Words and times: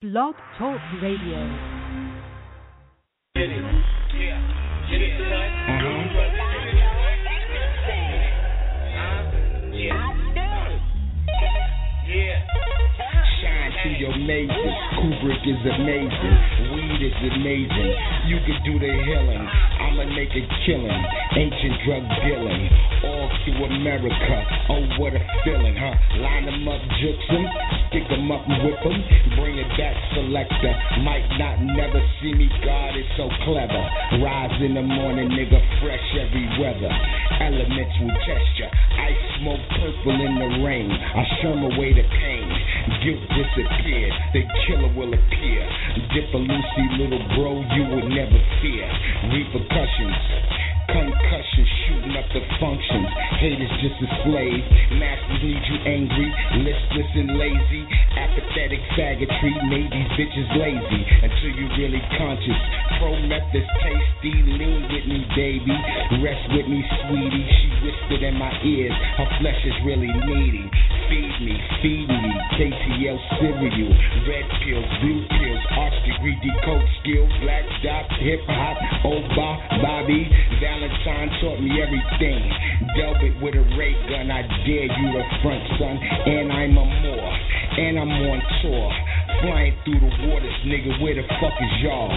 Blog 0.00 0.32
Talk 0.56 0.80
Radio. 1.02 1.44
Get 3.36 3.52
it. 3.52 3.60
Yeah. 4.16 4.40
Get 4.88 4.96
it, 4.96 5.12
son. 5.28 5.52
Uh-huh. 5.68 6.00
Shine 13.44 13.72
through 13.84 14.00
your 14.00 14.16
mazes. 14.24 14.72
Kubrick 14.96 15.44
is 15.44 15.60
amazing. 15.68 16.32
Weed 16.72 17.04
is 17.04 17.20
amazing. 17.36 17.92
You 18.24 18.40
can 18.48 18.56
do 18.64 18.80
the 18.80 18.88
healing. 19.04 19.44
I'ma 19.84 20.08
make 20.16 20.32
a 20.32 20.48
killing. 20.64 21.04
Ancient 21.36 21.76
drug 21.84 22.08
dealing. 22.24 22.72
All 23.04 23.28
through 23.44 23.68
America. 23.68 24.48
Oh, 24.70 24.80
what 24.96 25.12
a 25.12 25.20
feeling, 25.44 25.76
huh? 25.76 25.92
Line 26.24 26.46
them 26.46 26.66
up, 26.68 26.80
jukes 27.02 27.28
them. 27.28 27.44
Stick 27.90 28.06
them 28.06 28.30
up 28.30 28.46
and 28.46 28.62
whip 28.62 28.78
them. 28.86 29.02
Bring 29.34 29.58
it 29.58 29.66
back, 29.74 29.98
selector. 30.14 30.74
Might 31.02 31.26
not 31.42 31.58
never 31.58 31.98
see 32.22 32.30
me. 32.38 32.46
God 32.62 32.94
is 32.94 33.02
so 33.18 33.26
clever. 33.42 33.82
Rise 34.22 34.62
in 34.62 34.78
the 34.78 34.82
morning, 34.86 35.26
nigga. 35.26 35.58
Fresh 35.82 36.06
every 36.14 36.46
weather. 36.62 36.86
Elements 37.42 37.94
will 37.98 38.14
test 38.22 38.46
ya. 38.62 38.70
Ice 38.94 39.24
smoke 39.42 39.64
purple 39.74 40.22
in 40.22 40.38
the 40.38 40.50
rain. 40.62 40.86
I 40.86 41.22
shun 41.42 41.66
away 41.66 41.90
the 41.90 42.06
pain. 42.06 42.46
Guilt 43.02 43.26
disappeared. 43.26 44.14
The 44.38 44.42
killer 44.70 44.94
will 44.94 45.10
appear. 45.10 45.62
Dip 46.14 46.30
a 46.30 46.38
Lucy, 46.38 46.86
little 46.94 47.26
bro, 47.34 47.58
you 47.74 47.90
will 47.90 48.06
never 48.06 48.38
fear. 48.62 48.86
Repercussions. 49.34 50.69
Concussion 50.90 51.66
shooting 51.86 52.14
up 52.18 52.26
the 52.34 52.42
functions. 52.58 53.06
Haters 53.38 53.70
just 53.78 53.94
a 54.02 54.08
slave. 54.26 54.64
Masters 54.98 55.38
need 55.38 55.62
you 55.70 55.78
angry, 55.86 56.28
listless 56.66 57.10
and 57.14 57.38
lazy. 57.38 57.86
Apathetic 58.18 58.82
faggotry 58.98 59.54
made 59.70 59.86
these 59.86 60.10
bitches 60.18 60.50
lazy 60.58 61.02
until 61.22 61.52
you 61.54 61.66
really 61.78 62.02
conscious. 62.18 62.60
Pro 62.98 63.14
methods 63.22 63.70
tasty, 63.86 64.34
lean 64.34 64.82
with 64.90 65.06
me, 65.06 65.22
baby. 65.38 65.76
Rest 66.26 66.42
with 66.58 66.66
me, 66.66 66.82
sweetie. 67.06 67.46
She 67.62 67.68
whispered 67.86 68.26
in 68.26 68.34
my 68.34 68.50
ears, 68.66 68.94
her 69.18 69.30
flesh 69.38 69.62
is 69.62 69.78
really 69.86 70.10
needy. 70.26 70.66
Feed 71.06 71.34
me, 71.42 71.54
feed 71.82 72.06
me, 72.06 72.30
KTL 72.58 73.18
cereal, 73.38 73.94
red 74.26 74.46
pills, 74.62 74.90
blue 75.02 75.22
pills, 75.38 75.62
arts 75.74 75.96
degree, 76.06 76.38
decode 76.38 76.86
skill, 77.02 77.26
black 77.42 77.66
dot, 77.82 78.06
hip 78.22 78.42
hop, 78.46 78.78
Oba, 79.02 79.48
Bobby, 79.82 80.28
Valentine 80.80 81.28
taught 81.44 81.60
me 81.60 81.76
everything. 81.76 82.40
Delbert 82.96 83.36
with 83.44 83.52
a 83.52 83.64
ray 83.76 83.92
gun, 84.08 84.32
I 84.32 84.40
dare 84.64 84.88
you 84.88 85.06
to 85.12 85.24
front, 85.44 85.60
son. 85.76 85.92
And 86.00 86.48
I'm 86.48 86.72
a 86.72 86.86
more, 87.04 87.32
and 87.84 88.00
I'm 88.00 88.08
on 88.08 88.40
tour. 88.64 88.88
Flying 89.44 89.76
through 89.84 90.00
the 90.00 90.12
waters, 90.24 90.56
nigga, 90.64 91.04
where 91.04 91.20
the 91.20 91.26
fuck 91.36 91.52
is 91.60 91.74
y'all? 91.84 92.08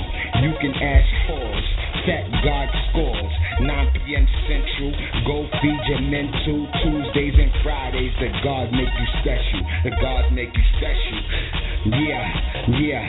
You 0.48 0.56
can 0.64 0.72
ask 0.80 1.08
Halls, 1.28 1.68
Fat 2.08 2.24
God 2.40 2.68
scores. 2.88 3.34
9 3.68 3.68
p.m. 4.00 4.28
Central, 4.48 4.92
go 5.28 5.44
feed 5.60 5.82
your 5.92 6.04
mental. 6.08 6.64
Tuesdays 6.88 7.36
and 7.36 7.52
Fridays, 7.68 8.16
the 8.24 8.32
God 8.48 8.72
make 8.72 8.88
you 8.88 9.08
special. 9.20 9.60
The 9.84 9.92
God 10.00 10.32
make 10.32 10.56
you 10.56 10.66
special. 10.80 11.20
Yeah, 12.00 12.24
yeah, 12.80 13.06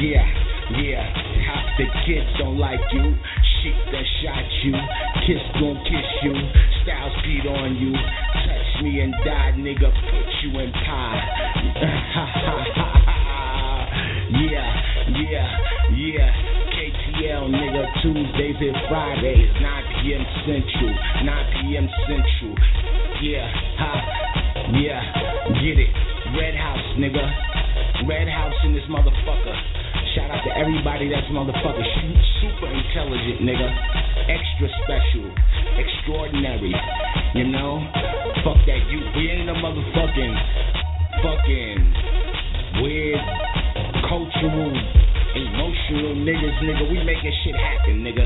yeah, 0.00 0.28
yeah. 0.80 1.04
Half 1.44 1.76
the 1.76 1.86
kids 2.08 2.28
don't 2.40 2.56
like 2.56 2.80
you. 2.96 3.12
Sheep 3.64 3.80
that 3.96 4.04
shot 4.20 4.44
you. 4.60 4.76
Kiss 5.24 5.40
gon' 5.56 5.80
kiss 5.88 6.04
you. 6.20 6.36
Styles 6.84 7.16
beat 7.24 7.48
on 7.48 7.80
you. 7.80 7.96
Touch 7.96 8.84
me 8.84 9.00
and 9.00 9.16
die, 9.24 9.56
nigga. 9.56 9.88
Put 9.88 10.28
you 10.44 10.52
in 10.60 10.68
pie. 10.84 11.16
yeah, 14.44 14.68
yeah, 15.16 15.48
yeah. 15.96 16.28
KTL, 16.76 17.48
nigga. 17.48 17.88
Tuesdays 18.04 18.60
and 18.60 18.76
Fridays, 18.92 19.48
9 19.56 19.64
p.m. 20.04 20.28
Central. 20.44 20.92
9 21.24 21.64
p.m. 21.64 21.88
Central. 22.04 22.52
Yeah, 23.22 23.48
ha, 23.80 23.92
yeah, 24.76 25.00
get 25.64 25.80
it. 25.80 25.88
Red 26.36 26.52
House, 26.52 26.84
nigga. 27.00 27.24
Red 28.06 28.28
House 28.28 28.52
in 28.64 28.74
this 28.74 28.84
motherfucker. 28.90 29.83
Shout 30.14 30.30
out 30.30 30.46
to 30.46 30.52
everybody 30.54 31.10
that's 31.10 31.26
motherfucker 31.34 31.82
super 32.38 32.70
intelligent, 32.70 33.42
nigga. 33.42 33.66
Extra 34.30 34.70
special, 34.86 35.26
extraordinary. 35.74 36.70
You 37.34 37.50
know? 37.50 37.82
Fuck 38.46 38.62
that 38.62 38.78
you. 38.94 39.02
We 39.18 39.26
ain't 39.26 39.50
a 39.50 39.58
motherfucking, 39.58 40.34
fucking 41.18 41.78
weird, 42.78 43.26
cultural, 44.06 44.70
emotional 45.34 46.14
niggas, 46.22 46.62
nigga. 46.62 46.84
We 46.94 47.02
making 47.02 47.34
shit 47.42 47.58
happen, 47.58 48.06
nigga. 48.06 48.22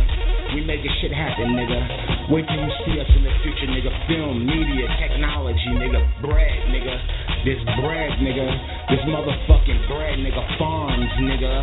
We 0.55 0.69
making 0.69 0.93
shit 1.01 1.13
happen, 1.13 1.57
nigga. 1.57 2.29
Wait 2.29 2.45
till 2.53 2.61
you 2.61 2.73
see 2.85 3.01
us 3.01 3.09
in 3.17 3.25
the 3.25 3.33
future, 3.41 3.73
nigga. 3.73 3.89
Film, 4.13 4.45
media, 4.45 4.93
technology, 5.01 5.73
nigga. 5.73 6.05
Bread, 6.21 6.69
nigga. 6.69 7.18
This 7.47 7.63
bread, 7.79 8.19
nigga. 8.19 8.47
This 8.91 9.03
motherfucking 9.07 9.87
bread, 9.87 10.19
nigga. 10.19 10.43
Farms, 10.59 11.13
nigga. 11.23 11.55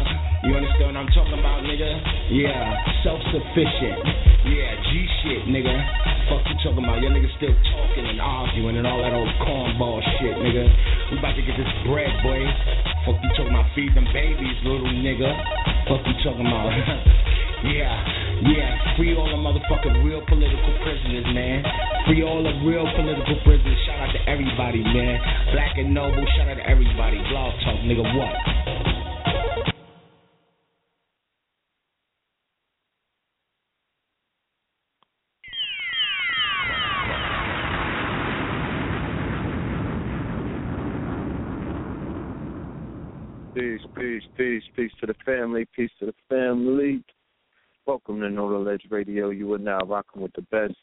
You 0.48 0.56
understand 0.56 0.96
what 0.96 1.02
I'm 1.04 1.12
talking 1.12 1.36
about, 1.36 1.68
nigga? 1.68 1.90
Yeah, 2.32 3.04
self-sufficient. 3.04 4.00
Yeah, 4.48 4.72
G 4.88 4.90
shit, 5.20 5.44
nigga. 5.52 5.76
Fuck 6.32 6.48
you 6.48 6.56
talking 6.64 6.84
about? 6.86 7.02
Your 7.02 7.12
niggas 7.12 7.34
still 7.36 7.56
talking 7.76 8.06
and 8.08 8.22
arguing 8.22 8.78
and 8.78 8.88
all 8.88 9.04
that 9.04 9.12
old 9.12 9.28
cornball 9.44 10.00
shit, 10.22 10.38
nigga. 10.40 10.64
We 11.12 11.20
about 11.20 11.36
to 11.36 11.44
get 11.44 11.58
this 11.60 11.74
bread, 11.90 12.14
boy. 12.24 12.40
Fuck 13.04 13.20
you 13.20 13.30
talking 13.36 13.52
about? 13.52 13.68
Feed 13.76 13.92
them 13.96 14.08
babies, 14.14 14.56
little 14.64 14.96
nigga. 15.04 15.28
Fuck 15.92 16.08
you 16.08 16.16
talking 16.24 16.48
about? 16.48 16.72
yeah, 17.66 17.98
yeah. 18.46 18.96
Free 18.98 19.16
all 19.16 19.26
the 19.26 19.42
motherfucking 19.42 20.06
real 20.06 20.22
political 20.28 20.74
prisoners, 20.84 21.26
man. 21.34 21.64
Free 22.08 22.24
all 22.24 22.44
the 22.44 22.54
real 22.68 22.86
political 22.96 23.36
prisoners. 23.44 23.78
Shout 23.86 24.10
out 24.10 24.14
to 24.14 24.30
everybody, 24.30 24.84
man. 24.84 25.20
Black 25.52 25.78
and 25.78 25.94
noble. 25.94 26.26
Shout 26.38 26.48
out 26.50 26.56
to 26.56 26.70
everybody. 26.70 27.18
Blog 27.30 27.54
talk, 27.64 27.80
nigga. 27.82 28.06
What? 28.16 28.36
Peace, 43.56 43.82
peace, 43.96 44.24
peace, 44.38 44.64
peace 44.76 44.92
to 45.00 45.08
the 45.08 45.16
family, 45.26 45.66
peace 45.74 45.90
to 46.00 46.08
the 46.08 46.14
family. 46.30 47.02
Welcome 47.88 48.20
to 48.22 48.30
Know 48.30 48.52
the 48.52 48.58
Ledge 48.58 48.86
Radio. 48.90 49.30
You 49.30 49.54
are 49.54 49.60
now 49.60 49.80
rocking 49.80 50.22
with 50.24 50.34
the 50.34 50.42
best. 50.44 50.74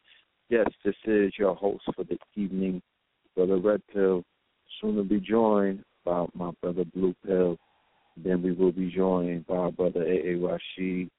Yes, 0.48 0.66
this 0.84 0.94
is 1.04 1.32
your 1.36 1.54
host 1.56 1.82
for 1.96 2.04
the 2.04 2.16
evening, 2.36 2.80
Brother 3.34 3.58
Red 3.58 3.82
Pill. 3.92 4.22
Soon 4.80 4.96
to 4.96 5.02
be 5.02 5.18
joined 5.18 5.82
by 6.04 6.26
my 6.34 6.52
brother 6.62 6.84
Blue 6.94 7.12
Pill. 7.26 7.56
Then 8.16 8.40
we 8.42 8.52
will 8.52 8.70
be 8.70 8.88
joined 8.88 9.46
by 9.46 9.56
our 9.56 9.72
brother 9.72 10.04
A.A. 10.04 10.36
Rashid, 10.36 11.10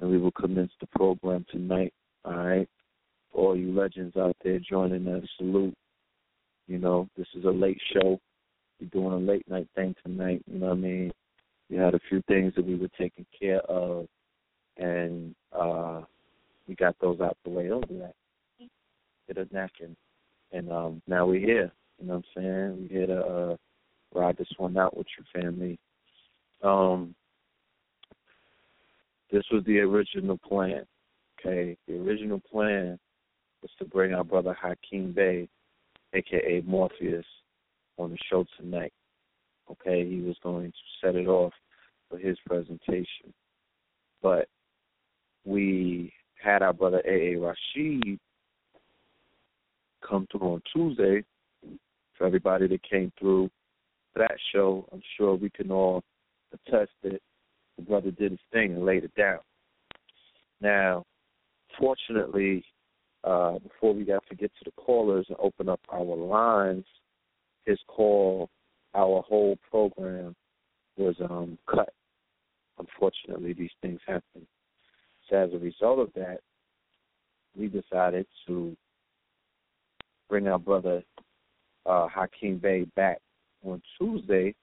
and 0.00 0.10
we 0.10 0.18
will 0.18 0.32
commence 0.32 0.72
the 0.78 0.86
program 0.88 1.46
tonight. 1.50 1.94
All 2.26 2.34
right? 2.34 2.68
For 3.32 3.48
all 3.48 3.56
you 3.56 3.72
legends 3.72 4.16
out 4.16 4.36
there 4.44 4.58
joining 4.58 5.08
us, 5.08 5.24
salute. 5.38 5.74
You 6.68 6.78
know, 6.78 7.08
this 7.16 7.28
is 7.34 7.44
a 7.44 7.50
late 7.50 7.80
show 7.94 8.20
we're 8.80 8.88
doing 8.88 9.12
a 9.12 9.32
late 9.32 9.48
night 9.48 9.68
thing 9.74 9.94
tonight. 10.04 10.42
You 10.46 10.58
know 10.58 10.68
what 10.68 10.78
I 10.78 10.80
mean? 10.80 11.12
We 11.68 11.76
had 11.76 11.94
a 11.94 12.00
few 12.08 12.22
things 12.28 12.52
that 12.56 12.66
we 12.66 12.76
were 12.76 12.88
taking 12.98 13.26
care 13.38 13.60
of, 13.60 14.06
and 14.76 15.34
uh 15.52 16.02
we 16.68 16.74
got 16.74 16.96
those 17.00 17.20
out 17.20 17.36
the 17.44 17.50
way. 17.50 17.68
Do 17.68 17.82
that. 17.98 18.14
Get 19.26 19.38
a 19.38 19.54
napkin, 19.54 19.96
and 20.52 20.70
um 20.72 21.02
now 21.06 21.26
we're 21.26 21.40
here. 21.40 21.72
You 22.00 22.06
know 22.06 22.14
what 22.16 22.24
I'm 22.36 22.42
saying? 22.42 22.88
We're 22.90 22.98
here 22.98 23.06
to 23.06 23.20
uh 23.20 23.56
ride 24.14 24.36
this 24.36 24.48
one 24.56 24.76
out 24.76 24.96
with 24.96 25.06
your 25.16 25.42
family. 25.42 25.78
Um, 26.62 27.14
this 29.30 29.44
was 29.52 29.64
the 29.64 29.78
original 29.78 30.38
plan. 30.38 30.86
Okay, 31.38 31.76
the 31.86 31.94
original 31.94 32.40
plan 32.50 32.98
was 33.62 33.70
to 33.78 33.84
bring 33.84 34.12
our 34.12 34.24
brother 34.24 34.54
Hakeem 34.60 35.12
Bey, 35.12 35.48
aka 36.12 36.62
Morpheus, 36.66 37.24
on 37.96 38.10
the 38.10 38.18
show 38.30 38.44
tonight. 38.58 38.92
Okay, 39.70 40.08
he 40.08 40.20
was 40.20 40.36
going 40.42 40.72
to 40.72 40.78
set 41.06 41.14
it 41.14 41.28
off 41.28 41.52
for 42.08 42.18
his 42.18 42.36
presentation. 42.46 43.32
But 44.22 44.48
we 45.44 46.12
had 46.42 46.62
our 46.62 46.72
brother 46.72 47.02
A.A. 47.06 47.36
Rashid 47.36 48.18
come 50.06 50.26
through 50.30 50.54
on 50.54 50.62
Tuesday. 50.72 51.24
For 52.16 52.26
everybody 52.26 52.66
that 52.68 52.82
came 52.82 53.12
through 53.18 53.50
that 54.14 54.36
show, 54.52 54.86
I'm 54.92 55.02
sure 55.16 55.36
we 55.36 55.48
can 55.50 55.70
all 55.70 56.02
attest 56.52 56.90
that 57.02 57.20
the 57.76 57.82
brother 57.82 58.10
did 58.10 58.32
his 58.32 58.40
thing 58.52 58.74
and 58.74 58.84
laid 58.84 59.04
it 59.04 59.14
down. 59.14 59.38
Now, 60.60 61.04
fortunately, 61.78 62.64
uh, 63.24 63.58
before 63.58 63.94
we 63.94 64.04
got 64.04 64.26
to 64.28 64.34
get 64.34 64.50
to 64.58 64.64
the 64.64 64.82
callers 64.82 65.26
and 65.28 65.38
open 65.40 65.68
up 65.68 65.80
our 65.88 66.04
lines, 66.04 66.84
his 67.64 67.78
call, 67.86 68.50
our 68.94 69.22
whole 69.22 69.56
program 69.70 70.34
was 70.96 71.14
um, 71.20 71.56
cut. 71.66 71.92
Unfortunately, 72.78 73.52
these 73.52 73.70
things 73.82 74.00
happen. 74.06 74.46
So 75.30 75.36
as 75.36 75.52
a 75.54 75.58
result 75.58 76.00
of 76.00 76.12
that, 76.14 76.40
we 77.56 77.68
decided 77.68 78.26
to 78.46 78.76
bring 80.28 80.48
our 80.48 80.58
brother 80.58 81.02
uh, 81.86 82.08
Hakeem 82.08 82.58
Bey 82.58 82.86
back 82.96 83.18
on 83.64 83.80
Tuesday, 83.98 84.54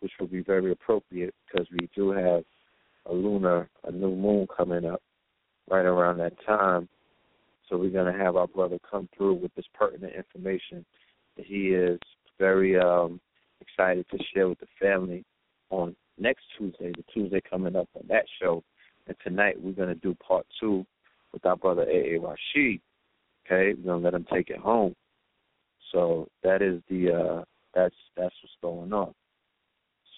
which 0.00 0.12
will 0.18 0.26
be 0.26 0.42
very 0.42 0.72
appropriate 0.72 1.34
because 1.46 1.66
we 1.70 1.88
do 1.94 2.10
have 2.10 2.44
a 3.06 3.12
lunar, 3.12 3.68
a 3.84 3.92
new 3.92 4.14
moon 4.14 4.46
coming 4.56 4.84
up 4.84 5.02
right 5.70 5.84
around 5.84 6.18
that 6.18 6.34
time. 6.46 6.88
So 7.68 7.76
we're 7.76 7.90
going 7.90 8.12
to 8.12 8.18
have 8.18 8.36
our 8.36 8.46
brother 8.46 8.78
come 8.88 9.08
through 9.16 9.34
with 9.34 9.54
this 9.54 9.64
pertinent 9.74 10.14
information 10.14 10.84
that 11.36 11.46
he 11.46 11.68
is 11.68 11.98
very 12.38 12.78
um, 12.78 13.20
excited 13.60 14.06
to 14.10 14.18
share 14.32 14.48
with 14.48 14.60
the 14.60 14.66
family 14.80 15.24
on 15.70 15.96
next 16.18 16.44
Tuesday, 16.56 16.92
the 16.96 17.04
Tuesday 17.12 17.40
coming 17.48 17.74
up 17.74 17.88
on 17.94 18.06
that 18.08 18.24
show. 18.40 18.62
And 19.06 19.16
tonight 19.22 19.60
we're 19.60 19.72
going 19.72 19.88
to 19.88 19.94
do 19.94 20.14
part 20.14 20.46
two 20.60 20.86
with 21.32 21.44
our 21.46 21.56
brother 21.56 21.82
A.A. 21.82 22.18
Rashid. 22.18 22.80
Okay, 23.46 23.74
we're 23.74 23.84
going 23.84 24.00
to 24.00 24.04
let 24.04 24.14
him 24.14 24.26
take 24.32 24.50
it 24.50 24.58
home. 24.58 24.94
So 25.92 26.28
that 26.42 26.62
is 26.62 26.80
the 26.88 27.12
uh, 27.12 27.44
that's 27.74 27.94
that's 28.16 28.34
what's 28.42 28.56
going 28.62 28.92
on. 28.92 29.14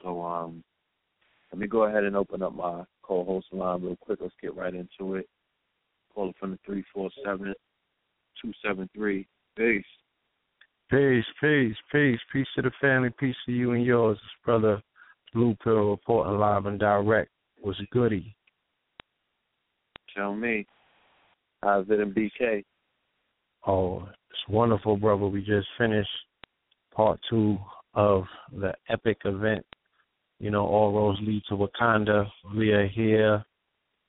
So 0.03 0.23
um, 0.23 0.63
let 1.53 1.61
me 1.61 1.67
go 1.67 1.85
ahead 1.85 2.05
and 2.05 2.17
open 2.17 2.43
up 2.43 2.55
my 2.55 2.85
co-host 3.03 3.47
line 3.53 3.83
real 3.83 3.97
quick. 3.97 4.21
Let's 4.21 4.35
get 4.41 4.57
right 4.57 4.75
into 4.75 5.17
it. 5.17 5.29
Calling 6.15 6.35
from 6.39 6.53
the 6.53 6.59
three 6.65 6.85
four 6.95 7.11
seven 7.25 7.53
two 8.41 8.53
seven 8.65 8.89
three. 8.95 9.27
Peace. 9.57 9.85
Peace, 10.91 11.25
peace, 11.41 11.75
peace, 11.91 12.21
peace 12.33 12.47
to 12.55 12.63
the 12.63 12.71
family, 12.81 13.11
peace 13.19 13.35
to 13.47 13.53
you 13.53 13.73
and 13.73 13.85
yours. 13.85 14.19
Brother 14.45 14.81
Blue 15.35 15.57
Pill 15.65 15.91
reporting 15.91 16.39
live 16.39 16.67
and 16.67 16.79
direct. 16.79 17.31
Was 17.63 17.77
goody. 17.91 18.37
Tell 20.17 20.35
me. 20.35 20.67
How's 21.63 21.87
it 21.91 22.01
in 22.01 22.13
BK? 22.13 22.65
Oh, 23.67 24.09
it's 24.31 24.49
wonderful, 24.49 24.97
brother. 24.97 25.27
We 25.27 25.41
just 25.41 25.69
finished 25.77 26.09
part 26.95 27.21
two 27.29 27.59
of 27.95 28.25
the 28.53 28.73
epic 28.89 29.19
event. 29.25 29.65
You 30.39 30.51
know, 30.51 30.67
all 30.67 30.93
roads 30.93 31.19
lead 31.23 31.43
to 31.49 31.55
Wakanda. 31.57 32.27
We 32.55 32.73
are 32.73 32.87
here 32.87 33.45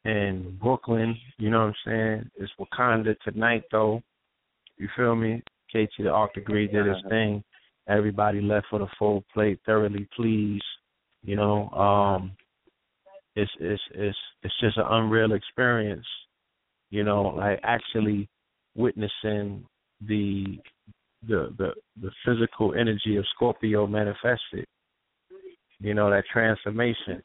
in 0.06 0.58
Brooklyn. 0.62 1.18
You 1.38 1.50
know 1.50 1.60
what 1.60 1.66
I'm 1.66 1.76
saying? 1.86 2.32
It's 2.36 2.52
Wakanda 2.60 3.16
tonight, 3.22 3.64
though. 3.72 4.02
You 4.78 4.88
feel 4.96 5.16
me? 5.16 5.42
KT 5.70 5.92
the 6.00 6.10
Arc 6.10 6.34
Degree 6.34 6.68
did 6.68 6.86
his 6.86 6.98
thing. 7.10 7.44
Everybody 7.90 8.42
left 8.42 8.68
for 8.70 8.80
the 8.80 8.88
full 8.98 9.24
plate, 9.34 9.60
thoroughly 9.66 10.08
pleased. 10.16 10.64
You 11.24 11.36
know, 11.36 11.70
um, 11.70 12.32
it's 13.38 13.52
it's 13.60 13.82
it's 13.94 14.18
it's 14.42 14.60
just 14.60 14.78
an 14.78 14.86
unreal 14.90 15.34
experience. 15.34 16.06
You 16.90 17.04
know, 17.04 17.24
like 17.38 17.60
actually 17.64 18.28
witnessing 18.76 19.64
the 20.02 20.60
the 21.28 21.54
the 21.58 21.74
the 22.02 22.12
physical 22.26 22.74
energy 22.74 23.18
of 23.18 23.26
Scorpio 23.36 23.86
manifested. 23.86 24.66
You 25.80 25.94
know 25.94 26.10
that 26.10 26.24
transformation. 26.32 27.22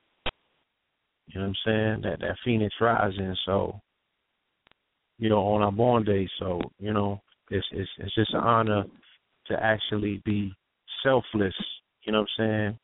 You 1.29 1.41
know 1.41 1.47
what 1.47 1.47
I'm 1.47 1.55
saying? 1.65 2.01
That 2.03 2.21
that 2.21 2.37
phoenix 2.45 2.75
rising. 2.79 3.35
So, 3.47 3.81
you 5.19 5.31
know, 5.31 5.41
on 5.41 5.63
our 5.63 5.73
born 5.73 6.05
day. 6.05 6.29
So, 6.39 6.61
you 6.79 6.93
know, 6.93 7.23
it's 7.51 7.67
it's 7.73 7.91
it's 7.99 8.15
just 8.15 8.35
an 8.35 8.41
honor 8.41 8.85
to 9.47 9.55
actually 9.63 10.21
be 10.27 10.53
selfless. 11.03 11.55
You 12.03 12.13
know 12.13 12.21
what 12.21 12.29
I'm 12.39 12.45
saying? 12.47 12.79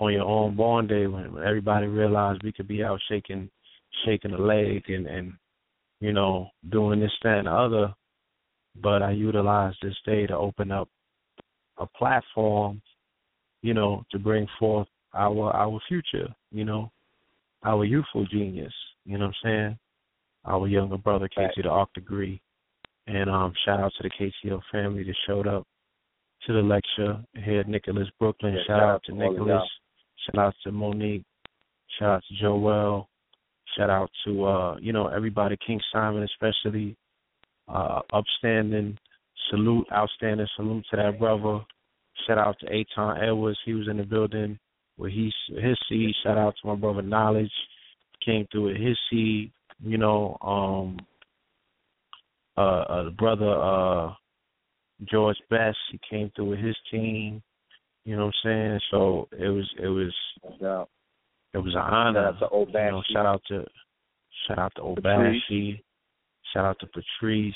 On 0.00 0.12
your 0.12 0.24
own 0.24 0.54
born 0.54 0.86
day, 0.86 1.06
when 1.06 1.26
everybody 1.44 1.86
realized 1.86 2.42
we 2.44 2.52
could 2.52 2.68
be 2.68 2.84
out 2.84 3.00
shaking 3.08 3.50
shaking 4.04 4.32
a 4.32 4.38
leg 4.38 4.84
and 4.88 5.06
and 5.06 5.32
you 6.00 6.12
know 6.12 6.48
doing 6.70 7.00
this 7.00 7.10
that 7.22 7.38
and 7.38 7.46
the 7.46 7.52
other 7.52 7.94
but 8.82 9.02
I 9.02 9.10
utilized 9.10 9.78
this 9.82 9.96
day 10.04 10.26
to 10.26 10.36
open 10.36 10.70
up 10.70 10.88
a 11.78 11.86
platform, 11.86 12.80
you 13.62 13.74
know, 13.74 14.04
to 14.10 14.18
bring 14.18 14.46
forth 14.58 14.88
our 15.14 15.52
our 15.54 15.80
future, 15.88 16.28
you 16.52 16.64
know, 16.64 16.90
our 17.64 17.84
youthful 17.84 18.26
genius, 18.26 18.72
you 19.04 19.18
know 19.18 19.26
what 19.26 19.34
I'm 19.44 19.50
saying? 19.50 19.78
Our 20.44 20.68
younger 20.68 20.98
brother 20.98 21.28
KT 21.28 21.62
the 21.62 21.68
Arc 21.68 21.92
degree. 21.94 22.40
And 23.06 23.30
um 23.30 23.52
shout 23.64 23.80
out 23.80 23.92
to 24.00 24.08
the 24.08 24.10
KTL 24.44 24.60
family 24.70 25.02
that 25.04 25.16
showed 25.26 25.46
up 25.46 25.66
to 26.46 26.52
the 26.52 26.60
lecture 26.60 27.18
here 27.34 27.60
at 27.60 27.68
Nicholas 27.68 28.08
Brooklyn. 28.18 28.54
Yeah, 28.54 28.60
shout, 28.66 28.82
out 28.82 29.02
to 29.04 29.12
Nicholas. 29.12 29.62
Shout 30.24 30.46
out 30.46 30.54
to 30.64 30.72
Monique. 30.72 31.24
Shout 31.98 32.08
out 32.08 32.22
to 32.28 32.34
Joel. 32.40 33.08
Shout 33.76 33.90
out 33.90 34.10
to 34.24 34.44
uh, 34.44 34.76
you 34.80 34.92
know, 34.92 35.08
everybody, 35.08 35.56
King 35.64 35.80
Simon 35.92 36.22
especially, 36.24 36.96
uh, 37.68 38.00
upstanding 38.12 38.98
salute, 39.50 39.86
outstanding 39.92 40.46
salute 40.56 40.84
to 40.90 40.96
that 40.96 41.18
brother. 41.18 41.60
Shout 42.26 42.38
out 42.38 42.56
to 42.60 42.66
Aton 42.66 43.22
Edwards. 43.22 43.58
He 43.64 43.74
was 43.74 43.88
in 43.88 43.98
the 43.98 44.02
building 44.02 44.58
with 44.96 45.12
his 45.12 45.32
his 45.62 45.78
seed. 45.88 46.14
Shout 46.22 46.38
out 46.38 46.54
to 46.60 46.68
my 46.68 46.74
brother 46.74 47.02
Knowledge. 47.02 47.52
Came 48.24 48.46
through 48.50 48.72
with 48.72 48.76
his 48.76 48.98
seed. 49.10 49.52
You 49.80 49.98
know, 49.98 50.36
um 50.42 50.98
uh, 52.56 52.60
uh 52.60 53.04
the 53.04 53.10
brother 53.10 53.50
uh 53.50 54.12
George 55.04 55.36
Best, 55.48 55.78
he 55.92 56.00
came 56.10 56.30
through 56.34 56.50
with 56.50 56.58
his 56.58 56.76
team. 56.90 57.42
You 58.04 58.16
know 58.16 58.26
what 58.26 58.34
I'm 58.44 58.50
saying? 58.50 58.80
So 58.90 59.28
it 59.32 59.48
was 59.48 59.68
it 59.78 59.88
was 59.88 60.14
Yeah. 60.60 60.84
it 61.54 61.58
was 61.58 61.74
an 61.74 61.80
honor. 61.80 62.32
Shout 62.32 62.34
out 62.34 62.38
to 62.38 62.54
Obashi. 62.54 62.84
You 62.84 62.90
know, 62.92 63.02
shout 63.12 63.26
out 63.26 63.42
to 63.48 63.66
shout 64.46 64.58
out 64.58 64.72
to 64.76 64.82
Obashi. 64.82 65.82
Shout 66.52 66.64
out 66.64 66.78
to 66.80 66.86
Patrice. 66.86 67.54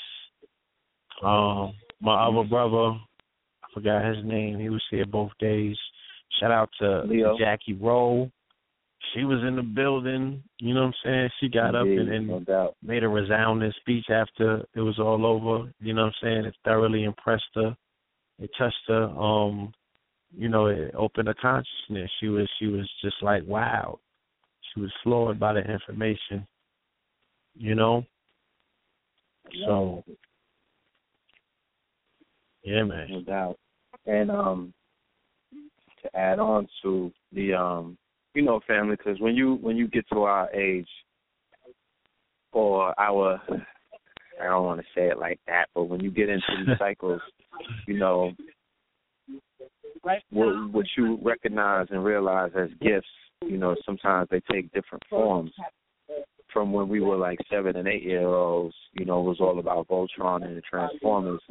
Um, 1.23 1.73
my 2.01 2.27
other 2.27 2.43
brother, 2.43 2.97
I 3.63 3.67
forgot 3.73 4.05
his 4.05 4.23
name. 4.25 4.59
He 4.59 4.69
was 4.69 4.83
here 4.91 5.05
both 5.05 5.31
days. 5.39 5.77
Shout 6.39 6.51
out 6.51 6.69
to 6.79 7.03
Leo. 7.03 7.37
Jackie 7.37 7.73
Rowe. 7.73 8.29
She 9.13 9.25
was 9.25 9.39
in 9.47 9.55
the 9.55 9.61
building. 9.61 10.43
You 10.59 10.73
know 10.73 10.81
what 10.81 10.87
I'm 10.87 10.93
saying? 11.03 11.29
She 11.39 11.49
got 11.49 11.75
up 11.75 11.83
and, 11.83 11.99
Indeed, 11.99 12.13
and 12.13 12.47
no 12.47 12.73
made 12.81 13.03
a 13.03 13.09
resounding 13.09 13.71
speech 13.79 14.05
after 14.09 14.65
it 14.75 14.81
was 14.81 14.97
all 14.99 15.25
over. 15.25 15.71
You 15.79 15.93
know 15.93 16.05
what 16.05 16.13
I'm 16.21 16.27
saying? 16.27 16.45
It 16.45 16.55
thoroughly 16.63 17.03
impressed 17.03 17.43
her. 17.55 17.75
It 18.39 18.49
touched 18.57 18.75
her. 18.87 19.03
Um, 19.03 19.73
you 20.35 20.49
know, 20.49 20.67
it 20.67 20.93
opened 20.95 21.27
her 21.27 21.35
consciousness. 21.35 22.09
She 22.19 22.27
was 22.27 22.49
she 22.59 22.67
was 22.67 22.89
just 23.01 23.15
like 23.21 23.43
wow. 23.45 23.99
She 24.73 24.81
was 24.81 24.91
floored 25.03 25.39
by 25.39 25.53
the 25.53 25.61
information. 25.61 26.47
You 27.55 27.75
know? 27.75 28.03
So 29.65 30.03
yeah, 32.63 32.83
man. 32.83 33.07
no 33.09 33.21
doubt. 33.21 33.59
And 34.05 34.31
um, 34.31 34.73
to 36.01 36.17
add 36.17 36.39
on 36.39 36.67
to 36.81 37.11
the 37.31 37.53
um, 37.53 37.97
you 38.33 38.41
know, 38.41 38.59
family, 38.67 38.95
because 38.95 39.19
when 39.19 39.35
you 39.35 39.55
when 39.61 39.77
you 39.77 39.87
get 39.87 40.05
to 40.11 40.23
our 40.23 40.51
age 40.51 40.87
or 42.51 42.99
our, 42.99 43.41
I 44.41 44.45
don't 44.45 44.65
want 44.65 44.79
to 44.79 44.85
say 44.95 45.07
it 45.07 45.19
like 45.19 45.39
that, 45.47 45.65
but 45.75 45.83
when 45.83 45.99
you 45.99 46.11
get 46.11 46.29
into 46.29 46.45
these 46.65 46.75
cycles, 46.79 47.21
you 47.87 47.97
know, 47.97 48.31
what 50.31 50.71
what 50.71 50.85
you 50.97 51.17
recognize 51.21 51.87
and 51.91 52.03
realize 52.03 52.51
as 52.55 52.69
gifts, 52.81 53.07
you 53.41 53.57
know, 53.57 53.75
sometimes 53.85 54.27
they 54.29 54.41
take 54.51 54.71
different 54.73 55.03
forms. 55.09 55.51
From 56.51 56.71
when 56.71 56.87
we 56.87 56.99
were 56.99 57.17
like 57.17 57.39
seven 57.49 57.75
and 57.77 57.87
eight 57.87 58.03
year 58.03 58.27
olds, 58.27 58.75
you 58.93 59.05
know, 59.05 59.21
it 59.21 59.23
was 59.23 59.39
all 59.39 59.57
about 59.57 59.87
Voltron 59.87 60.45
and 60.45 60.55
the 60.55 60.61
Transformers, 60.61 61.41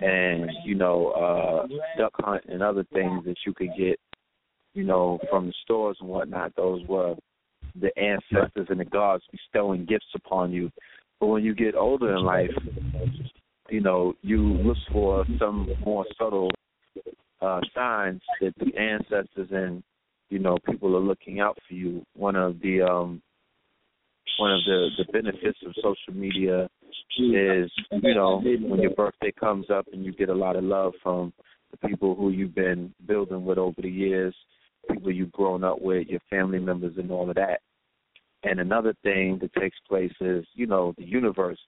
and 0.00 0.50
you 0.64 0.76
know, 0.76 1.08
uh, 1.10 1.66
Duck 1.98 2.12
Hunt 2.16 2.44
and 2.48 2.62
other 2.62 2.84
things 2.92 3.24
that 3.24 3.36
you 3.44 3.52
could 3.52 3.70
get, 3.76 3.98
you 4.74 4.84
know, 4.84 5.18
from 5.28 5.46
the 5.46 5.54
stores 5.64 5.96
and 6.00 6.08
whatnot. 6.08 6.54
Those 6.54 6.86
were 6.86 7.16
the 7.80 7.90
ancestors 7.98 8.68
and 8.70 8.78
the 8.78 8.84
gods 8.84 9.24
bestowing 9.32 9.84
gifts 9.84 10.06
upon 10.14 10.52
you. 10.52 10.70
But 11.18 11.26
when 11.26 11.42
you 11.42 11.54
get 11.54 11.74
older 11.74 12.14
in 12.14 12.22
life, 12.22 12.50
you 13.68 13.80
know, 13.80 14.14
you 14.22 14.42
look 14.42 14.76
for 14.92 15.24
some 15.38 15.68
more 15.84 16.04
subtle 16.18 16.50
uh, 17.40 17.60
signs 17.74 18.20
that 18.40 18.54
the 18.58 18.76
ancestors 18.78 19.48
and 19.50 19.82
you 20.30 20.38
know 20.38 20.58
people 20.68 20.96
are 20.96 21.00
looking 21.00 21.40
out 21.40 21.58
for 21.68 21.74
you. 21.74 22.04
One 22.14 22.36
of 22.36 22.60
the 22.60 22.82
um, 22.82 23.22
one 24.38 24.52
of 24.52 24.60
the 24.64 24.88
the 24.98 25.12
benefits 25.12 25.58
of 25.64 25.72
social 25.76 26.14
media 26.14 26.68
is 27.18 27.70
you 27.90 28.14
know 28.14 28.40
when 28.42 28.80
your 28.80 28.94
birthday 28.94 29.32
comes 29.38 29.70
up 29.70 29.86
and 29.92 30.04
you 30.04 30.12
get 30.12 30.28
a 30.28 30.34
lot 30.34 30.56
of 30.56 30.64
love 30.64 30.92
from 31.02 31.32
the 31.70 31.88
people 31.88 32.14
who 32.14 32.30
you've 32.30 32.54
been 32.54 32.92
building 33.06 33.44
with 33.44 33.58
over 33.58 33.80
the 33.82 33.90
years, 33.90 34.34
people 34.90 35.10
you've 35.10 35.32
grown 35.32 35.64
up 35.64 35.80
with, 35.80 36.06
your 36.08 36.20
family 36.30 36.58
members, 36.58 36.94
and 36.96 37.10
all 37.10 37.28
of 37.28 37.36
that. 37.36 37.60
And 38.44 38.60
another 38.60 38.94
thing 39.02 39.38
that 39.40 39.52
takes 39.54 39.76
place 39.88 40.12
is 40.20 40.44
you 40.54 40.66
know 40.66 40.94
the 40.98 41.04
universe 41.04 41.58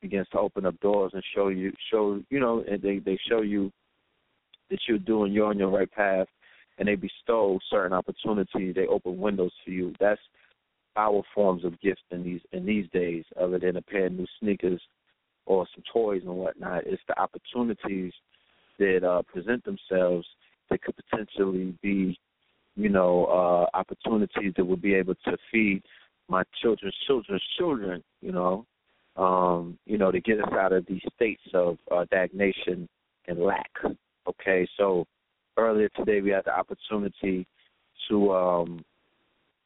begins 0.00 0.26
to 0.32 0.38
open 0.38 0.66
up 0.66 0.78
doors 0.80 1.12
and 1.14 1.22
show 1.34 1.48
you 1.48 1.72
show 1.90 2.20
you 2.28 2.40
know 2.40 2.64
and 2.68 2.82
they 2.82 2.98
they 2.98 3.18
show 3.28 3.42
you 3.42 3.70
that 4.72 4.80
you're 4.88 4.98
doing 4.98 5.32
you're 5.32 5.46
on 5.46 5.58
your 5.58 5.70
right 5.70 5.90
path 5.92 6.26
and 6.78 6.88
they 6.88 6.96
bestow 6.96 7.60
certain 7.70 7.92
opportunities. 7.92 8.74
They 8.74 8.86
open 8.86 9.18
windows 9.18 9.52
for 9.64 9.70
you. 9.70 9.94
That's 10.00 10.20
our 10.96 11.22
forms 11.34 11.64
of 11.64 11.80
gifts 11.80 12.02
in 12.10 12.24
these 12.24 12.40
in 12.52 12.66
these 12.66 12.86
days, 12.92 13.24
other 13.40 13.58
than 13.58 13.76
a 13.76 13.82
pair 13.82 14.06
of 14.06 14.12
new 14.12 14.26
sneakers 14.40 14.80
or 15.46 15.66
some 15.74 15.84
toys 15.92 16.22
and 16.24 16.34
whatnot. 16.34 16.86
It's 16.86 17.02
the 17.06 17.18
opportunities 17.20 18.12
that 18.78 19.04
uh, 19.04 19.22
present 19.22 19.64
themselves 19.64 20.26
that 20.70 20.82
could 20.82 20.94
potentially 20.96 21.76
be, 21.82 22.18
you 22.76 22.88
know, 22.88 23.26
uh, 23.26 23.76
opportunities 23.76 24.52
that 24.56 24.64
would 24.64 24.82
be 24.82 24.94
able 24.94 25.14
to 25.26 25.36
feed 25.50 25.82
my 26.28 26.42
children's 26.60 26.96
children's 27.06 27.42
children. 27.58 28.02
You 28.20 28.32
know, 28.32 28.66
um, 29.16 29.78
you 29.86 29.98
know, 29.98 30.10
to 30.10 30.20
get 30.20 30.40
us 30.40 30.52
out 30.52 30.72
of 30.72 30.86
these 30.86 31.02
states 31.14 31.42
of 31.54 31.78
uh, 31.90 32.06
stagnation 32.06 32.88
and 33.28 33.38
lack. 33.38 33.70
Okay, 34.26 34.68
so 34.76 35.04
earlier 35.56 35.88
today 35.96 36.20
we 36.20 36.30
had 36.30 36.44
the 36.44 36.56
opportunity 36.56 37.46
to 38.08 38.32
um, 38.32 38.84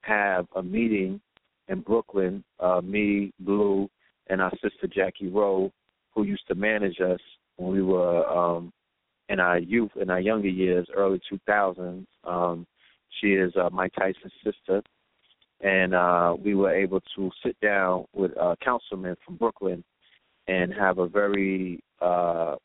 have 0.00 0.46
a 0.56 0.62
meeting 0.62 1.20
in 1.68 1.80
Brooklyn. 1.80 2.42
Uh, 2.58 2.80
me, 2.82 3.32
Blue, 3.40 3.88
and 4.28 4.40
our 4.40 4.52
sister 4.62 4.86
Jackie 4.86 5.28
Rowe, 5.28 5.70
who 6.14 6.24
used 6.24 6.46
to 6.48 6.54
manage 6.54 7.00
us 7.00 7.20
when 7.56 7.72
we 7.72 7.82
were 7.82 8.26
um, 8.26 8.72
in 9.28 9.40
our 9.40 9.58
youth, 9.58 9.90
in 10.00 10.08
our 10.08 10.20
younger 10.20 10.48
years, 10.48 10.86
early 10.94 11.20
2000s. 11.30 12.06
Um, 12.24 12.66
she 13.20 13.34
is 13.34 13.52
uh, 13.56 13.68
Mike 13.70 13.92
Tyson's 13.98 14.32
sister, 14.42 14.82
and 15.60 15.94
uh, 15.94 16.34
we 16.42 16.54
were 16.54 16.74
able 16.74 17.00
to 17.14 17.30
sit 17.44 17.58
down 17.60 18.06
with 18.14 18.30
a 18.32 18.56
councilman 18.64 19.16
from 19.24 19.36
Brooklyn 19.36 19.84
and 20.48 20.72
have 20.72 20.98
a 20.98 21.08
very, 21.08 21.82
uh, 22.00 22.56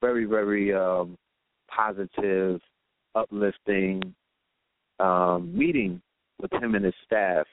very, 0.00 0.24
very 0.24 0.74
um, 0.74 1.16
positive, 1.68 2.60
uplifting 3.14 4.14
um, 5.00 5.56
meeting 5.56 6.00
with 6.40 6.52
him 6.52 6.74
and 6.74 6.84
his 6.84 6.94
staff, 7.04 7.46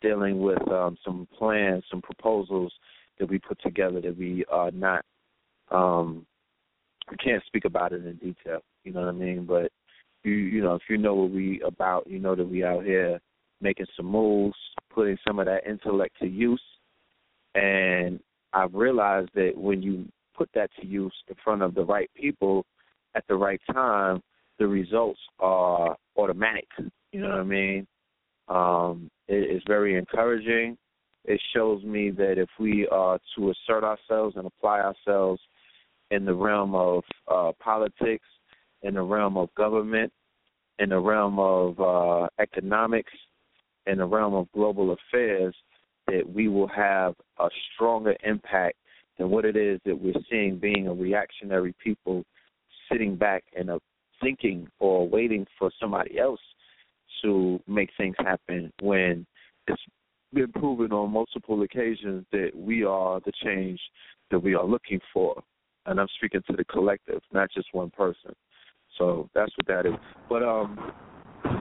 dealing 0.00 0.40
with 0.40 0.60
um, 0.70 0.96
some 1.04 1.26
plans, 1.36 1.84
some 1.90 2.02
proposals 2.02 2.72
that 3.18 3.28
we 3.28 3.38
put 3.38 3.60
together 3.62 4.00
that 4.00 4.16
we 4.16 4.44
are 4.50 4.70
not 4.70 5.04
um, 5.70 6.26
we 7.10 7.16
can't 7.16 7.42
speak 7.46 7.64
about 7.64 7.92
it 7.92 8.04
in 8.04 8.16
detail. 8.16 8.60
You 8.84 8.92
know 8.92 9.00
what 9.00 9.08
I 9.08 9.12
mean? 9.12 9.46
But 9.46 9.72
you 10.22 10.32
you 10.32 10.62
know 10.62 10.74
if 10.74 10.82
you 10.88 10.98
know 10.98 11.14
what 11.14 11.30
we 11.30 11.60
about, 11.62 12.06
you 12.08 12.18
know 12.18 12.34
that 12.34 12.48
we 12.48 12.64
out 12.64 12.84
here 12.84 13.20
making 13.60 13.86
some 13.96 14.06
moves, 14.06 14.56
putting 14.94 15.16
some 15.26 15.38
of 15.38 15.46
that 15.46 15.66
intellect 15.66 16.16
to 16.20 16.26
use, 16.26 16.62
and 17.54 18.20
I've 18.52 18.74
realized 18.74 19.30
that 19.34 19.52
when 19.56 19.82
you 19.82 20.06
put 20.36 20.50
that 20.54 20.70
to 20.80 20.86
use 20.86 21.14
in 21.28 21.36
front 21.42 21.62
of 21.62 21.74
the 21.74 21.84
right 21.84 22.10
people 22.14 22.66
at 23.16 23.24
the 23.28 23.34
right 23.34 23.60
time, 23.72 24.20
the 24.58 24.66
results 24.66 25.20
are 25.40 25.96
automatic. 26.16 26.68
You 27.12 27.20
know 27.20 27.28
what 27.28 27.40
I 27.40 27.44
mean? 27.44 27.86
Um, 28.48 29.10
it 29.28 29.56
is 29.56 29.62
very 29.66 29.96
encouraging. 29.96 30.76
It 31.24 31.40
shows 31.54 31.82
me 31.82 32.10
that 32.10 32.38
if 32.38 32.48
we 32.60 32.86
are 32.88 33.18
to 33.36 33.50
assert 33.50 33.82
ourselves 33.84 34.36
and 34.36 34.46
apply 34.46 34.80
ourselves 34.80 35.40
in 36.10 36.24
the 36.24 36.34
realm 36.34 36.74
of 36.74 37.02
uh, 37.26 37.52
politics, 37.58 38.26
in 38.82 38.94
the 38.94 39.02
realm 39.02 39.36
of 39.36 39.52
government, 39.56 40.12
in 40.78 40.90
the 40.90 41.00
realm 41.00 41.38
of 41.38 41.80
uh, 41.80 42.28
economics, 42.38 43.12
in 43.86 43.98
the 43.98 44.04
realm 44.04 44.34
of 44.34 44.46
global 44.52 44.94
affairs, 44.94 45.54
that 46.06 46.22
we 46.28 46.48
will 46.48 46.68
have 46.68 47.14
a 47.38 47.48
stronger 47.74 48.14
impact 48.24 48.76
than 49.18 49.30
what 49.30 49.44
it 49.44 49.56
is 49.56 49.80
that 49.84 49.98
we're 49.98 50.12
seeing 50.30 50.58
being 50.58 50.86
a 50.86 50.94
reactionary 50.94 51.74
people 51.82 52.24
sitting 52.90 53.16
back 53.16 53.44
and 53.56 53.70
uh, 53.70 53.78
thinking 54.20 54.68
or 54.78 55.08
waiting 55.08 55.46
for 55.58 55.70
somebody 55.80 56.18
else 56.18 56.40
to 57.22 57.60
make 57.66 57.90
things 57.96 58.14
happen 58.18 58.72
when 58.80 59.26
it's 59.68 59.82
been 60.32 60.52
proven 60.52 60.92
on 60.92 61.10
multiple 61.10 61.62
occasions 61.62 62.24
that 62.32 62.50
we 62.54 62.84
are 62.84 63.20
the 63.24 63.32
change 63.42 63.80
that 64.30 64.38
we 64.38 64.54
are 64.54 64.64
looking 64.64 65.00
for 65.12 65.42
and 65.86 66.00
I'm 66.00 66.08
speaking 66.16 66.42
to 66.48 66.56
the 66.56 66.64
collective, 66.64 67.20
not 67.32 67.50
just 67.52 67.68
one 67.72 67.90
person. 67.90 68.34
So 68.98 69.28
that's 69.34 69.52
what 69.56 69.66
that 69.66 69.86
is. 69.86 69.94
But 70.28 70.42
um, 70.42 70.92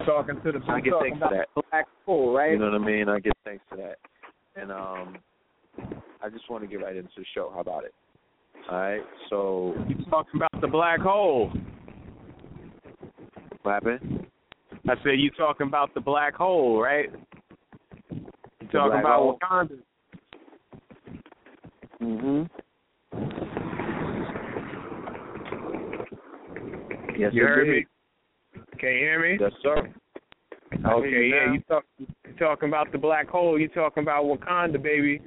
talking 0.05 0.41
to 0.43 0.51
the 0.51 0.59
I 0.67 0.81
get 0.81 0.93
thanks 1.01 1.19
for 1.19 1.29
that. 1.31 1.63
Black 1.69 1.85
hole, 2.05 2.33
right? 2.33 2.51
You 2.51 2.59
know 2.59 2.71
what 2.71 2.81
I 2.81 2.85
mean? 2.85 3.09
I 3.09 3.19
get 3.19 3.33
thanks 3.43 3.63
for 3.69 3.77
that. 3.77 3.97
And 4.55 4.71
um, 4.71 5.17
I 6.21 6.29
just 6.29 6.49
want 6.49 6.63
to 6.63 6.67
get 6.67 6.81
right 6.83 6.95
into 6.95 7.09
the 7.17 7.25
show. 7.33 7.51
How 7.53 7.59
about 7.59 7.83
it? 7.83 7.93
All 8.69 8.77
right. 8.77 9.01
So 9.29 9.75
you 9.87 9.95
talking 10.09 10.35
about 10.35 10.61
the 10.61 10.67
black 10.67 10.99
hole? 10.99 11.51
What 13.61 13.73
happened? 13.73 14.27
I 14.87 14.93
said 15.03 15.19
you 15.19 15.29
talking 15.31 15.67
about 15.67 15.93
the 15.93 16.01
black 16.01 16.35
hole, 16.35 16.81
right? 16.81 17.09
You 18.11 18.67
talking 18.71 18.99
about 18.99 19.19
hole? 19.19 19.39
Wakanda? 19.41 19.79
Mhm. 22.01 22.49
Yes, 27.17 27.33
You 27.33 27.43
heard 27.43 27.67
me? 27.67 27.85
Can 28.77 28.89
you 28.89 28.97
hear 28.97 29.19
me? 29.21 29.37
Yes, 29.39 29.51
sir. 29.61 29.93
I 30.83 30.93
Okay, 30.93 31.29
yeah, 31.29 31.45
now. 31.45 31.53
you 31.53 31.59
talk 31.61 31.85
you 31.97 32.07
talking 32.37 32.69
about 32.69 32.91
the 32.91 32.97
black 32.97 33.27
hole, 33.27 33.59
you 33.59 33.67
talking 33.69 34.03
about 34.03 34.25
Wakanda, 34.25 34.81
baby. 34.81 35.21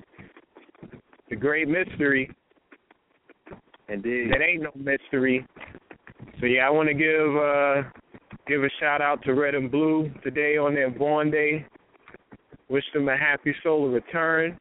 The 1.31 1.37
great 1.37 1.69
mystery. 1.69 2.31
Indeed. 3.89 4.31
That 4.33 4.43
ain't 4.43 4.63
no 4.63 4.71
mystery. 4.75 5.47
So 6.41 6.47
yeah, 6.47 6.67
I 6.67 6.71
wanna 6.71 6.95
give 6.95 7.37
uh 7.37 7.83
give 8.47 8.63
a 8.63 8.71
shout 8.81 9.01
out 9.01 9.23
to 9.25 9.35
Red 9.35 9.55
and 9.55 9.71
Blue 9.71 10.11
today 10.23 10.57
on 10.57 10.75
their 10.75 10.91
born 10.91 11.31
day. 11.31 11.67
Wish 12.69 12.85
them 12.93 13.09
a 13.09 13.17
happy 13.17 13.55
solar 13.63 13.91
return. 13.91 14.59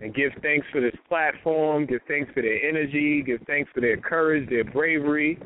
And 0.00 0.14
give 0.14 0.32
thanks 0.42 0.66
for 0.72 0.80
this 0.80 0.94
platform, 1.08 1.86
give 1.86 2.00
thanks 2.08 2.30
for 2.34 2.42
their 2.42 2.62
energy, 2.68 3.22
give 3.22 3.40
thanks 3.46 3.70
for 3.72 3.80
their 3.80 3.96
courage, 3.96 4.48
their 4.50 4.64
bravery, 4.64 5.38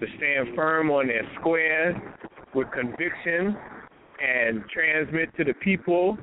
to 0.00 0.06
stand 0.16 0.56
firm 0.56 0.90
on 0.90 1.06
their 1.06 1.22
square 1.38 2.16
with 2.54 2.66
conviction 2.72 3.56
and 4.20 4.64
transmit 4.72 5.34
to 5.36 5.44
the 5.44 5.54
people 5.54 6.16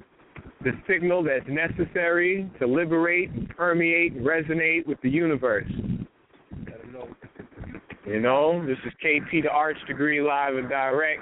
the 0.63 0.71
signal 0.87 1.23
that's 1.23 1.47
necessary 1.47 2.49
to 2.59 2.67
liberate, 2.67 3.55
permeate, 3.55 4.21
resonate 4.21 4.85
with 4.85 5.01
the 5.01 5.09
universe. 5.09 5.71
You 8.05 8.19
know, 8.19 8.65
this 8.65 8.77
is 8.85 8.93
KT 8.93 9.43
the 9.43 9.49
Arts 9.49 9.79
Degree 9.87 10.21
live 10.21 10.55
and 10.55 10.67
direct, 10.67 11.21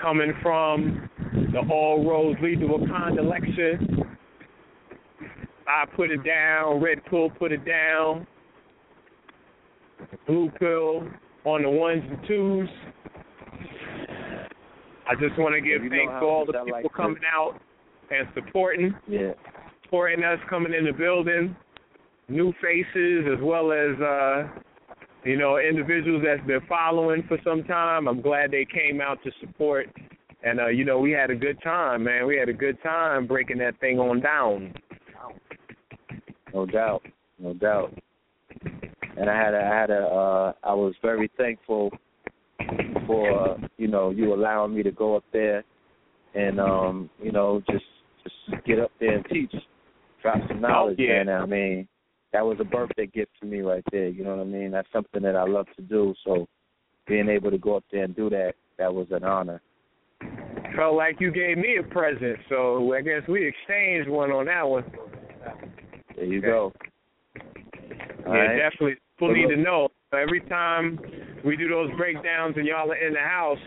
coming 0.00 0.32
from 0.40 1.10
the 1.52 1.60
All 1.70 2.08
Roads 2.08 2.38
Lead 2.42 2.60
to 2.60 2.66
Wakanda 2.66 3.22
lecture. 3.22 3.78
I 5.68 5.84
put 5.94 6.10
it 6.10 6.24
down, 6.24 6.80
Red 6.80 7.04
Pill 7.04 7.28
put 7.30 7.52
it 7.52 7.64
down, 7.66 8.26
Blue 10.26 10.50
Pill 10.58 11.06
on 11.44 11.62
the 11.62 11.70
ones 11.70 12.02
and 12.08 12.18
twos. 12.26 12.68
I 15.06 15.14
just 15.20 15.38
want 15.38 15.54
to 15.54 15.60
give 15.60 15.82
thanks 15.90 16.12
to 16.12 16.24
all 16.24 16.46
the 16.46 16.52
people 16.52 16.72
like 16.82 16.92
coming 16.94 17.22
out 17.30 17.60
and 18.10 18.26
supporting, 18.34 18.94
Yeah. 19.06 19.32
supporting 19.82 20.24
us 20.24 20.38
coming 20.48 20.72
in 20.72 20.86
the 20.86 20.92
building, 20.92 21.54
new 22.28 22.54
faces 22.62 23.26
as 23.36 23.42
well 23.42 23.72
as 23.72 24.00
uh 24.00 24.48
you 25.24 25.36
know 25.36 25.58
individuals 25.58 26.22
that's 26.24 26.46
been 26.46 26.60
following 26.68 27.22
for 27.28 27.38
some 27.44 27.64
time. 27.64 28.08
I'm 28.08 28.20
glad 28.20 28.50
they 28.50 28.66
came 28.66 29.00
out 29.00 29.18
to 29.24 29.30
support, 29.40 29.88
and 30.42 30.60
uh 30.60 30.68
you 30.68 30.84
know 30.84 30.98
we 30.98 31.12
had 31.12 31.30
a 31.30 31.36
good 31.36 31.60
time, 31.62 32.04
man. 32.04 32.26
We 32.26 32.36
had 32.36 32.48
a 32.48 32.54
good 32.54 32.80
time 32.82 33.26
breaking 33.26 33.58
that 33.58 33.78
thing 33.80 33.98
on 33.98 34.20
down. 34.20 34.74
No 36.54 36.66
doubt, 36.66 37.02
no 37.38 37.54
doubt. 37.54 37.94
And 39.16 39.30
I 39.30 39.36
had 39.36 39.54
a, 39.54 39.58
I 39.58 39.80
had 39.80 39.90
a, 39.90 40.02
uh, 40.02 40.52
I 40.62 40.74
was 40.74 40.94
very 41.00 41.30
thankful 41.38 41.90
for 43.06 43.50
uh, 43.50 43.56
you 43.78 43.88
know 43.88 44.10
you 44.10 44.34
allowing 44.34 44.74
me 44.74 44.82
to 44.82 44.90
go 44.90 45.16
up 45.16 45.24
there 45.32 45.64
and 46.34 46.60
um 46.60 47.10
you 47.22 47.32
know 47.32 47.62
just 47.70 47.84
just 48.22 48.64
get 48.64 48.78
up 48.78 48.90
there 49.00 49.16
and 49.16 49.26
teach, 49.26 49.52
drop 50.20 50.36
some 50.48 50.60
knowledge. 50.60 50.98
Oh, 51.00 51.02
yeah. 51.02 51.24
man. 51.24 51.42
I 51.42 51.46
mean, 51.46 51.88
that 52.32 52.44
was 52.44 52.58
a 52.60 52.64
birthday 52.64 53.06
gift 53.06 53.32
to 53.40 53.46
me 53.46 53.60
right 53.60 53.84
there. 53.92 54.08
You 54.08 54.24
know 54.24 54.36
what 54.36 54.42
I 54.42 54.48
mean? 54.48 54.70
That's 54.70 54.88
something 54.92 55.22
that 55.22 55.36
I 55.36 55.44
love 55.44 55.66
to 55.76 55.82
do. 55.82 56.14
So 56.24 56.46
being 57.06 57.28
able 57.28 57.50
to 57.50 57.58
go 57.58 57.76
up 57.76 57.84
there 57.92 58.04
and 58.04 58.16
do 58.16 58.30
that, 58.30 58.54
that 58.78 58.92
was 58.92 59.06
an 59.10 59.24
honor. 59.24 59.60
Felt 60.76 60.94
like 60.94 61.20
you 61.20 61.30
gave 61.30 61.58
me 61.58 61.76
a 61.78 61.82
present, 61.82 62.38
so 62.48 62.94
I 62.94 63.02
guess 63.02 63.22
we 63.28 63.46
exchanged 63.46 64.08
one 64.08 64.30
on 64.30 64.46
that 64.46 64.62
one. 64.62 64.84
There 66.16 66.24
you 66.24 66.38
Okay. 66.38 66.46
go. 66.46 66.72
All 68.26 68.34
yeah, 68.34 68.40
right. 68.40 68.56
definitely. 68.56 68.96
People 69.18 69.34
need 69.34 69.48
to 69.48 69.56
know. 69.56 69.88
Every 70.12 70.40
time 70.42 70.98
we 71.44 71.56
do 71.56 71.68
those 71.68 71.90
breakdowns 71.96 72.56
and 72.56 72.66
y'all 72.66 72.90
are 72.90 72.96
in 72.96 73.14
the 73.14 73.20
house, 73.20 73.58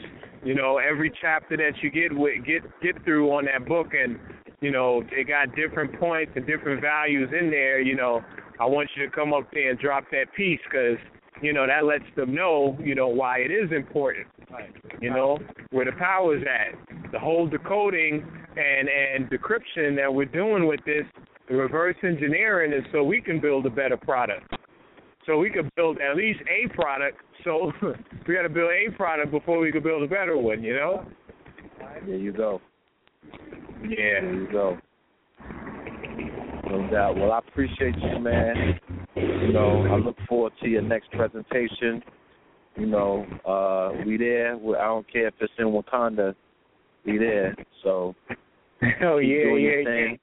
you 0.44 0.56
know, 0.56 0.78
every 0.78 1.12
chapter 1.22 1.58
that 1.58 1.74
you 1.82 1.90
get 1.90 2.16
with, 2.16 2.46
get 2.46 2.64
get 2.82 3.04
through 3.04 3.32
on 3.32 3.46
that 3.46 3.68
book, 3.68 3.94
and 3.94 4.20
you 4.62 4.72
know, 4.72 5.04
they 5.16 5.24
got 5.24 5.56
different 5.56 6.00
points 6.00 6.32
and 6.36 6.46
different 6.48 6.82
values 6.82 7.30
in 7.40 7.50
there. 7.50 7.82
You 7.82 7.96
know, 7.96 8.22
I 8.60 8.66
want 8.66 8.90
you 8.96 9.06
to 9.06 9.12
come 9.12 9.34
up 9.34 9.50
there 9.54 9.70
and 9.70 9.80
drop 9.80 10.06
that 10.12 10.34
piece 10.36 10.60
because 10.70 10.98
you 11.42 11.54
know 11.54 11.68
that 11.68 11.86
lets 11.86 12.06
them 12.16 12.34
know, 12.34 12.78
you 12.82 12.96
know, 12.96 13.08
why 13.08 13.40
it 13.40 13.52
is 13.52 13.72
important. 13.72 14.28
You 15.02 15.10
know 15.10 15.40
where 15.72 15.86
the 15.86 15.92
power 15.94 16.38
is 16.38 16.44
at. 16.44 17.12
The 17.12 17.20
whole 17.20 17.48
decoding 17.48 18.26
and 18.56 18.90
and 18.90 19.30
decryption 19.30 19.96
that 19.98 20.14
we're 20.14 20.26
doing 20.26 20.68
with 20.68 20.80
this, 20.86 21.04
the 21.50 21.56
reverse 21.56 21.98
engineering, 22.04 22.72
is 22.72 22.84
so 22.92 23.04
we 23.04 23.22
can 23.22 23.42
build 23.42 23.66
a 23.66 23.70
better 23.70 23.98
product. 23.98 24.54
So 25.26 25.38
we 25.38 25.50
could 25.50 25.70
build 25.76 25.98
at 26.00 26.16
least 26.16 26.40
a 26.42 26.74
product. 26.74 27.18
So 27.44 27.72
we 28.28 28.36
got 28.36 28.44
to 28.44 28.50
build 28.50 28.72
a 28.72 28.92
product 28.96 29.32
before 29.32 29.60
we 29.60 29.72
could 29.72 29.84
build 29.84 30.04
a 30.04 30.08
better 30.08 30.38
one. 30.38 30.64
You 30.64 30.76
know. 30.76 31.06
There 32.06 32.16
you 32.16 32.32
go. 32.32 32.62
Yeah. 33.82 34.22
There 34.22 34.34
you 34.34 34.48
go. 34.52 34.78
No 36.76 36.92
doubt. 36.92 37.16
Well, 37.16 37.32
I 37.32 37.40
appreciate 37.40 37.96
you, 37.98 38.20
man. 38.20 38.80
You 39.16 39.54
know, 39.54 39.88
I 39.90 39.96
look 39.96 40.18
forward 40.28 40.52
to 40.62 40.68
your 40.68 40.82
next 40.82 41.10
presentation. 41.12 42.04
You 42.76 42.88
know, 42.88 43.26
uh, 43.46 44.04
we 44.06 44.18
there. 44.18 44.58
We- 44.58 44.76
I 44.76 44.86
don't 44.86 45.10
care 45.12 45.28
if 45.28 45.36
it's 45.40 45.54
in 45.58 45.68
Wakanda. 45.68 46.36
We 47.06 47.18
there. 47.18 47.56
So 47.84 48.14
Oh 49.04 49.20
keep 49.20 49.30
yeah, 49.30 49.56
yeah, 49.56 50.18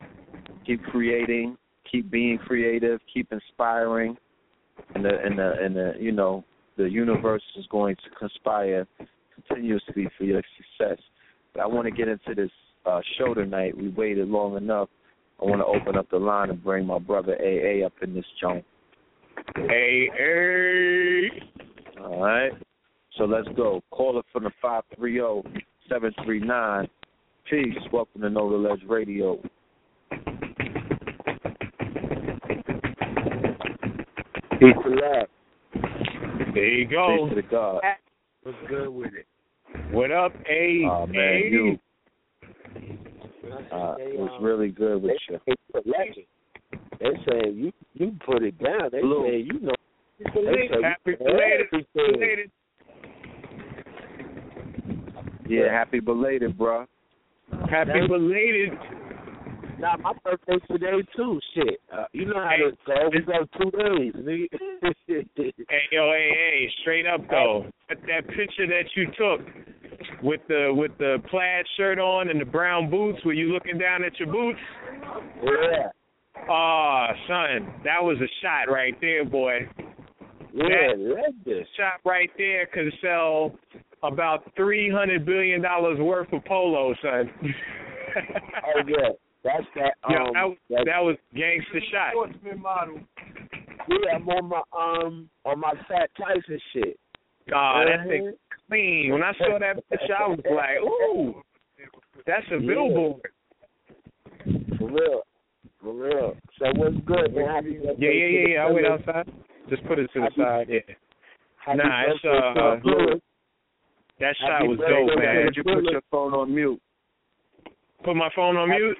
yeah. 0.00 0.06
Keep 0.66 0.82
creating. 0.84 1.56
Keep 1.90 2.10
being 2.10 2.36
creative. 2.36 3.00
Keep 3.12 3.32
inspiring. 3.32 4.18
And 4.94 5.04
the 5.04 5.18
and 5.24 5.38
the 5.38 5.52
and 5.62 5.74
the 5.74 5.92
you 5.98 6.12
know 6.12 6.44
the 6.76 6.90
universe 6.90 7.42
is 7.56 7.66
going 7.70 7.96
to 7.96 8.10
conspire 8.18 8.86
continuously 9.34 10.08
for 10.18 10.24
your 10.24 10.42
success. 10.58 10.98
But 11.54 11.62
I 11.62 11.66
want 11.66 11.86
to 11.86 11.90
get 11.90 12.08
into 12.08 12.34
this 12.34 12.50
uh, 12.84 13.00
show 13.16 13.32
tonight. 13.32 13.76
We 13.76 13.88
waited 13.88 14.28
long 14.28 14.56
enough. 14.56 14.88
I 15.40 15.44
want 15.46 15.60
to 15.60 15.66
open 15.66 15.96
up 15.96 16.10
the 16.10 16.18
line 16.18 16.50
and 16.50 16.62
bring 16.62 16.86
my 16.86 16.98
brother 16.98 17.34
AA 17.40 17.86
up 17.86 17.94
in 18.02 18.14
this 18.14 18.26
joint. 18.40 18.64
Hey, 19.56 20.10
hey. 20.14 21.28
All 22.02 22.22
right. 22.22 22.52
So 23.16 23.24
let's 23.24 23.48
go. 23.56 23.82
Caller 23.90 24.22
from 24.32 24.44
the 24.44 24.50
five 24.60 24.82
three 24.96 25.14
zero 25.14 25.42
seven 25.88 26.12
three 26.24 26.40
nine. 26.40 26.88
Peace. 27.48 27.74
Welcome 27.90 28.20
to 28.20 28.30
Know 28.30 28.50
the 28.50 28.56
Ledge 28.56 28.82
Radio. 28.86 29.40
Peace 34.58 34.76
and 34.84 34.96
love. 34.96 35.26
There 36.54 36.68
you 36.68 36.86
go. 36.86 37.28
Peace 37.28 37.34
to 37.34 37.42
the 37.42 37.48
God. 37.50 37.80
What's 38.42 38.58
good 38.68 38.90
with 38.90 39.12
it? 39.14 39.26
What 39.90 40.12
up, 40.12 40.32
A? 40.50 40.82
Oh 40.90 41.06
man, 41.06 41.18
A? 41.18 41.50
you. 41.50 41.78
Uh, 43.50 43.94
it 43.98 44.18
was 44.18 44.38
really 44.40 44.68
good 44.68 45.02
with 45.02 45.16
you. 45.28 45.38
It's 45.46 45.62
a 45.74 45.78
legend. 45.88 46.26
They 47.00 47.06
say 47.26 47.50
you 47.50 47.72
you 47.94 48.16
put 48.24 48.42
it 48.42 48.58
down. 48.62 48.90
They 48.92 49.00
Blue. 49.00 49.26
say 49.28 49.38
you 49.38 49.60
know. 49.60 49.74
They 50.18 50.68
say 50.68 50.82
Happy 50.82 51.16
belated, 51.16 51.86
belated. 51.94 52.50
Yeah, 55.48 55.72
happy 55.72 56.00
belated, 56.00 56.56
bro. 56.56 56.86
Happy 57.68 58.06
belated. 58.06 58.78
Nah, 59.80 59.96
my 59.96 60.12
birthday's 60.22 60.60
today 60.70 61.02
too. 61.16 61.40
Shit, 61.54 61.80
uh, 61.92 62.04
you 62.12 62.26
know 62.26 62.34
how 62.34 62.50
Hey, 62.50 62.58
to 62.70 62.76
go. 62.86 63.08
We 63.10 63.20
go 63.20 63.46
two 63.58 63.70
days. 63.70 64.12
nigga. 64.14 64.46
Hey, 65.06 65.82
yo, 65.92 66.12
hey, 66.12 66.30
hey, 66.32 66.70
straight 66.82 67.06
up 67.06 67.20
though. 67.30 67.66
That, 67.88 67.98
that 68.02 68.26
picture 68.28 68.66
that 68.66 68.84
you 68.94 69.06
took 69.18 69.40
with 70.22 70.40
the 70.48 70.72
with 70.74 70.92
the 70.98 71.18
plaid 71.30 71.64
shirt 71.76 71.98
on 71.98 72.28
and 72.28 72.40
the 72.40 72.44
brown 72.44 72.90
boots, 72.90 73.18
were 73.24 73.32
you 73.32 73.52
looking 73.52 73.78
down 73.78 74.04
at 74.04 74.18
your 74.18 74.30
boots? 74.32 74.58
yeah, 75.42 75.88
Oh, 76.48 77.06
son, 77.28 77.72
that 77.84 78.02
was 78.02 78.16
a 78.20 78.28
shot 78.42 78.72
right 78.72 78.94
there, 79.00 79.24
boy. 79.24 79.68
yeah, 80.54 80.92
legend. 80.96 81.66
Shot 81.76 82.00
right 82.04 82.30
there 82.38 82.66
could 82.66 82.92
sell 83.02 83.52
about 84.02 84.50
three 84.56 84.90
hundred 84.90 85.24
billion 85.26 85.60
dollars 85.62 85.98
worth 85.98 86.32
of 86.32 86.44
polo, 86.44 86.94
son. 87.02 87.30
Oh 88.66 88.80
yeah, 88.88 89.10
that's 89.44 89.64
that. 89.76 89.94
Um, 90.04 90.12
Yeah, 90.12 90.24
that 90.34 90.44
was, 90.48 90.56
that, 90.70 90.84
that 90.86 91.00
was 91.02 91.16
gangster 91.34 91.80
shot. 91.90 92.12
yeah, 93.88 94.14
I'm 94.16 94.28
on 94.28 94.48
my 94.48 94.62
um 94.76 95.30
on 95.44 95.60
my 95.60 95.72
Fat 95.88 96.10
Tyson 96.18 96.60
shit. 96.72 96.98
God, 97.48 97.86
that 97.86 98.00
Uh-huh. 98.00 98.08
thing 98.08 98.32
clean. 98.68 99.12
When 99.12 99.22
I 99.22 99.32
saw 99.34 99.58
that 99.58 99.88
picture, 99.88 100.14
I 100.14 100.28
was 100.28 100.40
like, 100.44 100.78
ooh, 100.82 101.42
that's 102.26 102.46
a 102.52 102.58
Yeah. 102.60 102.66
billboard. 102.66 103.20
For 104.78 104.88
real. 104.88 105.22
For 105.82 105.92
real. 105.92 106.36
So 106.58 106.66
what's 106.76 106.96
good, 107.06 107.34
man? 107.34 107.46
Happy 107.48 107.72
birthday 107.78 107.94
Yeah, 107.98 108.10
yeah, 108.10 108.26
yeah, 108.26 108.48
yeah. 108.54 108.66
I 108.66 108.70
went 108.70 108.86
outside. 108.86 109.32
Just 109.68 109.84
put 109.86 109.98
it 109.98 110.10
to 110.12 110.18
the 110.20 110.24
Happy- 110.24 110.40
side. 110.42 110.68
Yeah. 110.68 110.80
Happy 111.56 111.78
Nah, 111.78 112.02
it's, 112.08 112.24
uh, 112.24 112.76
the. 112.84 113.20
That 114.20 114.36
shot 114.36 114.50
Happy 114.52 114.68
was 114.68 114.78
dope, 114.78 115.08
to 115.10 115.16
man. 115.16 115.44
Did 115.46 115.56
you 115.56 115.64
put 115.64 115.82
your 115.84 116.02
phone 116.10 116.34
on 116.34 116.54
mute? 116.54 116.80
Put 118.04 118.16
my 118.16 118.28
phone 118.36 118.56
on 118.56 118.68
mute? 118.68 118.98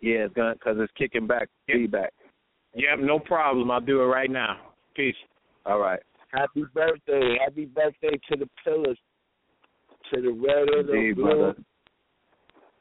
Yeah, 0.00 0.24
it's 0.26 0.34
gonna 0.34 0.54
because 0.54 0.76
it's 0.78 0.92
kicking 0.96 1.26
back 1.26 1.48
Yeah. 1.66 1.76
feedback. 1.76 2.12
Yep, 2.74 3.00
no 3.00 3.18
problem. 3.18 3.70
I'll 3.70 3.80
do 3.80 4.02
it 4.02 4.06
right 4.06 4.30
now. 4.30 4.60
Peace. 4.94 5.16
All 5.66 5.78
right. 5.80 6.00
Happy 6.32 6.64
birthday. 6.74 7.38
Happy 7.42 7.64
birthday 7.66 8.18
to 8.30 8.36
the 8.36 8.48
pillars. 8.64 8.98
To 10.12 10.20
the 10.22 10.30
red 10.30 10.68
and 10.68 10.88
the 10.88 10.92
Indeed, 10.94 11.16
blue. 11.16 11.24
brother. 11.24 11.56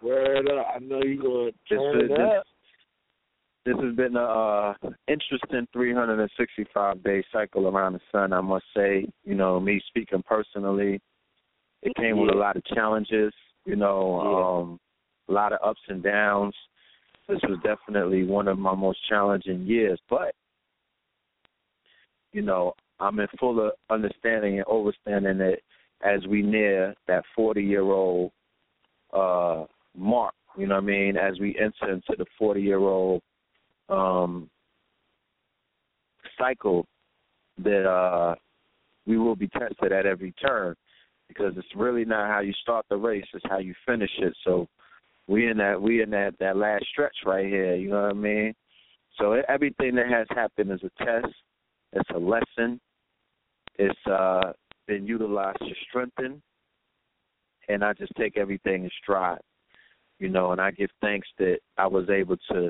Word 0.02 0.50
up. 0.52 0.68
I 0.76 0.80
know 0.80 1.02
you're 1.04 1.22
going 1.22 1.52
to 1.52 1.58
This, 1.70 1.80
turn 1.80 1.96
is, 1.98 2.04
it 2.04 2.10
this, 2.10 2.20
up. 2.38 2.44
this 3.66 3.76
has 3.84 3.96
been 3.96 4.16
a 4.16 4.24
uh, 4.24 4.74
interesting 5.08 5.68
365 5.74 7.04
day 7.04 7.24
cycle 7.34 7.68
around 7.68 7.94
the 7.94 8.00
sun. 8.12 8.32
I 8.34 8.42
must 8.42 8.66
say, 8.76 9.08
you 9.24 9.36
know, 9.36 9.60
me 9.60 9.82
speaking 9.88 10.24
personally, 10.24 11.02
it 11.82 11.96
came 11.96 12.20
with 12.20 12.34
a 12.34 12.38
lot 12.38 12.56
of 12.58 12.64
challenges. 12.66 13.34
You 13.66 13.76
know, 13.76 14.22
Yeah. 14.24 14.62
um, 14.62 14.80
a 15.30 15.34
lot 15.34 15.52
of 15.54 15.60
ups 15.68 15.82
and 15.88 16.04
downs. 16.04 16.56
This 17.28 17.40
was 17.44 17.60
definitely 17.64 18.24
one 18.24 18.48
of 18.48 18.58
my 18.58 18.74
most 18.74 19.00
challenging 19.10 19.66
years, 19.66 20.00
but 20.10 20.34
you 22.32 22.42
know, 22.42 22.74
I'm 23.00 23.20
in 23.20 23.28
full 23.40 23.72
understanding 23.90 24.60
and 24.60 24.66
overstanding 24.68 25.40
it 25.40 25.64
as 26.04 26.26
we 26.28 26.42
near 26.42 26.94
that 27.08 27.24
40 27.36 27.62
year 27.62 27.82
old 27.82 28.32
uh, 29.14 29.66
mark. 29.96 30.34
You 30.58 30.68
know 30.68 30.76
what 30.76 30.84
I 30.84 30.88
mean? 30.88 31.18
As 31.18 31.40
we 31.40 31.58
enter 31.60 31.94
into 31.94 32.16
the 32.18 32.26
40 32.38 32.62
year 32.62 32.80
old 32.80 33.22
um, 33.90 34.50
cycle, 36.38 36.86
that 37.64 37.86
uh, 37.88 38.36
we 39.06 39.18
will 39.18 39.36
be 39.36 39.48
tested 39.48 39.92
at 39.92 40.06
every 40.06 40.32
turn 40.34 40.76
because 41.28 41.54
it's 41.58 41.68
really 41.76 42.06
not 42.06 42.30
how 42.30 42.40
you 42.40 42.54
start 42.62 42.86
the 42.90 42.98
race; 42.98 43.26
it's 43.34 43.46
how 43.50 43.58
you 43.58 43.74
finish 43.86 44.12
it. 44.20 44.36
So 44.44 44.68
we 45.28 45.50
in 45.50 45.58
that 45.58 45.82
we 45.82 46.02
in 46.02 46.10
that 46.12 46.36
that 46.40 46.58
last 46.58 46.86
stretch 46.92 47.16
right 47.26 47.46
here. 47.46 47.76
You 47.76 47.90
know 47.90 48.04
what 48.04 48.12
I 48.12 48.14
mean? 48.14 48.54
So 49.20 49.42
everything 49.48 49.96
that 49.96 50.08
has 50.10 50.28
happened 50.30 50.72
is 50.72 50.82
a 50.84 51.04
test. 51.04 51.34
It's 51.94 52.10
a 52.14 52.20
lesson. 52.20 52.80
It's 53.78 54.08
uh, 54.08 54.54
been 54.88 55.06
utilized 55.06 55.60
to 55.60 55.74
strengthen, 55.88 56.42
and 57.70 57.84
I 57.84 57.94
just 57.94 58.14
take 58.18 58.38
everything 58.38 58.86
in 58.86 58.90
stride. 59.02 59.42
You 60.20 60.30
know, 60.30 60.52
and 60.52 60.60
I 60.62 60.72
give 60.72 60.90
thanks 61.02 61.28
that 61.38 61.60
I 61.78 61.86
was 61.86 62.10
able 62.10 62.38
to 62.52 62.68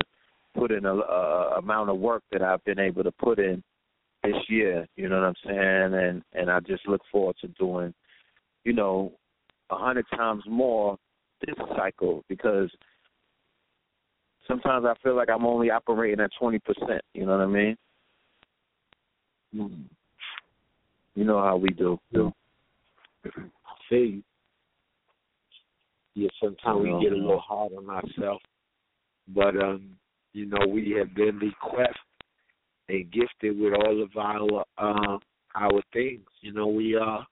put 0.54 0.70
in 0.70 0.84
a, 0.84 0.94
a 0.94 1.58
amount 1.58 1.90
of 1.90 1.98
work 1.98 2.22
that 2.32 2.42
I've 2.42 2.64
been 2.64 2.78
able 2.78 3.04
to 3.04 3.12
put 3.12 3.38
in 3.38 3.62
this 4.22 4.36
year. 4.48 4.86
You 4.96 5.08
know 5.08 5.20
what 5.20 5.28
I'm 5.28 5.34
saying? 5.46 5.94
And 5.94 6.22
and 6.32 6.50
I 6.50 6.60
just 6.60 6.86
look 6.88 7.02
forward 7.10 7.36
to 7.40 7.48
doing, 7.48 7.94
you 8.64 8.72
know, 8.72 9.12
a 9.70 9.76
hundred 9.76 10.06
times 10.14 10.42
more 10.48 10.98
this 11.46 11.56
cycle 11.76 12.24
because 12.28 12.70
sometimes 14.46 14.84
I 14.86 14.94
feel 15.02 15.16
like 15.16 15.28
I'm 15.30 15.46
only 15.46 15.70
operating 15.70 16.20
at 16.20 16.30
twenty 16.38 16.58
percent. 16.58 17.02
You 17.14 17.26
know 17.26 17.38
what 17.38 17.44
I 17.44 17.46
mean? 17.46 17.76
Mm. 19.54 19.84
You 21.14 21.24
know 21.24 21.40
how 21.40 21.56
we 21.56 21.70
do. 21.70 21.98
I 22.14 23.30
feel 23.88 23.98
you. 23.98 24.22
Yeah, 26.14 26.28
sometimes 26.42 26.82
we 26.82 26.88
get 27.02 27.12
a 27.12 27.16
little 27.16 27.38
hard 27.38 27.72
on 27.78 27.88
ourselves. 27.88 28.42
But 29.34 29.56
um, 29.56 29.90
you 30.32 30.46
know, 30.46 30.66
we 30.66 30.96
have 30.98 31.14
been 31.14 31.38
bequeathed 31.38 31.98
and 32.88 33.12
gifted 33.12 33.58
with 33.58 33.74
all 33.74 34.02
of 34.02 34.10
our 34.16 34.64
uh, 34.78 35.18
our 35.54 35.82
things. 35.92 36.26
You 36.40 36.52
know, 36.52 36.66
we 36.66 36.96
are 36.96 37.26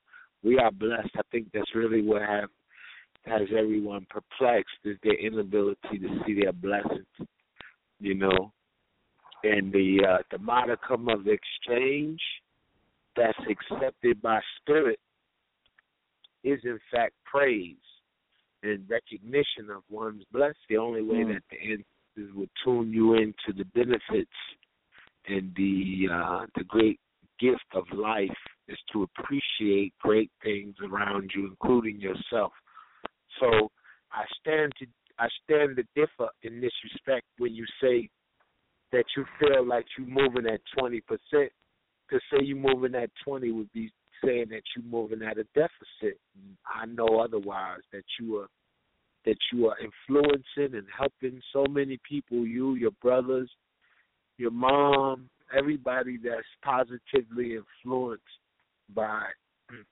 we 0.44 0.58
are 0.58 0.70
blessed. 0.70 1.10
I 1.16 1.22
think 1.32 1.48
that's 1.52 1.74
really 1.74 2.02
what 2.02 2.22
have 2.22 2.50
has 3.26 3.42
everyone 3.56 4.06
perplexed 4.08 4.76
is 4.84 4.96
their 5.02 5.18
inability 5.18 5.98
to 5.98 6.22
see 6.24 6.40
their 6.40 6.52
blessings. 6.52 7.06
You 8.00 8.14
know. 8.14 8.52
And 9.44 9.72
the 9.72 10.04
uh 10.08 10.22
the 10.30 10.38
modicum 10.38 11.08
of 11.08 11.26
exchange 11.28 12.20
that's 13.16 13.38
accepted 13.48 14.20
by 14.22 14.40
spirit 14.60 14.98
is 16.44 16.60
in 16.64 16.78
fact 16.90 17.14
praise 17.24 17.76
and 18.62 18.88
recognition 18.88 19.70
of 19.74 19.82
one's 19.90 20.24
blessed. 20.32 20.58
The 20.68 20.76
only 20.78 21.02
way 21.02 21.18
Mm. 21.18 21.34
that 21.34 21.42
the 21.50 21.60
ancestors 21.60 22.34
would 22.34 22.50
tune 22.64 22.92
you 22.92 23.14
into 23.14 23.52
the 23.56 23.64
benefits 23.66 24.30
and 25.26 25.54
the 25.54 26.08
uh, 26.10 26.46
the 26.56 26.64
great 26.64 27.00
gift 27.38 27.66
of 27.74 27.84
life 27.92 28.30
is 28.68 28.78
to 28.92 29.02
appreciate 29.04 29.92
great 30.00 30.30
things 30.42 30.74
around 30.82 31.30
you, 31.34 31.46
including 31.46 32.00
yourself. 32.00 32.52
So 33.40 33.70
I 34.12 34.24
stand 34.40 34.72
to 34.78 34.86
I 35.18 35.28
stand 35.44 35.76
to 35.76 35.84
differ 35.94 36.28
in 36.42 36.60
this 36.60 36.72
respect 36.84 37.24
when 37.38 37.54
you 37.54 37.64
say 37.80 38.08
that 38.92 39.04
you 39.16 39.24
feel 39.40 39.66
like 39.66 39.86
you're 39.96 40.06
moving 40.06 40.46
at 40.46 40.60
twenty 40.78 41.00
percent. 41.00 41.50
To 42.10 42.20
say 42.30 42.42
you're 42.42 42.56
moving 42.56 42.94
at 42.94 43.10
twenty 43.24 43.50
would 43.50 43.72
be 43.72 43.90
saying 44.24 44.46
that 44.50 44.62
you're 44.74 44.90
moving 44.90 45.22
at 45.22 45.38
a 45.38 45.44
deficit. 45.54 46.18
I 46.66 46.86
know 46.86 47.20
otherwise 47.20 47.80
that 47.92 48.04
you 48.20 48.36
are 48.36 48.48
that 49.24 49.36
you 49.52 49.68
are 49.68 49.76
influencing 49.78 50.78
and 50.78 50.86
helping 50.96 51.40
so 51.52 51.66
many 51.68 51.98
people, 52.08 52.46
you, 52.46 52.76
your 52.76 52.92
brothers, 53.02 53.50
your 54.38 54.52
mom, 54.52 55.28
everybody 55.56 56.16
that's 56.16 56.46
positively 56.64 57.56
influenced 57.56 58.22
by 58.94 59.22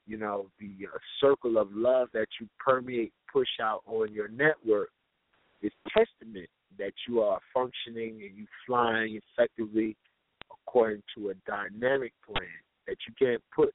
you 0.07 0.17
know 0.17 0.47
the 0.61 0.87
uh, 0.87 0.99
circle 1.21 1.59
of 1.59 1.69
love 1.73 2.09
that 2.13 2.29
you 2.41 2.49
permeate 2.65 3.13
push 3.35 3.49
out 3.61 3.83
on 3.87 4.13
your 4.13 4.29
network 4.29 4.91
is 5.61 5.73
testament 5.89 6.49
that 6.79 6.93
you 7.09 7.21
are 7.21 7.41
functioning 7.53 8.21
and 8.23 8.37
you 8.37 8.47
flying 8.67 9.21
effectively 9.37 9.97
according 10.53 11.03
to 11.17 11.31
a 11.31 11.35
dynamic 11.47 12.13
plan 12.25 12.47
that 12.87 12.97
you 13.09 13.15
can't 13.19 13.43
put 13.55 13.75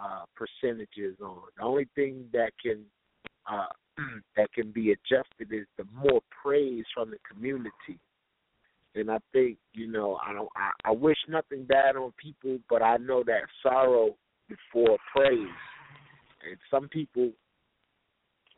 uh, 0.00 0.24
percentages 0.34 1.16
on. 1.22 1.42
The 1.56 1.62
only 1.62 1.88
thing 1.94 2.24
that 2.32 2.52
can 2.62 2.84
uh, 3.50 3.66
that 4.36 4.52
can 4.52 4.70
be 4.70 4.92
adjusted 4.92 5.52
is 5.52 5.66
the 5.76 5.84
more 5.94 6.20
praise 6.42 6.84
from 6.94 7.10
the 7.10 7.18
community. 7.30 7.98
And 8.94 9.10
I 9.10 9.18
think 9.32 9.58
you 9.74 9.90
know 9.90 10.18
I 10.26 10.32
don't 10.32 10.48
I, 10.56 10.70
I 10.86 10.92
wish 10.92 11.18
nothing 11.28 11.64
bad 11.64 11.96
on 11.96 12.12
people, 12.16 12.58
but 12.70 12.82
I 12.82 12.96
know 12.96 13.22
that 13.24 13.42
sorrow 13.62 14.16
before 14.48 14.96
praise, 15.14 15.48
and 16.48 16.56
some 16.70 16.88
people 16.88 17.30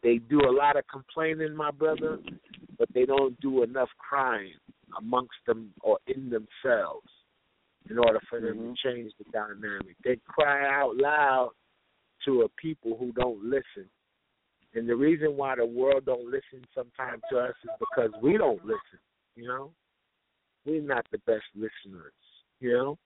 they 0.02 0.18
do 0.18 0.40
a 0.40 0.52
lot 0.52 0.76
of 0.76 0.84
complaining, 0.90 1.54
my 1.54 1.70
brother, 1.70 2.18
but 2.78 2.88
they 2.94 3.04
don't 3.04 3.38
do 3.40 3.62
enough 3.62 3.90
crying 3.98 4.54
amongst 4.98 5.36
them 5.46 5.72
or 5.82 5.98
in 6.06 6.30
themselves 6.30 7.08
in 7.88 7.98
order 7.98 8.20
for 8.28 8.40
them 8.40 8.56
mm-hmm. 8.56 8.72
to 8.72 8.74
change 8.84 9.12
the 9.18 9.24
dynamic. 9.32 9.96
They 10.04 10.18
cry 10.26 10.66
out 10.66 10.96
loud 10.96 11.52
to 12.24 12.42
a 12.42 12.48
people 12.60 12.96
who 12.98 13.12
don't 13.12 13.42
listen. 13.44 13.88
And 14.74 14.88
the 14.88 14.94
reason 14.94 15.36
why 15.36 15.56
the 15.56 15.66
world 15.66 16.04
don't 16.06 16.26
listen 16.26 16.64
sometimes 16.74 17.22
to 17.30 17.38
us 17.38 17.54
is 17.64 17.70
because 17.78 18.10
we 18.22 18.36
don't 18.36 18.64
listen, 18.64 19.00
you 19.34 19.48
know? 19.48 19.72
We're 20.64 20.82
not 20.82 21.06
the 21.10 21.18
best 21.26 21.44
listeners, 21.54 22.12
you 22.60 22.72
know? 22.72 22.98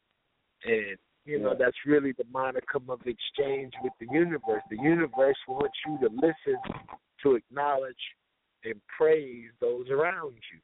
And 0.65 0.99
you 1.25 1.41
know, 1.41 1.55
that's 1.59 1.77
really 1.87 2.13
the 2.13 2.25
monicum 2.25 2.89
of 2.89 3.01
exchange 3.07 3.73
with 3.83 3.93
the 3.99 4.07
universe. 4.13 4.63
The 4.71 4.77
universe 4.77 5.37
wants 5.49 5.75
you 5.87 5.99
to 6.01 6.15
listen, 6.15 6.61
to 7.23 7.37
acknowledge, 7.37 7.95
and 8.65 8.75
praise 8.97 9.49
those 9.61 9.89
around 9.91 10.35
you. 10.53 10.61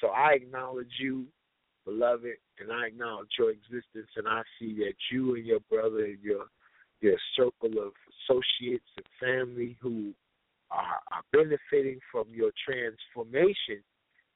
So 0.00 0.08
I 0.08 0.32
acknowledge 0.32 0.90
you, 0.98 1.26
beloved, 1.84 2.36
and 2.58 2.72
I 2.72 2.88
acknowledge 2.88 3.28
your 3.38 3.50
existence, 3.50 4.10
and 4.16 4.26
I 4.26 4.42
see 4.58 4.74
that 4.78 4.94
you 5.12 5.36
and 5.36 5.46
your 5.46 5.60
brother 5.70 6.04
and 6.04 6.18
your 6.22 6.46
your 7.00 7.16
circle 7.36 7.84
of 7.84 7.92
associates 8.30 8.88
and 8.96 9.06
family 9.20 9.76
who 9.80 10.14
are, 10.70 11.00
are 11.12 11.22
benefiting 11.32 11.98
from 12.10 12.24
your 12.32 12.50
transformation 12.64 13.82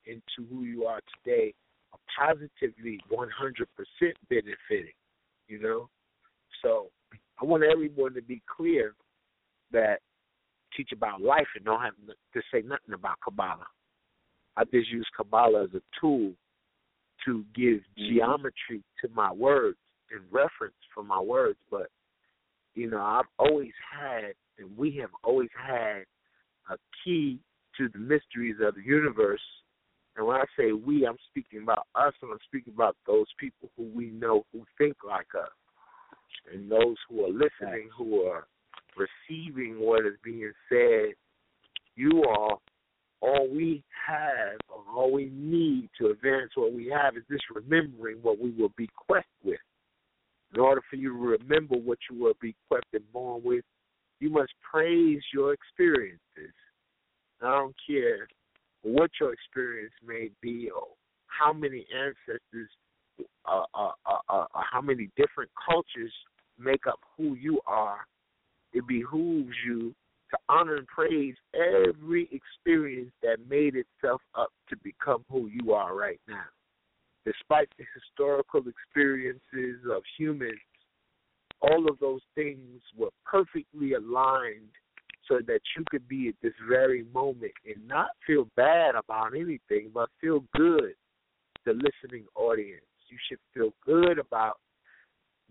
into 0.04 0.46
who 0.50 0.64
you 0.64 0.84
are 0.84 1.00
today 1.24 1.54
are 1.92 2.26
positively 2.26 3.00
100% 3.10 3.24
benefiting 4.28 4.92
you 5.48 5.61
know. 5.61 5.88
So 6.62 6.88
I 7.40 7.44
want 7.44 7.62
everyone 7.64 8.14
to 8.14 8.22
be 8.22 8.42
clear 8.56 8.94
that 9.72 9.98
teach 10.76 10.90
about 10.92 11.20
life 11.20 11.46
and 11.56 11.64
don't 11.64 11.80
have 11.80 11.94
to 12.34 12.40
say 12.52 12.62
nothing 12.62 12.94
about 12.94 13.18
Kabbalah. 13.24 13.66
I 14.56 14.64
just 14.64 14.90
use 14.90 15.06
Kabbalah 15.16 15.64
as 15.64 15.70
a 15.74 15.82
tool 16.00 16.32
to 17.24 17.44
give 17.54 17.80
mm-hmm. 17.80 18.14
geometry 18.14 18.82
to 19.02 19.08
my 19.14 19.32
words 19.32 19.78
and 20.11 20.20
reference 20.30 20.74
for 20.94 21.02
my 21.02 21.20
words, 21.20 21.58
but 21.70 21.88
you 22.74 22.88
know, 22.88 23.00
I've 23.00 23.24
always 23.38 23.72
had 23.92 24.34
and 24.58 24.76
we 24.76 24.96
have 25.00 25.11
always 25.22 25.50
had 25.56 26.02
a 26.70 26.76
key 27.04 27.38
to 27.76 27.88
the 27.92 27.98
mysteries 27.98 28.56
of 28.61 28.74
the 28.74 28.82
universe 28.82 29.40
and 30.18 30.26
when 30.26 30.37
I 30.37 30.44
say 30.59 30.72
we, 30.72 31.07
I'm 31.07 31.16
speaking 31.31 31.62
about 31.62 31.87
us, 31.94 32.12
and 32.22 32.33
I'm 32.33 32.38
speaking 32.44 32.74
about 32.74 32.96
those 33.07 33.26
people 33.38 33.70
who 33.76 33.85
we 33.94 34.11
know 34.11 34.44
who 34.52 34.64
think 34.76 34.96
like 35.07 35.28
us, 35.40 35.48
and 36.52 36.68
those 36.68 36.96
who 37.09 37.24
are 37.24 37.31
listening, 37.31 37.88
who 37.96 38.22
are 38.22 38.48
receiving 38.96 39.76
what 39.78 40.04
is 40.04 40.14
being 40.24 40.50
said. 40.68 41.14
You 41.94 42.24
all, 42.28 42.61
all 43.20 43.48
we 43.48 43.85
have, 44.09 44.59
or 44.68 44.83
all 44.92 45.12
we 45.12 45.31
need 45.33 45.88
to 46.00 46.09
advance 46.09 46.50
what 46.57 46.72
we 46.72 46.88
have 46.88 47.16
is 47.16 47.22
just 47.31 47.44
remembering 47.54 48.18
what 48.20 48.40
we 48.40 48.50
were 48.50 48.70
bequeathed 48.76 49.24
with. 49.44 49.61
In 50.52 50.61
order 50.61 50.81
for 50.90 50.96
you 50.96 51.12
to 51.12 51.38
remember 51.38 51.76
what 51.76 51.98
you 52.11 52.24
were 52.24 52.35
bequeathed 52.40 52.92
and 52.92 53.12
born 53.12 53.42
with, 53.44 53.64
you 54.18 54.31
must 54.31 54.50
praise 54.68 55.22
your 55.33 55.52
experiences. 55.52 56.54
I 57.40 57.54
don't 57.54 57.74
care 57.87 58.26
what 58.82 59.10
your 59.20 59.32
experience 59.32 59.92
may 60.06 60.30
be, 60.40 60.70
or 60.70 60.86
how 61.26 61.52
many 61.52 61.86
ancestors, 61.94 62.70
uh, 63.46 63.64
uh, 63.74 63.90
uh, 64.06 64.18
uh, 64.28 64.46
how 64.54 64.80
many 64.80 65.10
different 65.16 65.50
cultures 65.68 66.12
make 66.58 66.86
up 66.86 67.00
who 67.16 67.34
you 67.34 67.60
are, 67.66 68.06
it 68.72 68.86
behooves 68.86 69.54
you 69.66 69.94
to 70.30 70.38
honor 70.48 70.76
and 70.76 70.86
praise 70.86 71.34
every 71.54 72.28
experience 72.32 73.10
that 73.22 73.38
made 73.48 73.74
itself 73.74 74.20
up 74.34 74.50
to 74.68 74.76
become 74.84 75.24
who 75.30 75.48
you 75.48 75.72
are 75.72 75.96
right 75.96 76.20
now. 76.28 76.44
Despite 77.24 77.68
the 77.78 77.84
historical 77.94 78.62
experiences 78.68 79.80
of 79.90 80.02
humans, 80.18 80.58
all 81.60 81.88
of 81.88 81.98
those 81.98 82.20
things 82.34 82.80
were 82.96 83.10
perfectly 83.24 83.94
aligned 83.94 84.70
so 85.28 85.40
that 85.46 85.60
you 85.76 85.84
could 85.90 86.08
be 86.08 86.28
at 86.28 86.34
this 86.42 86.54
very 86.68 87.04
moment 87.14 87.52
and 87.66 87.86
not 87.86 88.08
feel 88.26 88.48
bad 88.56 88.94
about 88.94 89.34
anything, 89.34 89.90
but 89.92 90.08
feel 90.20 90.44
good, 90.56 90.94
the 91.64 91.72
listening 91.72 92.24
audience. 92.34 92.82
You 93.08 93.18
should 93.28 93.38
feel 93.54 93.72
good 93.84 94.18
about 94.18 94.58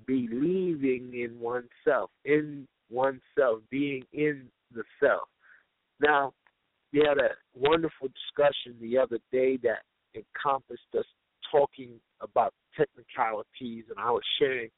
believing 0.06 1.12
in 1.14 1.40
oneself, 1.40 2.12
in 2.26 2.68
oneself, 2.90 3.60
being 3.70 4.04
in 4.14 4.48
the 4.74 4.84
self. 5.00 5.28
Now, 6.00 6.34
we 6.94 7.00
had 7.00 7.18
a 7.18 7.30
wonderful 7.56 8.08
discussion 8.08 8.76
the 8.80 8.98
other 8.98 9.20
day 9.32 9.58
that 9.58 9.84
encompassed 10.16 10.82
us 10.98 11.06
talking 11.52 12.00
about 12.22 12.54
technicalities, 12.78 13.86
and 13.90 14.00
I 14.00 14.12
was 14.12 14.24
sharing 14.40 14.70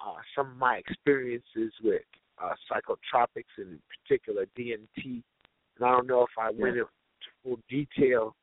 uh, 0.00 0.16
some 0.36 0.50
of 0.50 0.56
my 0.56 0.76
experiences 0.76 1.72
with 1.82 2.02
uh, 2.42 2.52
psychotropics 2.70 3.52
and 3.58 3.72
in 3.72 3.80
particular 4.04 4.46
DMT. 4.58 5.22
And 5.76 5.84
I 5.84 5.90
don't 5.90 6.06
know 6.06 6.22
if 6.22 6.30
I 6.38 6.50
went 6.50 6.76
into 6.76 6.88
full 7.42 7.58
detail 7.68 8.34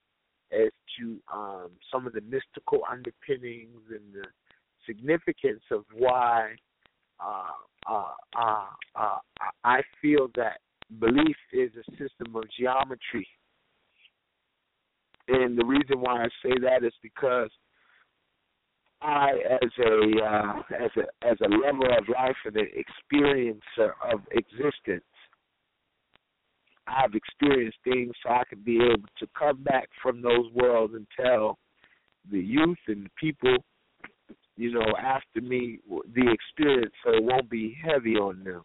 as 0.51 0.71
to 0.99 1.19
um, 1.33 1.71
some 1.91 2.05
of 2.05 2.13
the 2.13 2.21
mystical 2.21 2.81
underpinnings 2.89 3.81
and 3.89 4.13
the 4.13 4.25
significance 4.85 5.63
of 5.71 5.85
why 5.93 6.55
uh, 7.19 7.89
uh, 7.89 8.13
uh, 8.39 8.65
uh 8.95 9.17
I 9.63 9.81
feel 10.01 10.29
that 10.35 10.59
belief 10.99 11.37
is 11.51 11.71
a 11.75 11.91
system 11.91 12.35
of 12.35 12.43
geometry. 12.57 13.27
And 15.27 15.57
the 15.57 15.65
reason 15.65 16.01
why 16.01 16.23
I 16.23 16.27
say 16.43 16.51
that 16.61 16.83
is 16.83 16.93
because 17.01 17.49
I, 19.03 19.31
as 19.61 19.69
a 19.79 20.23
uh, 20.23 20.61
as 20.83 20.91
a 20.97 21.27
as 21.27 21.37
a 21.41 21.49
lover 21.49 21.97
of 21.97 22.07
life 22.09 22.35
and 22.45 22.55
an 22.55 22.67
experiencer 22.77 23.91
of 24.01 24.21
existence, 24.31 25.03
I've 26.87 27.13
experienced 27.13 27.77
things 27.83 28.13
so 28.23 28.29
I 28.29 28.43
can 28.47 28.59
be 28.63 28.77
able 28.77 29.09
to 29.19 29.27
come 29.37 29.63
back 29.63 29.89
from 30.01 30.21
those 30.21 30.51
worlds 30.53 30.93
and 30.95 31.05
tell 31.19 31.57
the 32.31 32.39
youth 32.39 32.77
and 32.87 33.05
the 33.05 33.09
people, 33.19 33.57
you 34.55 34.71
know, 34.71 34.93
after 34.97 35.41
me 35.41 35.79
the 35.89 36.31
experience, 36.31 36.93
so 37.03 37.13
it 37.13 37.23
won't 37.23 37.49
be 37.49 37.75
heavy 37.83 38.15
on 38.15 38.43
them. 38.43 38.61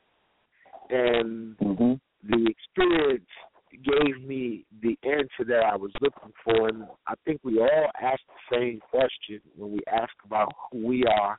And 0.91 1.59
mm-hmm. 1.59 1.95
the 2.29 2.51
experience 2.51 3.29
gave 3.73 4.27
me 4.27 4.65
the 4.83 4.99
answer 5.03 5.45
that 5.47 5.65
I 5.65 5.77
was 5.77 5.93
looking 6.01 6.33
for. 6.45 6.69
And 6.69 6.85
I 7.07 7.15
think 7.25 7.41
we 7.43 7.59
all 7.61 7.91
ask 8.01 8.21
the 8.29 8.57
same 8.57 8.81
question 8.81 9.41
when 9.57 9.73
we 9.73 9.81
ask 9.91 10.13
about 10.25 10.53
who 10.71 10.87
we 10.87 11.05
are. 11.05 11.39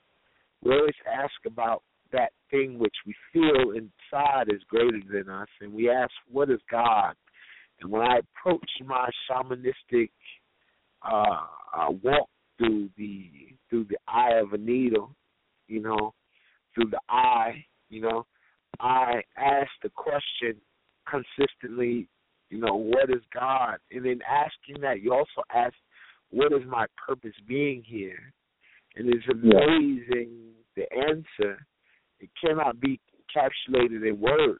We 0.63 0.73
always 0.73 0.93
ask 1.11 1.33
about 1.45 1.83
that 2.11 2.31
thing 2.49 2.79
which 2.79 2.95
we 3.05 3.15
feel 3.31 3.71
inside 3.71 4.47
is 4.47 4.61
greater 4.67 4.99
than 5.11 5.29
us, 5.29 5.47
and 5.61 5.73
we 5.73 5.89
ask, 5.89 6.11
"What 6.27 6.49
is 6.49 6.59
God?" 6.69 7.15
And 7.79 7.91
when 7.91 8.01
I 8.01 8.19
approach 8.19 8.69
my 8.85 9.09
shamanistic 9.29 10.09
uh, 11.01 11.45
uh, 11.73 11.91
walk 12.03 12.29
through 12.57 12.89
the 12.97 13.29
through 13.69 13.85
the 13.85 13.97
eye 14.07 14.33
of 14.33 14.53
a 14.53 14.57
needle, 14.57 15.15
you 15.67 15.81
know, 15.81 16.13
through 16.73 16.89
the 16.89 16.99
eye, 17.09 17.65
You 17.89 18.01
know, 18.01 18.25
I 18.79 19.21
ask 19.37 19.69
the 19.81 19.89
question 19.89 20.55
consistently. 21.07 22.07
You 22.49 22.59
know, 22.59 22.75
what 22.75 23.09
is 23.09 23.21
God? 23.33 23.77
And 23.91 24.05
in 24.05 24.19
asking 24.23 24.81
that, 24.81 25.01
you 25.01 25.13
also 25.13 25.43
ask, 25.53 25.73
what 26.31 26.51
is 26.51 26.61
my 26.67 26.85
purpose 27.07 27.35
being 27.47 27.83
here? 27.85 28.33
And 28.95 29.07
it's 29.07 29.27
amazing 29.31 30.49
the 30.75 30.85
answer. 30.93 31.65
It 32.19 32.29
cannot 32.43 32.79
be 32.79 32.99
encapsulated 33.15 34.07
in 34.07 34.19
words. 34.19 34.59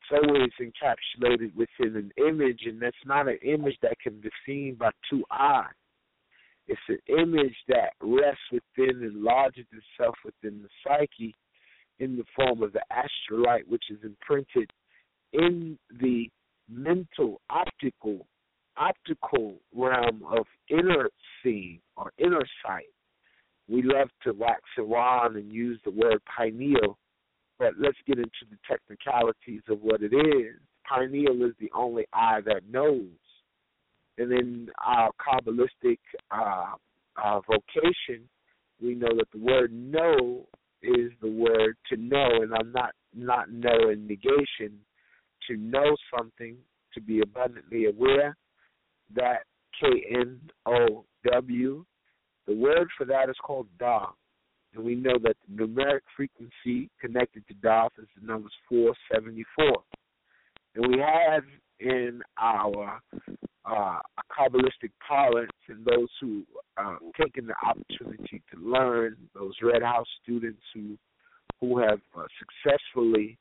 It's 0.00 0.22
always 0.22 0.50
encapsulated 0.60 1.54
within 1.54 1.96
an 1.96 2.12
image, 2.18 2.60
and 2.66 2.80
that's 2.80 2.96
not 3.06 3.28
an 3.28 3.38
image 3.42 3.76
that 3.82 3.98
can 4.02 4.20
be 4.20 4.28
seen 4.46 4.76
by 4.78 4.90
two 5.08 5.24
eyes. 5.30 5.72
It's 6.66 6.80
an 6.88 6.98
image 7.08 7.56
that 7.68 7.90
rests 8.00 8.40
within 8.52 9.02
and 9.02 9.22
lodges 9.22 9.66
itself 9.72 10.14
within 10.24 10.62
the 10.62 10.68
psyche 10.82 11.34
in 11.98 12.16
the 12.16 12.24
form 12.36 12.62
of 12.62 12.72
the 12.72 12.82
astral 12.90 13.42
light, 13.42 13.68
which 13.68 13.84
is 13.90 13.98
imprinted 14.02 14.70
in 15.32 15.78
the 16.00 16.28
mental 16.68 17.40
optical 17.50 18.26
optical 18.76 19.54
realm 19.74 20.24
of 20.28 20.46
inner 20.68 21.08
seeing 21.42 21.80
or 21.96 22.12
inner 22.18 22.44
sight. 22.66 22.86
We 23.68 23.82
love 23.82 24.08
to 24.24 24.32
wax 24.32 24.62
around 24.78 25.36
and 25.36 25.50
use 25.50 25.80
the 25.84 25.92
word 25.92 26.20
pineal, 26.36 26.98
but 27.58 27.74
let's 27.78 27.96
get 28.06 28.18
into 28.18 28.30
the 28.50 28.58
technicalities 28.68 29.62
of 29.68 29.80
what 29.80 30.02
it 30.02 30.12
is. 30.12 30.56
Pineal 30.88 31.44
is 31.44 31.54
the 31.60 31.70
only 31.74 32.04
eye 32.12 32.40
that 32.44 32.62
knows. 32.68 33.06
And 34.18 34.32
in 34.32 34.68
our 34.84 35.10
Kabbalistic 35.24 35.98
uh, 36.30 36.74
uh, 37.22 37.40
vocation, 37.46 38.28
we 38.82 38.94
know 38.94 39.16
that 39.16 39.28
the 39.32 39.38
word 39.38 39.72
know 39.72 40.46
is 40.82 41.10
the 41.22 41.30
word 41.30 41.76
to 41.88 41.96
know, 41.96 42.42
and 42.42 42.52
I'm 42.54 42.72
not 42.72 42.90
not 43.14 43.50
know 43.50 43.88
in 43.90 44.06
negation. 44.06 44.78
To 45.48 45.56
know 45.56 45.96
something, 46.16 46.56
to 46.94 47.00
be 47.00 47.20
abundantly 47.20 47.86
aware, 47.86 48.36
that 49.14 49.44
K 49.80 49.86
N 50.10 50.40
O 50.66 51.04
W, 51.32 51.84
the 52.46 52.54
word 52.54 52.88
for 52.96 53.04
that 53.06 53.28
is 53.28 53.36
called 53.42 53.66
Da. 53.78 54.06
And 54.74 54.84
we 54.84 54.94
know 54.94 55.18
that 55.22 55.36
the 55.48 55.64
numeric 55.64 56.00
frequency 56.16 56.90
connected 57.00 57.46
to 57.48 57.54
Da 57.54 57.86
is 57.98 58.08
the 58.20 58.26
numbers 58.26 58.52
474. 58.68 59.82
And 60.74 60.88
we 60.88 60.98
have 61.00 61.44
in 61.80 62.20
our 62.38 63.00
uh, 63.64 63.98
Kabbalistic 64.36 64.90
parlance 65.06 65.50
and 65.68 65.84
those 65.84 66.08
who 66.20 66.42
uh, 66.76 66.96
taken 67.20 67.46
the 67.46 67.54
opportunity 67.64 68.42
to 68.52 68.60
learn, 68.60 69.16
those 69.34 69.54
Red 69.62 69.82
House 69.82 70.08
students 70.22 70.62
who 70.74 70.96
who 71.60 71.78
have 71.78 72.00
uh, 72.18 72.24
successfully 72.38 73.38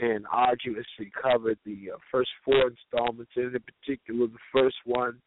and 0.00 0.26
arduously 0.30 1.10
covered 1.20 1.58
the 1.64 1.90
uh, 1.94 1.98
first 2.10 2.30
four 2.44 2.70
installments, 2.70 3.32
and 3.36 3.54
in 3.54 3.62
particular 3.62 4.26
the 4.26 4.38
first 4.52 4.76
one 4.84 5.20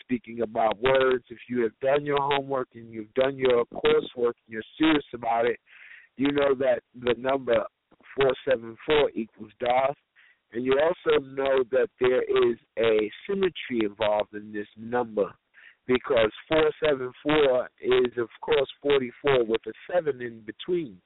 speaking 0.00 0.42
about 0.42 0.80
words. 0.80 1.24
If 1.30 1.38
you 1.48 1.62
have 1.62 1.78
done 1.80 2.04
your 2.04 2.18
homework 2.20 2.68
and 2.74 2.92
you've 2.92 3.12
done 3.14 3.36
your 3.36 3.64
coursework 3.66 4.34
and 4.46 4.48
you're 4.48 4.62
serious 4.78 5.04
about 5.14 5.46
it, 5.46 5.58
you 6.16 6.32
know 6.32 6.54
that 6.56 6.82
the 7.00 7.14
number 7.18 7.64
474 8.16 9.10
equals 9.14 9.52
DOS. 9.60 9.96
And 10.52 10.64
you 10.64 10.80
also 10.80 11.24
know 11.24 11.62
that 11.70 11.88
there 12.00 12.22
is 12.22 12.58
a 12.78 13.10
symmetry 13.28 13.84
involved 13.84 14.34
in 14.34 14.52
this 14.52 14.66
number 14.76 15.32
because 15.86 16.30
474 16.48 17.68
is, 17.80 18.18
of 18.18 18.28
course, 18.40 18.68
44 18.82 19.44
with 19.44 19.60
a 19.66 19.72
7 19.92 20.20
in 20.20 20.40
between. 20.40 21.00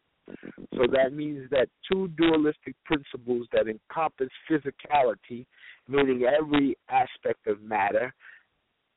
So 0.75 0.87
that 0.93 1.13
means 1.13 1.49
that 1.51 1.69
two 1.91 2.09
dualistic 2.17 2.75
principles 2.85 3.47
that 3.53 3.67
encompass 3.69 4.31
physicality, 4.51 5.45
meaning 5.89 6.25
every 6.25 6.77
aspect 6.89 7.47
of 7.47 7.63
matter, 7.63 8.13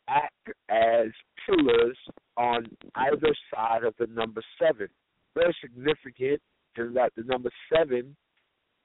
act 0.08 0.50
as 0.70 1.08
pillars 1.46 1.98
on 2.38 2.66
either 2.96 3.34
side 3.54 3.84
of 3.84 3.94
the 4.00 4.08
number 4.08 4.42
seven. 4.60 4.88
Very 5.36 5.56
significant 5.62 6.42
in 6.78 6.94
that 6.94 7.12
the 7.16 7.24
number 7.24 7.50
seven, 7.74 8.16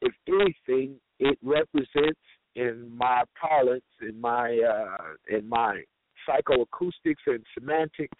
if 0.00 0.12
anything, 0.26 0.96
it 1.18 1.38
represents 1.42 2.20
in 2.56 2.90
my 2.96 3.22
parlance, 3.40 3.84
in 4.00 4.20
my 4.20 4.58
uh, 4.58 5.36
in 5.36 5.48
my 5.48 5.82
psychoacoustics 6.28 7.22
and 7.26 7.44
semantics, 7.54 8.18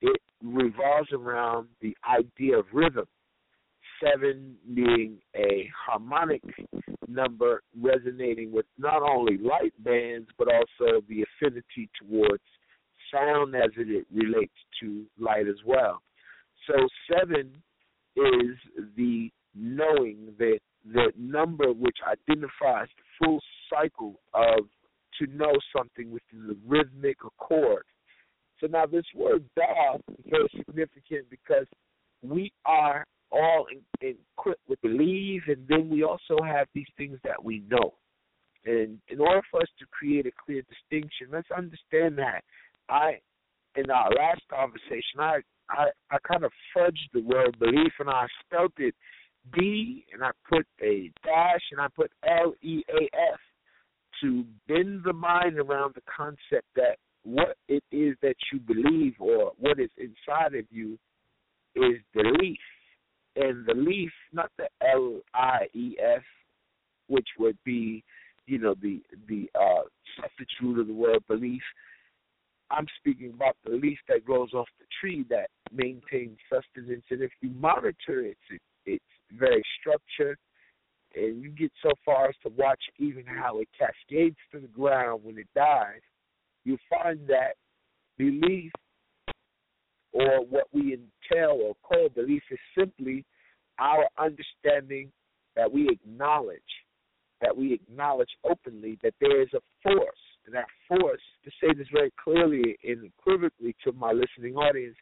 it 0.00 0.20
revolves 0.42 1.12
around 1.12 1.68
the 1.80 1.96
idea 2.08 2.58
of 2.58 2.66
rhythm. 2.72 3.06
Seven 4.02 4.56
being 4.74 5.18
a 5.34 5.68
harmonic 5.86 6.42
number 7.08 7.62
resonating 7.80 8.52
with 8.52 8.66
not 8.78 9.02
only 9.02 9.38
light 9.38 9.72
bands 9.82 10.28
but 10.38 10.48
also 10.48 11.00
the 11.08 11.24
affinity 11.24 11.88
towards 11.98 12.42
sound 13.12 13.54
as 13.54 13.70
it 13.76 14.06
relates 14.12 14.52
to 14.80 15.04
light 15.18 15.48
as 15.48 15.56
well. 15.64 16.02
So 16.66 16.74
seven 17.10 17.50
is 18.16 18.56
the 18.96 19.30
knowing 19.54 20.34
that 20.38 20.58
the 20.84 21.12
number 21.16 21.72
which 21.72 21.96
identifies 22.06 22.88
the 22.96 23.24
full 23.24 23.40
cycle 23.70 24.20
of 24.34 24.60
to 25.18 25.26
know 25.34 25.52
something 25.76 26.10
within 26.10 26.46
the 26.46 26.56
rhythmic 26.66 27.16
accord. 27.24 27.84
So 28.60 28.66
now 28.66 28.86
this 28.86 29.04
word 29.14 29.44
"da" 29.56 29.96
is 29.96 30.24
very 30.28 30.48
significant 30.56 31.30
because 31.30 31.66
we 32.22 32.52
are 32.64 33.04
all 33.30 33.66
equipped 34.00 34.68
with 34.68 34.80
belief, 34.80 35.42
and 35.48 35.66
then 35.68 35.88
we 35.88 36.02
also 36.02 36.42
have 36.44 36.66
these 36.74 36.86
things 36.96 37.18
that 37.24 37.42
we 37.42 37.62
know. 37.68 37.94
And 38.64 38.98
in 39.08 39.20
order 39.20 39.42
for 39.50 39.62
us 39.62 39.68
to 39.78 39.86
create 39.86 40.26
a 40.26 40.30
clear 40.44 40.62
distinction, 40.62 41.28
let's 41.30 41.50
understand 41.56 42.18
that 42.18 42.42
I, 42.88 43.18
in 43.76 43.90
our 43.90 44.10
last 44.10 44.42
conversation, 44.50 45.20
I 45.20 45.40
I, 45.70 45.88
I 46.10 46.16
kind 46.26 46.44
of 46.44 46.52
fudged 46.74 47.12
the 47.12 47.20
word 47.20 47.58
belief, 47.58 47.92
and 47.98 48.08
I 48.08 48.26
spelled 48.44 48.72
it 48.78 48.94
B, 49.52 50.06
and 50.12 50.24
I 50.24 50.30
put 50.48 50.66
a 50.82 51.10
dash, 51.22 51.60
and 51.72 51.80
I 51.80 51.88
put 51.94 52.10
L 52.26 52.54
E 52.62 52.82
A 52.88 53.04
F 53.32 53.40
to 54.22 54.44
bend 54.66 55.02
the 55.04 55.12
mind 55.12 55.58
around 55.58 55.94
the 55.94 56.02
concept 56.14 56.66
that 56.74 56.96
what 57.22 57.56
it 57.68 57.84
is 57.92 58.16
that 58.22 58.36
you 58.52 58.60
believe 58.60 59.14
or 59.18 59.52
what 59.58 59.78
is 59.78 59.90
inside 59.98 60.54
of 60.54 60.64
you 60.70 60.98
is 61.74 61.98
belief 62.14 62.58
and 63.38 63.64
the 63.66 63.74
leaf, 63.74 64.12
not 64.32 64.50
the 64.58 64.68
L 64.82 65.20
I 65.34 65.66
E 65.74 65.96
F, 66.02 66.22
which 67.06 67.28
would 67.38 67.56
be, 67.64 68.02
you 68.46 68.58
know, 68.58 68.74
the 68.82 69.00
the 69.28 69.48
uh, 69.54 69.82
root 70.62 70.80
of 70.80 70.86
the 70.88 70.92
word 70.92 71.22
belief. 71.28 71.62
I'm 72.70 72.86
speaking 72.98 73.32
about 73.34 73.56
the 73.64 73.76
leaf 73.76 73.98
that 74.08 74.24
grows 74.24 74.52
off 74.52 74.68
the 74.78 74.86
tree 75.00 75.24
that 75.30 75.48
maintains 75.72 76.38
sustenance, 76.52 77.04
and 77.10 77.22
if 77.22 77.30
you 77.40 77.50
monitor 77.50 78.20
its 78.20 78.60
its 78.84 79.04
very 79.38 79.62
structure, 79.80 80.36
and 81.14 81.42
you 81.42 81.50
get 81.50 81.72
so 81.82 81.90
far 82.04 82.28
as 82.28 82.34
to 82.42 82.52
watch 82.56 82.82
even 82.98 83.24
how 83.24 83.60
it 83.60 83.68
cascades 83.78 84.36
to 84.52 84.60
the 84.60 84.68
ground 84.68 85.20
when 85.22 85.38
it 85.38 85.48
dies, 85.54 86.00
you 86.64 86.76
find 86.90 87.20
that 87.28 87.54
belief 88.16 88.72
or 90.12 90.44
what 90.44 90.64
we 90.72 90.92
entail 91.30 91.58
or 91.62 91.74
call 91.82 92.08
belief 92.08 92.42
is 92.50 92.58
simply 92.76 93.24
our 93.78 94.06
understanding 94.18 95.10
that 95.56 95.70
we 95.70 95.88
acknowledge, 95.88 96.60
that 97.40 97.56
we 97.56 97.72
acknowledge 97.74 98.30
openly 98.44 98.98
that 99.02 99.14
there 99.20 99.40
is 99.40 99.48
a 99.54 99.60
force, 99.82 100.18
and 100.46 100.54
that 100.54 100.66
force, 100.88 101.20
to 101.44 101.50
say 101.60 101.72
this 101.76 101.86
very 101.92 102.12
clearly 102.22 102.76
and 102.84 103.04
equivocally 103.04 103.74
to 103.84 103.92
my 103.92 104.12
listening 104.12 104.56
audience, 104.56 104.96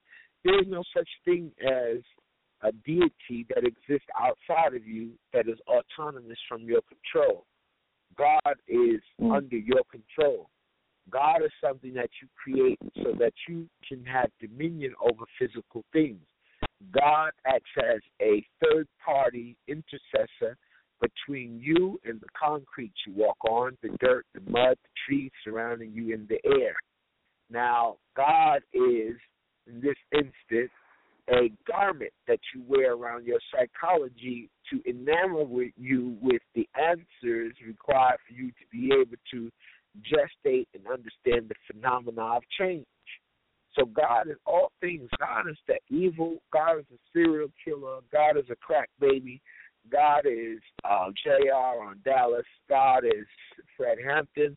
there 0.44 0.60
is 0.60 0.66
no 0.68 0.82
such 0.96 1.08
thing 1.24 1.50
as 1.60 1.98
a 2.62 2.72
deity 2.84 3.46
that 3.54 3.64
exists 3.64 4.06
outside 4.18 4.74
of 4.74 4.86
you 4.86 5.12
that 5.32 5.48
is 5.48 5.58
autonomous 5.68 6.38
from 6.48 6.62
your 6.62 6.80
control. 6.82 7.44
God 8.16 8.56
is 8.66 9.00
mm. 9.20 9.36
under 9.36 9.56
your 9.56 9.82
control. 9.90 10.48
God 11.10 11.42
is 11.44 11.52
something 11.62 11.94
that 11.94 12.10
you 12.20 12.28
create 12.36 12.78
so 12.96 13.12
that 13.18 13.32
you 13.48 13.68
can 13.88 14.04
have 14.04 14.30
dominion 14.40 14.94
over 15.00 15.24
physical 15.38 15.84
things. 15.92 16.20
God 16.92 17.30
acts 17.46 17.70
as 17.78 18.00
a 18.20 18.44
third 18.62 18.86
party 19.04 19.56
intercessor 19.68 20.56
between 21.00 21.60
you 21.62 22.00
and 22.04 22.20
the 22.20 22.26
concrete 22.38 22.92
you 23.06 23.12
walk 23.14 23.36
on, 23.48 23.76
the 23.82 23.90
dirt, 24.00 24.24
the 24.34 24.40
mud, 24.50 24.76
the 24.82 24.90
trees 25.06 25.30
surrounding 25.44 25.92
you, 25.92 26.14
in 26.14 26.26
the 26.28 26.38
air. 26.60 26.74
Now, 27.50 27.96
God 28.16 28.62
is, 28.72 29.16
in 29.66 29.80
this 29.80 29.96
instance, 30.12 30.70
a 31.28 31.50
garment 31.66 32.12
that 32.28 32.38
you 32.54 32.62
wear 32.66 32.94
around 32.94 33.26
your 33.26 33.40
psychology 33.52 34.48
to 34.70 34.80
enamel 34.88 35.46
with 35.46 35.72
you 35.76 36.16
with 36.20 36.42
the 36.54 36.68
answers 36.80 37.52
required 37.66 38.18
for 38.26 38.34
you 38.34 38.48
to 38.48 38.66
be 38.70 38.90
able 38.92 39.16
to 39.32 39.50
gestate 40.02 40.66
and 40.74 40.86
understand 40.86 41.48
the 41.48 41.54
phenomena 41.66 42.22
of 42.22 42.42
change. 42.58 42.86
So 43.74 43.84
God 43.84 44.28
is 44.28 44.36
all 44.46 44.72
things. 44.80 45.08
God 45.18 45.48
is 45.50 45.58
the 45.66 45.78
evil. 45.94 46.38
God 46.52 46.78
is 46.78 46.86
a 46.92 46.98
serial 47.12 47.48
killer. 47.62 47.98
God 48.10 48.38
is 48.38 48.46
a 48.50 48.56
crack 48.56 48.88
baby. 49.00 49.40
God 49.90 50.22
is 50.24 50.58
uh, 50.84 51.10
J.R. 51.22 51.82
on 51.84 52.00
Dallas. 52.04 52.46
God 52.68 53.04
is 53.04 53.26
Fred 53.76 53.98
Hampton. 54.04 54.56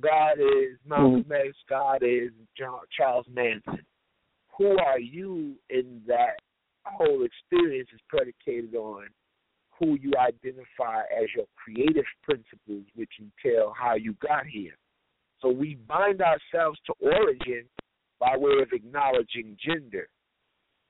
God 0.00 0.38
is 0.38 0.78
Malcolm 0.86 1.24
mm-hmm. 1.24 1.32
X. 1.32 1.56
God 1.68 2.02
is 2.02 2.30
John, 2.56 2.80
Charles 2.96 3.26
Manson. 3.32 3.84
Who 4.56 4.78
are 4.78 5.00
you 5.00 5.56
in 5.68 6.00
that 6.06 6.36
whole 6.84 7.24
experience 7.24 7.88
is 7.92 8.00
predicated 8.08 8.74
on 8.74 9.06
who 9.80 9.96
you 10.00 10.12
identify 10.18 11.00
as 11.10 11.28
your 11.34 11.46
creative 11.56 12.04
principles, 12.22 12.84
which 12.94 13.10
entail 13.18 13.72
how 13.76 13.94
you 13.94 14.14
got 14.20 14.46
here. 14.46 14.74
So 15.40 15.48
we 15.48 15.76
bind 15.88 16.20
ourselves 16.20 16.78
to 16.86 16.94
origin 17.00 17.64
by 18.18 18.36
way 18.36 18.60
of 18.62 18.68
acknowledging 18.72 19.56
gender. 19.64 20.08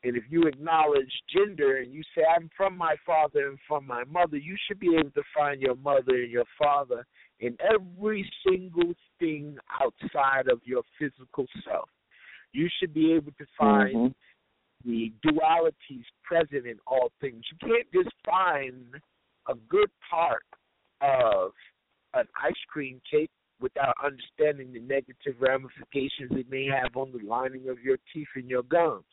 And 0.02 0.16
if 0.16 0.24
you 0.30 0.44
acknowledge 0.44 1.12
gender 1.28 1.76
and 1.78 1.92
you 1.92 2.02
say, 2.14 2.22
I'm 2.24 2.48
from 2.56 2.76
my 2.76 2.96
father 3.04 3.48
and 3.48 3.58
from 3.68 3.86
my 3.86 4.04
mother, 4.04 4.38
you 4.38 4.56
should 4.66 4.80
be 4.80 4.96
able 4.98 5.10
to 5.10 5.22
find 5.36 5.60
your 5.60 5.76
mother 5.76 6.14
and 6.14 6.30
your 6.30 6.46
father 6.58 7.06
in 7.38 7.56
every 7.60 8.28
single 8.46 8.94
thing 9.18 9.56
outside 9.80 10.48
of 10.48 10.60
your 10.64 10.82
physical 10.98 11.46
self. 11.64 11.88
You 12.52 12.68
should 12.80 12.94
be 12.94 13.12
able 13.12 13.32
to 13.32 13.46
find 13.58 13.94
mm-hmm. 13.94 14.90
the 14.90 15.12
dualities 15.24 16.04
present 16.24 16.66
in 16.66 16.78
all 16.86 17.12
things. 17.20 17.44
You 17.52 17.68
can't 17.68 17.92
just 17.92 18.14
find 18.24 18.94
a 19.48 19.54
good 19.68 19.90
part 20.10 20.44
of 21.02 21.52
an 22.14 22.24
ice 22.42 22.52
cream 22.72 23.00
cake 23.08 23.30
without 23.60 23.94
understanding 24.02 24.72
the 24.72 24.80
negative 24.80 25.34
ramifications 25.38 26.30
it 26.32 26.50
may 26.50 26.66
have 26.66 26.96
on 26.96 27.12
the 27.12 27.26
lining 27.26 27.68
of 27.68 27.80
your 27.80 27.98
teeth 28.12 28.28
and 28.34 28.48
your 28.48 28.62
gums. 28.62 29.04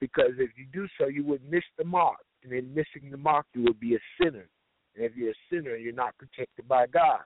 Because 0.00 0.32
if 0.38 0.50
you 0.56 0.66
do 0.72 0.88
so, 0.98 1.06
you 1.06 1.24
would 1.24 1.42
miss 1.48 1.64
the 1.78 1.84
mark. 1.84 2.18
And 2.42 2.52
in 2.52 2.74
missing 2.74 3.10
the 3.10 3.16
mark, 3.16 3.46
you 3.54 3.62
would 3.62 3.78
be 3.78 3.94
a 3.94 3.98
sinner. 4.20 4.48
And 4.96 5.04
if 5.04 5.14
you're 5.14 5.30
a 5.30 5.44
sinner, 5.50 5.76
you're 5.76 5.92
not 5.92 6.16
protected 6.18 6.66
by 6.66 6.86
God. 6.86 7.22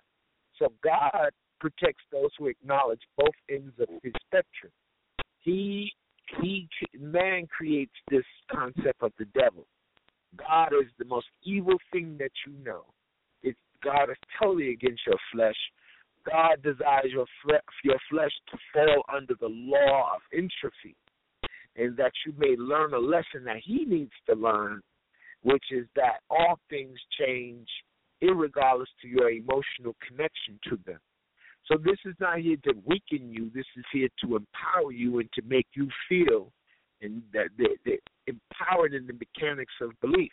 So 0.58 0.72
God 0.84 1.30
protects 1.60 2.04
those 2.12 2.30
who 2.38 2.46
acknowledge 2.46 3.00
both 3.16 3.34
ends 3.50 3.72
of 3.80 3.88
his 4.02 4.12
spectrum. 4.26 4.72
He 5.40 5.92
he 6.40 6.68
man 6.98 7.46
creates 7.46 7.94
this 8.10 8.24
concept 8.50 9.00
of 9.00 9.12
the 9.18 9.26
devil. 9.26 9.66
God 10.36 10.72
is 10.72 10.90
the 10.98 11.04
most 11.04 11.26
evil 11.44 11.76
thing 11.92 12.16
that 12.18 12.32
you 12.46 12.52
know. 12.64 12.82
It's 13.42 13.58
God 13.82 14.10
is 14.10 14.16
totally 14.40 14.72
against 14.72 15.02
your 15.06 15.18
flesh. 15.32 15.56
God 16.30 16.62
desires 16.62 17.10
your 17.12 17.26
your 17.84 17.98
flesh 18.10 18.32
to 18.50 18.58
fall 18.72 19.02
under 19.14 19.34
the 19.40 19.48
law 19.48 20.10
of 20.14 20.20
entropy, 20.32 20.96
and 21.76 21.96
that 21.96 22.12
you 22.24 22.32
may 22.36 22.56
learn 22.56 22.94
a 22.94 22.98
lesson 22.98 23.44
that 23.44 23.58
He 23.64 23.84
needs 23.84 24.12
to 24.28 24.34
learn, 24.34 24.80
which 25.42 25.64
is 25.70 25.86
that 25.94 26.20
all 26.30 26.58
things 26.68 26.98
change, 27.18 27.68
irregardless 28.22 28.86
to 29.02 29.08
your 29.08 29.30
emotional 29.30 29.94
connection 30.06 30.58
to 30.68 30.78
them. 30.86 30.98
So 31.66 31.76
this 31.76 31.98
is 32.04 32.14
not 32.20 32.38
here 32.38 32.56
to 32.64 32.74
weaken 32.84 33.32
you. 33.32 33.50
This 33.54 33.66
is 33.76 33.84
here 33.92 34.08
to 34.24 34.36
empower 34.36 34.92
you 34.92 35.18
and 35.18 35.28
to 35.34 35.42
make 35.42 35.66
you 35.74 35.88
feel 36.08 36.52
and 37.02 37.22
that 37.32 37.48
they, 37.58 37.98
empowered 38.26 38.94
in 38.94 39.06
the 39.06 39.12
mechanics 39.12 39.74
of 39.80 39.92
belief. 40.00 40.32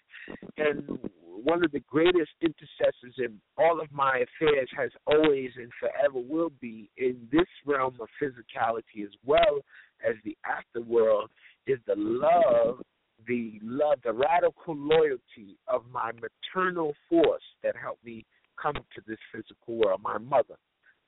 And 0.58 1.00
one 1.44 1.64
of 1.64 1.72
the 1.72 1.82
greatest 1.82 2.32
intercessors 2.42 3.16
in 3.18 3.40
all 3.58 3.82
of 3.82 3.92
my 3.92 4.24
affairs 4.24 4.70
has 4.78 4.92
always 5.06 5.52
and 5.58 5.72
forever 5.80 6.26
will 6.28 6.52
be 6.62 6.90
in 6.98 7.28
this 7.32 7.48
realm 7.66 7.96
of 8.00 8.08
physicality 8.22 9.04
as 9.04 9.12
well 9.26 9.60
as 10.08 10.16
the 10.24 10.38
afterworld 10.46 11.28
is 11.68 11.80
the 11.86 11.96
love, 11.96 12.82
the 13.28 13.60
love, 13.62 14.00
the 14.04 14.14
radical 14.14 14.76
loyalty 14.76 15.58
of 15.68 15.84
my 15.92 16.12
maternal 16.12 16.94
force 17.10 17.44
that 17.64 17.76
helped 17.76 18.04
me 18.04 18.26
come 18.62 18.76
to 18.76 19.02
this 19.08 19.18
physical 19.32 19.76
world, 19.76 20.02
my 20.04 20.18
mother. 20.18 20.56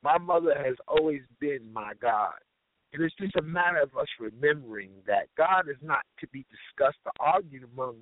My 0.03 0.17
mother 0.17 0.53
has 0.55 0.75
always 0.87 1.21
been 1.39 1.71
my 1.73 1.93
God. 2.01 2.33
And 2.95 3.03
it's 3.03 3.15
just 3.15 3.35
a 3.35 3.41
matter 3.41 3.81
of 3.81 3.89
us 3.97 4.07
remembering 4.21 4.91
that 5.05 5.27
God 5.37 5.67
is 5.69 5.75
not 5.81 6.05
to 6.21 6.27
be 6.27 6.45
discussed 6.49 6.97
or 7.05 7.11
argued 7.19 7.63
among 7.73 7.97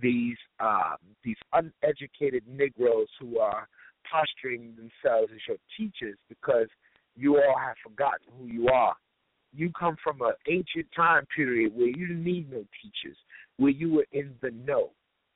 these 0.00 0.38
um, 0.60 0.96
these 1.22 1.36
uneducated 1.52 2.44
Negroes 2.48 3.08
who 3.20 3.38
are 3.38 3.68
posturing 4.10 4.74
themselves 4.76 5.30
as 5.34 5.40
your 5.46 5.58
teachers 5.76 6.16
because 6.30 6.68
you 7.16 7.36
all 7.36 7.58
have 7.58 7.76
forgotten 7.84 8.28
who 8.38 8.46
you 8.46 8.68
are. 8.68 8.94
You 9.52 9.70
come 9.78 9.96
from 10.02 10.22
an 10.22 10.32
ancient 10.48 10.86
time 10.96 11.26
period 11.36 11.74
where 11.74 11.88
you 11.88 12.06
didn't 12.06 12.24
need 12.24 12.50
no 12.50 12.64
teachers, 12.80 13.18
where 13.58 13.72
you 13.72 13.92
were 13.92 14.06
in 14.12 14.32
the 14.40 14.52
know. 14.52 14.92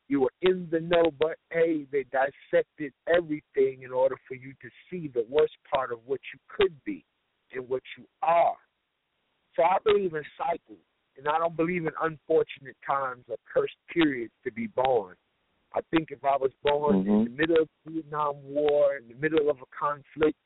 You 0.08 0.22
were 0.22 0.32
in 0.40 0.66
the 0.70 0.80
know, 0.80 1.10
but 1.20 1.36
hey, 1.50 1.84
they 1.92 2.04
dissected 2.04 2.94
everything 3.06 3.82
in 3.82 3.90
order 3.92 4.16
for 4.26 4.34
you 4.34 4.54
to 4.62 4.68
see 4.88 5.08
the 5.08 5.26
worst 5.28 5.54
part 5.70 5.92
of 5.92 5.98
what 6.06 6.20
you 6.32 6.38
could 6.48 6.72
be 6.84 7.04
and 7.52 7.68
what 7.68 7.82
you 7.98 8.04
are. 8.22 8.56
So 9.56 9.62
I 9.62 9.78
believe 9.84 10.14
in 10.14 10.22
cycles, 10.36 10.82
and 11.16 11.28
I 11.28 11.38
don't 11.38 11.56
believe 11.56 11.86
in 11.86 11.92
unfortunate 12.02 12.76
times 12.86 13.24
or 13.28 13.36
cursed 13.52 13.76
periods 13.92 14.32
to 14.44 14.52
be 14.52 14.66
born. 14.66 15.16
I 15.74 15.80
think 15.90 16.10
if 16.10 16.24
I 16.24 16.36
was 16.36 16.52
born 16.62 17.04
mm-hmm. 17.04 17.10
in 17.10 17.24
the 17.24 17.30
middle 17.30 17.62
of 17.62 17.68
the 17.84 17.92
Vietnam 17.92 18.36
War, 18.42 18.96
in 18.96 19.08
the 19.08 19.20
middle 19.20 19.50
of 19.50 19.58
a 19.58 19.68
conflict, 19.76 20.38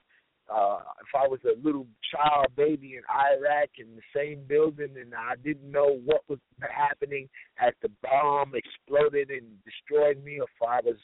uh, 0.49 0.81
if 1.01 1.13
I 1.15 1.29
was 1.29 1.41
a 1.45 1.61
little 1.63 1.87
child 2.11 2.47
baby 2.57 2.97
in 2.97 3.03
Iraq 3.05 3.69
in 3.79 3.95
the 3.95 4.03
same 4.17 4.41
building 4.49 4.97
and 4.99 5.15
I 5.15 5.35
didn't 5.45 5.71
know 5.71 6.01
what 6.07 6.23
was 6.27 6.39
happening 6.61 7.29
as 7.61 7.75
the 7.83 7.91
bomb 8.03 8.53
exploded 8.55 9.31
and 9.31 9.45
destroyed 9.65 10.25
me, 10.25 10.41
or 10.41 10.45
if 10.45 10.67
I 10.67 10.81
was 10.83 10.97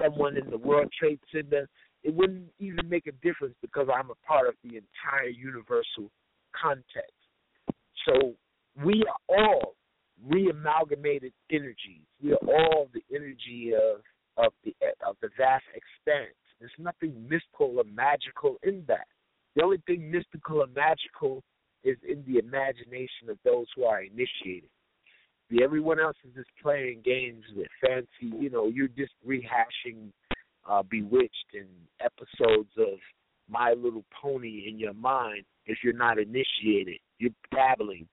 someone 0.00 0.36
in 0.36 0.48
the 0.48 0.58
World 0.58 0.92
Trade 0.96 1.18
Center, 1.32 1.68
it 2.04 2.14
wouldn't 2.14 2.50
even 2.60 2.88
make 2.88 3.08
a 3.08 3.12
difference 3.26 3.56
because 3.62 3.88
I'm 3.92 4.10
a 4.10 4.26
part 4.26 4.48
of 4.48 4.54
the 4.62 4.76
entire 4.76 5.28
universal 5.28 6.12
context. 6.54 7.23
So 8.06 8.34
we 8.84 9.04
are 9.08 9.36
all 9.38 9.74
reamalgamated 10.28 11.32
energies. 11.50 12.02
We 12.22 12.32
are 12.32 12.46
all 12.46 12.88
the 12.92 13.02
energy 13.14 13.72
of 13.74 14.00
of 14.36 14.52
the 14.64 14.74
of 15.06 15.16
the 15.22 15.28
vast 15.36 15.64
expanse. 15.74 16.34
There's 16.58 16.72
nothing 16.78 17.14
mystical 17.28 17.78
or 17.78 17.84
magical 17.84 18.56
in 18.62 18.84
that. 18.88 19.06
The 19.54 19.62
only 19.62 19.78
thing 19.86 20.10
mystical 20.10 20.62
or 20.62 20.66
magical 20.66 21.42
is 21.84 21.96
in 22.08 22.24
the 22.26 22.38
imagination 22.38 23.28
of 23.28 23.38
those 23.44 23.66
who 23.76 23.84
are 23.84 24.02
initiated. 24.02 24.70
The 25.50 25.62
everyone 25.62 26.00
else 26.00 26.16
is 26.24 26.34
just 26.34 26.48
playing 26.62 27.02
games 27.04 27.44
with 27.54 27.68
fancy, 27.80 28.34
you 28.40 28.50
know, 28.50 28.66
you're 28.68 28.88
just 28.88 29.12
rehashing 29.26 30.10
uh 30.66 30.82
bewitched 30.82 31.52
and 31.52 31.68
episodes 32.00 32.70
of 32.78 32.98
My 33.48 33.72
Little 33.72 34.04
Pony 34.20 34.64
in 34.68 34.78
your 34.78 34.94
mind 34.94 35.44
if 35.66 35.78
you're 35.84 35.92
not 35.92 36.18
initiated. 36.18 36.98
You're 37.18 37.30
babbling. 37.50 38.08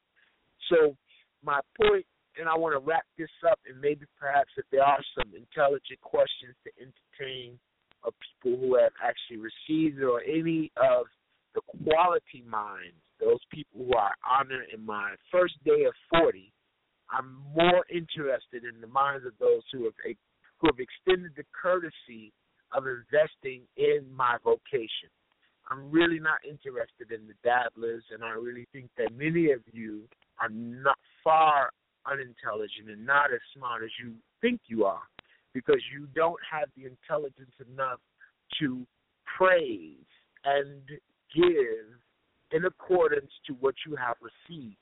So 0.69 0.95
my 1.43 1.59
point, 1.79 2.05
and 2.39 2.47
I 2.47 2.55
want 2.55 2.73
to 2.73 2.79
wrap 2.79 3.03
this 3.17 3.29
up, 3.49 3.59
and 3.67 3.79
maybe 3.79 4.05
perhaps 4.19 4.51
if 4.57 4.65
there 4.71 4.83
are 4.83 4.99
some 5.17 5.33
intelligent 5.35 5.99
questions 6.01 6.55
to 6.63 6.71
entertain 6.79 7.59
of 8.03 8.13
people 8.41 8.59
who 8.59 8.75
have 8.75 8.93
actually 9.03 9.37
received 9.37 10.01
or 10.01 10.21
any 10.21 10.71
of 10.77 11.05
the 11.53 11.61
quality 11.83 12.43
minds, 12.47 12.95
those 13.19 13.39
people 13.51 13.85
who 13.85 13.93
are 13.93 14.15
honored 14.27 14.65
in 14.73 14.83
my 14.85 15.13
first 15.31 15.53
day 15.65 15.85
of 15.85 15.93
40, 16.09 16.51
I'm 17.11 17.43
more 17.55 17.85
interested 17.91 18.63
in 18.63 18.79
the 18.81 18.87
minds 18.87 19.25
of 19.25 19.33
those 19.39 19.61
who 19.71 19.83
have 19.85 19.93
who 20.59 20.67
have 20.67 20.79
extended 20.79 21.31
the 21.35 21.43
courtesy 21.59 22.31
of 22.71 22.85
investing 22.87 23.63
in 23.75 24.05
my 24.15 24.37
vocation. 24.43 25.09
I'm 25.71 25.89
really 25.89 26.19
not 26.19 26.39
interested 26.43 27.11
in 27.11 27.27
the 27.27 27.33
dabblers, 27.43 28.03
and 28.11 28.23
I 28.23 28.31
really 28.31 28.67
think 28.73 28.89
that 28.97 29.15
many 29.15 29.51
of 29.51 29.61
you 29.71 30.01
are 30.41 30.49
not 30.49 30.97
far 31.23 31.69
unintelligent 32.05 32.89
and 32.89 33.05
not 33.05 33.31
as 33.33 33.39
smart 33.55 33.83
as 33.83 33.89
you 34.03 34.13
think 34.41 34.59
you 34.67 34.83
are, 34.83 35.03
because 35.53 35.81
you 35.93 36.07
don't 36.13 36.39
have 36.51 36.67
the 36.75 36.85
intelligence 36.85 37.53
enough 37.71 37.99
to 38.59 38.85
praise 39.37 39.95
and 40.43 40.81
give 41.33 41.87
in 42.51 42.65
accordance 42.65 43.31
to 43.47 43.53
what 43.53 43.75
you 43.87 43.95
have 43.95 44.17
received. 44.19 44.75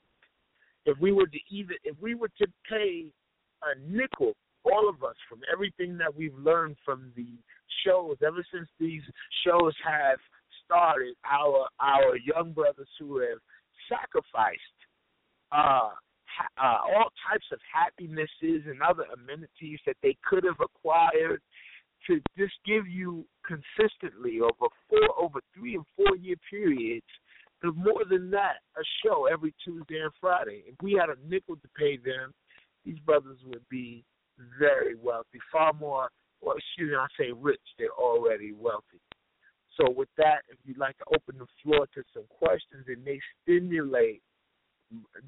If 0.86 0.98
we 0.98 1.12
were 1.12 1.26
to 1.26 1.38
even 1.50 1.76
if 1.84 1.94
we 2.00 2.16
were 2.16 2.30
to 2.38 2.46
pay 2.68 3.06
a 3.62 3.78
nickel, 3.88 4.32
all 4.64 4.88
of 4.88 5.04
us, 5.04 5.14
from 5.28 5.40
everything 5.52 5.96
that 5.98 6.14
we've 6.14 6.36
learned 6.36 6.76
from 6.84 7.12
the 7.14 7.28
shows, 7.84 8.16
ever 8.26 8.44
since 8.52 8.68
these 8.80 9.02
shows 9.44 9.74
have 9.84 10.18
started, 10.70 11.14
our 11.30 11.66
our 11.80 12.16
young 12.16 12.52
brothers 12.52 12.88
who 12.98 13.18
have 13.18 13.38
sacrificed 13.88 14.78
uh, 15.52 15.90
ha- 16.26 16.54
uh, 16.58 16.78
all 16.94 17.10
types 17.30 17.46
of 17.52 17.58
happinesses 17.72 18.62
and 18.66 18.82
other 18.82 19.04
amenities 19.14 19.80
that 19.86 19.96
they 20.02 20.16
could 20.24 20.44
have 20.44 20.60
acquired 20.60 21.40
to 22.06 22.20
just 22.38 22.54
give 22.66 22.86
you 22.88 23.26
consistently 23.46 24.40
over 24.40 24.72
four, 24.88 25.08
over 25.18 25.40
three 25.54 25.74
and 25.74 25.84
four 25.96 26.16
year 26.16 26.36
periods 26.48 27.06
But 27.62 27.76
more 27.76 28.04
than 28.08 28.30
that, 28.30 28.56
a 28.76 28.82
show 29.04 29.26
every 29.26 29.54
Tuesday 29.64 30.00
and 30.00 30.12
Friday. 30.20 30.64
If 30.66 30.76
we 30.82 30.92
had 30.94 31.10
a 31.10 31.16
nickel 31.28 31.56
to 31.56 31.68
pay 31.76 31.96
them, 31.98 32.32
these 32.84 32.98
brothers 33.00 33.38
would 33.46 33.68
be 33.68 34.04
very 34.58 34.94
wealthy, 34.96 35.40
far 35.52 35.72
more. 35.74 36.10
Well, 36.40 36.56
excuse 36.56 36.90
me, 36.90 36.96
I 36.96 37.06
say 37.18 37.32
rich. 37.36 37.60
They're 37.78 37.90
already 37.90 38.52
wealthy. 38.52 39.00
So 39.76 39.90
with 39.90 40.08
that, 40.16 40.42
if 40.48 40.58
you'd 40.64 40.78
like 40.78 40.98
to 40.98 41.04
open 41.14 41.38
the 41.38 41.46
floor 41.62 41.86
to 41.94 42.02
some 42.12 42.24
questions, 42.28 42.84
it 42.88 42.98
may 43.04 43.20
stimulate 43.42 44.22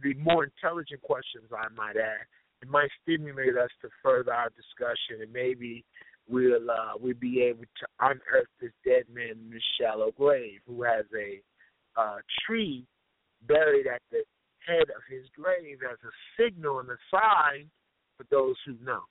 the 0.02 0.14
more 0.14 0.44
intelligent 0.44 1.00
questions, 1.02 1.44
I 1.56 1.68
might 1.74 1.96
add. 1.96 2.26
It 2.62 2.68
might 2.68 2.90
stimulate 3.02 3.56
us 3.56 3.70
to 3.82 3.88
further 4.02 4.32
our 4.32 4.50
discussion, 4.50 5.22
and 5.22 5.32
maybe 5.32 5.84
we'll 6.28 6.70
uh, 6.70 6.92
we'll 7.00 7.14
be 7.14 7.42
able 7.42 7.64
to 7.64 7.86
unearth 8.00 8.48
this 8.60 8.72
dead 8.84 9.04
man 9.12 9.30
in 9.30 9.50
this 9.50 9.62
shallow 9.80 10.12
grave 10.12 10.60
who 10.66 10.82
has 10.82 11.04
a 11.16 11.40
uh, 12.00 12.18
tree 12.46 12.84
buried 13.46 13.86
at 13.86 14.00
the 14.10 14.22
head 14.66 14.90
of 14.94 15.02
his 15.10 15.24
grave 15.36 15.78
as 15.90 15.98
a 16.04 16.42
signal 16.42 16.78
and 16.78 16.88
a 16.88 16.96
sign 17.10 17.68
for 18.16 18.24
those 18.30 18.56
who 18.64 18.76
know. 18.84 19.02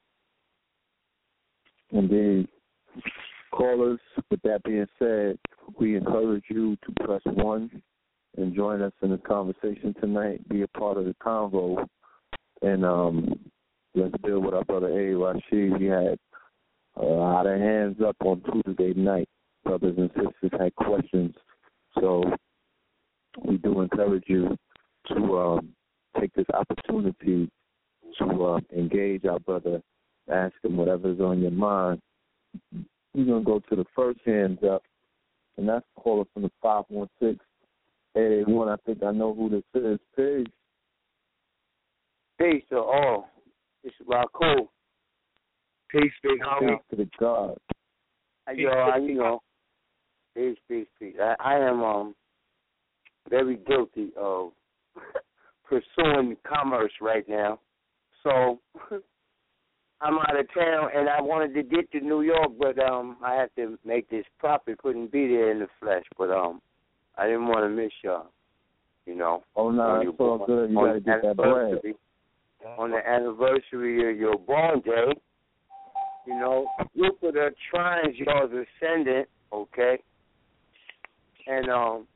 Indeed. 1.91 2.47
Callers, 3.51 3.99
with 4.29 4.41
that 4.43 4.63
being 4.63 4.87
said, 4.97 5.37
we 5.79 5.95
encourage 5.95 6.45
you 6.49 6.77
to 6.77 7.05
press 7.05 7.21
one 7.25 7.69
and 8.37 8.55
join 8.55 8.81
us 8.81 8.93
in 9.01 9.11
the 9.11 9.17
conversation 9.17 9.93
tonight. 9.99 10.47
Be 10.49 10.61
a 10.61 10.67
part 10.67 10.97
of 10.97 11.05
the 11.05 11.15
convo. 11.23 11.85
And 12.61 12.85
um, 12.85 13.39
let's 13.95 14.15
build 14.23 14.45
with 14.45 14.53
our 14.53 14.63
brother 14.63 14.87
A. 14.87 15.15
Rashid. 15.15 15.79
We 15.79 15.85
had 15.87 16.17
a 16.95 17.03
lot 17.03 17.45
of 17.45 17.59
hands 17.59 17.97
up 18.05 18.15
on 18.23 18.41
Tuesday 18.51 18.93
night. 18.93 19.27
Brothers 19.63 19.95
and 19.97 20.09
sisters 20.15 20.59
had 20.59 20.75
questions. 20.75 21.35
So 21.99 22.23
we 23.45 23.57
do 23.57 23.81
encourage 23.81 24.23
you 24.27 24.55
to 25.09 25.37
um, 25.37 25.69
take 26.19 26.33
this 26.33 26.45
opportunity 26.53 27.49
to 28.19 28.45
uh, 28.45 28.59
engage 28.75 29.25
our 29.25 29.39
brother, 29.39 29.81
ask 30.31 30.53
him 30.63 30.77
whatever's 30.77 31.19
on 31.19 31.41
your 31.41 31.51
mind. 31.51 32.01
We're 33.13 33.25
going 33.25 33.43
to 33.43 33.45
go 33.45 33.59
to 33.69 33.75
the 33.75 33.85
first 33.95 34.19
hands 34.25 34.59
up, 34.69 34.83
and 35.57 35.67
that's 35.67 35.85
caller 35.97 36.25
from 36.33 36.43
the 36.43 36.51
516 36.61 37.39
881. 38.15 38.69
I 38.69 38.75
think 38.85 39.03
I 39.03 39.11
know 39.11 39.33
who 39.33 39.49
this 39.49 39.63
is. 39.73 39.99
Peace. 40.15 40.53
Peace 42.39 42.63
to 42.69 42.77
all. 42.77 43.29
It's 43.83 43.95
Raku. 44.07 44.67
Peace, 45.89 46.11
big 46.23 46.39
homie. 46.39 46.77
Peace 46.77 46.85
to 46.89 46.95
the 46.95 47.09
God. 47.19 47.57
Yo, 48.55 48.69
I, 48.69 48.97
you 48.97 49.15
know, 49.15 49.41
peace, 50.35 50.57
peace, 50.67 50.87
peace. 50.99 51.15
I, 51.21 51.35
I 51.39 51.55
am 51.57 51.81
um 51.81 52.15
very 53.29 53.57
guilty 53.67 54.09
of 54.17 54.51
pursuing 55.69 56.35
commerce 56.47 56.91
right 57.01 57.27
now. 57.29 57.59
So 58.23 58.59
I'm 60.01 60.17
out 60.17 60.39
of 60.39 60.47
town 60.53 60.89
and 60.95 61.07
I 61.07 61.21
wanted 61.21 61.53
to 61.53 61.63
get 61.63 61.91
to 61.91 61.99
New 61.99 62.21
York 62.21 62.51
but 62.59 62.79
um 62.79 63.17
I 63.23 63.35
had 63.35 63.49
to 63.55 63.77
make 63.85 64.09
this 64.09 64.25
profit, 64.39 64.79
couldn't 64.79 65.11
be 65.11 65.27
there 65.27 65.51
in 65.51 65.59
the 65.59 65.67
flesh, 65.79 66.03
but 66.17 66.31
um 66.31 66.61
I 67.17 67.25
didn't 67.25 67.47
want 67.47 67.63
to 67.63 67.69
miss 67.69 67.91
y'all. 68.03 68.27
You 69.05 69.15
know. 69.15 69.43
Oh 69.55 69.71
no, 69.71 70.01
it's 70.01 70.19
all 70.19 70.45
good. 70.45 70.71
You 70.71 70.75
gotta 70.75 70.99
get 70.99 71.21
that 71.23 71.37
bread. 71.37 71.79
On 72.77 72.91
the 72.91 73.07
anniversary 73.07 74.11
of 74.11 74.17
your 74.17 74.37
born 74.37 74.81
day, 74.81 75.13
you 76.27 76.35
know, 76.35 76.67
Jupiter 76.95 77.51
trines 77.73 78.13
your 78.15 78.45
ascendant, 78.45 79.27
okay? 79.51 79.97
And 81.47 81.69
um 81.69 82.07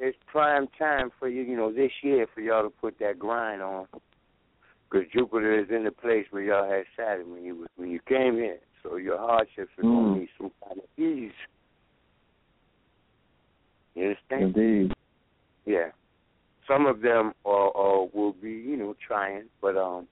it's 0.00 0.18
prime 0.26 0.66
time 0.78 1.10
for 1.18 1.28
you, 1.28 1.42
you 1.42 1.56
know, 1.56 1.72
this 1.72 1.92
year 2.02 2.26
for 2.34 2.40
y'all 2.40 2.62
to 2.62 2.70
put 2.70 2.98
that 2.98 3.18
grind 3.18 3.62
on. 3.62 3.86
Because 4.94 5.10
Jupiter 5.12 5.58
is 5.58 5.66
in 5.70 5.82
the 5.82 5.90
place 5.90 6.24
where 6.30 6.42
y'all 6.42 6.70
had 6.70 6.84
Saturn 6.96 7.32
when 7.32 7.42
you 7.42 7.66
when 7.74 7.90
you 7.90 7.98
came 8.06 8.34
here. 8.34 8.58
So 8.82 8.94
your 8.94 9.18
hardships 9.18 9.72
are 9.78 9.82
Mm. 9.82 10.14
to 10.14 10.20
need 10.20 10.28
some 10.38 10.52
kind 10.64 10.78
of 10.78 10.84
ease. 10.96 11.32
You 13.96 14.04
understand? 14.04 14.56
Indeed. 14.56 14.94
Yeah. 15.64 15.90
Some 16.68 16.86
of 16.86 17.00
them 17.00 17.34
are, 17.44 17.76
are 17.76 18.04
will 18.12 18.34
be, 18.34 18.52
you 18.52 18.76
know, 18.76 18.94
trying, 19.04 19.44
but 19.60 19.76
um, 19.76 20.06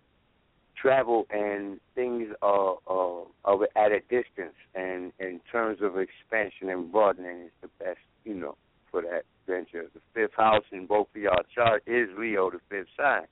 travel 0.75 1.27
and 1.31 1.79
things 1.95 2.35
are, 2.43 2.77
are 2.89 3.27
are 3.45 3.69
at 3.77 3.93
a 3.93 4.01
distance, 4.01 4.57
and 4.75 5.13
in 5.21 5.41
terms 5.53 5.81
of 5.81 5.97
expansion 5.97 6.71
and 6.71 6.91
broadening 6.91 7.43
is 7.43 7.53
the 7.61 7.69
best, 7.79 8.01
you 8.25 8.35
know, 8.35 8.57
for 8.91 9.01
that 9.03 9.23
venture. 9.47 9.87
The 9.95 10.01
fifth 10.13 10.35
house 10.37 10.65
in 10.73 10.87
both 10.87 11.07
of 11.15 11.23
y'all 11.23 11.45
chart 11.55 11.85
is 11.87 12.09
Leo, 12.19 12.51
the 12.51 12.59
fifth 12.69 12.89
sign. 12.97 13.27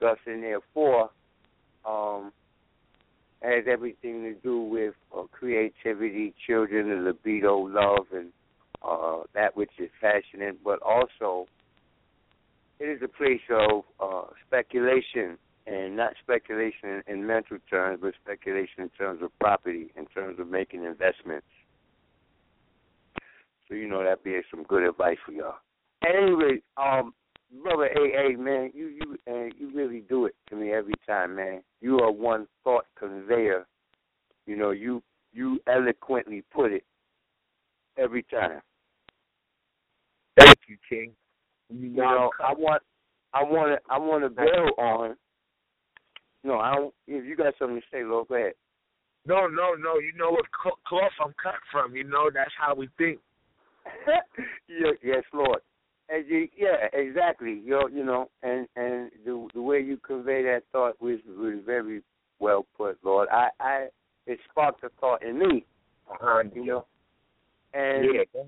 Thus, 0.00 0.18
and 0.26 0.42
therefore, 0.42 1.10
um, 1.84 2.32
has 3.42 3.64
everything 3.70 4.22
to 4.22 4.34
do 4.42 4.62
with 4.62 4.94
uh, 5.16 5.22
creativity, 5.30 6.34
children, 6.46 6.88
the 6.88 6.96
libido, 6.96 7.56
love, 7.56 8.06
and 8.12 8.30
uh, 8.82 9.22
that 9.34 9.56
which 9.56 9.70
is 9.78 9.90
passionate, 10.00 10.62
but 10.64 10.80
also 10.82 11.46
it 12.78 12.84
is 12.84 13.02
a 13.02 13.08
place 13.08 13.40
of 13.50 13.84
uh, 14.00 14.22
speculation, 14.46 15.36
and 15.66 15.96
not 15.96 16.14
speculation 16.22 17.02
in, 17.06 17.14
in 17.14 17.26
mental 17.26 17.58
terms, 17.68 18.00
but 18.02 18.14
speculation 18.22 18.82
in 18.84 18.88
terms 18.90 19.22
of 19.22 19.30
property, 19.38 19.92
in 19.96 20.06
terms 20.06 20.38
of 20.40 20.48
making 20.48 20.84
investments. 20.84 21.46
So 23.68 23.74
you 23.74 23.86
know 23.86 24.02
that 24.02 24.24
be 24.24 24.38
some 24.50 24.64
good 24.64 24.82
advice 24.82 25.18
for 25.24 25.32
y'all. 25.32 25.56
Anyway, 26.06 26.62
um, 26.76 27.12
brother 27.62 27.90
AA 27.96 28.36
man, 28.38 28.70
you 28.74 28.86
you 28.88 29.16
uh, 29.28 29.46
you 29.58 29.70
really 29.74 30.02
do 30.08 30.26
it 30.26 30.34
to 30.48 30.56
me 30.56 30.72
every 30.72 30.94
time, 31.06 31.36
man. 31.36 31.62
You 31.80 32.00
are 32.00 32.12
one 32.12 32.46
thought 32.64 32.86
conveyor. 32.98 33.66
You 34.46 34.56
know 34.56 34.70
you 34.70 35.02
you 35.32 35.60
eloquently 35.66 36.42
put 36.52 36.72
it 36.72 36.84
every 37.96 38.22
time. 38.24 38.60
Thank 40.38 40.58
you, 40.68 40.76
King. 40.88 41.12
You 41.68 41.90
know, 41.90 42.30
I 42.42 42.52
want, 42.52 42.82
I 43.32 43.42
want 43.44 43.78
to, 43.78 43.92
I 43.92 43.98
want 43.98 44.24
to 44.24 44.30
build 44.30 44.72
on. 44.78 45.16
No, 46.42 46.58
I 46.58 46.74
don't. 46.74 46.94
If 47.06 47.24
you 47.24 47.36
got 47.36 47.54
something 47.58 47.80
to 47.80 47.86
say, 47.92 48.02
Lord, 48.02 48.28
go 48.28 48.34
ahead. 48.34 48.54
No, 49.26 49.46
no, 49.46 49.74
no. 49.74 49.98
You 49.98 50.12
know 50.16 50.30
what 50.30 50.46
cl- 50.62 50.78
cloth 50.86 51.12
I'm 51.24 51.34
cut 51.40 51.54
from. 51.70 51.94
You 51.94 52.04
know 52.04 52.30
that's 52.32 52.50
how 52.58 52.74
we 52.74 52.88
think. 52.96 53.20
yes, 55.02 55.22
Lord. 55.32 55.60
And 56.12 56.28
you, 56.28 56.48
yeah, 56.56 56.88
exactly. 56.92 57.60
You 57.64 57.88
you 57.92 58.04
know, 58.04 58.30
and 58.42 58.66
and 58.76 59.10
the 59.24 59.48
the 59.54 59.62
way 59.62 59.80
you 59.80 59.96
convey 59.98 60.42
that 60.42 60.62
thought 60.72 61.00
was 61.00 61.18
was 61.26 61.58
very 61.64 62.02
well 62.40 62.66
put, 62.76 62.98
Lord. 63.04 63.28
I 63.30 63.48
I 63.60 63.88
it 64.26 64.38
sparked 64.50 64.82
a 64.84 64.90
thought 65.00 65.22
in 65.22 65.38
me. 65.38 65.64
Uh-huh. 66.10 66.42
You 66.52 66.64
know, 66.64 66.86
and 67.72 68.04
Yeah. 68.04 68.42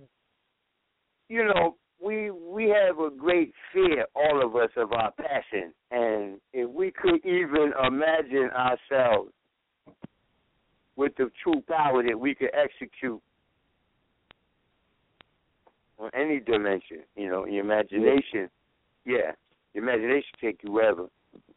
you 1.29 1.45
know, 1.45 1.77
we 2.01 2.31
we 2.31 2.69
have 2.69 2.99
a 2.99 3.11
great 3.11 3.53
fear, 3.73 4.07
all 4.15 4.45
of 4.45 4.57
us, 4.57 4.71
of 4.77 4.93
our 4.93 5.13
passion, 5.13 5.73
and 5.93 6.41
if 6.53 6.69
we 6.69 6.91
could 6.91 7.25
even 7.25 7.73
imagine 7.87 8.51
ourselves 8.51 9.31
with 10.97 11.13
the 11.17 11.31
true 11.43 11.63
power 11.69 12.03
that 12.03 12.19
we 12.19 12.35
could 12.35 12.51
execute 12.55 13.23
on 16.03 16.11
any 16.15 16.41
dimension, 16.41 16.99
you 17.15 17.29
know, 17.29 17.47
your 17.47 17.65
imagination, 17.65 18.51
yeah, 19.05 19.33
your 19.73 19.85
imagination 19.85 20.31
take 20.41 20.59
you 20.63 20.73
wherever. 20.73 21.07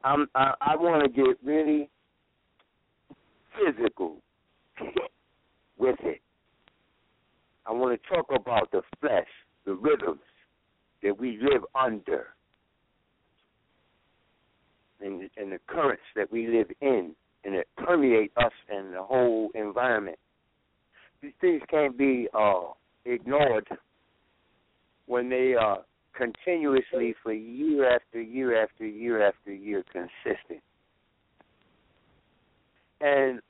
I'm, 0.03 0.27
I 0.35 0.53
I 0.61 0.75
want 0.75 1.03
to 1.03 1.09
get 1.09 1.37
really 1.43 1.89
physical 3.57 4.17
with 5.77 5.95
it. 6.01 6.21
I 7.65 7.71
want 7.71 7.99
to 7.99 8.07
talk 8.07 8.27
about 8.29 8.69
the 8.71 8.83
flesh, 9.01 9.27
the 9.65 9.73
rhythms 9.73 10.19
that 11.01 11.17
we 11.19 11.39
live 11.41 11.63
under, 11.73 12.27
and, 15.01 15.27
and 15.37 15.51
the 15.51 15.59
currents 15.67 16.03
that 16.15 16.31
we 16.31 16.47
live 16.47 16.67
in, 16.81 17.15
and 17.43 17.55
that 17.55 17.65
permeate 17.77 18.31
us 18.37 18.51
and 18.69 18.93
the 18.93 19.01
whole 19.01 19.49
environment. 19.55 20.19
These 21.21 21.33
things 21.41 21.63
can't 21.69 21.97
be 21.97 22.27
uh, 22.37 22.61
ignored 23.05 23.67
when 25.07 25.29
they 25.29 25.53
are 25.53 25.79
continuously 26.15 27.15
for 27.21 27.33
year 27.33 27.93
after 27.93 28.21
year 28.21 28.61
after 28.63 28.85
year 28.85 29.27
after 29.27 29.53
year 29.53 29.83
consistent. 29.91 30.61
And 33.01 33.41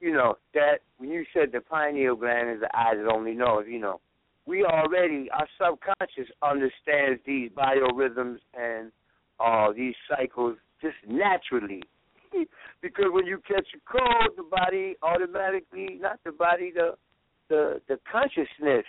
you 0.00 0.12
know 0.12 0.36
that 0.54 0.78
when 0.98 1.10
you 1.10 1.24
said 1.32 1.50
the 1.52 1.60
pineal 1.60 2.16
gland 2.16 2.50
is 2.50 2.60
the 2.60 2.68
eye 2.76 2.94
that 2.96 3.10
only 3.10 3.34
knows, 3.34 3.64
you 3.68 3.78
know, 3.78 4.00
we 4.46 4.64
already 4.64 5.28
our 5.30 5.46
subconscious 5.58 6.32
understands 6.42 7.20
these 7.26 7.50
biorhythms 7.50 8.38
and 8.54 8.90
uh 9.40 9.72
these 9.72 9.94
cycles 10.08 10.56
just 10.80 10.96
naturally. 11.06 11.82
because 12.82 13.06
when 13.10 13.26
you 13.26 13.40
catch 13.48 13.66
a 13.74 13.90
cold, 13.90 14.30
the 14.36 14.42
body 14.42 14.96
automatically 15.02 15.98
not 16.00 16.18
the 16.24 16.32
body, 16.32 16.72
the 16.74 16.94
the 17.48 17.80
the 17.88 17.98
consciousness 18.10 18.84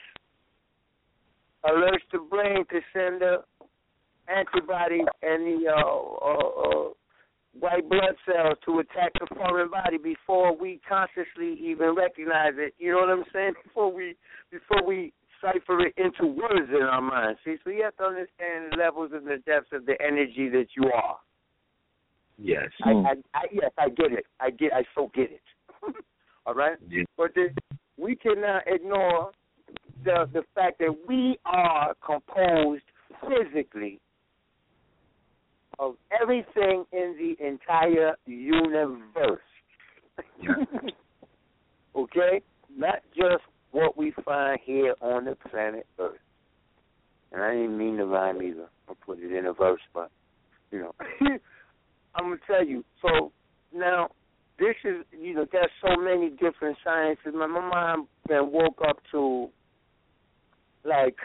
alerts 1.66 2.05
the 2.12 2.20
brain 2.20 2.66
to 2.70 2.80
send 2.93 3.22
the 3.22 3.38
antibodies 4.30 5.07
and 5.22 5.45
the 5.45 5.70
uh, 5.70 5.76
uh, 5.76 6.88
uh, 6.88 6.89
white 7.60 7.89
blood 7.89 8.16
cells 8.26 8.57
to 8.66 8.80
attack 8.80 9.12
the 9.20 9.28
foreign 9.36 9.70
body 9.70 9.97
before 9.97 10.55
we 10.55 10.80
consciously 10.88 11.60
even 11.62 11.95
recognize 11.95 12.53
it. 12.57 12.74
You 12.78 12.93
know 12.93 12.99
what 12.99 13.10
I'm 13.10 13.24
saying? 13.34 13.53
Before 13.64 13.91
we 13.91 14.16
before 14.51 14.86
we 14.86 15.14
cipher 15.41 15.80
it 15.86 15.93
into 15.97 16.28
words 16.28 16.70
in 16.70 16.84
our 16.84 17.01
minds. 17.01 17.39
See, 17.45 17.55
so 17.64 17.70
you 17.70 17.84
have 17.84 17.95
to 17.97 18.03
understand 18.03 18.72
the 18.72 18.78
levels 18.78 19.12
and 19.14 19.26
the 19.26 19.38
depths 19.45 19.70
of 19.72 19.86
the 19.86 19.95
energy 20.01 20.49
that 20.49 20.68
you 20.76 20.91
are. 20.91 21.18
Yes. 22.38 22.70
I, 22.84 22.91
I, 22.91 23.14
I 23.34 23.41
yes, 23.51 23.72
I 23.78 23.89
get 23.89 24.14
it. 24.14 24.26
I 24.39 24.49
get. 24.49 24.74
I 24.74 24.84
so 24.95 25.12
get 25.14 25.32
it. 25.32 25.41
All 26.45 26.53
right. 26.53 26.78
Yeah. 26.89 27.03
But 27.18 27.32
we 27.97 28.16
cannot 28.16 28.64
ignore 28.66 29.32
the 30.04 30.30
the 30.34 30.43
fact 30.56 30.80
that 30.80 30.95
we 31.08 31.38
are 31.45 31.93
composed 32.06 32.84
physically 33.22 34.00
of 35.80 35.95
everything 36.22 36.86
in 36.91 37.16
the 37.18 37.45
entire 37.45 38.16
universe. 38.26 39.39
okay? 41.95 42.41
Not 42.76 43.00
just 43.16 43.43
what 43.72 43.97
we 43.97 44.14
find 44.26 44.60
here 44.64 44.93
on 45.02 45.26
the 45.26 45.36
planet 45.50 45.88
Earth. 45.97 46.18
And 47.32 47.41
I 47.41 47.52
didn't 47.54 47.78
mean 47.78 47.97
to 47.97 48.06
rhyme 48.06 48.41
either. 48.41 48.68
I 48.89 48.93
put 49.06 49.20
it 49.20 49.32
in 49.32 49.45
a 49.45 49.54
verse, 49.54 49.82
but 49.93 50.12
you 50.72 50.80
know. 50.80 50.95
I'm 52.16 52.26
gonna 52.26 52.38
tell 52.47 52.66
you. 52.66 52.84
So 53.02 53.32
now 53.74 54.10
this 54.58 54.76
is 54.84 55.06
you 55.18 55.36
know, 55.36 55.45
there's 55.52 55.70
so 55.82 55.95
many 56.02 56.30
different 56.32 56.78
sciences. 56.84 57.34
My 57.34 57.47
my 57.47 57.68
mind 57.70 58.08
then 58.28 58.52
woke 58.52 58.82
up 58.88 58.97
to 59.12 59.50
like 60.84 61.17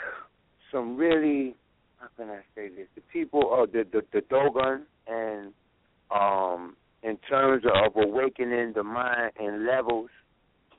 some 0.72 0.96
really 0.96 1.54
how 1.98 2.08
can 2.16 2.30
I 2.30 2.40
say 2.54 2.68
this? 2.68 2.86
The 2.94 3.02
people 3.12 3.50
of 3.52 3.72
the 3.72 3.84
the, 3.90 4.02
the 4.12 4.20
Dogon 4.22 4.82
and 5.06 5.52
um 6.10 6.76
in 7.02 7.18
terms 7.28 7.64
of 7.66 7.92
awakening 7.96 8.72
the 8.74 8.82
mind 8.82 9.32
and 9.38 9.66
levels, 9.66 10.10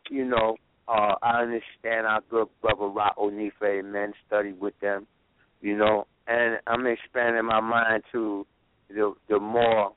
you 0.09 0.25
know, 0.25 0.57
uh 0.87 1.15
I 1.21 1.41
understand 1.41 2.07
our 2.07 2.21
good 2.29 2.47
brother 2.61 2.87
Ra 2.87 3.11
Un 3.21 3.37
Nefer 3.37 3.79
Amen 3.79 4.13
study 4.27 4.53
with 4.53 4.79
them, 4.81 5.07
you 5.61 5.77
know, 5.77 6.05
and 6.27 6.59
I'm 6.67 6.85
expanding 6.85 7.45
my 7.45 7.61
mind 7.61 8.03
to 8.11 8.45
the 8.89 9.13
the 9.29 9.39
more, 9.39 9.93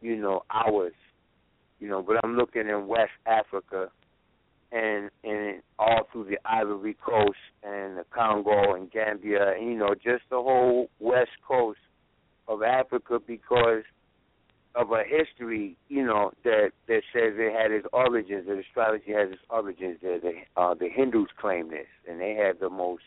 you 0.00 0.16
know, 0.16 0.42
hours. 0.52 0.94
You 1.80 1.88
know, 1.90 2.02
but 2.02 2.16
I'm 2.22 2.36
looking 2.36 2.68
in 2.68 2.86
West 2.86 3.10
Africa 3.26 3.90
and 4.74 5.10
and 5.22 5.62
all 5.78 6.02
through 6.12 6.24
the 6.24 6.38
Ivory 6.44 6.94
Coast 6.94 7.38
and 7.62 7.96
the 7.96 8.04
Congo 8.10 8.74
and 8.74 8.90
Gambia 8.90 9.52
and 9.52 9.70
you 9.70 9.78
know, 9.78 9.94
just 9.94 10.24
the 10.30 10.36
whole 10.36 10.90
west 10.98 11.30
coast 11.46 11.78
of 12.48 12.62
Africa 12.62 13.18
because 13.24 13.84
of 14.74 14.90
a 14.90 15.04
history, 15.06 15.76
you 15.88 16.04
know, 16.04 16.32
that 16.42 16.72
that 16.88 17.02
says 17.12 17.34
it 17.36 17.54
had 17.54 17.70
its 17.70 17.86
origins, 17.92 18.46
that 18.48 18.58
astrology 18.58 19.12
has 19.12 19.30
its 19.30 19.42
origins 19.48 19.98
there. 20.02 20.18
The 20.18 20.32
uh 20.56 20.74
the 20.74 20.88
Hindus 20.88 21.28
claim 21.40 21.70
this 21.70 21.86
and 22.08 22.20
they 22.20 22.34
have 22.34 22.58
the 22.58 22.70
most 22.70 23.04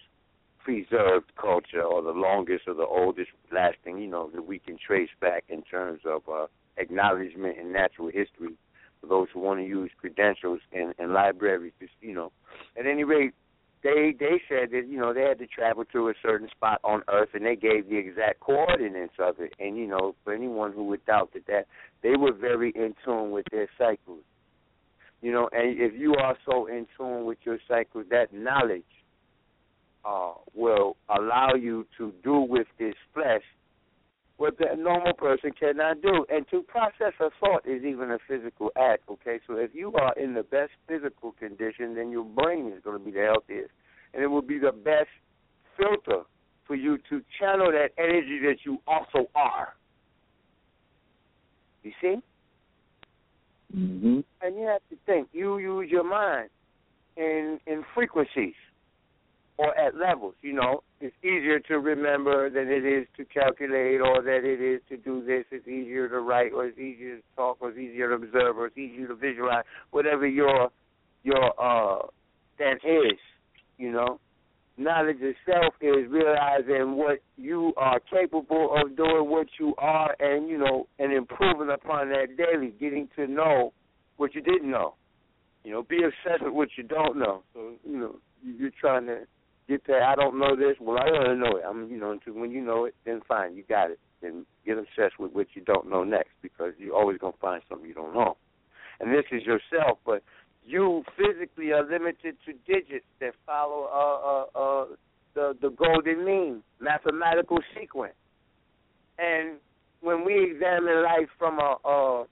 preserved 0.63 1.33
culture 1.39 1.83
or 1.83 2.01
the 2.01 2.11
longest 2.11 2.63
or 2.67 2.73
the 2.73 2.85
oldest 2.85 3.31
lasting, 3.51 3.99
you 3.99 4.07
know, 4.07 4.29
that 4.33 4.45
we 4.45 4.59
can 4.59 4.77
trace 4.77 5.09
back 5.19 5.43
in 5.49 5.63
terms 5.63 6.01
of 6.05 6.21
uh 6.31 6.47
acknowledgement 6.77 7.57
in 7.57 7.73
natural 7.73 8.07
history 8.07 8.55
for 9.07 9.19
those 9.19 9.27
who 9.33 9.39
want 9.39 9.59
to 9.59 9.65
use 9.65 9.91
credentials 9.99 10.59
in, 10.71 10.93
in 10.99 11.13
libraries. 11.13 11.73
Just, 11.79 11.93
you 12.01 12.13
know, 12.13 12.31
at 12.77 12.85
any 12.85 13.03
rate, 13.03 13.33
they 13.83 14.15
they 14.19 14.41
said 14.49 14.71
that 14.71 14.87
you 14.87 14.97
know 14.97 15.13
they 15.13 15.21
had 15.21 15.37
to 15.39 15.47
travel 15.47 15.85
to 15.93 16.09
a 16.09 16.13
certain 16.21 16.49
spot 16.49 16.79
on 16.83 17.03
Earth, 17.09 17.29
and 17.33 17.45
they 17.45 17.55
gave 17.55 17.89
the 17.89 17.97
exact 17.97 18.39
coordinates 18.39 19.13
of 19.19 19.35
it. 19.39 19.53
And 19.59 19.77
you 19.77 19.87
know, 19.87 20.15
for 20.23 20.33
anyone 20.33 20.73
who 20.73 20.85
would 20.85 21.05
doubt 21.05 21.31
that, 21.33 21.45
that 21.47 21.67
they 22.01 22.15
were 22.15 22.33
very 22.33 22.71
in 22.75 22.95
tune 23.05 23.31
with 23.31 23.45
their 23.51 23.69
cycles. 23.77 24.23
You 25.21 25.31
know, 25.31 25.49
and 25.51 25.79
if 25.79 25.99
you 25.99 26.15
are 26.15 26.35
so 26.45 26.67
in 26.67 26.87
tune 26.97 27.25
with 27.25 27.39
your 27.43 27.59
cycles, 27.67 28.05
that 28.09 28.33
knowledge 28.33 28.83
uh, 30.05 30.33
will 30.55 30.95
allow 31.09 31.53
you 31.53 31.85
to 31.97 32.13
do 32.23 32.39
with 32.39 32.67
this 32.79 32.95
flesh 33.13 33.41
what 34.37 34.57
the 34.57 34.65
normal 34.77 35.13
person 35.13 35.51
cannot 35.59 36.01
do. 36.01 36.25
And 36.29 36.45
to 36.51 36.61
process 36.61 37.13
a 37.19 37.29
thought 37.39 37.67
is 37.67 37.83
even 37.83 38.11
a 38.11 38.17
physical 38.27 38.71
act, 38.77 39.03
okay? 39.09 39.39
So 39.47 39.55
if 39.55 39.71
you 39.73 39.93
are 39.93 40.13
in 40.13 40.33
the 40.33 40.43
best 40.43 40.71
physical 40.87 41.33
condition, 41.33 41.95
then 41.95 42.11
your 42.11 42.23
brain 42.23 42.71
is 42.75 42.81
going 42.83 42.99
to 42.99 43.03
be 43.03 43.11
the 43.11 43.25
healthiest. 43.25 43.71
And 44.13 44.23
it 44.23 44.27
will 44.27 44.41
be 44.41 44.59
the 44.59 44.71
best 44.71 45.09
filter 45.75 46.23
for 46.65 46.75
you 46.75 46.97
to 47.09 47.21
channel 47.39 47.71
that 47.71 47.89
energy 47.97 48.39
that 48.43 48.57
you 48.63 48.77
also 48.87 49.27
are. 49.35 49.75
You 51.83 51.91
see? 52.01 52.15
Mm-hmm. 53.75 54.19
And 54.41 54.55
you 54.55 54.67
have 54.67 54.81
to 54.89 54.97
think. 55.05 55.29
You 55.33 55.57
use 55.57 55.89
your 55.89 56.03
mind 56.03 56.49
in 57.17 57.59
in 57.65 57.83
frequencies 57.93 58.53
or 59.57 59.77
at 59.77 59.95
levels. 59.95 60.35
You 60.41 60.53
know, 60.53 60.83
it's 61.01 61.15
easier 61.23 61.59
to 61.61 61.79
remember 61.79 62.49
than 62.49 62.67
it 62.67 62.85
is 62.85 63.07
to 63.17 63.25
calculate, 63.25 64.01
or 64.01 64.21
that 64.21 64.41
it 64.43 64.61
is 64.61 64.81
to 64.89 64.97
do 64.97 65.25
this. 65.25 65.45
It's 65.51 65.67
easier 65.67 66.07
to 66.09 66.19
write, 66.19 66.53
or 66.53 66.65
it's 66.65 66.77
easier 66.77 67.17
to 67.17 67.23
talk, 67.35 67.57
or 67.59 67.69
it's 67.69 67.79
easier 67.79 68.09
to 68.09 68.15
observe, 68.15 68.57
or 68.57 68.67
it's 68.67 68.77
easier 68.77 69.07
to 69.07 69.15
visualize. 69.15 69.63
Whatever 69.91 70.27
your 70.27 70.69
your 71.23 71.53
uh 71.59 72.07
that 72.59 72.77
is, 72.83 73.19
you 73.77 73.91
know. 73.91 74.19
Knowledge 74.79 75.17
itself 75.21 75.73
is 75.81 76.05
realizing 76.07 76.97
what 76.97 77.17
you 77.35 77.73
are 77.77 77.99
capable 77.99 78.75
of 78.79 78.95
doing, 78.95 79.27
what 79.27 79.47
you 79.59 79.73
are, 79.79 80.15
and 80.19 80.47
you 80.47 80.59
know, 80.59 80.87
and 80.99 81.11
improving 81.11 81.71
upon 81.73 82.09
that 82.09 82.37
daily. 82.37 82.75
Getting 82.79 83.07
to 83.15 83.25
know 83.25 83.73
what 84.17 84.35
you 84.35 84.41
didn't 84.41 84.69
know. 84.69 84.93
You 85.63 85.71
know, 85.71 85.81
be 85.81 85.97
obsessed 86.03 86.43
with 86.43 86.53
what 86.53 86.69
you 86.77 86.83
don't 86.83 87.17
know. 87.17 87.41
So 87.55 87.71
you 87.89 87.97
know, 87.97 88.15
you're 88.45 88.69
trying 88.79 89.07
to 89.07 89.21
get 89.67 89.85
that. 89.87 90.01
I 90.01 90.15
don't 90.15 90.39
know 90.39 90.55
this. 90.55 90.77
Well, 90.79 90.97
I 90.97 91.09
to 91.09 91.35
know 91.35 91.57
it. 91.57 91.63
I'm, 91.67 91.89
you 91.89 91.99
know, 91.99 92.17
when 92.27 92.51
you 92.51 92.61
know 92.61 92.85
it, 92.85 92.95
then 93.05 93.21
fine, 93.27 93.55
you 93.55 93.63
got 93.67 93.91
it. 93.91 93.99
Then 94.21 94.45
get 94.65 94.77
obsessed 94.77 95.19
with 95.19 95.33
what 95.33 95.47
you 95.53 95.61
don't 95.61 95.89
know 95.89 96.03
next, 96.03 96.31
because 96.41 96.73
you're 96.77 96.95
always 96.95 97.17
gonna 97.17 97.33
find 97.39 97.61
something 97.69 97.87
you 97.87 97.93
don't 97.93 98.13
know. 98.13 98.37
And 98.99 99.11
this 99.11 99.25
is 99.31 99.43
yourself, 99.43 99.99
but 100.05 100.23
you 100.65 101.03
physically 101.15 101.71
are 101.71 101.83
limited 101.83 102.35
to 102.45 102.53
digits 102.65 103.05
that 103.19 103.33
follow 103.45 103.87
uh, 103.93 104.57
uh, 104.57 104.59
uh, 104.59 104.85
the 105.35 105.57
the 105.61 105.69
golden 105.69 106.25
mean 106.25 106.63
mathematical 106.79 107.59
sequence. 107.79 108.15
And 109.19 109.57
when 110.01 110.25
we 110.25 110.51
examine 110.51 111.03
life 111.03 111.29
from 111.37 111.59
a, 111.59 111.75
a 111.87 112.25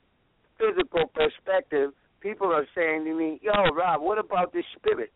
physical 0.57 1.07
perspective, 1.13 1.91
people 2.19 2.47
are 2.47 2.65
saying 2.75 3.05
to 3.05 3.13
me, 3.13 3.39
"Yo, 3.43 3.51
Rob, 3.73 4.01
what 4.01 4.17
about 4.17 4.53
the 4.53 4.63
spirit?" 4.75 5.11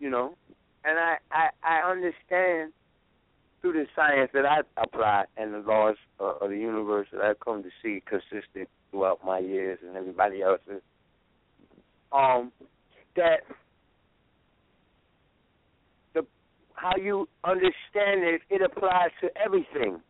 You 0.00 0.10
know, 0.10 0.36
and 0.84 0.98
I 0.98 1.16
I, 1.30 1.48
I 1.62 1.90
understand 1.90 2.72
through 3.60 3.72
the 3.72 3.86
science 3.94 4.30
that 4.34 4.46
I 4.46 4.60
apply 4.80 5.24
and 5.36 5.52
the 5.52 5.58
laws 5.58 5.96
uh, 6.20 6.36
of 6.40 6.50
the 6.50 6.56
universe 6.56 7.08
that 7.12 7.20
I've 7.20 7.40
come 7.40 7.62
to 7.62 7.70
see 7.82 8.02
consistent 8.06 8.68
throughout 8.90 9.18
my 9.24 9.38
years 9.38 9.78
and 9.86 9.96
everybody 9.96 10.42
else's. 10.42 10.82
Um, 12.12 12.52
that 13.16 13.40
the 16.14 16.22
how 16.74 16.96
you 16.96 17.28
understand 17.44 18.22
it, 18.22 18.42
it 18.48 18.62
applies 18.62 19.10
to 19.20 19.28
everything. 19.44 20.00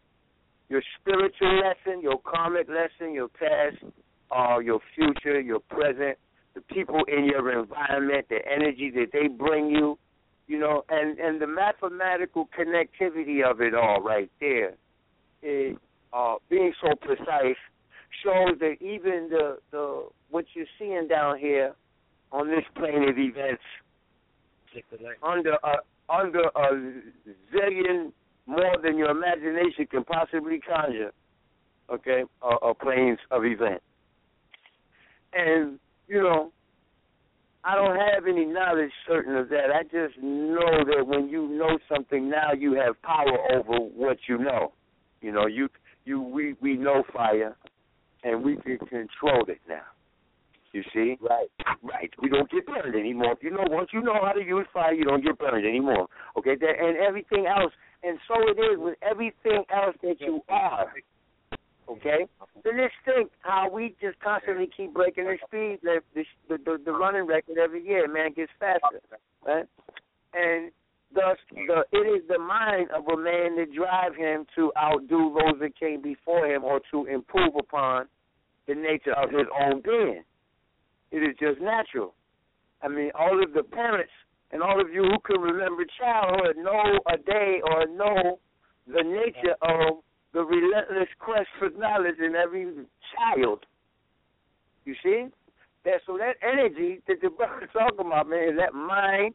Your 0.68 0.82
spiritual 1.00 1.60
lesson, 1.60 2.02
your 2.02 2.20
karmic 2.20 2.68
lesson, 2.68 3.14
your 3.14 3.28
past, 3.28 3.82
uh, 4.30 4.58
your 4.58 4.80
future, 4.94 5.40
your 5.40 5.60
present, 5.60 6.18
the 6.54 6.60
people 6.60 7.00
in 7.08 7.24
your 7.24 7.58
environment, 7.58 8.26
the 8.28 8.40
energy 8.46 8.92
that 8.94 9.06
they 9.12 9.28
bring 9.28 9.70
you, 9.70 9.98
you 10.48 10.58
know, 10.58 10.82
and 10.88 11.18
and 11.18 11.40
the 11.40 11.46
mathematical 11.46 12.48
connectivity 12.58 13.48
of 13.48 13.60
it 13.60 13.74
all 13.74 14.02
right 14.02 14.30
there, 14.40 14.74
uh, 16.12 16.34
being 16.50 16.72
so 16.80 16.94
precise, 17.00 17.56
shows 18.24 18.58
that 18.58 18.76
even 18.80 19.28
the 19.30 19.58
the 19.70 20.08
what 20.30 20.46
you're 20.54 20.66
seeing 20.78 21.06
down 21.06 21.38
here 21.38 21.74
on 22.32 22.48
this 22.48 22.64
plane 22.74 23.08
of 23.08 23.18
events 23.18 23.62
under 25.22 25.52
a 25.52 26.12
under 26.12 26.40
a 26.40 26.92
zillion 27.54 28.12
more 28.46 28.76
than 28.82 28.96
your 28.96 29.10
imagination 29.10 29.86
can 29.90 30.04
possibly 30.04 30.58
conjure. 30.58 31.12
Okay, 31.90 32.24
uh, 32.42 32.56
uh, 32.56 32.74
planes 32.74 33.18
of 33.30 33.44
events, 33.44 33.84
and 35.32 35.78
you 36.06 36.22
know, 36.22 36.52
I 37.64 37.74
don't 37.74 37.96
have 37.96 38.26
any 38.28 38.44
knowledge 38.44 38.90
certain 39.06 39.36
of 39.36 39.48
that. 39.48 39.70
I 39.74 39.82
just 39.82 40.18
know 40.22 40.84
that 40.84 41.06
when 41.06 41.28
you 41.28 41.48
know 41.48 41.78
something 41.88 42.30
now, 42.30 42.52
you 42.52 42.74
have 42.74 43.00
power 43.02 43.36
over 43.52 43.78
what 43.78 44.18
you 44.28 44.38
know. 44.38 44.72
You 45.20 45.32
know, 45.32 45.46
you 45.46 45.68
you 46.04 46.20
we 46.22 46.54
we 46.60 46.76
know 46.76 47.02
fire, 47.12 47.56
and 48.22 48.44
we 48.44 48.56
can 48.56 48.78
control 48.78 49.44
it 49.48 49.60
now. 49.68 49.82
You 50.72 50.82
see? 50.92 51.16
Right. 51.20 51.48
Right. 51.82 52.10
We 52.20 52.28
don't 52.28 52.50
get 52.50 52.66
burned 52.66 52.94
anymore. 52.94 53.36
You 53.40 53.50
know, 53.50 53.64
once 53.68 53.88
you 53.92 54.02
know 54.02 54.18
how 54.22 54.32
to 54.32 54.44
use 54.44 54.66
fire, 54.72 54.92
you 54.92 55.04
don't 55.04 55.24
get 55.24 55.38
burned 55.38 55.66
anymore. 55.66 56.08
Okay? 56.36 56.56
That, 56.56 56.74
and 56.78 56.96
everything 56.98 57.46
else. 57.46 57.72
And 58.02 58.18
so 58.28 58.34
it 58.42 58.60
is 58.60 58.78
with 58.78 58.96
everything 59.02 59.64
else 59.74 59.96
that 60.02 60.20
you 60.20 60.40
are. 60.48 60.92
Okay? 61.88 62.26
So 62.62 62.70
let's 62.76 62.92
think 63.04 63.30
how 63.40 63.70
we 63.72 63.94
just 64.00 64.20
constantly 64.20 64.68
keep 64.74 64.92
breaking 64.92 65.24
the 65.24 65.38
speed, 65.46 65.78
the 65.82 66.00
the 66.14 66.24
the, 66.48 66.78
the 66.84 66.92
running 66.92 67.26
record 67.26 67.58
every 67.58 67.84
year. 67.84 68.06
Man 68.06 68.32
gets 68.34 68.52
faster, 68.58 69.00
right? 69.46 69.64
And 70.34 70.70
thus, 71.14 71.38
the 71.50 71.84
it 71.92 72.06
is 72.06 72.28
the 72.28 72.38
mind 72.38 72.90
of 72.90 73.06
a 73.08 73.16
man 73.16 73.56
that 73.56 73.72
drive 73.74 74.14
him 74.14 74.44
to 74.56 74.72
outdo 74.76 75.34
those 75.34 75.60
that 75.60 75.78
came 75.78 76.02
before 76.02 76.46
him, 76.46 76.64
or 76.64 76.80
to 76.90 77.06
improve 77.06 77.54
upon 77.58 78.06
the 78.66 78.74
nature 78.74 79.14
of 79.14 79.30
his 79.30 79.46
own 79.58 79.80
being. 79.82 80.22
It 81.10 81.18
is 81.18 81.34
just 81.40 81.60
natural. 81.60 82.14
I 82.82 82.88
mean, 82.88 83.10
all 83.18 83.42
of 83.42 83.54
the 83.54 83.62
parents 83.62 84.12
and 84.52 84.62
all 84.62 84.80
of 84.80 84.92
you 84.92 85.02
who 85.02 85.18
can 85.24 85.40
remember 85.40 85.84
childhood 85.98 86.56
know 86.56 86.98
a 87.12 87.16
day 87.16 87.60
or 87.64 87.86
know 87.86 88.38
the 88.86 89.02
nature 89.02 89.56
of 89.62 89.98
the 90.32 90.44
relentless 90.44 91.08
quest 91.18 91.48
for 91.58 91.70
knowledge 91.70 92.18
in 92.18 92.34
every 92.34 92.66
child. 93.16 93.64
You 94.84 94.94
see? 95.02 95.26
That 95.84 96.00
so 96.06 96.18
that 96.18 96.36
energy 96.42 97.00
that 97.06 97.20
the 97.22 97.30
brother 97.30 97.68
talking 97.72 98.06
about, 98.06 98.28
man, 98.28 98.50
is 98.50 98.58
that 98.58 98.74
mind, 98.74 99.34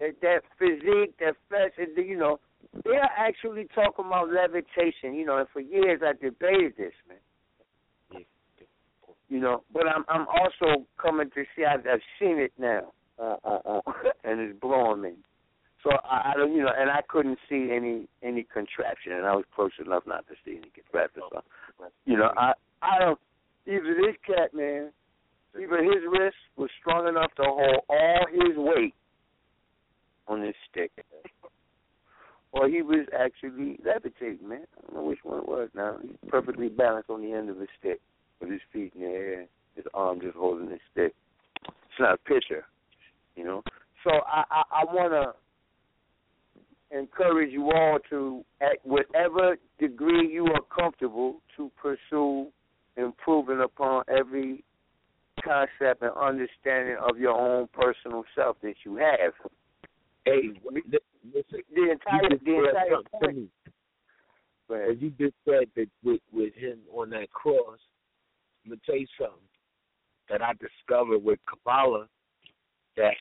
that 0.00 0.20
that 0.22 0.40
physique, 0.58 1.14
that 1.20 1.34
flesh, 1.48 1.72
and 1.78 1.96
you 1.96 2.16
know, 2.16 2.40
they're 2.84 3.10
actually 3.16 3.66
talking 3.74 4.06
about 4.06 4.30
levitation. 4.32 5.14
You 5.14 5.26
know, 5.26 5.38
and 5.38 5.48
for 5.52 5.60
years 5.60 6.00
I 6.02 6.12
debated 6.12 6.74
this, 6.76 6.94
man. 7.08 8.24
You 9.28 9.40
know, 9.40 9.62
but 9.72 9.86
I'm 9.86 10.04
I'm 10.08 10.26
also 10.28 10.84
coming 11.00 11.30
to 11.30 11.44
see 11.54 11.64
I've, 11.64 11.80
I've 11.80 12.00
seen 12.18 12.38
it 12.38 12.52
now, 12.58 12.92
uh, 13.18 13.36
uh, 13.44 13.58
uh, 13.66 13.80
and 14.24 14.40
it's 14.40 14.58
blowing 14.58 15.02
me. 15.02 15.12
So 15.84 15.90
I, 16.02 16.32
I 16.32 16.34
don't, 16.34 16.54
you 16.54 16.62
know, 16.62 16.72
and 16.76 16.90
I 16.90 17.02
couldn't 17.06 17.38
see 17.48 17.68
any 17.70 18.08
any 18.22 18.42
contraption, 18.42 19.12
and 19.12 19.26
I 19.26 19.36
was 19.36 19.44
close 19.54 19.70
enough 19.84 20.04
not 20.06 20.26
to 20.28 20.34
see 20.44 20.52
any 20.56 20.70
contraption. 20.74 21.22
So, 21.30 21.42
you 22.06 22.16
know, 22.16 22.30
I 22.36 22.54
I 22.82 22.98
don't. 22.98 23.18
Either 23.66 23.94
this 23.94 24.16
cat 24.26 24.54
man, 24.54 24.90
either 25.54 25.82
his 25.82 26.02
wrist 26.10 26.36
was 26.56 26.70
strong 26.80 27.06
enough 27.06 27.30
to 27.36 27.42
hold 27.44 27.84
all 27.88 28.26
his 28.32 28.56
weight 28.56 28.94
on 30.26 30.40
this 30.40 30.54
stick, 30.70 30.90
or 32.52 32.68
he 32.68 32.80
was 32.80 33.06
actually 33.18 33.78
levitating, 33.84 34.48
man. 34.48 34.64
I 34.78 34.86
don't 34.86 34.94
know 34.94 35.08
which 35.08 35.18
one 35.22 35.40
it 35.40 35.48
was. 35.48 35.68
Now 35.74 35.98
he's 36.00 36.16
perfectly 36.28 36.68
balanced 36.68 37.10
on 37.10 37.20
the 37.20 37.32
end 37.32 37.50
of 37.50 37.56
the 37.56 37.66
stick 37.78 38.00
with 38.40 38.50
his 38.50 38.60
feet 38.72 38.92
in 38.94 39.02
the 39.02 39.06
air, 39.06 39.46
his 39.76 39.84
arm 39.92 40.20
just 40.22 40.36
holding 40.36 40.70
the 40.70 40.78
stick. 40.92 41.14
It's 41.66 42.00
not 42.00 42.14
a 42.14 42.18
picture, 42.18 42.64
you 43.36 43.44
know. 43.44 43.62
So 44.02 44.10
I 44.26 44.44
I, 44.50 44.62
I 44.80 44.84
want 44.84 45.12
to 45.12 45.43
encourage 46.96 47.52
you 47.52 47.70
all 47.72 47.98
to, 48.10 48.44
at 48.60 48.78
whatever 48.84 49.56
degree 49.78 50.32
you 50.32 50.46
are 50.46 50.62
comfortable, 50.74 51.40
to 51.56 51.70
pursue 51.80 52.48
improving 52.96 53.60
upon 53.60 54.04
every 54.08 54.64
concept 55.44 56.02
and 56.02 56.12
understanding 56.12 56.96
of 57.08 57.18
your 57.18 57.32
own 57.32 57.68
personal 57.72 58.24
self 58.34 58.56
that 58.62 58.74
you 58.84 58.96
have. 58.96 59.32
Hey, 60.24 60.50
listen, 60.64 61.60
The 61.74 61.90
entire, 61.90 62.28
the 62.44 62.68
entire 62.68 63.02
point. 63.20 63.36
me. 63.36 63.48
As 64.70 64.96
you 64.98 65.10
just 65.10 65.34
said 65.44 65.68
that 65.76 65.86
with 66.02 66.22
with 66.32 66.54
him 66.54 66.78
on 66.90 67.10
that 67.10 67.30
cross, 67.30 67.78
I'm 68.64 68.70
gonna 68.70 68.80
tell 68.86 68.96
you 68.96 69.06
something 69.20 69.38
that 70.30 70.40
I 70.40 70.52
discovered 70.54 71.22
with 71.22 71.38
Kabbalah 71.46 72.08
that 72.96 73.14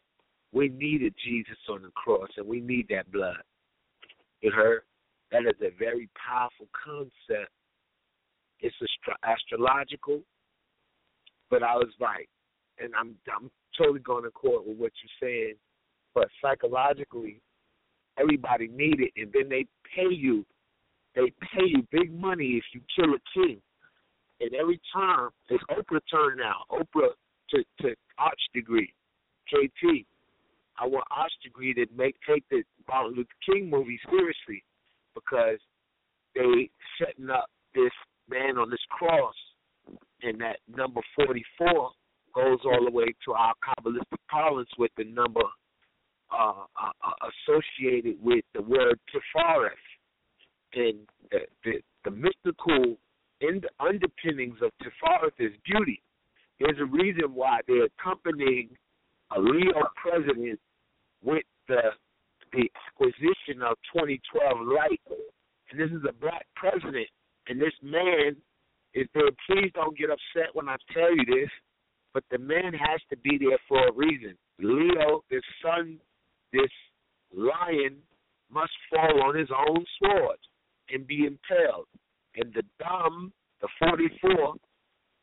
we 0.54 0.70
needed 0.70 1.14
Jesus 1.24 1.58
on 1.70 1.82
the 1.82 1.90
cross 1.90 2.30
and 2.38 2.48
we 2.48 2.62
need 2.62 2.88
that 2.90 3.12
blood. 3.12 3.44
You 4.44 4.52
heard? 4.52 4.82
That 5.32 5.44
is 5.44 5.56
a 5.62 5.72
very 5.80 6.10
powerful 6.20 6.68
concept. 6.86 7.50
It's 8.60 8.76
astro- 8.76 9.18
astrological, 9.24 10.22
but 11.50 11.64
I 11.64 11.76
was 11.76 11.88
right, 12.00 12.28
and 12.78 12.94
I'm 12.94 13.16
I'm 13.34 13.50
totally 13.78 14.02
going 14.02 14.26
to 14.26 14.32
court 14.32 14.68
with 14.68 14.78
what 14.78 14.92
you're 15.02 15.30
saying. 15.30 15.54
But 16.14 16.28
psychologically, 16.42 17.42
everybody 18.20 18.68
need 18.68 19.00
it, 19.00 19.12
and 19.16 19.32
then 19.34 19.48
they 19.48 19.66
pay 19.96 20.14
you. 20.14 20.46
They 21.16 21.32
pay 21.42 21.66
you 21.66 21.88
big 21.90 22.14
money 22.14 22.62
if 22.62 22.64
you 22.74 22.82
kill 22.96 23.14
a 23.16 23.20
king. 23.34 23.62
And 24.42 24.54
every 24.56 24.82
time 24.92 25.30
it's 25.50 25.64
Oprah 25.72 26.02
turn 26.12 26.38
now. 26.38 26.66
Oprah 26.70 27.12
to 27.52 27.64
to 27.82 27.96
arch 28.18 28.42
degree, 28.54 28.94
KT. 29.48 30.06
I 30.80 30.88
want 30.88 31.06
arch 31.12 31.32
degree 31.44 31.74
to 31.76 31.86
make 31.96 32.16
take 32.28 32.44
the 32.50 32.64
Martin 32.88 33.16
Luther 33.16 33.30
King 33.46 33.70
movie 33.70 34.00
seriously 34.10 34.64
because 35.16 35.60
they 36.36 36.70
setting 37.00 37.30
up 37.30 37.50
this 37.76 37.92
man 38.30 38.58
on 38.58 38.70
this 38.70 38.80
cross, 38.90 39.36
and 40.22 40.40
that 40.42 40.58
number 40.68 41.02
forty 41.16 41.44
four 41.58 41.92
goes 42.34 42.60
all 42.66 42.86
the 42.86 42.92
way 42.92 43.14
to 43.26 43.34
our 43.34 43.54
Kabbalistic 43.64 44.18
parlance 44.30 44.70
with 44.78 44.92
the 44.98 45.04
number 45.04 45.44
uh, 46.32 46.64
uh, 46.82 46.92
uh, 47.06 47.30
associated 47.30 48.16
with 48.22 48.44
the 48.56 48.62
word 48.62 49.00
Tifareth 49.14 49.72
and 50.74 50.98
the, 51.32 51.40
the, 51.64 51.74
the 52.06 52.12
mystical 52.12 52.98
in 53.42 53.62
the 53.62 53.70
underpinnings 53.80 54.58
of 54.64 54.72
Tifareth 54.82 55.38
is 55.38 55.52
beauty. 55.64 56.02
There's 56.60 56.80
a 56.80 56.86
reason 56.86 57.36
why 57.36 57.60
they're 57.68 57.86
accompanying 58.00 58.70
a 59.36 59.40
Leo 59.40 59.84
president 59.96 60.60
with 61.24 61.44
the 61.68 61.82
the 62.52 62.70
acquisition 62.88 63.64
of 63.66 63.76
2012 63.94 64.68
light, 64.68 65.02
and 65.72 65.80
this 65.80 65.90
is 65.90 66.06
a 66.08 66.14
black 66.14 66.46
president, 66.56 67.08
and 67.48 67.60
this 67.60 67.74
man 67.82 68.36
is 68.94 69.08
there. 69.16 69.32
Please 69.50 69.72
don't 69.74 69.98
get 69.98 70.10
upset 70.12 70.54
when 70.54 70.70
I 70.70 70.76
tell 70.94 71.10
you 71.10 71.26
this, 71.26 71.50
but 72.14 72.24
the 72.30 72.38
man 72.38 72.74
has 72.74 73.02
to 73.10 73.18
be 73.18 73.40
there 73.40 73.58
for 73.68 73.88
a 73.88 73.92
reason. 73.92 74.38
Leo, 74.60 75.24
this 75.32 75.42
son, 75.64 75.98
this 76.52 76.70
lion, 77.36 77.98
must 78.52 78.72
fall 78.90 79.24
on 79.24 79.36
his 79.36 79.50
own 79.68 79.84
sword 80.00 80.38
and 80.92 81.08
be 81.08 81.26
impaled. 81.26 81.88
And 82.36 82.54
the 82.54 82.64
dumb, 82.80 83.34
the 83.62 83.68
44, 83.80 84.56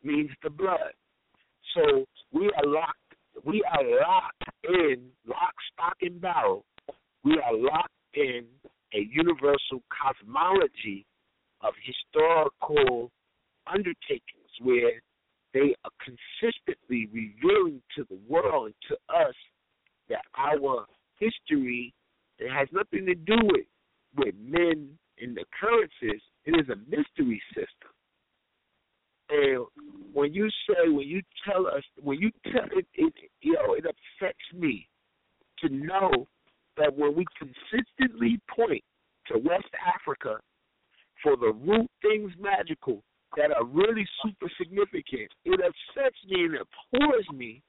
means 0.02 0.30
the 0.42 0.50
blood. 0.50 0.92
So 1.74 2.04
we 2.32 2.46
are 2.46 2.66
locked. 2.66 2.96
We 3.44 3.62
are 3.64 3.82
locked 3.82 4.44
in 4.64 5.08
lock, 5.26 5.54
stock, 5.72 5.96
and 6.02 6.20
barrel. 6.20 6.64
We 7.24 7.40
are 7.44 7.54
locked 7.54 7.88
in 8.14 8.44
a 8.94 9.08
universal 9.10 9.82
cosmology 9.88 11.06
of 11.62 11.74
historical 11.82 13.10
undertakings 13.66 14.50
where 14.60 15.00
they 15.54 15.74
are 15.84 15.90
consistently 16.04 17.08
revealing 17.12 17.82
to 17.96 18.04
the 18.08 18.18
world 18.28 18.66
and 18.66 18.74
to 18.88 19.14
us 19.14 19.34
that 20.08 20.22
our 20.36 20.86
history 21.18 21.94
it 22.38 22.50
has 22.50 22.68
nothing 22.72 23.06
to 23.06 23.14
do 23.14 23.36
with 23.42 23.66
with 24.16 24.34
men 24.42 24.88
and 25.20 25.38
occurrences. 25.38 26.22
It 26.44 26.58
is 26.58 26.68
a 26.68 26.76
mystery 26.90 27.40
system. 27.54 27.92
And 29.30 29.64
when 30.12 30.34
you 30.34 30.48
say, 30.68 30.88
when 30.88 31.06
you 31.06 31.22
tell 31.48 31.66
us, 31.66 31.82
when 32.00 32.18
you 32.18 32.30
tell 32.52 32.66
it, 32.76 32.86
it 32.94 33.12
you 33.40 33.54
know, 33.54 33.74
it 33.74 33.84
upsets 33.84 34.38
me 34.54 34.88
to 35.60 35.68
know 35.68 36.26
that 36.76 36.96
when 36.96 37.14
we 37.14 37.24
consistently 37.38 38.40
point 38.54 38.82
to 39.28 39.38
West 39.38 39.68
Africa 39.86 40.40
for 41.22 41.36
the 41.36 41.52
root 41.52 41.88
things 42.02 42.32
magical 42.40 43.02
that 43.36 43.52
are 43.52 43.64
really 43.64 44.06
super 44.24 44.50
significant, 44.58 45.30
it 45.44 45.60
upsets 45.60 46.16
me 46.28 46.44
and 46.44 46.54
abhors 46.56 47.26
me 47.32 47.62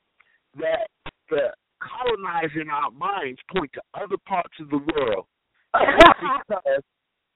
that 0.58 0.88
the 1.30 1.54
colonizing 1.82 2.70
our 2.72 2.92
minds 2.92 3.40
point 3.56 3.72
to 3.74 3.82
other 3.94 4.18
parts 4.28 4.54
of 4.60 4.70
the 4.70 4.80
world. 4.94 5.26
because, 5.74 6.84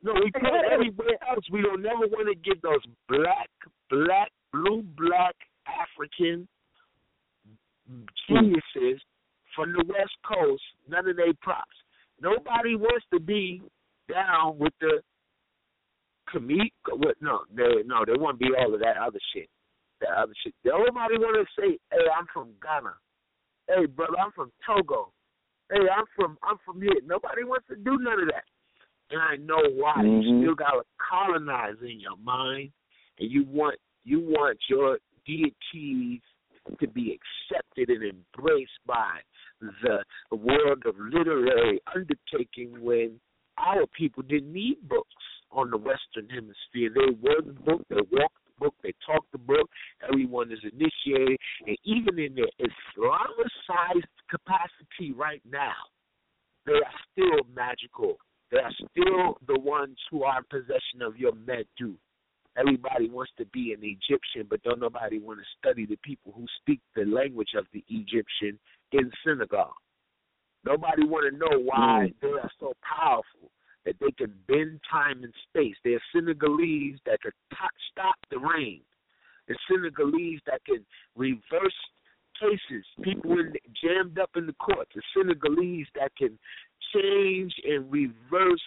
no, 0.05 0.13
we 0.13 0.31
put 0.31 0.71
everywhere 0.71 1.17
else. 1.27 1.43
We 1.51 1.63
don't 1.63 1.81
never 1.81 2.05
want 2.05 2.29
to 2.29 2.35
get 2.35 2.61
those 2.61 2.81
black, 3.09 3.49
black, 3.89 4.29
blue, 4.53 4.83
black 4.95 5.33
African 5.65 6.47
geniuses 8.29 9.01
from 9.55 9.73
the 9.73 9.83
West 9.87 10.13
Coast. 10.23 10.61
None 10.87 11.09
of 11.09 11.17
their 11.17 11.33
props. 11.41 11.75
Nobody 12.21 12.75
wants 12.75 13.05
to 13.13 13.19
be 13.19 13.63
down 14.07 14.59
with 14.59 14.73
the 14.79 15.01
commit. 16.31 16.71
With, 16.87 17.17
no, 17.19 17.39
they 17.55 17.81
no, 17.85 18.05
they 18.05 18.13
want 18.13 18.39
to 18.39 18.45
be 18.45 18.51
all 18.55 18.75
of 18.75 18.79
that 18.81 18.97
other 18.97 19.19
shit. 19.33 19.49
That 20.01 20.11
other 20.11 20.33
shit. 20.43 20.53
Nobody 20.63 21.17
want 21.17 21.47
to 21.47 21.61
say, 21.61 21.79
"Hey, 21.91 22.05
I'm 22.15 22.27
from 22.31 22.49
Ghana." 22.61 22.93
Hey, 23.67 23.87
brother, 23.87 24.19
I'm 24.23 24.31
from 24.33 24.51
Togo. 24.65 25.11
Hey, 25.71 25.89
I'm 25.89 26.05
from 26.15 26.37
I'm 26.43 26.57
from 26.63 26.79
here. 26.79 27.01
Nobody 27.03 27.43
wants 27.43 27.65
to 27.69 27.75
do 27.75 27.97
none 27.99 28.21
of 28.21 28.27
that. 28.27 28.45
And 29.11 29.21
I 29.21 29.35
know 29.37 29.61
why. 29.73 29.95
Mhm. 29.97 30.23
You 30.23 30.41
still 30.41 30.55
gotta 30.55 30.83
colonize 30.97 31.81
in 31.81 31.99
your 31.99 32.17
mind 32.17 32.71
and 33.19 33.31
you 33.31 33.43
want 33.43 33.79
you 34.03 34.19
want 34.19 34.59
your 34.69 34.99
deities 35.25 36.21
to 36.79 36.87
be 36.87 37.17
accepted 37.17 37.89
and 37.89 38.03
embraced 38.03 38.79
by 38.85 39.21
the 39.59 40.03
world 40.31 40.85
of 40.85 40.95
literary 40.99 41.79
undertaking 41.93 42.81
when 42.81 43.19
our 43.57 43.85
people 43.87 44.23
didn't 44.23 44.51
need 44.51 44.77
books 44.87 45.23
on 45.51 45.69
the 45.71 45.77
Western 45.77 46.27
Hemisphere. 46.29 46.89
They 46.93 47.11
were 47.21 47.41
the 47.41 47.53
book, 47.53 47.81
they 47.89 48.01
walked 48.11 48.43
the 48.45 48.59
book, 48.59 48.75
they 48.83 48.93
talked 49.05 49.31
the 49.31 49.37
book, 49.37 49.69
everyone 50.07 50.51
is 50.51 50.59
initiated, 50.63 51.37
and 51.65 51.77
even 51.83 52.19
in 52.19 52.35
their 52.35 52.49
Islamicized 52.59 54.03
capacity 54.29 55.13
right 55.13 55.41
now, 55.49 55.75
they 56.65 56.73
are 56.73 56.93
still 57.11 57.43
magical. 57.55 58.17
They 58.51 58.59
are 58.59 58.71
still 58.73 59.37
the 59.47 59.59
ones 59.59 59.97
who 60.09 60.23
are 60.23 60.39
in 60.39 60.43
possession 60.49 61.01
of 61.01 61.17
your 61.17 61.33
medu. 61.33 61.95
Everybody 62.57 63.09
wants 63.09 63.33
to 63.37 63.45
be 63.47 63.73
an 63.73 63.81
Egyptian, 63.81 64.47
but 64.49 64.63
don't 64.63 64.79
nobody 64.79 65.19
want 65.19 65.39
to 65.39 65.45
study 65.59 65.85
the 65.85 65.97
people 65.97 66.31
who 66.35 66.45
speak 66.61 66.79
the 66.95 67.03
language 67.03 67.49
of 67.57 67.65
the 67.73 67.83
Egyptian 67.89 68.57
in 68.93 69.11
Senegal. 69.25 69.73
Nobody 70.65 71.05
want 71.05 71.31
to 71.31 71.37
know 71.37 71.59
why 71.59 72.09
mm. 72.09 72.13
they 72.21 72.29
are 72.29 72.51
so 72.59 72.73
powerful 72.81 73.51
that 73.85 73.95
they 73.99 74.11
can 74.11 74.33
bend 74.47 74.79
time 74.89 75.23
and 75.23 75.33
space. 75.49 75.75
They're 75.83 76.01
Senegalese 76.13 76.97
that 77.05 77.21
can 77.21 77.31
stop 77.91 78.15
the 78.31 78.39
rain. 78.39 78.81
The 79.47 79.55
Senegalese 79.69 80.39
that 80.47 80.65
can 80.65 80.83
reverse 81.15 81.75
cases, 82.39 82.83
people 83.01 83.33
in, 83.33 83.53
jammed 83.81 84.17
up 84.19 84.31
in 84.35 84.47
the 84.47 84.53
courts. 84.53 84.91
The 84.95 85.01
Senegalese 85.15 85.87
that 85.99 86.15
can 86.17 86.37
change 86.95 87.53
and 87.63 87.91
reverse 87.91 88.61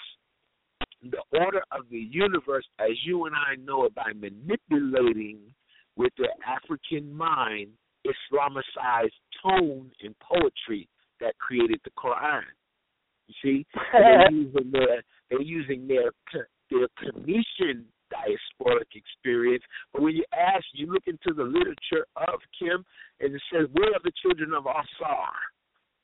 the 1.02 1.22
order 1.38 1.62
of 1.72 1.84
the 1.90 1.98
universe 1.98 2.66
as 2.80 2.90
you 3.04 3.26
and 3.26 3.34
I 3.34 3.54
know 3.56 3.84
it 3.84 3.94
by 3.94 4.12
manipulating 4.14 5.38
with 5.96 6.12
their 6.18 6.34
African 6.46 7.12
mind 7.12 7.68
Islamicized 8.06 9.10
tone 9.42 9.90
and 10.02 10.14
poetry 10.20 10.88
that 11.20 11.36
created 11.38 11.80
the 11.84 11.90
Quran. 11.90 12.42
You 13.26 13.34
see, 13.42 13.66
they're 13.92 14.30
using 14.32 14.70
their 14.72 15.02
they're 15.28 15.42
using 15.42 15.86
their 15.86 16.10
their 16.70 16.88
Commission 16.98 17.84
diasporic 18.12 18.94
experience. 18.94 19.62
But 19.92 20.02
when 20.02 20.16
you 20.16 20.24
ask, 20.32 20.64
you 20.72 20.86
look 20.86 21.04
into 21.06 21.34
the 21.34 21.42
literature 21.42 22.06
of 22.16 22.40
Kim, 22.58 22.84
and 23.20 23.34
it 23.34 23.42
says, 23.52 23.68
"Where 23.72 23.90
are 23.90 24.00
the 24.02 24.12
children 24.22 24.54
of 24.54 24.66
Asar?" 24.66 25.32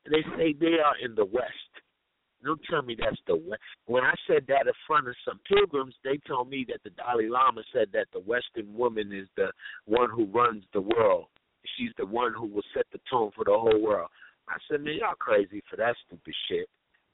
And 0.04 0.14
they 0.14 0.22
say 0.36 0.52
they 0.52 0.78
are 0.84 0.98
in 1.02 1.14
the 1.14 1.24
West. 1.24 1.83
Don't 2.44 2.60
tell 2.68 2.82
me 2.82 2.96
that's 2.98 3.20
the 3.26 3.36
West. 3.36 3.62
When 3.86 4.04
I 4.04 4.14
said 4.26 4.44
that 4.48 4.66
in 4.66 4.72
front 4.86 5.08
of 5.08 5.14
some 5.24 5.40
pilgrims, 5.48 5.94
they 6.04 6.18
told 6.28 6.50
me 6.50 6.66
that 6.68 6.82
the 6.84 6.90
Dalai 6.90 7.28
Lama 7.28 7.62
said 7.72 7.88
that 7.92 8.06
the 8.12 8.20
Western 8.20 8.74
woman 8.74 9.12
is 9.12 9.28
the 9.36 9.48
one 9.86 10.10
who 10.10 10.26
runs 10.26 10.64
the 10.72 10.80
world. 10.80 11.26
She's 11.76 11.92
the 11.96 12.06
one 12.06 12.34
who 12.34 12.46
will 12.46 12.64
set 12.74 12.86
the 12.92 13.00
tone 13.10 13.30
for 13.34 13.44
the 13.44 13.56
whole 13.56 13.80
world. 13.80 14.08
I 14.48 14.56
said, 14.68 14.82
man, 14.82 14.98
y'all 15.00 15.14
crazy 15.18 15.62
for 15.70 15.76
that 15.76 15.96
stupid 16.06 16.34
shit. 16.48 16.68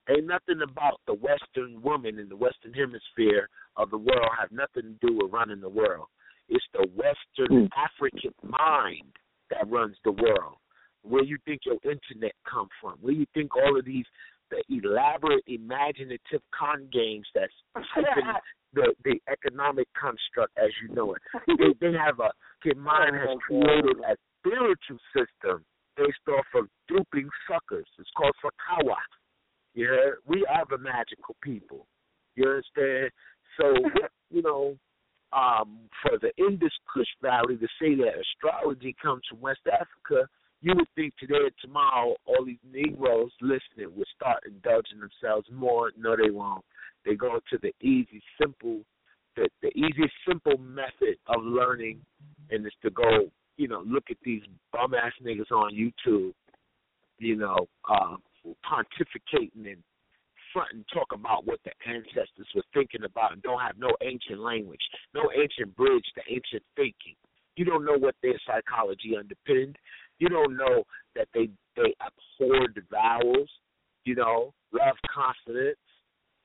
Ain't 0.09 0.27
nothing 0.27 0.61
about 0.63 1.01
the 1.07 1.15
Western 1.15 1.81
woman 1.83 2.19
in 2.19 2.29
the 2.29 2.37
Western 2.37 2.73
hemisphere 2.73 3.49
of 3.77 3.91
the 3.91 3.99
world 3.99 4.29
have 4.39 4.51
nothing 4.51 4.97
to 4.99 5.07
do 5.07 5.17
with 5.17 5.33
running 5.33 5.61
the 5.61 5.69
world. 5.69 6.07
It's 6.49 6.65
the 6.73 6.89
Western 6.97 7.69
mm. 7.69 7.69
African 7.79 8.35
mind 8.43 9.13
that 9.51 9.71
runs 9.71 9.97
the 10.05 10.13
world. 10.13 10.57
Where 11.03 11.23
you 11.23 11.39
think 11.47 11.61
your 11.65 11.79
internet 11.85 12.33
come 12.51 12.69
from? 12.81 12.99
Where 13.01 13.15
you 13.15 13.25
think 13.35 13.57
all 13.57 13.79
of 13.79 13.85
these 13.85 14.05
the 14.51 14.63
elaborate, 14.69 15.45
imaginative 15.47 16.43
con 16.57 16.89
games 16.93 17.27
that's 17.35 17.53
the 18.75 18.95
the 19.05 19.21
economic 19.31 19.89
construct 19.99 20.57
as 20.59 20.71
you 20.83 20.95
know 20.95 21.15
it. 21.15 21.23
They, 21.59 21.75
they 21.81 21.97
have 21.97 22.21
a 22.21 22.31
their 22.65 22.75
mind 22.75 23.17
has 23.17 23.39
created 23.47 23.97
a 24.07 24.17
spiritual 24.41 24.99
system 25.15 25.65
based 25.97 26.27
off 26.29 26.47
of 26.55 26.67
duping 26.89 27.29
suckers. 27.49 27.87
It's 27.99 28.11
called 28.17 28.35
Sakawa. 28.45 28.97
Yeah, 29.75 30.19
we 30.27 30.47
are 30.47 30.65
the 30.69 30.79
magical 30.79 31.37
people. 31.43 31.87
You 32.37 32.49
understand? 32.49 33.11
So 33.59 33.75
you 34.31 34.43
know, 34.43 34.77
um, 35.33 35.79
for 36.03 36.19
the 36.21 36.31
Indus 36.39 36.73
Kush 36.93 37.11
Valley 37.23 37.57
to 37.57 37.69
say 37.81 37.95
that 37.97 38.21
astrology 38.21 38.95
comes 39.01 39.23
from 39.29 39.41
West 39.41 39.67
Africa 39.67 40.29
you 40.63 40.75
would 40.77 40.89
think 40.95 41.15
today 41.19 41.35
or 41.35 41.51
tomorrow 41.61 42.15
all 42.27 42.45
these 42.45 42.59
Negroes 42.71 43.31
listening 43.41 43.95
would 43.97 44.07
start 44.15 44.43
indulging 44.47 45.01
themselves 45.01 45.49
more. 45.51 45.91
No, 45.97 46.17
they 46.17 46.31
won't. 46.31 46.65
They 47.05 47.15
go 47.15 47.41
to 47.51 47.59
the 47.63 47.73
easy, 47.81 48.23
simple, 48.41 48.81
the 49.37 49.49
the 49.63 49.69
easiest, 49.69 50.13
simple 50.29 50.59
method 50.59 51.17
of 51.29 51.43
learning, 51.43 52.01
and 52.51 52.67
it's 52.67 52.77
to 52.83 52.91
go, 52.91 53.31
you 53.57 53.69
know, 53.69 53.83
look 53.87 54.05
at 54.11 54.19
these 54.23 54.43
bum 54.73 54.95
ass 54.95 55.13
niggas 55.25 55.51
on 55.51 55.73
YouTube, 55.73 56.35
you 57.19 57.37
know, 57.37 57.67
uh, 57.89 58.17
pontificating 58.47 59.67
and 59.73 59.83
front 60.53 60.69
and 60.73 60.85
talk 60.93 61.09
about 61.13 61.47
what 61.47 61.61
the 61.65 61.71
ancestors 61.87 62.47
were 62.55 62.65
thinking 62.75 63.05
about 63.05 63.33
and 63.33 63.43
don't 63.43 63.61
have 63.61 63.79
no 63.79 63.91
ancient 64.03 64.41
language, 64.41 64.81
no 65.15 65.31
ancient 65.41 65.75
bridge 65.77 66.05
to 66.15 66.21
ancient 66.29 66.63
thinking. 66.77 67.15
You 67.57 67.65
don't 67.65 67.85
know 67.85 67.99
what 67.99 68.15
their 68.23 68.39
psychology 68.47 69.17
underpinned. 69.19 69.77
You 70.21 70.29
don't 70.29 70.57
know 70.57 70.85
that 71.17 71.29
they 71.35 71.49
they 71.77 71.95
abhorred 72.01 72.81
vowels. 72.91 73.51
You 74.05 74.15
know, 74.15 74.55
love 74.73 74.97
consonants. 75.13 75.81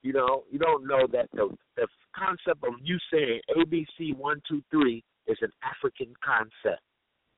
You 0.01 0.13
know, 0.13 0.43
you 0.51 0.59
don't 0.59 0.87
know 0.87 1.07
that 1.11 1.29
the 1.33 1.55
the 1.75 1.87
concept 2.15 2.63
of 2.63 2.73
you 2.81 2.97
saying 3.11 3.41
ABC 3.55 4.15
one 4.15 4.41
two 4.47 4.63
three 4.71 5.03
is 5.27 5.37
an 5.41 5.51
African 5.63 6.13
concept 6.23 6.81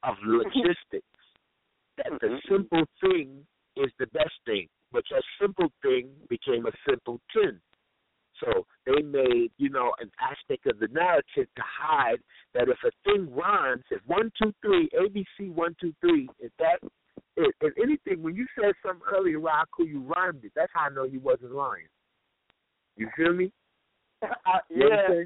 of 0.04 0.16
logistics. 0.24 1.06
that 1.98 2.12
the 2.22 2.28
mm-hmm. 2.28 2.54
simple 2.54 2.84
thing 3.02 3.46
is 3.76 3.92
the 4.00 4.08
best 4.08 4.34
thing, 4.46 4.68
but 4.92 5.04
a 5.12 5.22
simple 5.42 5.72
thing 5.82 6.10
became 6.30 6.66
a 6.66 6.72
simple 6.88 7.20
tin. 7.34 7.60
So 8.44 8.66
they 8.86 9.02
made, 9.02 9.52
you 9.58 9.70
know, 9.70 9.94
an 10.00 10.12
aspect 10.22 10.68
of 10.68 10.80
the 10.80 10.88
narrative 10.90 11.48
to 11.56 11.64
hide 11.64 12.20
that 12.54 12.70
if 12.70 12.78
a 12.86 12.92
thing 13.04 13.34
rhymes, 13.34 13.84
if 13.90 14.02
one, 14.06 14.32
two, 14.42 14.54
three, 14.62 14.90
ABC 14.96 15.52
one, 15.54 15.76
two, 15.82 15.94
three, 16.02 16.30
if 16.40 16.52
that 16.60 16.80
if, 17.36 17.54
if 17.62 17.74
anything, 17.82 18.24
when 18.24 18.36
you 18.36 18.46
said 18.60 18.74
something 18.86 19.06
earlier, 19.14 19.40
Raku, 19.40 19.88
you 19.88 20.02
rhymed 20.02 20.44
it. 20.44 20.52
That's 20.56 20.72
how 20.74 20.88
I 20.88 20.90
know 20.90 21.04
you 21.04 21.20
wasn't 21.20 21.52
lying. 21.52 21.88
You 22.96 23.10
feel 23.16 23.34
me? 23.34 23.52
uh, 24.24 24.28
yeah. 24.70 25.24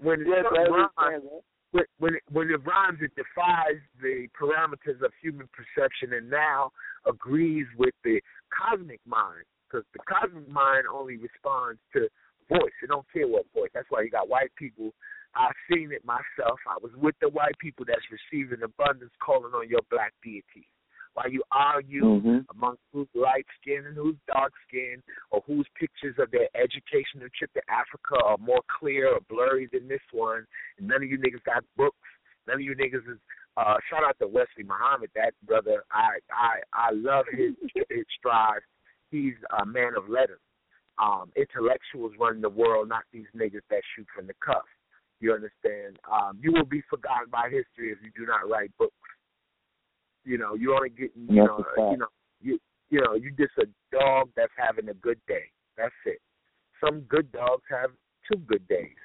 When 0.00 0.24
yeah, 0.26 0.42
rhymes, 0.42 1.24
when 1.72 1.84
when 1.98 2.14
it, 2.14 2.22
when 2.30 2.50
it 2.50 2.60
rhymes, 2.64 2.98
it 3.00 3.12
defies 3.16 3.80
the 4.00 4.28
parameters 4.40 5.02
of 5.04 5.12
human 5.20 5.48
perception, 5.52 6.12
and 6.12 6.30
now 6.30 6.70
agrees 7.06 7.66
with 7.76 7.94
the 8.04 8.20
cosmic 8.54 9.00
mind, 9.06 9.44
because 9.66 9.84
the 9.92 10.00
cosmic 10.08 10.48
mind 10.48 10.84
only 10.92 11.16
responds 11.16 11.80
to 11.94 12.08
voice. 12.48 12.74
It 12.82 12.88
don't 12.88 13.06
care 13.12 13.28
what 13.28 13.46
voice. 13.54 13.70
That's 13.74 13.86
why 13.90 14.02
you 14.02 14.10
got 14.10 14.28
white 14.28 14.54
people. 14.56 14.92
I've 15.34 15.56
seen 15.70 15.92
it 15.92 16.04
myself. 16.04 16.58
I 16.66 16.76
was 16.82 16.92
with 16.96 17.14
the 17.20 17.28
white 17.28 17.56
people 17.60 17.84
that's 17.86 18.04
receiving 18.10 18.62
abundance 18.62 19.12
calling 19.20 19.52
on 19.54 19.68
your 19.68 19.84
black 19.90 20.12
deities. 20.24 20.68
While 21.14 21.30
you 21.30 21.42
argue 21.50 22.04
mm-hmm. 22.04 22.38
among 22.56 22.76
who's 22.92 23.08
light 23.14 23.46
skinned 23.60 23.86
and 23.86 23.96
who's 23.96 24.16
dark 24.32 24.52
skinned, 24.68 25.02
or 25.30 25.42
whose 25.46 25.66
pictures 25.78 26.14
of 26.18 26.30
their 26.30 26.48
educational 26.54 27.28
trip 27.36 27.52
to 27.54 27.62
Africa 27.68 28.22
are 28.24 28.38
more 28.38 28.62
clear 28.78 29.08
or 29.14 29.20
blurry 29.28 29.68
than 29.72 29.88
this 29.88 30.04
one, 30.12 30.46
and 30.78 30.86
none 30.86 31.02
of 31.02 31.10
you 31.10 31.18
niggas 31.18 31.42
got 31.44 31.64
books. 31.76 31.96
None 32.46 32.56
of 32.56 32.60
you 32.62 32.76
niggas 32.76 33.10
is 33.10 33.18
uh 33.56 33.76
shout 33.90 34.06
out 34.06 34.16
to 34.20 34.28
Wesley 34.28 34.62
Muhammad, 34.62 35.10
that 35.16 35.34
brother. 35.44 35.82
I 35.90 36.22
I 36.30 36.62
I 36.72 36.90
love 36.92 37.26
his 37.30 37.54
his 37.90 38.06
strive. 38.16 38.62
He's 39.10 39.34
a 39.60 39.66
man 39.66 39.94
of 39.96 40.08
letters 40.08 40.40
um, 40.98 41.30
intellectuals 41.36 42.12
running 42.18 42.42
the 42.42 42.48
world, 42.48 42.88
not 42.88 43.04
these 43.12 43.26
niggas 43.36 43.66
that 43.70 43.82
shoot 43.94 44.06
from 44.14 44.26
the 44.26 44.34
cuff. 44.44 44.66
You 45.20 45.32
understand? 45.32 45.98
Um, 46.10 46.38
you 46.40 46.52
will 46.52 46.66
be 46.66 46.82
forgotten 46.88 47.28
by 47.30 47.44
history 47.50 47.90
if 47.90 47.98
you 48.02 48.10
do 48.16 48.26
not 48.26 48.48
write 48.48 48.70
books. 48.78 48.94
You 50.24 50.38
know, 50.38 50.54
you 50.54 50.74
only 50.74 50.90
get 50.90 51.10
you 51.16 51.44
know 51.44 51.64
you 51.76 51.96
know 51.96 52.06
you 52.40 52.58
you 52.90 53.00
know 53.00 53.14
you 53.14 53.30
just 53.32 53.56
a 53.58 53.66
dog 53.90 54.28
that's 54.36 54.52
having 54.56 54.88
a 54.88 54.94
good 54.94 55.18
day. 55.26 55.50
That's 55.76 55.94
it. 56.06 56.20
Some 56.84 57.00
good 57.02 57.32
dogs 57.32 57.64
have 57.70 57.90
two 58.30 58.38
good 58.40 58.66
days. 58.68 58.98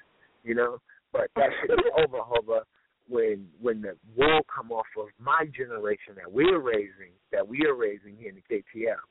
You 0.43 0.55
know, 0.55 0.77
but 1.11 1.29
that 1.35 1.49
shit 1.61 1.71
is 1.71 1.85
over, 1.97 2.19
over 2.37 2.61
when 3.07 3.47
when 3.61 3.81
the 3.81 3.95
wool 4.15 4.41
come 4.53 4.71
off 4.71 4.85
of 4.99 5.07
my 5.19 5.45
generation 5.55 6.13
that 6.15 6.31
we're 6.31 6.59
raising, 6.59 7.13
that 7.31 7.47
we 7.47 7.65
are 7.65 7.75
raising 7.75 8.17
here 8.17 8.29
in 8.29 8.35
the 8.35 8.55
KTL 8.55 9.01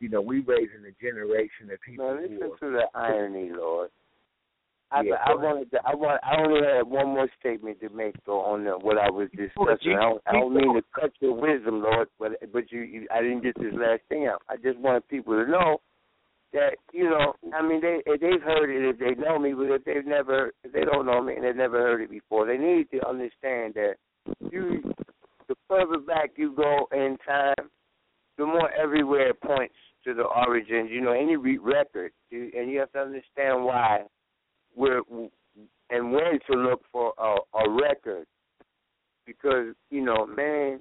you 0.00 0.08
know, 0.08 0.20
we 0.20 0.40
raising 0.40 0.84
a 0.88 1.02
generation 1.02 1.70
of 1.72 1.80
people. 1.86 2.06
Man, 2.14 2.38
listen 2.40 2.50
to 2.60 2.70
the 2.70 2.98
irony, 2.98 3.50
Lord. 3.54 3.90
I, 4.92 5.02
yeah, 5.02 5.14
I 5.24 5.34
wanted 5.34 5.70
to, 5.70 5.78
I 5.86 5.94
want 5.94 6.20
I 6.24 6.42
only 6.42 6.66
had 6.66 6.82
one 6.82 7.08
more 7.10 7.28
statement 7.38 7.78
to 7.80 7.90
make 7.90 8.16
though 8.26 8.40
on 8.40 8.64
the, 8.64 8.72
what 8.72 8.98
I 8.98 9.08
was 9.08 9.28
discussing. 9.30 9.94
I 9.94 10.02
don't, 10.02 10.22
I 10.26 10.32
don't 10.32 10.52
mean 10.52 10.74
to 10.74 10.82
cut 10.98 11.12
your 11.20 11.34
wisdom, 11.34 11.80
Lord, 11.80 12.08
but 12.18 12.32
but 12.52 12.72
you, 12.72 12.80
you 12.80 13.06
I 13.14 13.22
didn't 13.22 13.42
get 13.42 13.54
this 13.54 13.72
last 13.72 14.02
thing 14.08 14.26
out. 14.26 14.42
I 14.48 14.56
just 14.56 14.78
wanted 14.80 15.06
people 15.06 15.34
to 15.34 15.48
know 15.48 15.80
that 16.52 16.70
you 16.92 17.04
know 17.04 17.34
I 17.54 17.62
mean 17.62 17.80
they 17.80 18.02
they've 18.04 18.42
heard 18.42 18.68
it 18.68 18.88
if 18.88 18.98
they 18.98 19.14
know 19.14 19.38
me, 19.38 19.52
but 19.52 19.70
if 19.70 19.84
they've 19.84 20.04
never 20.04 20.52
if 20.64 20.72
they 20.72 20.84
don't 20.84 21.06
know 21.06 21.22
me 21.22 21.34
and 21.34 21.44
they've 21.44 21.54
never 21.54 21.78
heard 21.78 22.02
it 22.02 22.10
before, 22.10 22.46
they 22.46 22.58
need 22.58 22.90
to 22.90 23.08
understand 23.08 23.74
that 23.74 23.94
you 24.50 24.82
the 25.46 25.54
further 25.68 25.98
back 25.98 26.30
you 26.34 26.52
go 26.56 26.88
in 26.90 27.16
time, 27.24 27.70
the 28.38 28.46
more 28.46 28.72
everywhere 28.72 29.30
it 29.30 29.40
points 29.40 29.74
to 30.04 30.14
the 30.14 30.24
origins. 30.24 30.90
You 30.90 31.00
know, 31.00 31.12
any 31.12 31.36
re- 31.36 31.58
record, 31.58 32.12
and 32.30 32.70
you 32.70 32.78
have 32.78 32.92
to 32.92 33.00
understand 33.00 33.64
why 33.64 34.02
we're 34.74 35.02
and 35.90 36.12
when 36.12 36.38
to 36.48 36.56
look 36.56 36.82
for 36.92 37.12
a, 37.18 37.58
a 37.58 37.70
record, 37.70 38.26
because 39.26 39.74
you 39.90 40.04
know, 40.04 40.26
man, 40.26 40.80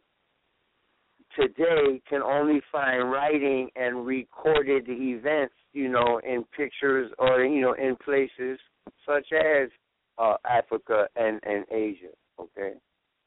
today 1.36 2.02
can 2.10 2.22
only 2.22 2.62
find 2.72 3.12
writing 3.12 3.70
and 3.76 4.06
recorded 4.06 4.86
events, 4.88 5.54
you 5.74 5.90
know, 5.90 6.20
in 6.24 6.44
pictures 6.56 7.12
or 7.18 7.44
you 7.44 7.62
know 7.62 7.74
in 7.74 7.96
places 8.04 8.60
such 9.06 9.28
as 9.34 9.70
uh, 10.18 10.36
Africa 10.46 11.08
and 11.16 11.40
and 11.44 11.66
Asia, 11.72 12.14
okay, 12.40 12.74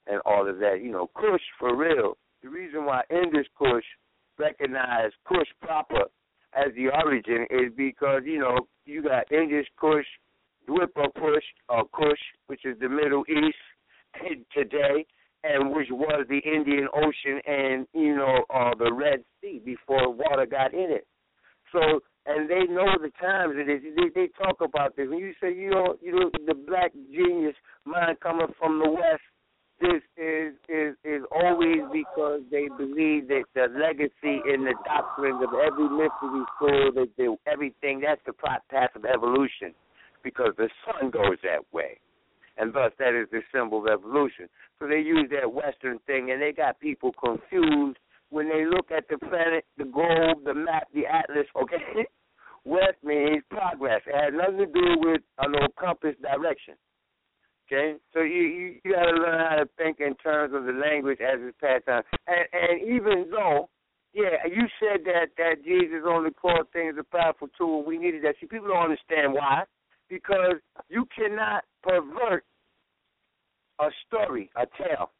and 0.06 0.20
all 0.24 0.48
of 0.48 0.58
that. 0.58 0.80
You 0.82 0.92
know, 0.92 1.10
Kush 1.14 1.42
for 1.58 1.76
real. 1.76 2.16
The 2.42 2.48
reason 2.48 2.84
why 2.84 3.02
Indus 3.10 3.46
Kush 3.56 3.84
recognize 4.42 5.10
Kush 5.26 5.48
proper 5.60 6.04
as 6.54 6.74
the 6.74 6.88
origin 6.88 7.46
is 7.50 7.72
because 7.76 8.22
you 8.24 8.40
know 8.40 8.58
you 8.84 9.02
got 9.02 9.30
Indus 9.30 9.66
Kush, 9.78 10.06
Dwipa 10.68 11.06
Kush, 11.14 11.44
or 11.68 11.84
Kush, 11.94 12.20
which 12.48 12.64
is 12.64 12.78
the 12.80 12.88
Middle 12.88 13.24
East 13.28 14.44
today, 14.54 15.06
and 15.44 15.72
which 15.74 15.88
was 15.90 16.26
the 16.28 16.38
Indian 16.38 16.88
Ocean 16.94 17.40
and 17.46 17.86
you 17.94 18.16
know 18.16 18.44
uh, 18.54 18.74
the 18.78 18.92
Red 18.92 19.24
Sea 19.40 19.60
before 19.64 20.12
water 20.12 20.46
got 20.46 20.74
in 20.74 20.88
it. 20.90 21.06
So 21.72 22.00
and 22.26 22.48
they 22.48 22.64
know 22.72 22.86
the 23.00 23.10
times 23.20 23.54
it 23.56 23.68
is. 23.68 23.82
They, 23.96 24.08
they 24.14 24.28
talk 24.38 24.60
about 24.60 24.96
this. 24.96 25.08
When 25.08 25.18
you 25.18 25.32
say 25.40 25.54
you 25.54 25.70
know 25.70 25.96
you 26.00 26.12
know 26.12 26.30
the 26.46 26.54
black 26.54 26.92
genius 27.12 27.56
mind 27.84 28.18
coming 28.20 28.48
from 28.58 28.78
the 28.78 28.90
west, 28.90 29.22
this 29.82 30.02
is 30.16 30.54
is 30.68 30.94
is 31.04 31.22
always 31.34 31.82
because 31.92 32.40
they 32.50 32.68
believe 32.78 33.28
that 33.28 33.44
the 33.54 33.66
legacy 33.74 34.38
in 34.46 34.62
the 34.62 34.74
doctrines 34.86 35.42
of 35.42 35.50
every 35.58 35.88
mystery 35.90 36.44
school 36.56 36.92
that 36.94 37.08
they, 37.18 37.26
everything 37.50 38.00
that's 38.00 38.22
the 38.24 38.32
path 38.32 38.94
of 38.94 39.04
evolution, 39.04 39.74
because 40.22 40.54
the 40.56 40.70
sun 40.86 41.10
goes 41.10 41.36
that 41.42 41.66
way 41.72 41.98
and 42.58 42.72
thus 42.72 42.92
that 42.98 43.18
is 43.18 43.28
the 43.30 43.40
symbol 43.52 43.78
of 43.80 43.86
evolution. 43.88 44.48
So 44.78 44.86
they 44.86 45.00
use 45.00 45.30
that 45.30 45.52
Western 45.52 45.98
thing, 46.06 46.30
and 46.30 46.40
they 46.40 46.52
got 46.52 46.78
people 46.80 47.12
confused 47.18 47.98
when 48.30 48.48
they 48.48 48.64
look 48.64 48.90
at 48.90 49.04
the 49.08 49.18
planet, 49.18 49.64
the 49.78 49.84
globe, 49.84 50.44
the 50.44 50.54
map, 50.54 50.88
the 50.94 51.06
atlas. 51.06 51.46
Okay, 51.60 52.06
west 52.64 52.98
means 53.04 53.42
progress. 53.50 54.00
It 54.06 54.14
has 54.14 54.32
nothing 54.34 54.58
to 54.58 54.66
do 54.66 54.96
with 55.00 55.22
a 55.38 55.48
little 55.48 55.72
compass 55.78 56.14
direction. 56.20 56.74
Okay, 57.72 57.94
so 58.12 58.20
you 58.20 58.42
you, 58.42 58.74
you 58.84 58.92
got 58.92 59.04
to 59.04 59.12
learn 59.12 59.40
how 59.48 59.56
to 59.56 59.68
think 59.78 60.00
in 60.00 60.14
terms 60.16 60.52
of 60.54 60.64
the 60.64 60.72
language 60.72 61.20
as 61.20 61.40
it's 61.40 61.56
passed 61.58 61.88
on. 61.88 62.02
And, 62.26 62.46
and 62.52 62.82
even 62.82 63.30
though, 63.30 63.70
yeah, 64.12 64.44
you 64.46 64.66
said 64.78 65.06
that 65.06 65.28
that 65.38 65.64
Jesus 65.64 66.04
only 66.06 66.32
called 66.32 66.66
things 66.72 66.96
a 67.00 67.04
powerful 67.04 67.48
tool. 67.56 67.82
We 67.82 67.96
needed 67.96 68.24
that. 68.24 68.34
See, 68.40 68.46
people 68.46 68.68
don't 68.68 68.84
understand 68.84 69.32
why 69.32 69.62
because 70.10 70.56
you 70.90 71.06
cannot 71.16 71.64
pervert 71.82 72.44
a 73.80 73.88
story, 74.06 74.50
a 74.54 74.66
tale. 74.76 75.10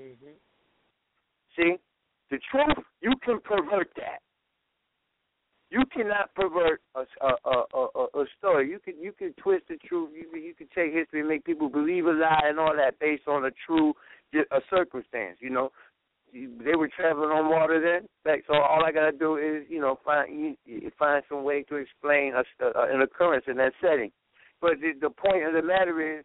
Mm-hmm. 0.00 0.34
See, 1.56 1.76
the 2.30 2.38
truth 2.50 2.84
you 3.02 3.12
can 3.24 3.38
pervert 3.44 3.90
that. 3.96 4.18
You 5.70 5.84
cannot 5.94 6.34
pervert 6.34 6.80
a 6.94 7.04
a 7.20 7.62
a, 7.74 8.20
a, 8.20 8.24
story. 8.38 8.70
You 8.70 8.78
can 8.78 8.94
you 9.00 9.12
can 9.12 9.34
twist 9.34 9.64
the 9.68 9.76
truth. 9.86 10.10
You 10.14 10.28
can, 10.32 10.42
you 10.42 10.54
can 10.54 10.68
take 10.74 10.94
history 10.94 11.20
and 11.20 11.28
make 11.28 11.44
people 11.44 11.68
believe 11.68 12.06
a 12.06 12.12
lie 12.12 12.44
and 12.44 12.58
all 12.58 12.74
that 12.74 12.98
based 12.98 13.28
on 13.28 13.44
a 13.44 13.50
true 13.66 13.92
a 14.34 14.60
circumstance. 14.70 15.36
You 15.40 15.50
know, 15.50 15.70
they 16.32 16.74
were 16.74 16.88
traveling 16.88 17.30
on 17.30 17.50
water 17.50 17.80
then. 17.80 18.08
Like, 18.24 18.44
so 18.46 18.54
all 18.54 18.84
I 18.84 18.92
gotta 18.92 19.12
do 19.12 19.36
is, 19.36 19.64
you 19.68 19.80
know, 19.80 19.98
find 20.04 20.56
find 20.98 21.22
some 21.28 21.44
way 21.44 21.64
to 21.64 21.76
explain 21.76 22.32
a, 22.34 22.64
a, 22.64 22.94
an 22.94 23.02
occurrence 23.02 23.44
in 23.46 23.56
that 23.58 23.72
setting. 23.80 24.10
But 24.60 24.80
the, 24.80 24.92
the 25.00 25.10
point 25.10 25.44
of 25.44 25.52
the 25.52 25.62
matter 25.62 26.18
is, 26.18 26.24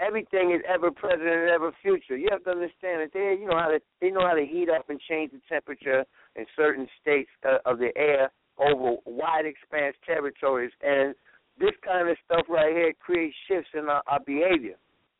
everything 0.00 0.52
is 0.52 0.62
ever 0.72 0.90
present 0.90 1.28
and 1.28 1.50
ever 1.50 1.72
future. 1.82 2.16
You 2.16 2.28
have 2.30 2.44
to 2.44 2.50
understand 2.50 3.02
that 3.02 3.10
they, 3.12 3.36
you 3.40 3.46
know 3.46 3.58
how 3.58 3.68
to, 3.68 3.80
they 4.00 4.10
know 4.10 4.26
how 4.26 4.34
to 4.34 4.46
heat 4.46 4.68
up 4.70 4.88
and 4.88 5.00
change 5.00 5.32
the 5.32 5.40
temperature 5.48 6.04
in 6.36 6.46
certain 6.56 6.88
states 7.00 7.30
uh, 7.46 7.58
of 7.64 7.78
the 7.78 7.90
air 7.96 8.30
over 8.58 8.96
wide 9.04 9.46
expanse 9.46 9.96
territories, 10.06 10.72
and 10.82 11.14
this 11.58 11.72
kind 11.84 12.08
of 12.08 12.16
stuff 12.24 12.46
right 12.48 12.72
here 12.74 12.92
creates 13.00 13.36
shifts 13.48 13.70
in 13.74 13.88
our, 13.88 14.02
our 14.06 14.20
behavior. 14.26 14.76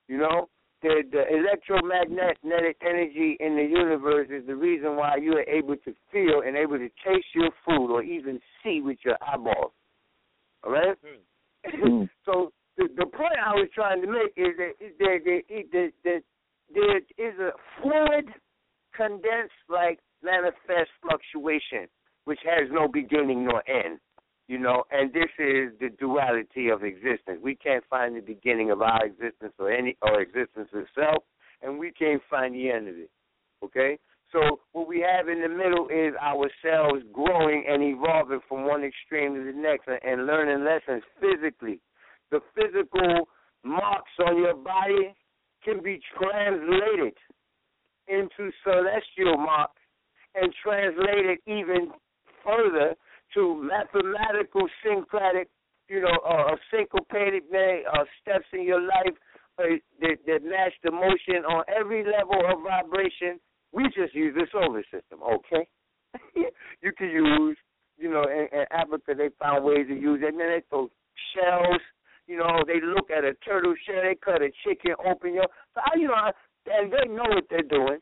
You 0.08 0.18
know, 0.18 0.48
the, 0.82 1.02
the 1.10 1.24
electromagnetic 1.34 2.76
energy 2.82 3.36
in 3.40 3.56
the 3.56 3.62
universe 3.62 4.28
is 4.30 4.46
the 4.46 4.54
reason 4.54 4.96
why 4.96 5.16
you 5.16 5.32
are 5.32 5.48
able 5.48 5.76
to 5.76 5.94
feel 6.12 6.42
and 6.46 6.56
able 6.56 6.78
to 6.78 6.88
taste 7.06 7.26
your 7.34 7.50
food 7.64 7.90
or 7.90 8.02
even 8.02 8.38
see 8.62 8.80
with 8.82 8.98
your 9.04 9.16
eyeballs. 9.26 9.72
All 10.62 10.72
right? 10.72 10.96
Mm. 11.04 12.08
so 12.24 12.52
the, 12.76 12.88
the 12.96 13.06
point 13.06 13.32
I 13.44 13.54
was 13.54 13.68
trying 13.74 14.02
to 14.02 14.08
make 14.08 14.32
is 14.36 14.56
that 14.58 14.72
there, 14.98 15.20
there, 15.24 15.90
there, 16.02 16.20
there 16.74 16.96
is 16.98 17.38
a 17.38 17.52
fluid, 17.80 18.26
condensed, 18.94 19.54
like 19.68 20.00
manifest 20.22 20.90
fluctuation, 21.00 21.88
which 22.24 22.40
has 22.44 22.68
no 22.70 22.88
beginning 22.88 23.44
nor 23.44 23.62
end 23.68 23.98
you 24.46 24.58
know, 24.58 24.84
and 24.90 25.12
this 25.12 25.30
is 25.38 25.72
the 25.80 25.88
duality 25.98 26.68
of 26.68 26.84
existence. 26.84 27.38
We 27.42 27.54
can't 27.54 27.84
find 27.88 28.14
the 28.16 28.20
beginning 28.20 28.70
of 28.70 28.82
our 28.82 29.04
existence 29.04 29.54
or 29.58 29.72
any 29.72 29.96
or 30.02 30.20
existence 30.20 30.68
itself, 30.72 31.24
and 31.62 31.78
we 31.78 31.92
can't 31.92 32.20
find 32.28 32.54
the 32.54 32.70
end 32.70 32.88
of 32.88 32.94
it. 32.96 33.10
Okay? 33.64 33.98
So 34.32 34.60
what 34.72 34.86
we 34.86 35.00
have 35.00 35.28
in 35.28 35.40
the 35.40 35.48
middle 35.48 35.88
is 35.88 36.14
ourselves 36.16 37.04
growing 37.12 37.64
and 37.68 37.82
evolving 37.82 38.40
from 38.48 38.66
one 38.66 38.84
extreme 38.84 39.34
to 39.34 39.44
the 39.44 39.56
next 39.56 39.86
and, 39.86 40.00
and 40.02 40.26
learning 40.26 40.64
lessons 40.64 41.02
physically. 41.20 41.80
The 42.30 42.40
physical 42.54 43.28
marks 43.64 44.10
on 44.26 44.36
your 44.36 44.54
body 44.54 45.14
can 45.64 45.82
be 45.82 46.00
translated 46.18 47.14
into 48.08 48.50
celestial 48.62 49.38
marks 49.38 49.80
and 50.34 50.52
translated 50.62 51.38
even 51.46 51.92
further 52.44 52.94
to 53.34 53.62
mathematical 53.62 54.68
syncretic, 54.84 55.48
you 55.88 56.00
know, 56.00 56.18
uh, 56.26 56.56
syncopated 56.70 57.42
uh, 57.52 58.04
steps 58.22 58.46
in 58.52 58.62
your 58.62 58.80
life 58.80 59.16
uh, 59.58 59.62
that, 60.00 60.16
that 60.26 60.44
match 60.44 60.72
the 60.82 60.90
motion 60.90 61.44
on 61.48 61.64
every 61.68 62.04
level 62.04 62.40
of 62.46 62.62
vibration. 62.62 63.40
We 63.72 63.84
just 63.84 64.14
use 64.14 64.34
the 64.34 64.46
solar 64.52 64.82
system, 64.84 65.20
okay? 65.22 65.66
you 66.82 66.92
can 66.96 67.08
use, 67.08 67.56
you 67.98 68.10
know, 68.10 68.24
in, 68.24 68.46
in 68.52 68.64
Africa 68.70 69.14
they 69.16 69.30
found 69.40 69.64
ways 69.64 69.86
to 69.88 69.94
use 69.94 70.20
it. 70.22 70.28
And 70.28 70.40
then 70.40 70.48
they 70.48 70.62
throw 70.68 70.88
shells. 71.34 71.80
You 72.26 72.38
know, 72.38 72.62
they 72.66 72.80
look 72.80 73.10
at 73.10 73.24
a 73.24 73.34
turtle 73.44 73.74
shell, 73.84 74.00
they 74.02 74.16
cut 74.24 74.40
a 74.40 74.50
chicken 74.64 74.94
open. 75.04 75.34
Your, 75.34 75.46
so 75.74 75.80
I, 75.80 75.98
you 75.98 76.08
know, 76.08 76.32
and 76.66 76.90
they 76.90 77.12
know 77.12 77.28
what 77.28 77.44
they're 77.50 77.62
doing. 77.62 77.98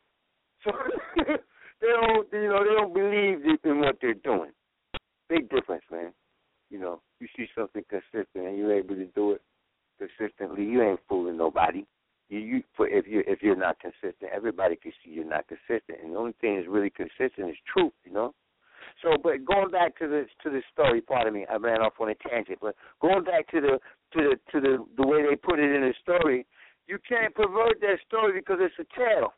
So 0.63 0.71
they 1.83 1.89
don't, 1.89 2.27
you 2.33 2.49
know, 2.49 2.65
they 2.65 2.75
don't 2.75 2.95
believe 2.95 3.59
in 3.65 3.81
what 3.81 3.99
they're 4.01 4.15
doing 4.15 4.53
big 5.33 5.49
difference, 5.49 5.85
man. 5.91 6.13
You 6.71 6.79
know, 6.79 7.01
you 7.21 7.29
see 7.37 7.47
something 7.57 7.83
consistent 7.89 8.47
and 8.47 8.57
you're 8.57 8.77
able 8.77 8.95
to 8.95 9.07
do 9.15 9.33
it 9.33 9.43
consistently. 9.99 10.65
You 10.65 10.83
ain't 10.83 11.01
fooling 11.09 11.37
nobody. 11.37 11.85
You, 12.29 12.39
you 12.39 12.63
for 12.77 12.89
if 12.89 13.07
you 13.07 13.23
if 13.27 13.43
you're 13.43 13.57
not 13.57 13.77
consistent, 13.81 14.31
everybody 14.35 14.77
can 14.77 14.93
see 15.05 15.11
you're 15.11 15.25
not 15.25 15.47
consistent. 15.49 15.99
And 16.03 16.15
the 16.15 16.19
only 16.19 16.35
thing 16.41 16.57
that's 16.57 16.69
really 16.69 16.91
consistent 16.91 17.51
is 17.51 17.57
truth. 17.73 17.93
You 18.05 18.13
know. 18.13 18.35
So, 19.03 19.17
but 19.23 19.45
going 19.45 19.71
back 19.71 19.99
to 19.99 20.07
the 20.09 20.27
to 20.43 20.51
the 20.51 20.63
story, 20.73 21.01
pardon 21.01 21.35
me, 21.35 21.47
I 21.51 21.57
ran 21.57 21.83
off 21.83 21.95
on 22.01 22.11
a 22.11 22.15
tangent. 22.15 22.59
But 22.61 22.75
going 23.01 23.25
back 23.25 23.51
to 23.51 23.61
the 23.61 23.79
to 24.15 24.19
the 24.29 24.37
to 24.53 24.61
the 24.61 24.85
the 24.97 25.07
way 25.07 25.23
they 25.29 25.37
put 25.37 25.59
it 25.59 25.75
in 25.75 25.83
the 25.83 25.95
story, 26.01 26.47
you 26.87 26.99
can't 27.07 27.35
pervert 27.35 27.81
that 27.81 27.99
story 28.07 28.41
because 28.41 28.59
it's 28.61 28.75
a 28.81 28.99
tale, 28.99 29.35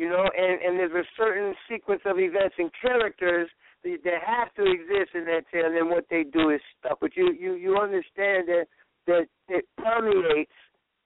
you 0.00 0.08
know. 0.08 0.24
And 0.24 0.56
and 0.64 0.80
there's 0.80 1.04
a 1.04 1.08
certain 1.16 1.52
sequence 1.68 2.00
of 2.06 2.18
events 2.18 2.56
and 2.56 2.70
characters 2.80 3.48
that, 3.84 3.98
they 4.02 4.16
have 4.24 4.48
to 4.56 4.64
exist 4.64 5.12
in 5.14 5.24
that 5.28 5.44
tale, 5.52 5.68
and 5.68 5.90
what 5.90 6.06
they 6.08 6.24
do 6.24 6.48
is 6.48 6.60
stuff. 6.80 6.98
But 7.00 7.16
you 7.16 7.36
you 7.38 7.54
you 7.54 7.76
understand 7.76 8.48
that 8.48 8.64
that 9.06 9.26
it 9.48 9.68
permeates 9.76 10.56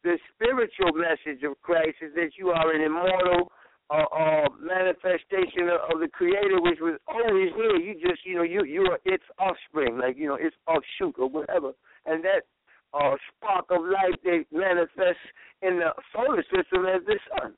the 0.05 0.19
spiritual 0.31 0.95
message 0.95 1.43
of 1.43 1.61
Christ 1.63 1.99
is 2.03 2.15
that 2.15 2.39
you 2.39 2.51
are 2.51 2.71
an 2.71 2.83
immortal 2.83 3.51
uh, 3.91 4.05
uh, 4.15 4.49
manifestation 4.61 5.69
of, 5.73 5.81
of 5.91 6.01
the 6.01 6.09
Creator, 6.13 6.61
which 6.61 6.79
was 6.81 6.99
always 7.09 7.51
here. 7.57 7.77
You 7.77 7.95
just 7.95 8.25
you 8.25 8.37
know 8.37 8.47
you 8.47 8.65
you 8.65 8.87
are 8.95 9.01
its 9.05 9.25
offspring, 9.39 9.99
like 9.99 10.17
you 10.17 10.29
know 10.29 10.39
its 10.39 10.55
offshoot 10.71 11.19
or 11.19 11.29
whatever, 11.29 11.73
and 12.07 12.23
that 12.23 12.47
uh, 12.95 13.19
spark 13.35 13.67
of 13.71 13.83
light 13.83 14.23
that 14.23 14.45
manifests 14.53 15.27
in 15.63 15.83
the 15.83 15.91
solar 16.15 16.45
system 16.55 16.87
as 16.87 17.03
the 17.07 17.19
sun 17.35 17.55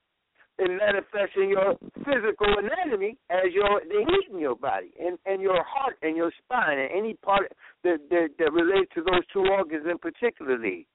it 0.58 0.70
manifests 0.70 1.36
in 1.36 1.50
your 1.50 1.76
physical 2.04 2.48
anatomy 2.58 3.16
as 3.30 3.52
your 3.52 3.80
the 3.84 4.04
heat 4.08 4.32
in 4.32 4.38
your 4.38 4.56
body 4.56 4.92
and, 4.98 5.18
and 5.26 5.42
your 5.42 5.62
heart 5.62 5.96
and 6.02 6.16
your 6.16 6.32
spine 6.44 6.78
and 6.78 6.90
any 6.96 7.14
part 7.14 7.52
that, 7.84 7.98
that 8.10 8.28
that 8.38 8.52
relates 8.52 8.90
to 8.94 9.02
those 9.02 9.26
two 9.32 9.44
organs 9.50 9.86
in 9.90 9.98
particularly. 9.98 10.86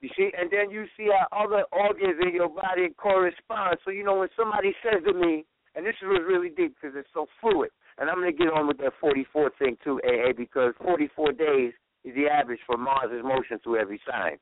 You 0.00 0.10
see, 0.16 0.30
and 0.38 0.50
then 0.50 0.70
you 0.70 0.84
see 0.96 1.08
how 1.08 1.26
other 1.44 1.64
organs 1.72 2.20
in 2.20 2.34
your 2.34 2.48
body 2.48 2.88
correspond. 2.96 3.78
So 3.84 3.90
you 3.90 4.04
know 4.04 4.18
when 4.18 4.28
somebody 4.36 4.72
says 4.82 5.02
to 5.06 5.14
me, 5.14 5.44
and 5.74 5.84
this 5.84 5.94
was 6.02 6.22
really 6.26 6.50
deep 6.50 6.74
because 6.80 6.96
it's 6.96 7.08
so 7.12 7.26
fluid. 7.40 7.70
And 7.98 8.08
I'm 8.10 8.16
going 8.16 8.30
to 8.30 8.36
get 8.36 8.52
on 8.52 8.66
with 8.68 8.78
that 8.78 8.92
44 9.00 9.52
thing 9.58 9.76
too, 9.82 10.00
AA, 10.04 10.32
because 10.36 10.74
44 10.82 11.32
days 11.32 11.72
is 12.04 12.14
the 12.14 12.26
average 12.28 12.60
for 12.66 12.76
Mars's 12.76 13.22
motion 13.22 13.58
through 13.62 13.78
every 13.80 14.00
sign. 14.08 14.36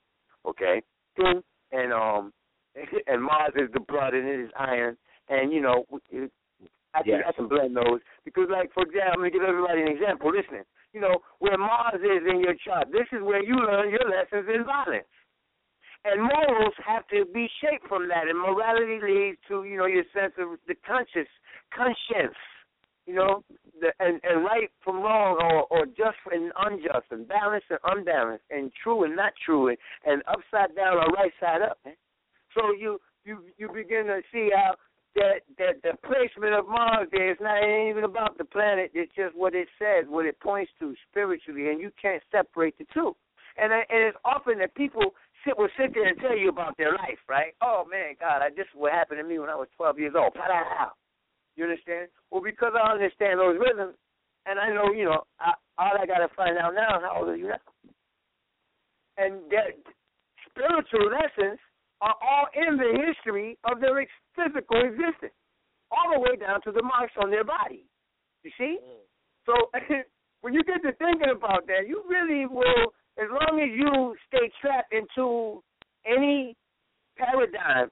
Okay, 0.46 0.82
and 1.16 1.92
um, 1.92 2.32
and 3.06 3.22
Mars 3.22 3.52
is 3.56 3.70
the 3.72 3.80
blood 3.80 4.14
and 4.14 4.28
it 4.28 4.40
is 4.40 4.50
iron, 4.58 4.96
and 5.28 5.52
you 5.52 5.60
know, 5.60 5.84
it, 6.10 6.30
I 6.94 7.02
can 7.02 7.18
Yes. 7.18 7.24
I 7.28 7.32
can 7.32 7.48
blend 7.48 7.76
those 7.76 8.00
because, 8.24 8.46
like 8.50 8.72
for 8.72 8.82
example, 8.84 9.12
I'm 9.14 9.20
going 9.20 9.32
to 9.32 9.38
give 9.38 9.46
everybody 9.46 9.82
an 9.82 9.88
example. 9.88 10.30
Listening, 10.30 10.64
you 10.92 11.00
know, 11.00 11.18
where 11.38 11.58
Mars 11.58 12.00
is 12.00 12.22
in 12.28 12.40
your 12.40 12.54
chart, 12.64 12.88
this 12.92 13.06
is 13.12 13.22
where 13.22 13.42
you 13.42 13.56
learn 13.56 13.90
your 13.90 14.06
lessons 14.06 14.46
in 14.46 14.64
violence. 14.64 15.10
And 16.04 16.20
morals 16.20 16.74
have 16.86 17.08
to 17.08 17.24
be 17.32 17.48
shaped 17.60 17.88
from 17.88 18.08
that, 18.08 18.28
and 18.28 18.38
morality 18.38 19.00
leads 19.02 19.38
to 19.48 19.64
you 19.64 19.78
know 19.78 19.86
your 19.86 20.04
sense 20.14 20.34
of 20.38 20.58
the 20.68 20.74
conscious 20.86 21.28
conscience, 21.74 22.36
you 23.06 23.14
know, 23.14 23.42
the, 23.80 23.90
and 23.98 24.20
and 24.22 24.44
right 24.44 24.70
from 24.84 25.02
wrong, 25.02 25.40
or 25.40 25.64
or 25.70 25.86
just 25.86 26.20
and 26.30 26.52
unjust, 26.60 27.10
and 27.10 27.26
balanced 27.26 27.66
and 27.70 27.80
unbalanced, 27.84 28.44
and 28.50 28.70
true 28.82 29.04
and 29.04 29.16
not 29.16 29.32
true, 29.44 29.68
and, 29.68 29.78
and 30.04 30.22
upside 30.28 30.76
down 30.76 30.98
or 30.98 31.08
right 31.16 31.32
side 31.40 31.62
up. 31.62 31.78
Man. 31.84 31.94
So 32.54 32.72
you 32.78 33.00
you 33.24 33.44
you 33.58 33.68
begin 33.68 34.06
to 34.06 34.20
see 34.32 34.50
how 34.54 34.74
that 35.14 35.40
that 35.58 35.82
the 35.82 35.94
placement 36.06 36.54
of 36.54 36.66
Mars 36.68 37.08
there 37.12 37.30
is 37.30 37.38
not 37.40 37.62
even 37.62 38.04
about 38.04 38.38
the 38.38 38.44
planet. 38.44 38.90
It's 38.94 39.12
just 39.14 39.36
what 39.36 39.54
it 39.54 39.68
says, 39.78 40.04
what 40.08 40.26
it 40.26 40.38
points 40.40 40.72
to 40.80 40.94
spiritually, 41.10 41.70
and 41.70 41.80
you 41.80 41.90
can't 42.00 42.22
separate 42.30 42.76
the 42.78 42.86
two. 42.92 43.14
And 43.56 43.72
and 43.72 43.84
it's 43.90 44.18
often 44.24 44.58
that 44.58 44.74
people 44.74 45.14
sit 45.44 45.56
will 45.56 45.68
sit 45.78 45.94
there 45.94 46.08
and 46.08 46.18
tell 46.18 46.36
you 46.36 46.48
about 46.48 46.76
their 46.76 46.92
life, 46.92 47.18
right? 47.28 47.54
Oh 47.62 47.84
man, 47.90 48.14
God, 48.18 48.42
I 48.42 48.50
this 48.50 48.66
is 48.66 48.74
what 48.74 48.92
happened 48.92 49.18
to 49.18 49.24
me 49.24 49.38
when 49.38 49.50
I 49.50 49.54
was 49.54 49.68
12 49.76 49.98
years 49.98 50.14
old. 50.16 50.34
Pa-da-da. 50.34 50.90
You 51.56 51.64
understand? 51.64 52.08
Well, 52.30 52.42
because 52.42 52.72
I 52.74 52.90
understand 52.90 53.38
those 53.38 53.58
rhythms, 53.58 53.94
and 54.46 54.58
I 54.58 54.74
know, 54.74 54.92
you 54.92 55.04
know, 55.04 55.22
I, 55.38 55.54
all 55.78 55.94
I 55.94 56.06
got 56.06 56.18
to 56.18 56.34
find 56.34 56.58
out 56.58 56.74
now 56.74 56.98
how 57.00 57.20
old 57.20 57.28
are 57.28 57.36
you 57.36 57.48
now? 57.48 57.62
And 59.16 59.46
that 59.50 59.78
spiritual 60.50 61.10
lessons 61.14 61.60
are 62.04 62.16
all 62.20 62.46
in 62.52 62.76
the 62.76 62.92
history 63.00 63.56
of 63.64 63.80
their 63.80 63.98
ex- 63.98 64.20
physical 64.36 64.84
existence, 64.84 65.32
all 65.90 66.12
the 66.12 66.20
way 66.20 66.36
down 66.36 66.60
to 66.62 66.70
the 66.72 66.82
marks 66.82 67.16
on 67.16 67.30
their 67.30 67.44
body. 67.44 67.88
You 68.44 68.52
see? 68.58 68.76
Mm. 68.76 69.00
So 69.48 69.52
when 70.42 70.52
you 70.52 70.62
get 70.64 70.84
to 70.84 70.92
thinking 71.00 71.32
about 71.32 71.66
that, 71.66 71.88
you 71.88 72.04
really 72.04 72.44
will, 72.44 72.92
as 73.16 73.32
long 73.32 73.56
as 73.56 73.72
you 73.72 74.14
stay 74.28 74.52
trapped 74.60 74.92
into 74.92 75.62
any 76.04 76.54
paradigm 77.16 77.88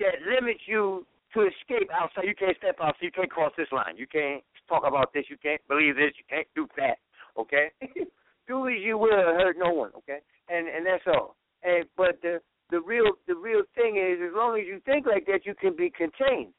that 0.00 0.14
limits 0.24 0.64
you 0.64 1.04
to 1.34 1.40
escape 1.44 1.90
outside, 1.92 2.24
you 2.24 2.34
can't 2.34 2.56
step 2.56 2.76
outside, 2.80 3.04
you 3.04 3.12
can't 3.12 3.30
cross 3.30 3.52
this 3.58 3.68
line, 3.72 3.96
you 3.96 4.06
can't 4.06 4.42
talk 4.68 4.84
about 4.86 5.12
this, 5.12 5.24
you 5.28 5.36
can't 5.42 5.60
believe 5.68 5.96
this, 5.96 6.16
you 6.16 6.24
can't 6.30 6.48
do 6.56 6.66
that. 6.78 6.96
Okay? 7.36 7.68
do 8.48 8.66
as 8.68 8.80
you 8.80 8.96
will 8.96 9.10
hurt 9.36 9.56
no 9.58 9.72
one. 9.72 9.90
Okay? 9.98 10.18
And 10.48 10.66
and 10.66 10.86
that's 10.86 11.04
all. 11.06 11.36
And 11.62 11.84
but 11.96 12.18
the 12.22 12.40
the 12.70 12.80
real 12.80 13.12
the 13.26 13.34
real 13.34 13.62
thing 13.74 13.96
is, 13.96 14.18
as 14.22 14.34
long 14.34 14.58
as 14.58 14.66
you 14.66 14.80
think 14.84 15.06
like 15.06 15.26
that, 15.26 15.46
you 15.46 15.54
can 15.54 15.74
be 15.74 15.90
contained. 15.90 16.52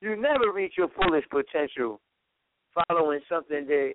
You 0.00 0.16
never 0.16 0.52
reach 0.52 0.74
your 0.76 0.88
fullest 0.88 1.28
potential 1.30 2.00
following 2.88 3.20
something 3.28 3.66
that 3.66 3.94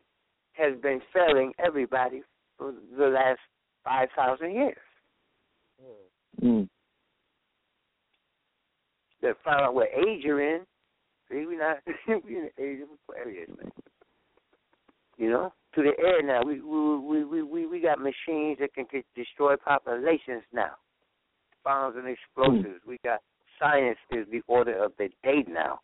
has 0.54 0.80
been 0.82 1.02
failing 1.14 1.52
everybody 1.60 2.22
for 2.58 2.74
the 2.98 3.08
last 3.08 3.40
five 3.84 4.10
thousand 4.16 4.54
years. 4.54 4.78
Mm. 6.42 6.70
That 9.22 9.36
find 9.44 9.62
out 9.62 9.76
what 9.76 9.88
age 9.96 10.22
you're 10.24 10.56
in. 10.56 10.62
See, 11.30 11.46
we 11.46 11.58
not 11.58 11.78
we 12.08 12.38
in 12.38 12.50
the 12.56 12.64
age 12.64 12.80
of 12.82 12.90
Aquarius, 13.10 13.50
man. 13.50 13.72
You 15.18 15.30
know, 15.30 15.54
to 15.74 15.82
the 15.82 15.92
air 16.02 16.22
now. 16.22 16.44
We 16.46 16.62
we 16.62 16.98
we 16.98 17.24
we 17.26 17.44
we, 17.44 17.66
we 17.66 17.80
got 17.82 18.00
machines 18.00 18.60
that 18.60 18.74
can 18.74 18.86
destroy 19.16 19.56
populations 19.58 20.44
now. 20.54 20.72
Bombs 21.66 21.96
and 21.98 22.06
hmm. 22.06 22.14
explosives. 22.14 22.82
We 22.88 23.00
got 23.04 23.20
science 23.60 23.98
is 24.12 24.26
the 24.32 24.42
order 24.48 24.84
of 24.84 24.94
the 24.98 25.10
day 25.24 25.44
now. 25.50 25.80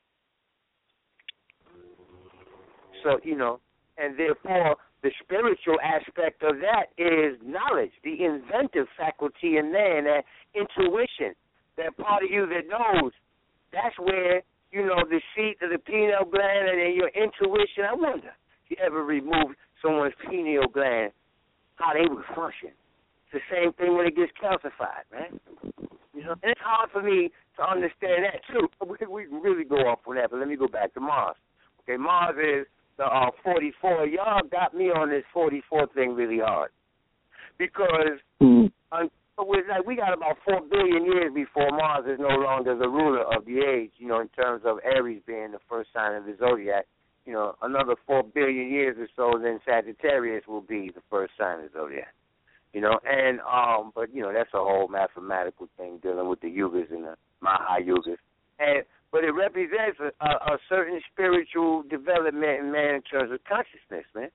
So 3.04 3.20
you 3.24 3.36
know, 3.36 3.60
and 3.98 4.18
therefore 4.18 4.78
the 5.04 5.12
spiritual 5.24 5.78
aspect 5.82 6.44
of 6.44 6.58
that 6.62 6.94
is 6.98 7.38
knowledge, 7.44 7.92
the 8.04 8.24
inventive 8.24 8.86
faculty 8.98 9.58
in 9.58 9.72
there, 9.72 9.98
and 9.98 10.06
that 10.08 10.24
intuition, 10.54 11.34
that 11.78 11.98
part 11.98 12.24
of 12.24 12.30
you 12.30 12.46
that 12.48 12.70
knows. 12.70 13.12
That's 13.74 13.98
where 13.98 14.44
you 14.72 14.86
know 14.86 15.04
the 15.10 15.22
seat 15.36 15.58
of 15.64 15.72
the 15.72 15.80
pineal 15.80 16.30
gland 16.30 16.70
and 16.70 16.80
then 16.80 16.94
your 16.94 17.10
intuition. 17.10 17.86
I 17.90 17.96
wonder 17.96 18.30
if 18.66 18.72
you 18.72 18.78
ever 18.86 19.04
remove 19.04 19.56
someone's 19.82 20.14
pineal 20.24 20.68
gland, 20.68 21.12
how 21.76 21.94
they 21.94 22.08
would 22.08 22.26
function. 22.36 22.70
It's 23.32 23.44
the 23.50 23.56
same 23.56 23.74
thing 23.74 23.96
when 23.96 24.08
it 24.08 24.16
gets 24.16 24.32
calcified, 24.42 25.08
man. 25.12 25.40
You 26.14 26.24
know, 26.24 26.32
and 26.44 26.52
it's 26.52 26.60
hard 26.62 26.90
for 26.92 27.02
me 27.02 27.30
to 27.58 27.64
understand 27.64 28.26
that 28.26 28.42
too. 28.52 28.68
We, 28.86 29.08
we 29.08 29.26
can 29.26 29.42
really 29.42 29.64
go 29.64 29.78
off 29.88 30.00
on 30.08 30.16
that, 30.16 30.30
but 30.32 30.40
let 30.40 30.48
me 30.48 30.56
go 30.58 30.68
back 30.68 30.94
to 30.96 31.00
Mars. 31.00 31.36
Okay, 31.84 31.98
Mars 31.98 32.36
is 32.38 32.68
the 32.98 33.06
uh, 33.06 33.32
44. 33.44 34.08
Y'all 34.08 34.42
got 34.52 34.74
me 34.74 34.86
on 34.86 35.10
this 35.10 35.24
44 35.34 35.88
thing 35.96 36.16
really 36.16 36.40
hard 36.40 36.72
because 37.58 38.20
Mm. 38.42 38.72
un- 38.92 39.10
with 39.38 39.66
like 39.70 39.86
we 39.86 39.96
got 39.96 40.14
about 40.14 40.38
four 40.46 40.62
billion 40.62 41.06
years 41.06 41.32
before 41.34 41.70
Mars 41.72 42.06
is 42.08 42.20
no 42.20 42.36
longer 42.36 42.76
the 42.76 42.90
ruler 42.90 43.22
of 43.36 43.46
the 43.46 43.60
age. 43.60 43.92
You 43.98 44.08
know, 44.08 44.20
in 44.20 44.28
terms 44.30 44.64
of 44.66 44.78
Aries 44.84 45.22
being 45.26 45.52
the 45.52 45.60
first 45.70 45.90
sign 45.94 46.16
of 46.16 46.26
the 46.26 46.36
zodiac. 46.38 46.86
You 47.26 47.34
know, 47.34 47.56
another 47.62 47.96
four 48.08 48.24
billion 48.24 48.70
years 48.72 48.98
or 49.00 49.08
so, 49.16 49.40
then 49.40 49.60
Sagittarius 49.64 50.44
will 50.48 50.62
be 50.62 50.92
the 50.94 51.02
first 51.10 51.34
sign 51.40 51.60
of 51.64 51.72
the 51.72 51.80
zodiac. 51.80 52.14
You 52.74 52.82
know, 52.82 53.00
and 53.04 53.40
um, 53.42 53.92
but 53.94 54.14
you 54.14 54.22
know 54.22 54.32
that's 54.34 54.54
a 54.54 54.58
whole 54.58 54.88
mathematical 54.88 55.68
thing 55.78 56.00
dealing 56.02 56.30
with 56.30 56.40
the 56.40 56.48
yugas 56.48 56.90
and 56.92 57.04
the 57.04 57.16
Maha 57.42 57.82
yugas. 57.82 58.18
And 58.60 58.84
but 59.12 59.26
it 59.26 59.32
represents 59.32 60.00
a, 60.00 60.12
a, 60.26 60.54
a 60.54 60.58
certain 60.70 61.02
spiritual 61.12 61.84
development 61.84 62.60
in 62.60 62.72
man 62.72 62.96
in 62.96 63.02
terms 63.02 63.32
of 63.32 63.40
consciousness, 63.44 64.06
man. 64.16 64.30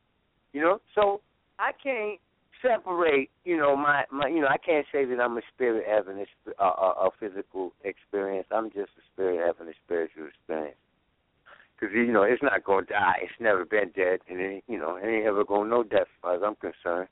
You 0.52 0.60
know, 0.60 0.80
so 0.94 1.22
I 1.58 1.72
can't 1.82 2.20
separate, 2.60 3.30
you 3.44 3.56
know, 3.56 3.76
my 3.76 4.04
my, 4.10 4.28
you 4.28 4.40
know, 4.40 4.48
I 4.48 4.58
can't 4.58 4.86
say 4.92 5.04
that 5.04 5.20
I'm 5.20 5.36
a 5.38 5.42
spirit 5.54 5.84
having 5.88 6.18
a, 6.18 6.62
a, 6.62 6.66
a, 6.66 7.10
physical 7.18 7.72
experience. 7.84 8.46
I'm 8.50 8.68
just 8.70 8.90
a 8.98 9.04
spirit 9.12 9.46
having 9.46 9.72
a 9.72 9.76
spiritual 9.84 10.26
experience. 10.26 10.76
Because 11.78 11.94
you 11.94 12.12
know, 12.12 12.22
it's 12.22 12.42
not 12.42 12.64
going 12.64 12.86
to 12.86 12.92
die. 12.92 13.16
It's 13.22 13.32
never 13.40 13.64
been 13.64 13.90
dead, 13.94 14.20
and 14.28 14.40
it, 14.40 14.64
you 14.66 14.78
know, 14.78 14.96
it 14.96 15.06
ain't 15.06 15.26
ever 15.26 15.44
going 15.44 15.64
to 15.64 15.70
know 15.70 15.82
death, 15.82 16.02
as 16.02 16.20
far 16.22 16.34
as 16.34 16.42
I'm 16.44 16.56
concerned. 16.56 17.08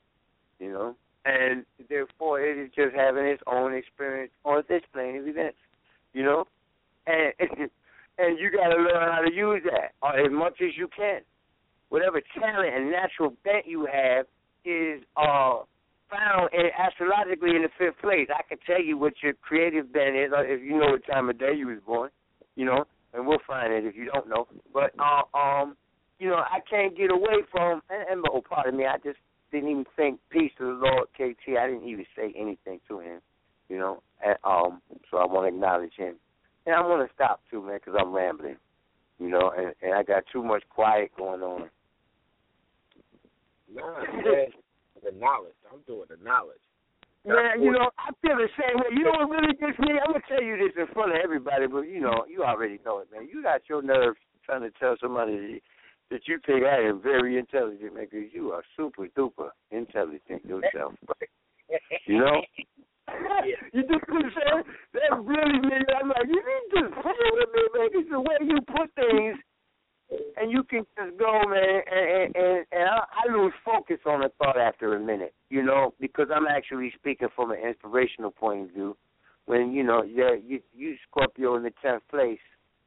You 0.59 0.71
know, 0.71 0.95
and 1.25 1.65
therefore, 1.89 2.39
it 2.41 2.57
is 2.57 2.69
just 2.75 2.95
having 2.95 3.25
its 3.25 3.41
own 3.47 3.73
experience 3.73 4.31
on 4.43 4.63
this 4.69 4.83
plane 4.93 5.17
of 5.17 5.27
events. 5.27 5.57
You 6.13 6.23
know, 6.23 6.45
and 7.07 7.33
and 8.17 8.39
you 8.39 8.51
got 8.51 8.69
to 8.69 8.77
learn 8.81 9.11
how 9.11 9.21
to 9.27 9.33
use 9.33 9.61
that 9.65 9.93
as 10.17 10.31
much 10.31 10.61
as 10.61 10.77
you 10.77 10.87
can. 10.95 11.21
Whatever 11.89 12.21
talent 12.39 12.73
and 12.73 12.91
natural 12.91 13.33
bent 13.43 13.67
you 13.67 13.87
have 13.91 14.25
is 14.63 15.01
uh 15.17 15.59
found 16.09 16.49
in, 16.53 16.69
astrologically 16.79 17.55
in 17.55 17.63
the 17.63 17.69
fifth 17.77 17.99
place. 18.01 18.27
I 18.29 18.43
can 18.47 18.59
tell 18.65 18.81
you 18.81 18.97
what 18.97 19.13
your 19.23 19.33
creative 19.33 19.91
bent 19.91 20.15
is 20.15 20.31
if 20.33 20.61
you 20.61 20.77
know 20.79 20.91
what 20.91 21.05
time 21.05 21.29
of 21.29 21.39
day 21.39 21.53
you 21.55 21.67
was 21.67 21.79
born. 21.85 22.11
You 22.55 22.65
know, 22.65 22.85
and 23.13 23.25
we'll 23.27 23.39
find 23.47 23.73
it 23.73 23.85
if 23.85 23.95
you 23.95 24.05
don't 24.05 24.29
know. 24.29 24.47
But 24.73 24.93
uh, 24.99 25.37
um, 25.37 25.75
you 26.19 26.29
know, 26.29 26.35
I 26.35 26.59
can't 26.69 26.95
get 26.95 27.11
away 27.11 27.43
from 27.51 27.81
and, 27.89 28.09
and 28.09 28.25
oh, 28.31 28.41
pardon 28.47 28.77
me, 28.77 28.85
I 28.85 28.97
just 28.97 29.17
didn't 29.51 29.69
even 29.69 29.85
think 29.95 30.19
peace 30.29 30.51
to 30.57 30.65
the 30.65 30.71
Lord, 30.71 31.07
KT. 31.13 31.57
I 31.57 31.67
didn't 31.67 31.87
even 31.87 32.05
say 32.15 32.33
anything 32.35 32.79
to 32.87 32.99
him. 32.99 33.21
You 33.69 33.77
know, 33.79 34.03
and, 34.23 34.37
um, 34.43 34.81
so 35.09 35.17
I 35.17 35.25
want 35.25 35.45
to 35.49 35.55
acknowledge 35.55 35.93
him. 35.97 36.15
And 36.65 36.75
I 36.75 36.81
want 36.81 37.07
to 37.07 37.13
stop 37.13 37.41
too, 37.49 37.61
man, 37.61 37.79
because 37.83 37.99
I'm 37.99 38.13
rambling. 38.13 38.57
You 39.19 39.29
know, 39.29 39.51
and, 39.55 39.73
and 39.81 39.93
I 39.93 40.03
got 40.03 40.23
too 40.31 40.43
much 40.43 40.63
quiet 40.69 41.11
going 41.17 41.41
on. 41.41 41.69
Nah, 43.73 44.01
man. 44.01 44.47
The 45.03 45.11
knowledge. 45.19 45.53
I'm 45.71 45.81
doing 45.87 46.07
the 46.09 46.17
knowledge. 46.23 46.61
Man, 47.25 47.61
you 47.61 47.71
know, 47.71 47.89
I 47.97 48.13
feel 48.21 48.37
the 48.37 48.49
same 48.53 48.77
way. 48.77 48.93
You 48.93 49.05
know 49.05 49.25
what 49.25 49.29
really 49.29 49.53
gets 49.57 49.77
me? 49.79 49.97
I'm 49.97 50.13
gonna 50.13 50.21
tell 50.29 50.43
you 50.43 50.57
this 50.57 50.77
in 50.77 50.85
front 50.93 51.11
of 51.11 51.17
everybody, 51.23 51.65
but 51.65 51.89
you 51.89 51.99
know, 51.99 52.25
you 52.29 52.43
already 52.43 52.79
know 52.85 52.99
it, 52.99 53.09
man. 53.11 53.27
You 53.31 53.41
got 53.41 53.61
your 53.67 53.81
nerve 53.81 54.15
trying 54.45 54.61
to 54.61 54.69
tell 54.79 54.95
somebody 55.01 55.61
that 56.11 56.27
you 56.27 56.39
think 56.45 56.65
I 56.65 56.81
am 56.81 57.01
very 57.01 57.37
intelligent, 57.37 57.95
man, 57.95 58.07
because 58.09 58.29
you 58.33 58.51
are 58.51 58.63
super 58.77 59.07
duper 59.17 59.49
intelligent 59.71 60.45
yourself. 60.45 60.93
You 62.05 62.19
know? 62.19 62.41
you 63.73 63.81
just 63.83 64.05
I'm 64.09 64.31
saying? 64.33 64.63
That 64.93 65.17
really 65.21 65.59
me. 65.59 65.77
I'm 65.99 66.09
like, 66.09 66.27
you 66.27 66.41
need 66.41 66.81
to 66.81 67.01
play 67.01 67.25
with 67.33 67.49
me, 67.53 67.61
man. 67.73 67.89
It's 67.93 68.09
the 68.09 68.19
way 68.19 68.37
you 68.41 68.61
put 68.61 68.93
things 68.95 69.37
and 70.37 70.51
you 70.51 70.63
can 70.63 70.85
just 70.97 71.17
go, 71.17 71.41
man, 71.47 71.81
and 71.91 72.35
and, 72.35 72.65
and 72.71 72.89
I, 72.89 73.05
I 73.25 73.31
lose 73.33 73.53
focus 73.63 73.97
on 74.05 74.23
a 74.23 74.29
thought 74.37 74.57
after 74.57 74.95
a 74.95 74.99
minute, 74.99 75.33
you 75.49 75.63
know, 75.63 75.93
because 75.99 76.27
I'm 76.33 76.47
actually 76.47 76.91
speaking 76.95 77.29
from 77.35 77.51
an 77.51 77.57
inspirational 77.65 78.31
point 78.31 78.63
of 78.63 78.69
view. 78.71 78.97
When 79.45 79.71
you 79.73 79.83
know, 79.83 80.03
yeah, 80.03 80.35
you 80.43 80.59
you 80.73 80.95
Scorpio 81.09 81.55
in 81.55 81.63
the 81.63 81.73
tenth 81.81 82.03
place, 82.09 82.39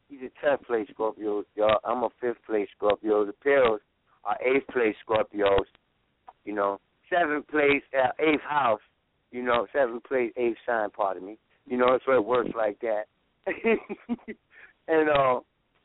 he's 0.09 0.21
a 0.21 0.47
tenth 0.47 0.63
place 0.67 0.89
Scorpio. 0.93 1.45
Y'all, 1.55 1.79
I'm 1.85 2.03
a 2.03 2.09
fifth 2.21 2.45
place 2.47 2.69
Scorpio. 2.77 3.25
The 3.25 3.33
Pills 3.33 3.81
are 4.25 4.37
eighth 4.43 4.67
place 4.69 4.97
Scorpios. 5.09 5.67
You 6.45 6.55
know, 6.55 6.81
seventh 7.11 7.49
place, 7.49 7.83
uh, 7.97 8.11
eighth 8.19 8.43
house. 8.43 8.81
You 9.31 9.43
know, 9.43 9.67
seventh 9.73 10.05
place, 10.05 10.33
eighth 10.37 10.57
sign. 10.67 10.91
Pardon 10.91 11.25
me. 11.25 11.39
You 11.67 11.77
know, 11.77 11.99
so 12.07 12.13
it 12.13 12.25
works 12.25 12.51
like 12.57 12.81
that. 12.81 13.05
and 14.89 15.11
uh, 15.11 15.41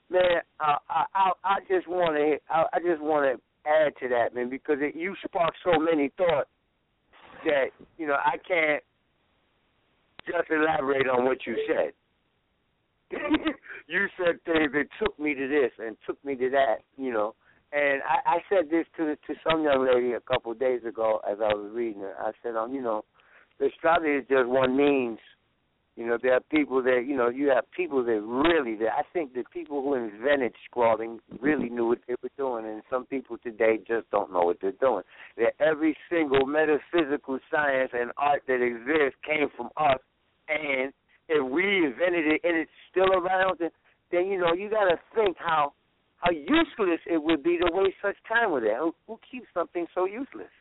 man, 0.10 0.42
I 0.60 0.78
I 0.90 1.32
I 1.44 1.60
just 1.68 1.88
want 1.88 2.16
to 2.16 2.38
I, 2.54 2.64
I 2.74 2.80
just 2.80 3.02
want 3.02 3.26
to 3.26 3.70
add 3.70 3.94
to 4.02 4.10
that, 4.10 4.36
man, 4.36 4.50
because 4.50 4.78
it, 4.80 4.96
you 4.96 5.16
sparked 5.26 5.58
so 5.64 5.80
many 5.80 6.12
thoughts 6.18 6.50
that 7.46 7.68
you 7.98 8.08
know 8.08 8.16
I 8.16 8.38
can't 8.48 8.84
just 10.26 10.50
elaborate 10.50 11.08
on 11.08 11.26
what 11.26 11.46
you 11.46 11.58
said. 11.68 11.94
you 13.88 14.07
said 14.18 14.43
things 14.45 14.72
that 14.74 14.86
took 14.99 15.18
me 15.20 15.34
to 15.34 15.47
this 15.47 15.72
and 15.80 15.95
took 16.05 16.24
me 16.26 16.36
to 16.36 16.49
that, 16.51 16.78
you 16.97 17.11
know. 17.11 17.36
And 17.72 18.01
I, 18.03 18.36
I 18.36 18.38
said 18.49 18.70
this 18.70 18.86
to 18.97 19.16
to 19.16 19.39
some 19.47 19.64
young 19.64 19.86
lady 19.86 20.14
a 20.14 20.20
couple 20.20 20.51
of 20.51 20.59
days 20.59 20.82
ago 20.88 21.22
as 21.30 21.38
I 21.41 21.53
was 21.53 21.72
reading 21.74 22.03
it. 22.03 22.14
I 22.20 22.32
said, 22.43 22.55
um, 22.55 22.74
you 22.74 22.82
know, 22.82 23.03
the 23.59 23.68
astrology 23.68 24.11
is 24.11 24.26
just 24.30 24.47
one 24.47 24.78
means 24.78 25.20
you 25.95 26.07
know, 26.07 26.18
there 26.22 26.34
are 26.34 26.39
people 26.39 26.82
that 26.84 27.03
you 27.07 27.16
know, 27.16 27.30
you 27.30 27.49
have 27.49 27.70
people 27.72 28.03
that 28.03 28.22
really 28.22 28.76
that 28.78 28.93
I 28.97 29.03
think 29.14 29.34
the 29.34 29.43
people 29.53 29.82
who 29.84 29.93
invented 29.93 30.53
scrawling 30.66 31.20
really 31.39 31.70
knew 31.70 31.88
what 31.88 31.99
they 32.07 32.16
were 32.22 32.32
doing 32.36 32.66
and 32.66 32.82
some 32.89 33.05
people 33.05 33.38
today 33.38 33.78
just 33.88 34.09
don't 34.09 34.34
know 34.34 34.41
what 34.41 34.57
they're 34.59 34.72
doing. 34.72 35.03
That 35.38 35.53
every 35.59 35.95
single 36.09 36.47
metaphysical 36.47 37.38
science 37.51 37.91
and 37.93 38.11
art 38.18 38.41
that 38.47 38.61
exists 38.64 39.20
came 39.24 39.49
from 39.55 39.70
us 39.78 39.99
and 40.49 40.93
if 41.30 41.44
we 41.44 41.86
invented 41.86 42.28
it 42.28 42.42
and 42.44 42.58
it's 42.58 42.72
still 42.92 43.12
around 43.14 43.58
then, 43.60 43.70
then 44.12 44.28
you 44.28 44.40
know, 44.40 44.54
you 44.54 44.70
gotta 44.70 44.98
think 45.16 45.38
how 45.38 45.74
how 46.18 46.32
useless 46.32 47.02
it 47.06 47.22
would 47.22 47.44
be 47.44 47.58
to 47.58 47.68
waste 47.72 47.98
such 48.02 48.16
time 48.28 48.52
with 48.52 48.64
it. 48.64 48.76
Who, 48.80 48.96
who 49.08 49.20
keeps 49.30 49.48
something 49.54 49.86
so 49.94 50.06
useless? 50.06 50.52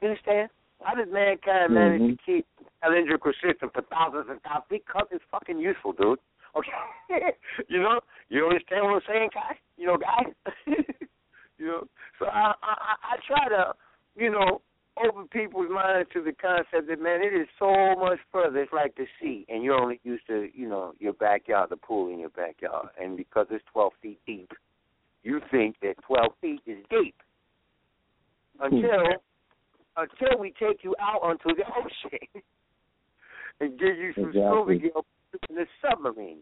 You 0.00 0.10
understand? 0.10 0.50
How 0.82 0.94
does 0.94 1.08
mankind 1.10 1.74
manage 1.74 2.00
mm-hmm. 2.00 2.10
to 2.10 2.16
keep 2.24 2.46
cylindrical 2.82 3.32
system 3.42 3.70
for 3.74 3.82
thousands 3.90 4.26
and 4.30 4.40
thousands? 4.42 4.70
Because 4.70 5.06
it's 5.10 5.24
fucking 5.30 5.58
useful, 5.58 5.92
dude. 5.92 6.20
Okay, 6.56 7.34
you 7.68 7.82
know, 7.82 8.00
you 8.28 8.46
understand 8.46 8.84
what 8.84 8.94
I'm 8.94 9.00
saying, 9.08 9.30
guy? 9.34 9.58
You 9.76 9.86
know, 9.86 9.98
guys. 9.98 10.32
you 11.58 11.66
know, 11.66 11.84
so 12.18 12.26
I, 12.26 12.54
I 12.62 12.94
I 13.02 13.16
try 13.26 13.48
to, 13.48 13.72
you 14.14 14.30
know, 14.30 14.60
open 15.06 15.28
people's 15.28 15.70
minds 15.70 16.08
to 16.12 16.22
the 16.22 16.32
concept 16.32 16.88
that 16.88 17.00
man, 17.00 17.20
it 17.22 17.34
is 17.34 17.48
so 17.58 17.94
much 17.98 18.18
further. 18.32 18.60
It's 18.60 18.72
like 18.72 18.94
the 18.96 19.06
sea, 19.20 19.46
and 19.48 19.62
you're 19.62 19.78
only 19.78 20.00
used 20.04 20.26
to, 20.28 20.48
you 20.54 20.68
know, 20.68 20.92
your 20.98 21.12
backyard, 21.14 21.70
the 21.70 21.76
pool 21.76 22.12
in 22.12 22.18
your 22.18 22.30
backyard, 22.30 22.88
and 23.00 23.16
because 23.16 23.46
it's 23.50 23.64
12 23.72 23.92
feet 24.02 24.20
deep, 24.26 24.50
you 25.22 25.40
think 25.50 25.76
that 25.82 25.94
12 26.06 26.32
feet 26.40 26.60
is 26.66 26.78
deep 26.90 27.14
until 28.60 28.80
hmm. 28.80 29.12
until 29.96 30.38
we 30.38 30.52
take 30.58 30.82
you 30.82 30.94
out 31.00 31.22
onto 31.22 31.54
the 31.54 31.64
ocean 31.76 32.42
and 33.60 33.78
give 33.78 33.96
you 33.96 34.12
some 34.14 34.28
exactly. 34.28 34.78
scuba 34.78 35.00
in 35.48 35.56
the 35.56 35.66
submarine. 35.82 36.38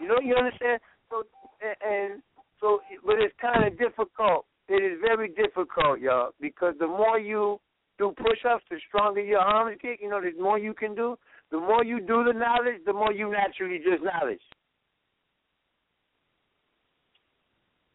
You 0.00 0.08
know, 0.08 0.18
you 0.22 0.34
understand? 0.34 0.80
So 1.10 1.24
and 1.62 2.22
so, 2.60 2.80
but 3.04 3.16
it's 3.18 3.34
kind 3.40 3.64
of 3.64 3.78
difficult. 3.78 4.46
It 4.68 4.82
is 4.82 4.98
very 5.00 5.28
difficult, 5.28 6.00
y'all, 6.00 6.30
because 6.40 6.74
the 6.78 6.86
more 6.86 7.18
you 7.18 7.60
do 7.98 8.12
push-ups, 8.16 8.64
the 8.70 8.76
stronger 8.88 9.20
your 9.20 9.40
arms 9.40 9.78
get. 9.82 10.00
You 10.00 10.08
know, 10.08 10.20
the 10.20 10.32
more 10.40 10.58
you 10.58 10.74
can 10.74 10.94
do. 10.94 11.16
The 11.50 11.58
more 11.60 11.84
you 11.84 12.00
do 12.00 12.24
the 12.24 12.32
knowledge, 12.32 12.80
the 12.84 12.92
more 12.92 13.12
you 13.12 13.30
naturally 13.30 13.78
just 13.78 14.02
knowledge. 14.02 14.40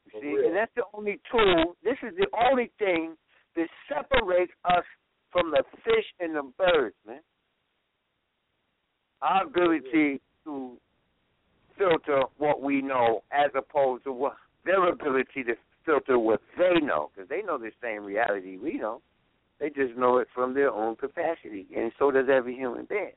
You 0.05 0.21
see, 0.21 0.47
and 0.47 0.55
that's 0.55 0.71
the 0.75 0.83
only 0.93 1.19
tool. 1.31 1.75
This 1.83 1.97
is 2.03 2.15
the 2.17 2.27
only 2.49 2.71
thing 2.79 3.15
that 3.55 3.67
separates 3.87 4.53
us 4.65 4.83
from 5.31 5.51
the 5.51 5.63
fish 5.83 6.05
and 6.19 6.35
the 6.35 6.43
birds, 6.57 6.95
man. 7.05 7.19
Our 9.21 9.45
ability 9.45 10.21
to 10.45 10.77
filter 11.77 12.23
what 12.37 12.61
we 12.61 12.81
know 12.81 13.23
as 13.31 13.51
opposed 13.55 14.05
to 14.05 14.13
what 14.13 14.35
their 14.65 14.89
ability 14.89 15.43
to 15.45 15.55
filter 15.85 16.17
what 16.17 16.41
they 16.57 16.79
know, 16.79 17.09
because 17.13 17.29
they 17.29 17.41
know 17.41 17.57
the 17.57 17.71
same 17.81 18.03
reality 18.03 18.57
we 18.57 18.77
know. 18.77 19.01
They 19.59 19.69
just 19.69 19.97
know 19.97 20.17
it 20.17 20.27
from 20.33 20.53
their 20.53 20.71
own 20.71 20.95
capacity, 20.95 21.67
and 21.75 21.91
so 21.99 22.11
does 22.11 22.27
every 22.31 22.55
human 22.55 22.85
being. 22.85 23.11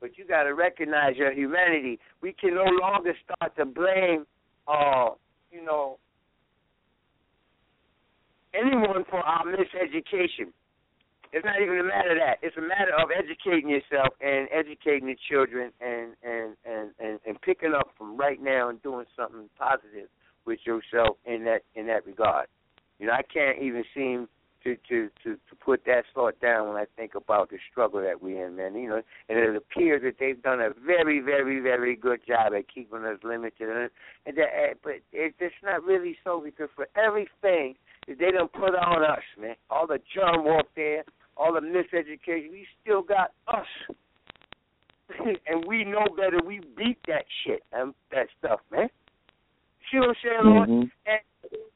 But 0.00 0.18
you 0.18 0.26
got 0.26 0.44
to 0.44 0.54
recognize 0.54 1.16
your 1.16 1.32
humanity. 1.32 1.98
We 2.22 2.32
can 2.32 2.54
no 2.54 2.64
longer 2.64 3.12
start 3.24 3.56
to 3.56 3.64
blame, 3.66 4.26
uh, 4.66 5.10
you 5.52 5.64
know, 5.64 5.98
anyone 8.54 9.04
for 9.08 9.20
our 9.20 9.44
miseducation. 9.44 10.52
It's 11.32 11.44
not 11.44 11.62
even 11.62 11.78
a 11.78 11.84
matter 11.84 12.10
of 12.12 12.18
that. 12.18 12.38
It's 12.42 12.56
a 12.56 12.60
matter 12.60 12.92
of 12.98 13.10
educating 13.16 13.70
yourself 13.70 14.14
and 14.20 14.48
educating 14.52 15.06
the 15.06 15.16
children 15.30 15.70
and 15.80 16.14
and 16.24 16.56
and 16.64 16.90
and, 16.98 17.20
and 17.24 17.40
picking 17.42 17.72
up 17.72 17.90
from 17.96 18.16
right 18.16 18.42
now 18.42 18.68
and 18.68 18.82
doing 18.82 19.06
something 19.16 19.48
positive 19.56 20.08
with 20.44 20.58
yourself 20.66 21.18
in 21.24 21.44
that 21.44 21.62
in 21.76 21.86
that 21.86 22.04
regard. 22.04 22.48
You 22.98 23.06
know, 23.06 23.12
I 23.12 23.22
can't 23.22 23.62
even 23.62 23.84
seem 23.94 24.28
to 24.64 24.76
to 24.88 25.08
to 25.22 25.34
to 25.34 25.56
put 25.64 25.84
that 25.86 26.04
thought 26.14 26.40
down 26.40 26.68
when 26.68 26.76
I 26.76 26.86
think 26.96 27.14
about 27.14 27.50
the 27.50 27.58
struggle 27.70 28.00
that 28.00 28.22
we're 28.22 28.46
in, 28.46 28.56
man. 28.56 28.74
You 28.74 28.88
know, 28.88 29.02
and 29.28 29.38
it 29.38 29.56
appears 29.56 30.02
that 30.02 30.16
they've 30.18 30.40
done 30.42 30.60
a 30.60 30.70
very, 30.84 31.20
very, 31.20 31.60
very 31.60 31.96
good 31.96 32.20
job 32.26 32.52
at 32.56 32.72
keeping 32.72 33.04
us 33.04 33.18
limited, 33.22 33.68
and, 33.68 33.90
and 34.26 34.36
that, 34.36 34.48
eh, 34.54 34.74
but 34.82 34.94
it's 35.12 35.38
just 35.38 35.54
not 35.62 35.82
really 35.84 36.16
so 36.24 36.40
because 36.44 36.68
for 36.74 36.88
everything 36.96 37.74
that 38.08 38.18
they 38.18 38.30
done 38.30 38.48
put 38.48 38.74
on 38.74 39.02
us, 39.02 39.22
man, 39.40 39.54
all 39.70 39.86
the 39.86 39.98
germ 40.14 40.44
warfare, 40.44 41.04
all 41.36 41.52
the 41.52 41.60
miseducation, 41.60 42.50
we 42.50 42.66
still 42.82 43.02
got 43.02 43.32
us. 43.48 43.66
and 45.46 45.64
we 45.66 45.84
know 45.84 46.06
better. 46.16 46.38
We 46.44 46.60
beat 46.76 46.98
that 47.08 47.24
shit 47.44 47.62
and 47.72 47.94
that 48.12 48.28
stuff, 48.38 48.60
man. 48.70 48.88
See 49.90 49.98
what 49.98 50.10
I'm 50.10 50.14
saying, 50.22 50.44
Lord? 50.44 50.68
Mhm. 50.68 50.90
And 51.06 51.20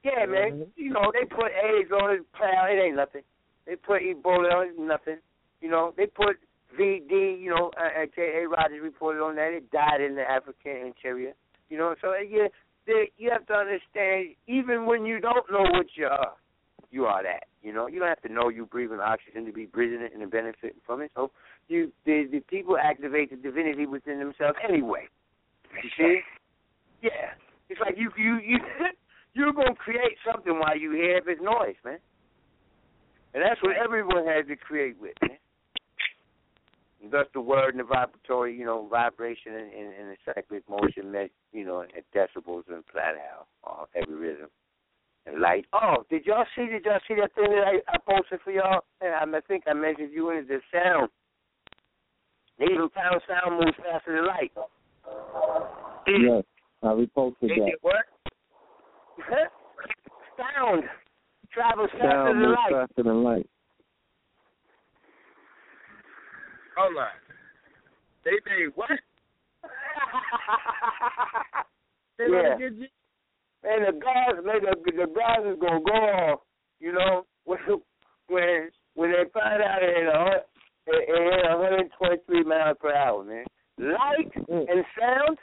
yeah, 0.03 0.27
man. 0.27 0.73
You 0.77 0.91
know 0.91 1.12
they 1.12 1.25
put 1.25 1.53
AIDS 1.53 1.91
on 1.91 2.15
it. 2.15 2.33
Pal, 2.33 2.67
it 2.67 2.81
ain't 2.81 2.97
nothing. 2.97 3.23
They 3.67 3.77
put 3.77 4.03
Ebola 4.03 4.53
on 4.53 4.69
it. 4.69 4.79
Nothing. 4.79 5.19
You 5.61 5.71
know 5.71 5.93
they 5.97 6.07
put 6.07 6.37
VD. 6.79 7.41
You 7.41 7.51
know, 7.51 7.71
uh, 7.77 8.03
uh, 8.03 8.49
Rogers 8.49 8.81
reported 8.83 9.23
on 9.23 9.37
that. 9.37 9.53
It 9.53 9.71
died 9.71 10.01
in 10.01 10.15
the 10.15 10.23
African 10.23 10.77
interior. 10.87 11.33
You 11.71 11.79
know, 11.79 11.95
so 12.01 12.11
uh, 12.11 12.19
yeah, 12.19 12.49
they, 12.87 13.11
you 13.17 13.31
have 13.31 13.47
to 13.47 13.55
understand. 13.55 14.37
Even 14.47 14.87
when 14.87 15.07
you 15.07 15.21
don't 15.21 15.51
know 15.51 15.62
what 15.62 15.87
you 15.97 16.07
are, 16.07 16.35
you 16.91 17.07
are 17.07 17.23
that. 17.23 17.45
You 17.62 17.73
know, 17.73 17.87
you 17.89 17.99
don't 17.99 18.09
have 18.09 18.23
to 18.23 18.32
know 18.32 18.51
you 18.51 18.66
breathing 18.66 19.01
oxygen 19.01 19.47
to 19.47 19.53
be 19.53 19.65
breathing 19.65 20.03
it 20.03 20.12
and 20.15 20.31
benefiting 20.31 20.81
from 20.85 21.01
it. 21.01 21.11
So 21.15 21.31
you, 21.69 21.91
the, 22.05 22.28
the 22.31 22.41
people 22.41 22.77
activate 22.77 23.31
the 23.31 23.36
divinity 23.36 23.86
within 23.86 24.19
themselves 24.19 24.59
anyway. 24.69 25.09
You 25.82 25.91
see? 25.97 26.20
Yeah. 27.01 27.32
It's 27.69 27.81
like 27.81 27.95
you 27.97 28.11
you 28.16 28.39
you 28.45 28.59
you're 29.35 29.53
gonna 29.53 29.74
create 29.74 30.16
something 30.24 30.59
while 30.59 30.78
you 30.78 30.93
hear 30.93 31.20
it's 31.27 31.41
noise, 31.43 31.77
man. 31.85 31.99
And 33.35 33.43
that's 33.43 33.61
what 33.62 33.77
everyone 33.77 34.27
has 34.27 34.47
to 34.47 34.57
create 34.57 34.97
with, 35.01 35.15
man. 35.23 35.39
And 37.03 37.12
thus 37.12 37.27
the 37.35 37.41
word 37.41 37.74
and 37.74 37.81
the 37.81 37.85
vibratory, 37.85 38.57
you 38.57 38.65
know, 38.65 38.86
vibration 38.89 39.53
and, 39.53 39.73
and, 39.73 39.93
and 39.93 40.09
the 40.09 40.16
cyclic 40.24 40.62
motion 40.70 41.11
met, 41.11 41.31
you 41.53 41.65
know, 41.65 41.82
at 41.82 42.05
decibels 42.15 42.62
and 42.69 42.85
flat 42.91 43.15
out, 43.19 43.47
uh, 43.66 43.85
every 43.95 44.15
rhythm. 44.15 44.49
And 45.27 45.41
light. 45.41 45.66
Oh, 45.73 46.05
did 46.11 46.24
y'all 46.27 46.45
see 46.55 46.66
did 46.66 46.85
y'all 46.85 47.01
see 47.09 47.15
that 47.15 47.35
thing 47.35 47.49
that 47.49 47.65
I, 47.66 47.81
I 47.93 47.99
posted 48.07 48.41
for 48.45 48.53
y'all? 48.53 48.85
And 49.01 49.35
I 49.35 49.41
think 49.41 49.65
I 49.66 49.73
mentioned 49.73 50.12
you 50.12 50.31
in 50.31 50.47
the 50.47 50.61
sound. 50.73 51.09
They 52.59 52.66
even 52.66 52.89
found 52.95 53.20
sound 53.27 53.59
moves 53.59 53.77
faster 53.78 54.15
than 54.15 54.27
light. 54.27 54.53
Yes, 56.07 56.45
I 56.85 56.89
reposted 56.89 57.48
Did 57.48 57.51
that. 57.51 57.69
it 57.69 57.82
work? 57.82 58.06
Sound 60.36 60.85
travels 61.52 61.90
faster 61.93 62.11
Sound 62.11 62.43
than 62.43 62.51
light. 62.51 62.73
faster 62.73 63.02
than 63.02 63.23
light. 63.23 63.48
Hold 66.77 66.97
on. 66.97 67.06
They 68.24 68.32
say 68.44 68.66
what? 68.74 68.90
yeah. 72.19 72.56
And 73.65 73.81
the 73.86 73.93
guys, 73.98 74.44
man, 74.44 74.61
the, 74.61 74.74
the 74.85 75.06
guys 75.15 75.47
is 75.47 75.59
gonna 75.61 75.81
go 75.81 75.93
off. 75.93 76.40
You 76.81 76.93
know, 76.93 77.24
when 77.44 77.59
when 78.28 78.70
when 78.94 79.11
they 79.11 79.24
find 79.32 79.62
out 79.62 79.82
it 79.82 79.94
ain't 79.97 80.09
a 80.09 80.44
it 80.86 81.09
it 81.09 81.47
ain't 81.47 81.61
123 81.61 82.44
miles 82.44 82.77
per 82.81 82.93
hour, 82.93 83.24
man. 83.24 83.44
Light 83.78 84.32
mm. 84.48 84.66
and 84.69 84.85
sound, 84.98 85.39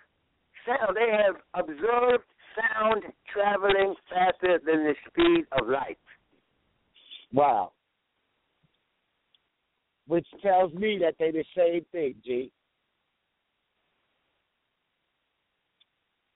sound. 0.65 0.95
They 0.95 1.11
have 1.11 1.35
observed 1.53 2.23
sound 2.55 3.03
traveling 3.31 3.95
faster 4.09 4.59
than 4.65 4.83
the 4.83 4.95
speed 5.07 5.45
of 5.51 5.67
light. 5.67 5.97
Wow. 7.33 7.71
Which 10.07 10.27
tells 10.41 10.73
me 10.73 10.99
that 11.01 11.15
they're 11.19 11.31
the 11.31 11.45
same 11.55 11.85
thing, 11.91 12.15
G. 12.23 12.51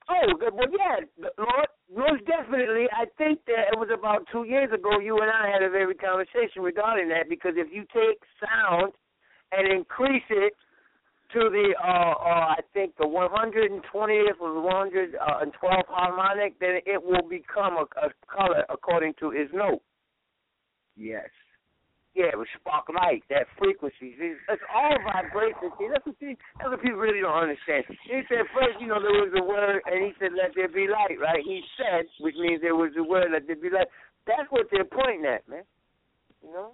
Oh, 0.08 0.34
good. 0.38 0.54
Well, 0.54 0.70
yeah, 0.70 1.02
Lord, 1.36 1.66
most 1.90 2.24
definitely. 2.26 2.86
I 2.92 3.06
think 3.18 3.40
that 3.46 3.74
it 3.74 3.78
was 3.78 3.88
about 3.92 4.24
two 4.30 4.44
years 4.44 4.70
ago. 4.72 5.00
You 5.00 5.18
and 5.18 5.30
I 5.30 5.50
had 5.50 5.62
a 5.62 5.70
very 5.70 5.94
conversation 5.94 6.62
regarding 6.62 7.08
that 7.08 7.28
because 7.28 7.54
if 7.56 7.66
you 7.72 7.84
take 7.92 8.22
sound 8.38 8.92
and 9.50 9.66
increase 9.66 10.22
it 10.30 10.54
to 11.32 11.50
the, 11.50 11.74
uh, 11.82 11.86
uh, 11.86 12.54
I 12.54 12.60
think 12.72 12.96
the 12.96 13.04
120th 13.04 14.40
or 14.40 14.50
the 14.54 14.64
112th 14.64 15.88
harmonic, 15.88 16.58
then 16.60 16.78
it 16.86 17.02
will 17.02 17.28
become 17.28 17.76
a, 17.76 17.86
a 18.00 18.10
color 18.26 18.64
according 18.68 19.14
to 19.20 19.30
his 19.30 19.48
note. 19.52 19.82
Yes. 20.96 21.28
Yeah, 22.16 22.32
it 22.32 22.38
was 22.40 22.48
spark 22.56 22.88
light, 22.88 23.20
that 23.28 23.44
frequency. 23.60 24.16
It's, 24.16 24.64
all 24.72 24.96
vibration. 25.04 25.68
See, 25.76 25.92
that's 25.92 26.06
what, 26.08 26.16
that's 26.16 26.70
what 26.72 26.80
people 26.80 26.96
really 26.96 27.20
don't 27.20 27.36
understand. 27.36 27.84
He 28.08 28.24
said 28.24 28.48
first, 28.56 28.80
you 28.80 28.88
know, 28.88 28.96
there 29.04 29.20
was 29.20 29.36
a 29.36 29.44
word, 29.44 29.84
and 29.84 30.00
he 30.00 30.16
said, 30.16 30.32
let 30.32 30.56
there 30.56 30.72
be 30.72 30.88
light, 30.88 31.20
right? 31.20 31.44
He 31.44 31.60
said, 31.76 32.08
which 32.24 32.34
means 32.40 32.64
there 32.64 32.74
was 32.74 32.96
a 32.96 33.04
word, 33.04 33.36
let 33.36 33.44
there 33.44 33.60
be 33.60 33.68
light. 33.68 33.92
That's 34.24 34.48
what 34.48 34.72
they're 34.72 34.88
pointing 34.88 35.28
at, 35.28 35.44
man. 35.44 35.68
You 36.40 36.56
know? 36.56 36.72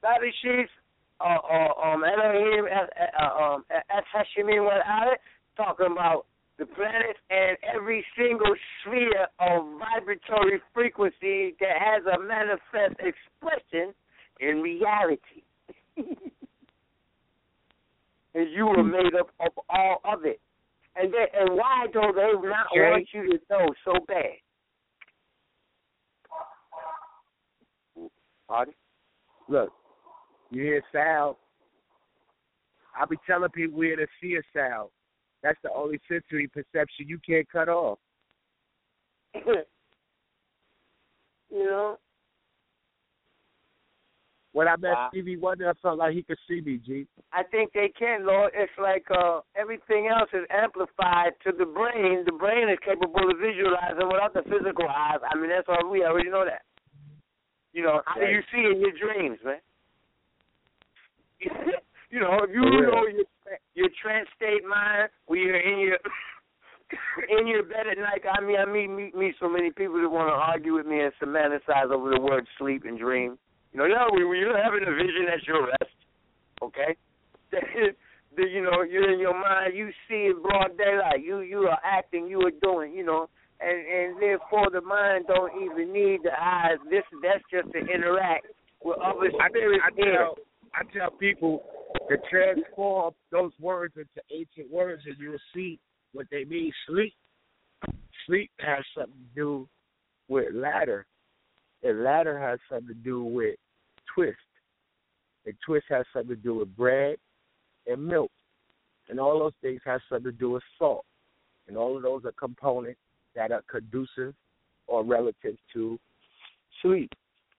Bobby 0.00 0.32
Sheets, 0.40 0.72
uh, 1.20 1.38
uh, 1.50 1.88
um, 1.88 2.04
Elohim, 2.04 2.66
uh, 2.66 3.22
uh, 3.22 3.54
um, 3.54 3.64
Hashemin 4.14 4.66
it, 5.12 5.20
talking 5.56 5.86
about 5.92 6.26
the 6.58 6.66
planets 6.66 7.18
and 7.30 7.56
every 7.74 8.04
single 8.16 8.54
sphere 8.82 9.26
of 9.38 9.78
vibratory 9.78 10.60
frequency 10.74 11.54
that 11.60 11.78
has 11.78 12.02
a 12.06 12.18
manifest 12.20 13.00
expression– 13.00 13.94
in 14.40 14.60
reality. 14.60 15.42
and 15.96 16.06
you 18.52 18.66
were 18.66 18.82
made 18.84 19.14
up 19.18 19.30
of 19.40 19.52
all 19.68 20.00
of 20.04 20.24
it. 20.24 20.40
And 20.96 21.12
they, 21.12 21.26
and 21.38 21.56
why 21.56 21.86
do 21.92 22.00
they 22.14 22.32
not 22.48 22.66
okay. 22.72 22.80
want 22.80 23.08
you 23.12 23.30
to 23.30 23.38
know 23.50 23.68
so 23.84 23.92
bad? 24.06 24.38
Pardon? 28.48 28.74
Look, 29.48 29.72
you 30.50 30.62
hear 30.62 30.82
sound. 30.92 31.36
I 32.98 33.04
be 33.06 33.16
telling 33.26 33.50
people 33.50 33.78
we're 33.78 33.96
to 33.96 34.06
see 34.20 34.36
a 34.36 34.42
sound. 34.56 34.90
That's 35.42 35.58
the 35.62 35.72
only 35.72 36.00
sensory 36.08 36.48
perception 36.48 37.06
you 37.06 37.18
can't 37.24 37.48
cut 37.50 37.68
off. 37.68 37.98
you 39.34 39.64
know, 41.50 41.98
when 44.52 44.66
I 44.66 44.76
met 44.76 44.90
wow. 44.90 45.08
Stevie 45.12 45.36
Wonder, 45.36 45.70
I 45.70 45.74
felt 45.80 45.98
like 45.98 46.14
he 46.14 46.22
could 46.22 46.38
see 46.48 46.60
me, 46.60 46.80
G. 46.84 47.06
I 47.32 47.44
think 47.44 47.72
they 47.72 47.92
can, 47.96 48.26
Lord. 48.26 48.50
It's 48.56 48.72
like 48.80 49.04
uh, 49.10 49.40
everything 49.54 50.08
else 50.08 50.30
is 50.32 50.42
amplified 50.50 51.32
to 51.44 51.52
the 51.56 51.66
brain. 51.66 52.24
The 52.26 52.32
brain 52.32 52.68
is 52.68 52.78
capable 52.84 53.30
of 53.30 53.38
visualizing 53.38 54.08
without 54.10 54.34
the 54.34 54.42
physical 54.42 54.88
eyes. 54.88 55.20
I 55.22 55.38
mean, 55.38 55.50
that's 55.50 55.68
why 55.68 55.78
we 55.88 56.02
already 56.02 56.30
know 56.30 56.44
that. 56.44 56.62
You 57.72 57.84
know, 57.84 58.00
how 58.06 58.18
do 58.18 58.26
you 58.26 58.40
see 58.50 58.66
in 58.66 58.80
your 58.80 58.90
dreams, 58.98 59.38
man? 59.44 59.60
you 62.10 62.20
know, 62.20 62.40
if 62.42 62.50
you 62.50 62.62
yeah. 62.64 62.90
know 62.90 63.06
your 63.06 63.26
your 63.74 63.88
trance 64.02 64.28
state 64.36 64.64
mind, 64.68 65.10
when 65.26 65.40
you're 65.40 65.60
in 65.60 65.78
your 65.78 65.98
in 67.38 67.46
your 67.46 67.62
bed 67.64 67.86
at 67.90 67.98
night. 67.98 68.22
I 68.24 68.40
mean, 68.40 68.56
I 68.56 68.64
meet 68.64 68.88
meet, 68.88 69.14
meet 69.14 69.34
so 69.40 69.48
many 69.48 69.70
people 69.70 70.00
that 70.00 70.08
want 70.08 70.28
to 70.28 70.34
argue 70.34 70.74
with 70.74 70.86
me 70.86 71.00
and 71.00 71.12
semanticize 71.22 71.90
over 71.92 72.10
the 72.10 72.20
word 72.20 72.46
sleep 72.58 72.84
and 72.86 72.98
dream. 72.98 73.38
You 73.72 73.80
know, 73.80 73.86
no, 73.86 74.08
when 74.10 74.38
you're 74.38 74.56
having 74.56 74.82
a 74.86 74.92
vision 74.92 75.28
at 75.32 75.46
your 75.46 75.66
rest, 75.66 75.96
okay? 76.62 76.96
the, 78.36 78.42
you 78.48 78.62
know, 78.62 78.82
you're 78.82 79.12
in 79.12 79.20
your 79.20 79.34
mind, 79.34 79.76
you 79.76 79.90
see 80.08 80.32
it 80.32 80.42
broad 80.42 80.76
daylight. 80.78 81.22
You 81.22 81.40
you 81.40 81.68
are 81.68 81.78
acting, 81.84 82.26
you 82.26 82.40
are 82.46 82.56
doing, 82.62 82.92
you 82.94 83.04
know, 83.04 83.28
and 83.60 83.78
and 83.78 84.22
therefore 84.22 84.68
the 84.72 84.80
mind 84.80 85.26
don't 85.28 85.52
even 85.62 85.92
need 85.92 86.20
the 86.24 86.32
eyes. 86.32 86.78
This 86.90 87.04
that's 87.22 87.44
just 87.52 87.70
to 87.72 87.78
interact 87.78 88.46
with 88.82 88.98
other 88.98 89.30
spirits. 89.48 89.84
I, 89.84 89.88
I 89.88 90.04
tell 90.04 90.34
I 90.74 90.82
tell 90.96 91.10
people 91.10 91.62
to 92.08 92.16
transform 92.30 93.14
those 93.30 93.52
words 93.60 93.94
into 93.96 94.20
ancient 94.30 94.70
words, 94.70 95.02
and 95.06 95.16
you'll 95.18 95.38
see 95.54 95.78
what 96.12 96.26
they 96.30 96.44
mean. 96.44 96.72
Sleep, 96.86 97.14
sleep 98.26 98.50
has 98.60 98.84
something 98.94 99.12
to 99.12 99.34
do 99.34 99.68
with 100.28 100.54
ladder 100.54 101.06
and 101.82 102.02
ladder 102.02 102.38
has 102.38 102.58
something 102.68 102.88
to 102.88 102.94
do 102.94 103.22
with 103.22 103.56
twist. 104.14 104.36
And 105.46 105.54
twist 105.64 105.86
has 105.90 106.04
something 106.12 106.36
to 106.36 106.42
do 106.42 106.54
with 106.56 106.76
bread 106.76 107.16
and 107.86 108.04
milk. 108.04 108.30
And 109.08 109.18
all 109.18 109.38
those 109.38 109.52
things 109.62 109.80
have 109.84 110.00
something 110.08 110.32
to 110.32 110.38
do 110.38 110.50
with 110.50 110.62
salt. 110.78 111.04
And 111.68 111.76
all 111.76 111.96
of 111.96 112.02
those 112.02 112.24
are 112.24 112.32
components 112.32 113.00
that 113.34 113.52
are 113.52 113.62
conducive 113.70 114.34
or 114.86 115.04
relative 115.04 115.56
to 115.74 115.98
sleep 116.82 117.10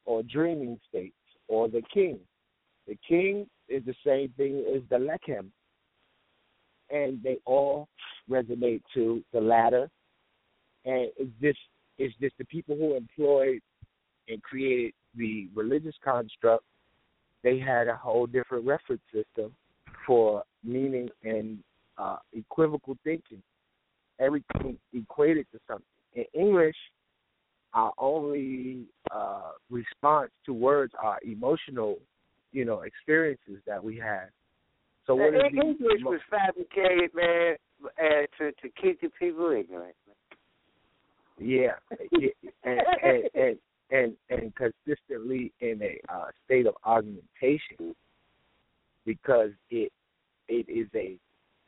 or 0.06 0.24
dreaming 0.24 0.80
states 0.90 1.16
or 1.48 1.70
the 1.70 1.82
king. 1.94 2.20
The 2.90 2.98
king 3.08 3.48
is 3.70 3.84
the 3.86 3.96
same 4.06 4.34
thing 4.36 4.66
as 4.76 4.82
the 4.90 4.98
lechem. 4.98 5.52
And 6.90 7.22
they 7.24 7.38
all 7.46 7.88
resonate 8.30 8.82
to 8.96 9.24
the 9.32 9.40
latter. 9.40 9.90
And 10.86 11.10
it's 11.18 11.32
just 11.42 11.60
it's 12.00 12.16
just 12.20 12.36
the 12.38 12.46
people 12.46 12.76
who 12.76 12.96
employed 12.96 13.60
and 14.28 14.42
created 14.42 14.94
the 15.16 15.50
religious 15.56 15.96
construct, 16.04 16.64
they 17.44 17.60
had 17.60 17.88
a 17.88 17.96
whole 17.96 18.26
different 18.26 18.66
reference 18.66 19.02
system 19.14 19.54
for 20.06 20.44
meaning 20.64 21.10
and 21.24 21.60
uh, 21.98 22.18
equivocal 22.34 22.98
thinking. 23.04 23.42
Everything 24.20 24.78
equated 24.94 25.46
to 25.52 25.60
something. 25.68 25.86
In 26.14 26.26
English, 26.34 26.76
our 27.74 27.92
only 27.98 28.86
uh, 29.12 29.52
response 29.70 30.32
to 30.46 30.54
words 30.54 30.94
are 31.02 31.20
emotional, 31.24 31.98
you 32.52 32.66
know, 32.66 32.82
experiences 32.82 33.62
that 33.66 33.84
we 33.84 33.98
had. 33.98 34.28
So 35.06 35.16
what 35.16 35.34
is 35.34 35.42
English 35.52 36.02
the, 36.04 36.10
was 36.10 36.20
fabricated, 36.30 37.12
man, 37.16 37.56
uh, 37.84 38.26
to 38.38 38.52
to 38.52 38.70
keep 38.82 39.02
the 39.02 39.10
people 39.20 39.52
ignorant. 39.52 39.96
Yeah, 41.40 41.72
and, 42.64 42.82
and, 43.02 43.24
and 43.34 43.58
and 43.92 44.14
and 44.30 44.54
consistently 44.56 45.52
in 45.62 45.82
a 45.82 46.00
uh, 46.14 46.26
state 46.46 46.68
of 46.68 46.76
augmentation 46.86 47.96
because 49.06 49.52
it 49.70 49.92
it 50.48 50.68
is 50.70 50.88
a 50.96 51.18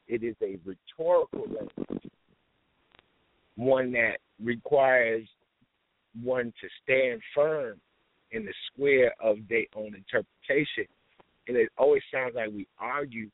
it 0.08 0.24
is 0.24 0.36
a 0.42 0.58
rhetorical 0.66 1.46
language, 1.48 2.12
one 3.56 3.92
that 3.94 4.18
requires 4.44 5.28
one 6.22 6.54
to 6.62 6.68
stand 6.84 7.22
firm 7.34 7.80
in 8.32 8.46
the 8.46 8.54
square 8.72 9.14
of 9.22 9.38
their 9.50 9.66
own 9.76 9.96
interpretation. 9.96 10.86
And 11.48 11.58
it 11.58 11.70
always 11.78 12.04
sounds 12.14 12.34
like 12.36 12.50
we 12.50 12.68
argue 12.80 13.30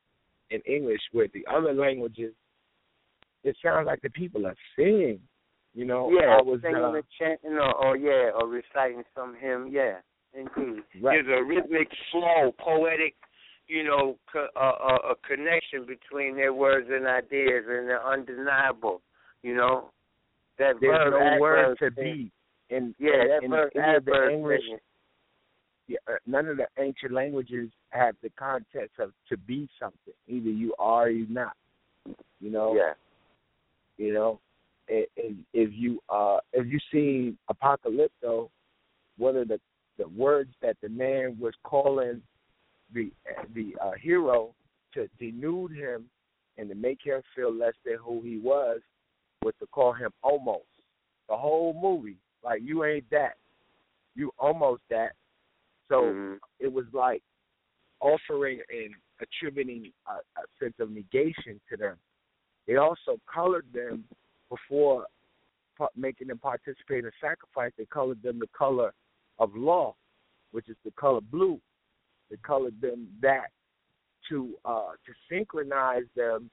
in 0.49 0.61
English 0.61 1.01
with 1.13 1.31
the 1.33 1.45
other 1.53 1.73
languages. 1.73 2.33
It 3.43 3.55
sounds 3.63 3.85
like 3.85 4.01
the 4.01 4.09
people 4.09 4.47
are 4.47 4.55
singing 4.75 5.19
you 5.77 5.85
know, 5.85 6.09
yeah, 6.09 6.37
I 6.39 6.41
was 6.41 6.59
singing 6.63 6.81
uh, 6.81 6.89
a 6.89 7.01
chanting 7.19 7.51
or, 7.51 7.71
or 7.75 7.97
yeah, 7.97 8.31
or 8.33 8.47
reciting 8.47 9.03
some 9.13 9.35
hymn. 9.39 9.69
Yeah, 9.71 9.97
indeed. 10.33 10.81
Right. 10.99 11.21
There's 11.23 11.27
a 11.27 11.43
rhythmic 11.43 11.87
flow, 12.11 12.51
poetic, 12.57 13.13
you 13.67 13.83
know, 13.83 14.17
co- 14.33 14.47
uh, 14.55 14.59
uh, 14.59 15.11
a 15.11 15.15
connection 15.27 15.85
between 15.85 16.35
their 16.35 16.51
words 16.51 16.87
and 16.89 17.05
ideas, 17.05 17.65
and 17.69 17.87
they're 17.87 18.03
undeniable. 18.03 19.03
You 19.43 19.55
know, 19.55 19.91
that 20.57 20.73
there's 20.81 21.11
no 21.11 21.37
word 21.39 21.77
to 21.77 21.91
be. 21.91 22.31
In, 22.71 22.95
yeah, 22.97 23.37
in, 23.43 23.51
verb, 23.51 23.71
in 23.75 23.81
the 24.03 24.29
English, 24.33 24.61
none 26.25 26.47
of 26.47 26.57
the 26.57 26.67
ancient 26.79 27.11
languages 27.11 27.69
have 27.89 28.15
the 28.21 28.29
context 28.31 28.99
of 28.99 29.11
to 29.29 29.37
be 29.37 29.69
something. 29.79 30.13
Either 30.27 30.49
you 30.49 30.73
are 30.79 31.05
or 31.05 31.09
you're 31.09 31.29
not. 31.29 31.53
You 32.39 32.51
know. 32.51 32.75
Yeah. 32.75 32.93
You 33.97 34.13
know, 34.13 34.39
And 34.89 35.43
if 35.53 35.71
you 35.73 35.99
uh 36.09 36.37
if 36.53 36.67
you 36.67 36.79
see 36.91 37.35
Apocalypto, 37.51 38.49
one 39.17 39.35
of 39.35 39.47
the 39.47 39.59
the 39.97 40.07
words 40.09 40.51
that 40.61 40.77
the 40.81 40.89
man 40.89 41.37
was 41.39 41.53
calling 41.63 42.21
the 42.93 43.11
the 43.55 43.75
uh, 43.81 43.91
hero 43.99 44.53
to 44.93 45.07
denude 45.19 45.75
him 45.75 46.05
and 46.57 46.69
to 46.69 46.75
make 46.75 46.99
him 47.03 47.21
feel 47.35 47.53
less 47.53 47.73
than 47.85 47.95
who 47.95 48.21
he 48.21 48.37
was 48.37 48.79
was 49.43 49.53
to 49.59 49.67
call 49.67 49.93
him 49.93 50.11
almost. 50.23 50.63
The 51.29 51.35
whole 51.35 51.77
movie, 51.79 52.17
like 52.43 52.61
you 52.63 52.83
ain't 52.83 53.09
that, 53.11 53.33
you 54.15 54.31
almost 54.39 54.81
that. 54.89 55.11
So 55.89 56.03
mm-hmm. 56.03 56.33
it 56.59 56.71
was 56.71 56.85
like 56.93 57.21
offering 57.99 58.59
and 58.69 58.93
attributing 59.21 59.91
a, 60.07 60.13
a 60.39 60.43
sense 60.61 60.75
of 60.79 60.91
negation 60.91 61.59
to 61.69 61.77
them. 61.77 61.95
They 62.67 62.75
also 62.75 63.19
colored 63.33 63.65
them 63.73 64.03
before 64.49 65.05
making 65.95 66.27
them 66.27 66.39
participate 66.39 66.99
in 66.99 67.05
a 67.05 67.11
sacrifice, 67.21 67.71
they 67.77 67.85
colored 67.85 68.21
them 68.23 68.39
the 68.39 68.49
color 68.57 68.93
of 69.39 69.55
law, 69.55 69.95
which 70.51 70.69
is 70.69 70.75
the 70.83 70.91
color 70.91 71.21
blue. 71.21 71.59
They 72.29 72.37
colored 72.43 72.79
them 72.81 73.07
that 73.21 73.47
to 74.29 74.53
uh, 74.65 74.91
to 75.05 75.13
synchronize 75.29 76.07
them 76.15 76.49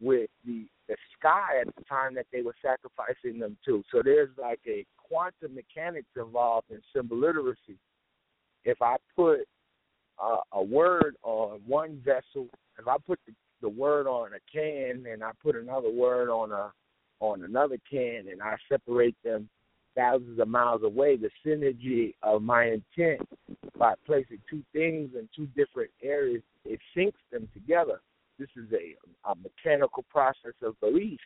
with 0.00 0.28
the 0.44 0.66
the 0.88 0.96
sky 1.18 1.60
at 1.60 1.74
the 1.76 1.84
time 1.84 2.14
that 2.14 2.26
they 2.32 2.42
were 2.42 2.54
sacrificing 2.62 3.38
them 3.38 3.56
to. 3.64 3.82
So 3.92 4.02
there's 4.02 4.30
like 4.40 4.60
a 4.66 4.84
quantum 4.96 5.54
mechanics 5.54 6.08
involved 6.16 6.70
in 6.70 6.80
symbol 6.94 7.18
literacy. 7.18 7.78
If 8.64 8.82
I 8.82 8.96
put 9.16 9.40
uh, 10.22 10.40
a 10.52 10.62
word 10.62 11.16
on 11.22 11.60
one 11.66 12.02
vessel, 12.04 12.48
if 12.78 12.86
I 12.86 12.96
put 13.06 13.18
the, 13.26 13.32
the 13.60 13.68
word 13.68 14.06
on 14.06 14.30
a 14.32 14.38
can 14.52 15.04
and 15.10 15.22
I 15.22 15.30
put 15.42 15.56
another 15.56 15.90
word 15.90 16.28
on 16.28 16.52
a 16.52 16.72
on 17.20 17.42
another 17.42 17.78
can 17.90 18.28
and 18.30 18.40
I 18.40 18.56
separate 18.68 19.16
them 19.24 19.48
thousands 19.96 20.38
of 20.38 20.46
miles 20.46 20.82
away, 20.84 21.16
the 21.16 21.30
synergy 21.44 22.14
of 22.22 22.42
my 22.42 22.66
intent 22.66 23.28
by 23.76 23.94
placing 24.06 24.38
two 24.48 24.62
things 24.72 25.10
in 25.14 25.28
two 25.34 25.46
different 25.56 25.90
areas, 26.02 26.42
it 26.64 26.78
syncs 26.96 27.12
them 27.32 27.48
together. 27.52 28.00
This 28.38 28.48
is 28.56 28.72
a, 28.72 28.94
a 29.28 29.34
mechanical 29.34 30.04
process 30.08 30.54
of 30.62 30.78
belief 30.80 31.18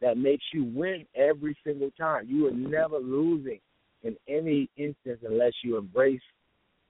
that 0.00 0.16
makes 0.16 0.44
you 0.54 0.64
win 0.64 1.04
every 1.14 1.56
single 1.64 1.90
time. 1.98 2.26
You 2.26 2.46
are 2.46 2.52
never 2.52 2.98
losing 2.98 3.60
in 4.02 4.16
any 4.26 4.70
instance 4.76 5.20
unless 5.28 5.52
you 5.62 5.76
embrace 5.76 6.22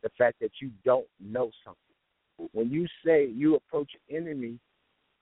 the 0.02 0.10
fact 0.16 0.40
that 0.40 0.52
you 0.60 0.70
don't 0.84 1.06
know 1.20 1.50
something. 1.64 2.50
When 2.52 2.70
you 2.70 2.86
say 3.04 3.26
you 3.26 3.56
approach 3.56 3.90
an 4.08 4.16
enemy, 4.16 4.58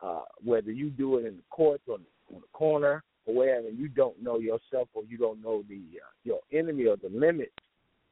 uh, 0.03 0.23
whether 0.45 0.71
you 0.71 0.91
do 0.91 1.17
it 1.17 1.25
in 1.25 1.37
the 1.37 1.43
courts 1.51 1.85
or 1.87 1.95
on 1.95 2.41
the 2.41 2.47
corner 2.53 3.03
or 3.25 3.35
wherever, 3.35 3.71
you 3.71 3.89
don't 3.89 4.23
know 4.23 4.39
yourself 4.39 4.89
or 4.93 5.05
you 5.09 5.17
don't 5.17 5.43
know 5.43 5.65
the 5.69 5.81
uh, 5.97 6.11
your 6.25 6.41
enemy 6.53 6.87
or 6.87 6.97
the 6.97 7.09
limits, 7.09 7.55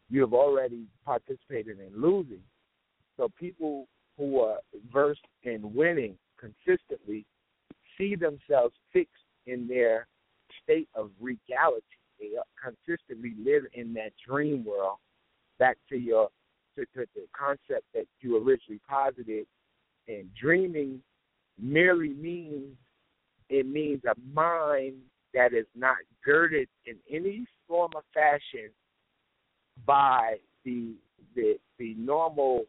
you 0.08 0.20
have 0.20 0.32
already 0.32 0.84
participated 1.04 1.78
in 1.80 2.00
losing. 2.00 2.42
So 3.16 3.30
people 3.38 3.86
who 4.16 4.40
are 4.40 4.58
versed 4.92 5.26
in 5.42 5.74
winning 5.74 6.16
consistently 6.38 7.26
see 7.98 8.16
themselves 8.16 8.74
fixed 8.92 9.12
in 9.46 9.68
their 9.68 10.06
state 10.62 10.88
of 10.94 11.10
reality. 11.20 11.84
They 12.18 12.30
consistently 12.62 13.34
live 13.42 13.64
in 13.74 13.92
that 13.94 14.12
dream 14.26 14.64
world. 14.64 14.98
Back 15.58 15.76
to 15.90 15.96
your 15.96 16.30
to, 16.76 16.84
to 16.94 17.06
the 17.14 17.26
concept 17.36 17.84
that 17.94 18.06
you 18.20 18.36
originally 18.36 18.80
posited, 18.88 19.46
and 20.08 20.28
dreaming 20.40 21.00
merely 21.60 22.10
means 22.10 22.76
it 23.48 23.66
means 23.66 24.02
a 24.04 24.14
mind 24.32 24.94
that 25.34 25.52
is 25.52 25.66
not 25.74 25.96
girded 26.24 26.68
in 26.86 26.96
any 27.10 27.46
form 27.68 27.92
or 27.94 28.02
fashion 28.12 28.70
by 29.86 30.36
the 30.64 30.94
the 31.34 31.58
the 31.78 31.94
normal 31.94 32.64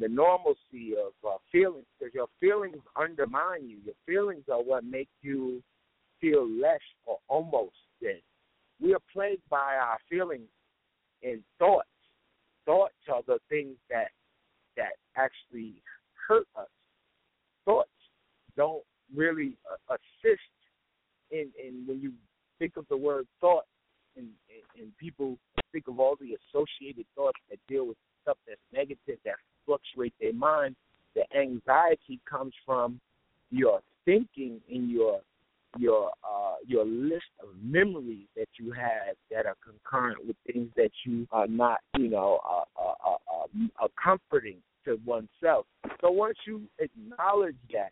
the 0.00 0.08
normalcy 0.08 0.94
of 0.98 1.12
uh, 1.28 1.36
feelings 1.52 1.86
because 1.98 2.14
your 2.14 2.26
feelings 2.40 2.82
undermine 2.96 3.68
you. 3.68 3.78
Your 3.84 3.94
feelings 4.06 4.44
are 4.52 4.62
what 4.62 4.84
make 4.84 5.08
you 5.22 5.62
feel 6.20 6.48
less 6.48 6.80
or 7.06 7.18
almost 7.28 7.76
dead. 8.02 8.20
We 8.80 8.92
are 8.94 9.00
plagued 9.12 9.48
by 9.48 9.76
our 9.80 9.98
feelings 10.10 10.48
and 11.22 11.42
thoughts. 11.58 11.88
Thoughts 12.66 12.94
are 13.12 13.22
the 13.26 13.38
things 13.48 13.76
that 13.90 14.08
that 14.76 14.92
actually 15.16 15.74
hurt 16.28 16.46
us. 16.56 16.68
Thoughts 17.64 17.88
don't 18.56 18.82
really 19.14 19.56
uh, 19.70 19.94
assist 19.94 20.40
in 21.30 21.50
in 21.62 21.84
when 21.86 22.00
you 22.00 22.12
think 22.58 22.76
of 22.76 22.86
the 22.88 22.96
word 22.96 23.26
thought 23.40 23.64
and, 24.16 24.28
and, 24.48 24.82
and 24.82 24.98
people 24.98 25.36
think 25.72 25.88
of 25.88 25.98
all 25.98 26.16
the 26.20 26.36
associated 26.48 27.04
thoughts 27.16 27.38
that 27.50 27.58
deal 27.68 27.86
with 27.86 27.96
stuff 28.22 28.38
that's 28.46 28.60
negative 28.72 29.18
that 29.24 29.34
fluctuate 29.66 30.14
their 30.20 30.32
mind. 30.32 30.76
The 31.14 31.24
anxiety 31.36 32.20
comes 32.28 32.54
from 32.64 33.00
your 33.50 33.80
thinking 34.04 34.60
and 34.70 34.90
your 34.90 35.20
your 35.78 36.10
uh, 36.22 36.54
your 36.66 36.84
list 36.84 37.24
of 37.42 37.48
memories 37.62 38.26
that 38.36 38.48
you 38.58 38.72
have 38.72 39.16
that 39.30 39.46
are 39.46 39.56
concurrent 39.64 40.26
with 40.26 40.36
things 40.46 40.68
that 40.76 40.90
you 41.04 41.26
are 41.32 41.46
not, 41.46 41.78
you 41.96 42.08
know, 42.08 42.40
uh, 42.48 42.80
uh, 42.80 43.46
uh, 43.82 43.88
comforting 44.02 44.58
to 44.84 44.98
oneself. 45.04 45.66
So 46.00 46.10
once 46.10 46.36
you 46.46 46.62
acknowledge 46.78 47.56
that, 47.72 47.90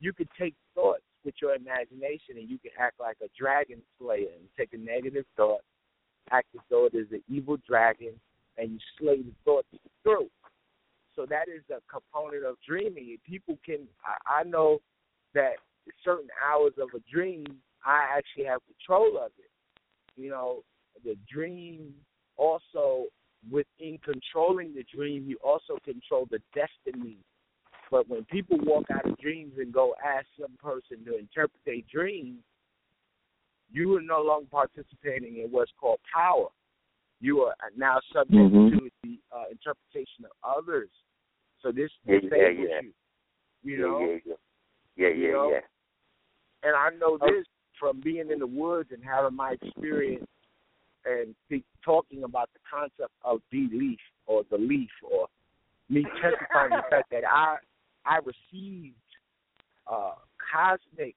you 0.00 0.12
can 0.12 0.28
take 0.38 0.54
thoughts 0.74 1.02
with 1.24 1.34
your 1.40 1.54
imagination 1.54 2.36
and 2.36 2.48
you 2.48 2.58
can 2.58 2.72
act 2.78 3.00
like 3.00 3.16
a 3.22 3.28
dragon 3.38 3.80
slayer 3.98 4.28
and 4.38 4.48
take 4.58 4.72
a 4.72 4.78
negative 4.78 5.24
thought, 5.36 5.60
act 6.30 6.48
as 6.54 6.60
though 6.70 6.86
it 6.86 6.94
is 6.94 7.06
an 7.12 7.22
evil 7.28 7.56
dragon, 7.68 8.12
and 8.58 8.72
you 8.72 8.78
slay 8.98 9.22
the 9.22 9.32
thoughts 9.44 9.68
through. 10.02 10.28
So 11.14 11.26
that 11.26 11.48
is 11.48 11.62
a 11.70 11.80
component 11.90 12.44
of 12.44 12.56
dreaming. 12.66 13.16
People 13.26 13.58
can, 13.64 13.88
I, 14.04 14.40
I 14.40 14.42
know 14.44 14.78
that 15.34 15.54
certain 16.04 16.28
hours 16.44 16.72
of 16.80 16.88
a 16.94 17.02
dream, 17.10 17.44
I 17.84 18.06
actually 18.16 18.44
have 18.44 18.60
control 18.66 19.18
of 19.18 19.30
it. 19.38 19.50
You 20.20 20.30
know, 20.30 20.62
the 21.04 21.16
dream 21.32 21.94
also 22.36 23.06
within 23.50 23.98
controlling 24.04 24.74
the 24.74 24.84
dream, 24.94 25.24
you 25.28 25.38
also 25.44 25.78
control 25.84 26.26
the 26.30 26.40
destiny. 26.54 27.18
But 27.90 28.08
when 28.08 28.24
people 28.24 28.58
walk 28.62 28.86
out 28.92 29.08
of 29.08 29.16
dreams 29.18 29.52
and 29.58 29.72
go 29.72 29.94
ask 30.04 30.26
some 30.40 30.56
person 30.62 31.04
to 31.04 31.18
interpret 31.18 31.60
their 31.64 31.82
dreams, 31.92 32.40
you 33.70 33.96
are 33.96 34.02
no 34.02 34.22
longer 34.22 34.48
participating 34.50 35.38
in 35.38 35.50
what's 35.50 35.70
called 35.80 36.00
power. 36.12 36.48
You 37.20 37.40
are 37.42 37.54
now 37.76 38.00
subject 38.12 38.36
mm-hmm. 38.36 38.76
to 38.76 38.90
the 39.02 39.18
uh, 39.34 39.44
interpretation 39.50 40.24
of 40.24 40.56
others. 40.58 40.88
So 41.62 41.72
this 41.72 41.90
yeah, 42.04 42.20
disables 42.20 42.32
yeah, 42.32 42.48
yeah. 42.48 42.80
you. 42.82 42.92
You 43.62 43.76
yeah, 43.76 43.82
know? 43.82 44.00
yeah, 44.00 44.06
yeah, 44.06 44.34
yeah, 44.96 45.08
yeah, 45.08 45.14
you 45.14 45.32
know? 45.32 45.50
yeah. 45.52 45.60
And 46.62 46.74
I 46.74 46.90
know 46.98 47.18
this 47.18 47.46
from 47.78 48.00
being 48.00 48.30
in 48.30 48.38
the 48.38 48.46
woods 48.46 48.90
and 48.92 49.02
having 49.04 49.36
my 49.36 49.54
experience 49.60 50.26
and 51.04 51.34
be, 51.48 51.62
talking 51.84 52.24
about 52.24 52.50
the 52.52 52.60
concept 52.68 53.12
of 53.24 53.40
belief 53.50 53.98
or 54.26 54.42
the 54.50 54.58
leaf 54.58 54.90
or 55.08 55.28
me 55.88 56.04
testifying 56.20 56.70
the 56.70 56.82
fact 56.90 57.10
that 57.10 57.22
I 57.24 57.56
I 58.04 58.18
received 58.18 58.96
uh, 59.90 60.14
cosmic 60.52 61.14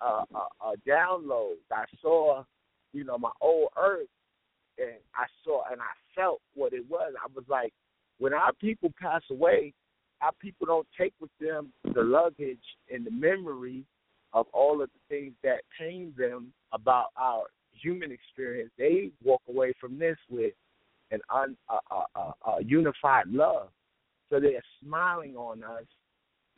uh, 0.00 0.24
uh, 0.34 0.38
uh, 0.60 0.72
downloads. 0.86 1.62
I 1.72 1.84
saw, 2.00 2.44
you 2.92 3.04
know, 3.04 3.18
my 3.18 3.30
old 3.40 3.70
earth, 3.76 4.08
and 4.78 4.94
I 5.14 5.26
saw 5.44 5.62
and 5.70 5.80
I 5.80 5.92
felt 6.14 6.40
what 6.54 6.72
it 6.72 6.84
was. 6.88 7.14
I 7.20 7.26
was 7.34 7.44
like, 7.48 7.72
when 8.18 8.32
our 8.32 8.52
people 8.52 8.92
pass 9.00 9.22
away, 9.30 9.72
our 10.20 10.32
people 10.40 10.66
don't 10.66 10.86
take 10.98 11.14
with 11.20 11.30
them 11.40 11.72
the 11.94 12.02
luggage 12.02 12.58
and 12.92 13.04
the 13.04 13.10
memory 13.10 13.84
of 14.32 14.46
all 14.52 14.82
of 14.82 14.90
the 14.90 15.14
things 15.14 15.32
that 15.42 15.60
pain 15.78 16.12
them 16.16 16.52
about 16.72 17.06
our 17.16 17.44
human 17.72 18.12
experience. 18.12 18.70
They 18.78 19.10
walk 19.22 19.42
away 19.48 19.72
from 19.80 19.98
this 19.98 20.16
with 20.30 20.54
an 21.10 21.20
un, 21.30 21.56
unified 22.64 23.28
love. 23.28 23.68
So 24.30 24.40
they're 24.40 24.62
smiling 24.82 25.36
on 25.36 25.62
us, 25.62 25.84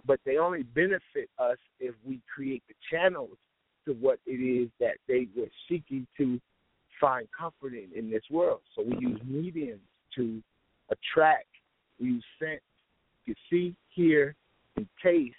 but 0.06 0.20
they 0.24 0.36
only 0.36 0.62
benefit 0.62 1.28
us 1.38 1.58
if 1.80 1.94
we 2.06 2.20
create 2.32 2.62
the 2.68 2.74
channels 2.90 3.36
to 3.84 3.92
what 3.94 4.18
it 4.26 4.32
is 4.32 4.70
that 4.78 4.96
they 5.08 5.26
were 5.36 5.48
seeking 5.68 6.06
to 6.16 6.40
find 7.00 7.26
comfort 7.36 7.72
in 7.74 7.88
in 7.96 8.10
this 8.10 8.22
world. 8.30 8.60
So 8.76 8.82
we 8.82 8.96
use 8.98 9.20
mediums 9.26 9.80
to 10.14 10.40
attract, 10.90 11.48
we 12.00 12.06
use 12.06 12.24
sense 12.38 12.60
to 13.26 13.34
see, 13.50 13.74
hear, 13.88 14.34
and 14.76 14.86
taste 15.02 15.34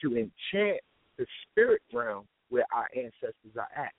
to 0.00 0.16
enchant 0.16 0.80
the 1.18 1.26
spirit 1.42 1.82
realm 1.92 2.26
where 2.48 2.66
our 2.72 2.88
ancestors 2.96 3.56
are 3.56 3.68
at, 3.76 3.92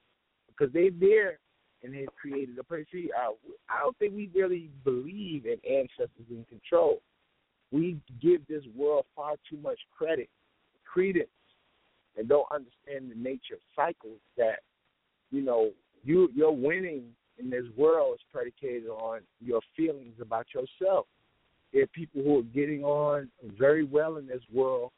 because 0.47 0.73
they're 0.73 0.89
there 0.99 1.39
and 1.83 1.93
they've 1.93 2.07
created 2.19 2.57
a 2.57 2.63
place. 2.63 2.85
See, 2.91 3.09
uh, 3.15 3.31
I 3.69 3.81
don't 3.81 3.97
think 3.97 4.15
we 4.15 4.29
really 4.33 4.69
believe 4.83 5.45
in 5.45 5.57
ancestors 5.69 6.25
in 6.29 6.45
control. 6.49 7.01
We 7.71 7.97
give 8.21 8.47
this 8.47 8.63
world 8.75 9.05
far 9.15 9.35
too 9.49 9.57
much 9.57 9.79
credit, 9.95 10.29
credence, 10.85 11.27
and 12.17 12.27
don't 12.27 12.47
understand 12.51 13.11
the 13.11 13.21
nature 13.21 13.55
of 13.55 13.59
cycles. 13.75 14.19
That 14.37 14.59
you 15.31 15.41
know, 15.41 15.71
you 16.03 16.29
your 16.33 16.55
winning 16.55 17.03
in 17.37 17.49
this 17.49 17.65
world 17.75 18.15
is 18.15 18.21
predicated 18.31 18.87
on 18.87 19.19
your 19.39 19.61
feelings 19.75 20.15
about 20.21 20.47
yourself. 20.53 21.05
There 21.73 21.83
are 21.83 21.87
people 21.87 22.23
who 22.23 22.39
are 22.39 22.43
getting 22.43 22.83
on 22.83 23.29
very 23.59 23.83
well 23.83 24.17
in 24.17 24.25
this 24.25 24.41
world 24.51 24.91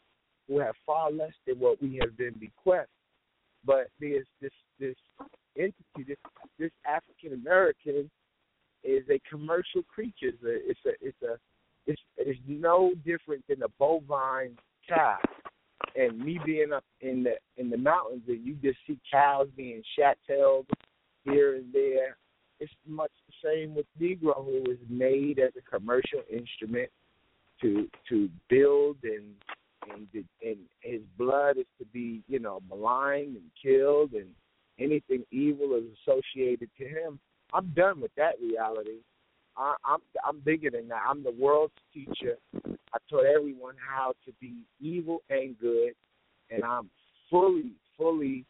who 0.50 0.60
have 0.60 0.76
far 0.86 1.12
less 1.12 1.34
than 1.48 1.60
what 1.60 1.82
we 1.82 2.00
have 2.02 2.18
been 2.18 2.34
bequeathed. 2.34 2.88
But 3.64 3.90
there's 4.00 4.26
this 4.42 4.52
this 4.80 4.96
entity, 5.58 6.04
this 6.08 6.18
this 6.58 6.72
African 6.86 7.40
American 7.40 8.10
is 8.84 9.04
a 9.10 9.20
commercial 9.30 9.84
creature. 9.84 10.32
It's 10.42 10.44
a 10.44 10.56
it's 10.70 10.80
a 10.86 11.08
it's 11.08 11.22
a 11.22 11.38
it's, 11.86 12.02
it's 12.18 12.40
no 12.48 12.94
different 13.06 13.44
than 13.48 13.64
a 13.64 13.70
bovine 13.80 14.58
cow. 14.88 15.18
And 15.96 16.20
me 16.20 16.40
being 16.46 16.72
up 16.74 16.84
in 17.02 17.24
the 17.24 17.34
in 17.58 17.70
the 17.70 17.78
mountains 17.78 18.24
and 18.28 18.46
you 18.46 18.56
just 18.56 18.80
see 18.88 18.98
cows 19.12 19.48
being 19.56 19.84
shat 19.98 20.18
tailed 20.28 20.66
here 21.26 21.56
and 21.56 21.72
there. 21.74 22.18
It's 22.60 22.72
much 22.86 23.12
the 23.28 23.50
same 23.50 23.76
with 23.76 23.86
Negro, 24.02 24.44
who 24.44 24.70
is 24.70 24.78
made 24.90 25.40
as 25.40 25.52
a 25.58 25.78
commercial 25.78 26.22
instrument 26.32 26.90
to 27.62 27.88
to 28.10 28.30
build 28.50 28.98
and 29.04 29.36
and 29.92 30.08
and 30.44 30.58
his 30.82 31.02
blood 31.18 31.58
is 31.58 31.66
to 31.78 31.86
be 31.86 32.22
you 32.28 32.40
know 32.40 32.62
maligned 32.70 33.36
and 33.36 33.52
killed 33.62 34.14
and 34.14 34.28
anything 34.80 35.24
evil 35.32 35.76
is 35.76 35.84
associated 36.02 36.70
to 36.78 36.86
him. 36.86 37.20
I'm 37.54 37.74
done 37.76 38.02
with 38.02 38.12
that 38.16 38.36
reality. 38.42 39.00
I, 39.58 39.76
I'm 39.86 40.00
I'm 40.28 40.40
bigger 40.40 40.70
than 40.70 40.88
that. 40.90 41.02
I'm 41.08 41.24
the 41.24 41.36
world's 41.38 41.74
teacher. 41.94 42.38
I 42.56 42.98
taught 43.10 43.26
everyone 43.26 43.76
how 43.78 44.14
to 44.26 44.32
be 44.40 44.54
evil 44.80 45.22
and 45.30 45.58
good, 45.60 45.94
and 46.50 46.64
I'm 46.64 46.90
fully 47.30 47.74
fully 47.98 48.46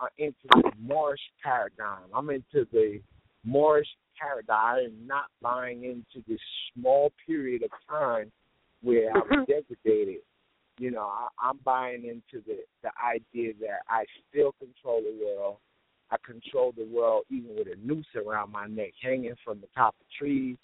uh, 0.00 0.06
into 0.18 0.34
the 0.50 0.72
Moorish 0.80 1.20
paradigm. 1.42 2.08
I'm 2.14 2.30
into 2.30 2.66
the 2.72 3.00
Moorish 3.44 3.88
paradigm 4.20 4.84
and 4.84 5.08
not 5.08 5.26
buying 5.40 5.84
into 5.84 6.24
this 6.28 6.40
small 6.74 7.12
period 7.26 7.62
of 7.62 7.70
time 7.88 8.30
where 8.82 9.12
I 9.14 9.18
was 9.18 9.46
degraded. 9.68 10.20
You 10.80 10.90
know, 10.90 11.02
I, 11.12 11.28
I'm 11.42 11.58
buying 11.62 12.04
into 12.06 12.42
the 12.46 12.60
the 12.82 12.90
idea 13.04 13.52
that 13.60 13.80
I 13.90 14.06
still 14.30 14.52
control 14.52 15.02
the 15.02 15.14
world. 15.22 15.58
I 16.10 16.16
control 16.24 16.72
the 16.74 16.86
world 16.86 17.24
even 17.28 17.54
with 17.54 17.68
a 17.68 17.76
noose 17.86 18.06
around 18.16 18.50
my 18.50 18.66
neck, 18.66 18.92
hanging 19.02 19.34
from 19.44 19.60
the 19.60 19.66
top 19.76 19.94
of 20.00 20.06
trees. 20.18 20.56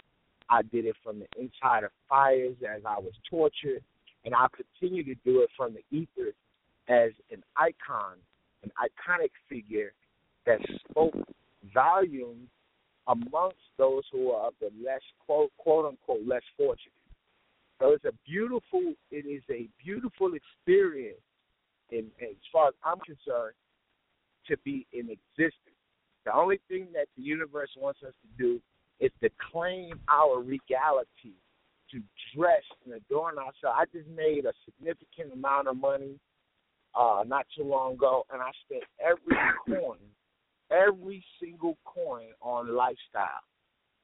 I 0.49 0.63
did 0.63 0.85
it 0.85 0.95
from 1.03 1.19
the 1.19 1.27
inside 1.39 1.83
of 1.83 1.91
fires 2.09 2.55
as 2.67 2.81
I 2.83 2.97
was 2.97 3.13
tortured, 3.29 3.83
and 4.25 4.33
I 4.33 4.47
continue 4.55 5.03
to 5.03 5.13
do 5.23 5.41
it 5.41 5.51
from 5.55 5.75
the 5.75 5.83
ether 5.95 6.33
as 6.89 7.11
an 7.31 7.43
icon, 7.55 8.15
an 8.63 8.71
iconic 8.81 9.29
figure 9.47 9.93
that 10.47 10.59
spoke 10.89 11.13
volumes 11.75 12.49
amongst 13.07 13.57
those 13.77 14.03
who 14.11 14.31
are 14.31 14.47
of 14.47 14.53
the 14.59 14.71
less 14.83 15.01
quote 15.27 15.51
quote 15.57 15.85
unquote 15.85 16.25
less 16.25 16.41
fortunate. 16.57 16.96
So 17.79 17.91
it's 17.91 18.05
a 18.05 18.13
beautiful 18.25 18.93
it 19.11 19.25
is 19.25 19.43
a 19.49 19.69
beautiful 19.83 20.31
experience 20.33 21.21
in, 21.91 22.07
as 22.21 22.35
far 22.51 22.69
as 22.69 22.73
I'm 22.83 22.99
concerned 22.99 23.55
to 24.47 24.57
be 24.63 24.85
in 24.93 25.09
existence. 25.09 25.75
The 26.25 26.33
only 26.33 26.59
thing 26.67 26.87
that 26.93 27.07
the 27.15 27.23
universe 27.23 27.69
wants 27.77 27.99
us 28.05 28.13
to 28.21 28.43
do 28.43 28.61
is 28.99 29.11
to 29.21 29.29
claim 29.51 29.99
our 30.09 30.39
regality, 30.41 31.35
to 31.91 32.01
dress 32.35 32.63
and 32.85 32.95
adorn 32.95 33.37
ourselves. 33.37 33.77
I 33.77 33.85
just 33.93 34.09
made 34.09 34.45
a 34.45 34.53
significant 34.65 35.33
amount 35.33 35.67
of 35.67 35.77
money 35.77 36.19
uh, 36.95 37.23
not 37.25 37.45
too 37.55 37.63
long 37.63 37.93
ago, 37.93 38.25
and 38.31 38.41
I 38.41 38.51
spent 38.65 38.83
every 38.99 39.37
coin, 39.79 39.99
every 40.71 41.23
single 41.41 41.77
coin 41.85 42.27
on 42.41 42.75
lifestyle. 42.75 43.45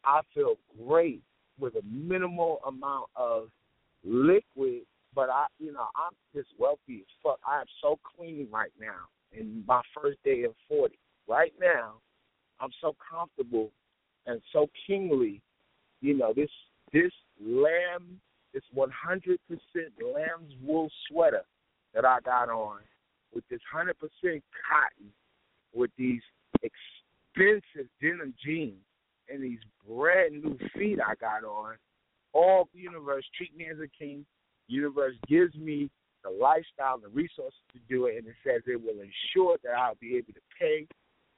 I 0.05 0.21
feel 0.33 0.55
great 0.87 1.21
with 1.59 1.75
a 1.75 1.81
minimal 1.85 2.59
amount 2.65 3.07
of 3.15 3.49
liquid, 4.03 4.81
but 5.15 5.29
I, 5.29 5.45
you 5.59 5.71
know, 5.71 5.87
I'm 5.95 6.13
just 6.35 6.49
wealthy 6.57 7.01
as 7.01 7.15
fuck. 7.21 7.39
I 7.47 7.59
am 7.59 7.67
so 7.81 7.99
clean 8.15 8.47
right 8.51 8.71
now 8.79 9.07
in 9.31 9.63
my 9.67 9.81
first 9.95 10.17
day 10.23 10.43
of 10.43 10.53
40. 10.69 10.97
Right 11.27 11.53
now, 11.59 11.95
I'm 12.59 12.71
so 12.81 12.95
comfortable 13.09 13.71
and 14.25 14.41
so 14.51 14.69
kingly. 14.87 15.41
You 16.01 16.17
know, 16.17 16.33
this 16.35 16.49
this 16.91 17.11
lamb, 17.43 18.19
this 18.53 18.63
100% 18.75 18.89
lamb's 19.49 20.53
wool 20.61 20.89
sweater 21.07 21.43
that 21.93 22.05
I 22.05 22.19
got 22.23 22.49
on 22.49 22.79
with 23.33 23.43
this 23.49 23.59
100% 23.73 23.91
cotton 24.21 25.11
with 25.73 25.91
these 25.97 26.21
expensive 26.61 27.89
denim 28.01 28.33
jeans 28.45 28.77
and 29.29 29.43
these 29.43 29.59
brand 29.87 30.43
new 30.43 30.57
feet 30.75 30.99
I 31.01 31.15
got 31.15 31.43
on. 31.43 31.75
All 32.33 32.67
the 32.73 32.79
universe 32.79 33.25
treat 33.37 33.55
me 33.55 33.67
as 33.71 33.77
a 33.79 33.87
king. 33.87 34.25
Universe 34.67 35.15
gives 35.27 35.55
me 35.55 35.89
the 36.23 36.29
lifestyle 36.29 36.95
and 36.95 37.03
the 37.03 37.09
resources 37.09 37.59
to 37.73 37.79
do 37.89 38.05
it, 38.05 38.17
and 38.17 38.27
it 38.27 38.35
says 38.45 38.61
it 38.65 38.81
will 38.81 39.01
ensure 39.01 39.57
that 39.63 39.73
I'll 39.77 39.95
be 39.99 40.15
able 40.15 40.33
to 40.33 40.41
pay 40.59 40.87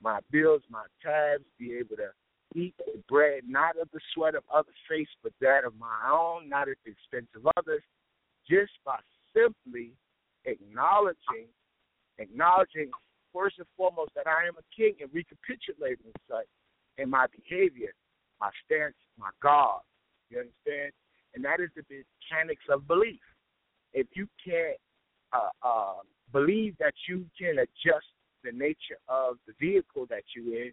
my 0.01 0.19
bills, 0.31 0.61
my 0.69 0.83
tabs, 1.01 1.43
be 1.57 1.73
able 1.73 1.95
to 1.97 2.09
eat 2.53 2.75
the 2.77 3.01
bread, 3.09 3.43
not 3.47 3.77
of 3.81 3.89
the 3.91 3.99
sweat 4.13 4.35
of 4.35 4.43
others' 4.53 4.75
face, 4.89 5.07
but 5.23 5.33
that 5.41 5.65
of 5.65 5.73
my 5.79 6.09
own, 6.09 6.47
not 6.47 6.69
at 6.69 6.77
the 6.85 6.91
expense 6.91 7.27
of 7.35 7.47
others, 7.57 7.81
just 8.49 8.71
by 8.85 8.97
simply 9.33 9.91
acknowledging, 10.45 11.49
acknowledging 12.19 12.91
first 13.33 13.57
and 13.57 13.67
foremost 13.75 14.11
that 14.15 14.27
I 14.27 14.47
am 14.47 14.55
a 14.57 14.65
king 14.75 14.95
and 15.01 15.09
recapitulating 15.11 16.13
such 16.29 16.45
in 16.97 17.09
my 17.09 17.25
behavior, 17.27 17.93
my 18.39 18.49
stance, 18.63 18.95
my 19.17 19.29
God. 19.41 19.81
You 20.29 20.39
understand? 20.39 20.91
And 21.33 21.43
that 21.43 21.59
is 21.59 21.69
the 21.75 21.83
mechanics 21.89 22.63
of 22.69 22.87
belief 22.87 23.19
if 23.95 24.07
you 24.13 24.27
can't 24.43 24.77
uh, 25.33 25.49
uh, 25.63 25.93
believe 26.31 26.75
that 26.79 26.93
you 27.07 27.25
can 27.39 27.59
adjust 27.59 28.05
the 28.43 28.51
nature 28.51 28.99
of 29.07 29.37
the 29.47 29.53
vehicle 29.59 30.05
that 30.09 30.23
you're 30.35 30.65
in 30.65 30.71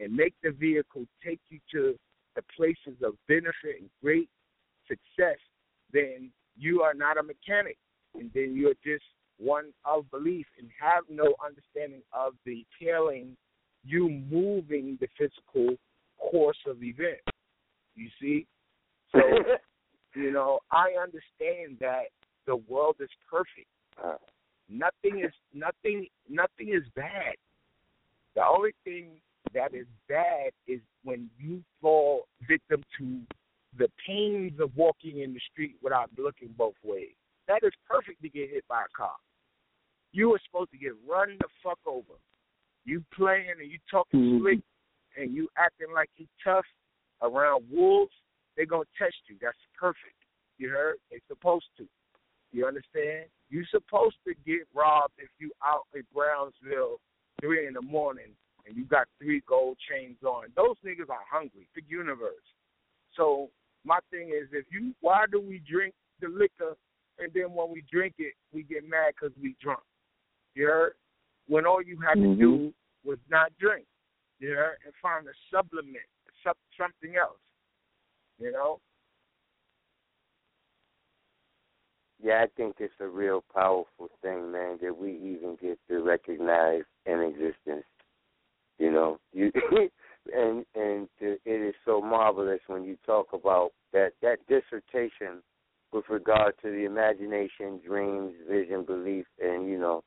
and 0.00 0.14
make 0.14 0.34
the 0.42 0.50
vehicle 0.50 1.04
take 1.24 1.40
you 1.50 1.60
to 1.70 1.94
the 2.34 2.42
places 2.56 2.98
of 3.04 3.14
benefit 3.28 3.78
and 3.78 3.90
great 4.02 4.28
success, 4.88 5.38
then 5.92 6.30
you 6.58 6.80
are 6.80 6.94
not 6.94 7.18
a 7.18 7.22
mechanic. 7.22 7.76
And 8.14 8.30
then 8.34 8.54
you're 8.56 8.74
just 8.84 9.04
one 9.38 9.72
of 9.84 10.10
belief 10.10 10.46
and 10.58 10.68
have 10.80 11.04
no 11.08 11.34
understanding 11.44 12.02
of 12.12 12.32
the 12.44 12.64
tailing 12.80 13.36
you 13.84 14.08
moving 14.08 14.96
the 15.00 15.08
physical 15.18 15.76
course 16.18 16.58
of 16.66 16.82
events. 16.82 17.22
You 17.94 18.08
see? 18.20 18.46
So, 20.14 20.20
you 20.20 20.30
know, 20.30 20.58
I 20.70 20.88
understand 21.02 21.78
that 21.80 22.08
the 22.46 22.56
world 22.56 22.96
is 23.00 23.08
perfect. 23.30 23.66
Uh, 24.02 24.16
nothing 24.68 25.20
is 25.24 25.32
nothing 25.54 26.06
nothing 26.28 26.68
is 26.68 26.82
bad. 26.94 27.34
The 28.34 28.42
only 28.44 28.72
thing 28.84 29.20
that 29.54 29.74
is 29.74 29.86
bad 30.08 30.52
is 30.66 30.80
when 31.04 31.30
you 31.38 31.62
fall 31.80 32.26
victim 32.46 32.82
to 32.98 33.20
the 33.78 33.88
pains 34.06 34.60
of 34.60 34.70
walking 34.76 35.20
in 35.20 35.32
the 35.32 35.40
street 35.50 35.76
without 35.82 36.10
looking 36.18 36.54
both 36.56 36.74
ways. 36.84 37.14
That 37.48 37.62
is 37.62 37.72
perfect 37.88 38.22
to 38.22 38.28
get 38.28 38.50
hit 38.50 38.64
by 38.68 38.82
a 38.82 38.96
car. 38.96 39.16
You 40.12 40.34
are 40.34 40.40
supposed 40.46 40.70
to 40.72 40.78
get 40.78 40.92
run 41.08 41.36
the 41.40 41.48
fuck 41.62 41.78
over. 41.86 42.18
You 42.84 43.02
playing 43.14 43.54
and 43.60 43.70
you 43.70 43.78
talking 43.90 44.20
mm-hmm. 44.20 44.42
slick 44.42 44.60
and 45.16 45.34
you 45.34 45.48
acting 45.56 45.88
like 45.94 46.10
you 46.16 46.26
tough 46.44 46.64
around 47.22 47.64
wolves, 47.70 48.12
they're 48.56 48.66
gonna 48.66 48.84
test 48.98 49.16
you. 49.28 49.36
That's 49.40 49.58
perfect. 49.78 50.16
You 50.58 50.68
heard? 50.68 50.96
They're 51.10 51.20
supposed 51.28 51.66
to. 51.78 51.86
You 52.52 52.66
understand? 52.66 53.26
You're 53.48 53.68
supposed 53.70 54.16
to 54.26 54.34
get 54.46 54.66
robbed 54.74 55.14
if 55.18 55.30
you 55.38 55.50
out 55.64 55.86
in 55.94 56.02
Brownsville 56.12 57.00
three 57.40 57.66
in 57.66 57.74
the 57.74 57.82
morning 57.82 58.36
and 58.66 58.76
you 58.76 58.84
got 58.84 59.06
three 59.18 59.42
gold 59.48 59.76
chains 59.90 60.18
on. 60.22 60.44
Those 60.56 60.76
niggas 60.84 61.10
are 61.10 61.24
hungry. 61.30 61.68
The 61.74 61.82
universe. 61.88 62.46
So 63.16 63.50
my 63.84 63.98
thing 64.10 64.28
is, 64.28 64.48
if 64.52 64.66
you, 64.70 64.94
why 65.00 65.24
do 65.30 65.40
we 65.40 65.60
drink 65.68 65.94
the 66.20 66.28
liquor 66.28 66.76
and 67.18 67.32
then 67.34 67.52
when 67.52 67.70
we 67.72 67.82
drink 67.90 68.14
it, 68.18 68.34
we 68.52 68.62
get 68.62 68.88
mad 68.88 69.14
because 69.14 69.36
we 69.40 69.56
drunk? 69.60 69.82
You 70.54 70.66
heard? 70.66 70.92
When 71.48 71.66
all 71.66 71.82
you 71.82 71.98
had 72.00 72.18
mm-hmm. 72.18 72.34
to 72.34 72.40
do 72.40 72.74
was 73.04 73.18
not 73.28 73.52
drink. 73.58 73.86
You 74.38 74.50
heard? 74.50 74.76
And 74.84 74.94
find 75.02 75.26
a 75.26 75.32
supplement, 75.50 76.06
something 76.76 77.16
else. 77.16 77.38
You 78.42 78.50
know? 78.50 78.80
yeah, 82.22 82.44
I 82.44 82.46
think 82.56 82.76
it's 82.78 82.94
a 83.00 83.06
real 83.06 83.42
powerful 83.52 84.08
thing, 84.22 84.52
man, 84.52 84.78
that 84.80 84.96
we 84.96 85.10
even 85.10 85.56
get 85.60 85.78
to 85.88 86.02
recognize 86.02 86.82
in 87.04 87.20
existence. 87.20 87.84
You 88.78 88.90
know, 88.92 89.18
you 89.32 89.50
and 90.34 90.64
and 90.74 91.08
to, 91.18 91.36
it 91.44 91.68
is 91.68 91.74
so 91.84 92.00
marvelous 92.00 92.60
when 92.68 92.84
you 92.84 92.96
talk 93.04 93.28
about 93.32 93.70
that 93.92 94.12
that 94.22 94.38
dissertation 94.48 95.42
with 95.92 96.04
regard 96.08 96.54
to 96.62 96.70
the 96.70 96.84
imagination, 96.84 97.80
dreams, 97.84 98.32
vision, 98.48 98.84
belief, 98.84 99.26
and 99.40 99.68
you 99.68 99.78
know, 99.78 100.02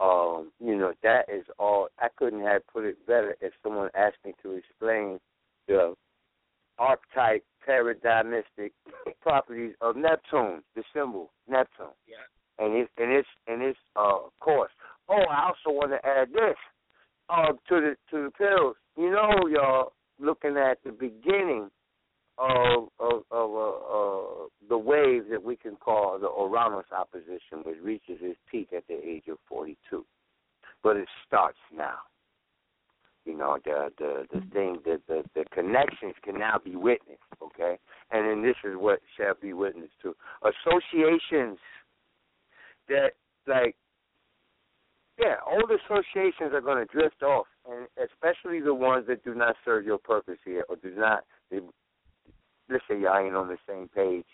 um, 0.00 0.50
you 0.58 0.76
know 0.76 0.92
that 1.02 1.26
is 1.32 1.44
all. 1.58 1.88
I 1.98 2.08
couldn't 2.16 2.42
have 2.42 2.66
put 2.66 2.84
it 2.84 3.06
better 3.06 3.36
if 3.40 3.52
someone 3.62 3.90
asked 3.94 4.18
me 4.24 4.32
to 4.42 4.52
explain 4.52 5.18
the 5.68 5.94
archetype 6.78 7.44
paradigmistic 7.64 8.72
properties 9.22 9.74
of 9.80 9.96
Neptune, 9.96 10.62
the 10.74 10.82
symbol 10.94 11.30
Neptune. 11.48 11.94
Yeah. 12.06 12.64
And 12.64 12.74
its 12.74 12.90
and 12.98 13.12
its 13.12 13.28
and 13.46 13.62
its 13.62 13.78
uh 13.94 14.18
course. 14.40 14.72
Oh, 15.08 15.24
I 15.30 15.48
also 15.48 15.76
want 15.76 15.92
to 15.92 16.06
add 16.06 16.28
this 16.32 16.56
uh, 17.30 17.52
to 17.68 17.80
the 17.80 17.96
to 18.10 18.24
the 18.24 18.30
pills. 18.36 18.76
You 18.96 19.10
know, 19.10 19.48
y'all 19.48 19.92
looking 20.18 20.56
at 20.56 20.78
the 20.84 20.90
beginning 20.90 21.70
of 22.38 22.88
of, 22.98 23.22
of 23.30 23.50
uh, 23.54 23.68
uh, 23.68 24.46
the 24.68 24.78
wave 24.78 25.24
that 25.30 25.42
we 25.42 25.56
can 25.56 25.76
call 25.76 26.18
the 26.18 26.28
Uranus 26.28 26.86
opposition, 26.96 27.64
which 27.64 27.78
reaches 27.82 28.18
its 28.20 28.38
peak 28.50 28.68
at 28.76 28.86
the 28.88 28.94
age 28.94 29.24
of 29.28 29.38
42. 29.48 30.04
But 30.82 30.96
it 30.96 31.08
starts 31.26 31.58
now. 31.74 31.98
You 33.28 33.36
know, 33.36 33.58
the 33.62 33.90
the 33.98 34.24
the 34.32 34.38
mm-hmm. 34.38 34.48
thing 34.54 34.76
that 34.86 35.02
the 35.06 35.22
the 35.34 35.44
connections 35.52 36.14
can 36.24 36.38
now 36.38 36.58
be 36.64 36.76
witnessed, 36.76 37.20
okay? 37.42 37.78
And 38.10 38.26
then 38.26 38.42
this 38.42 38.56
is 38.64 38.74
what 38.74 39.00
shall 39.18 39.34
be 39.40 39.52
witnessed 39.52 39.92
to. 40.02 40.16
Associations 40.42 41.58
that 42.88 43.10
like 43.46 43.76
yeah, 45.18 45.34
old 45.46 45.70
associations 45.70 46.54
are 46.54 46.62
going 46.62 46.78
to 46.78 46.90
drift 46.90 47.22
off, 47.22 47.46
and 47.68 47.86
especially 48.02 48.60
the 48.60 48.72
ones 48.72 49.04
that 49.08 49.24
do 49.24 49.34
not 49.34 49.56
serve 49.62 49.84
your 49.84 49.98
purpose 49.98 50.38
here, 50.42 50.64
or 50.70 50.76
do 50.76 50.94
not. 50.96 51.24
They, 51.50 51.58
let's 52.70 52.84
say 52.88 52.98
y'all 52.98 53.18
ain't 53.18 53.34
on 53.34 53.48
the 53.48 53.58
same 53.68 53.88
page. 53.88 54.24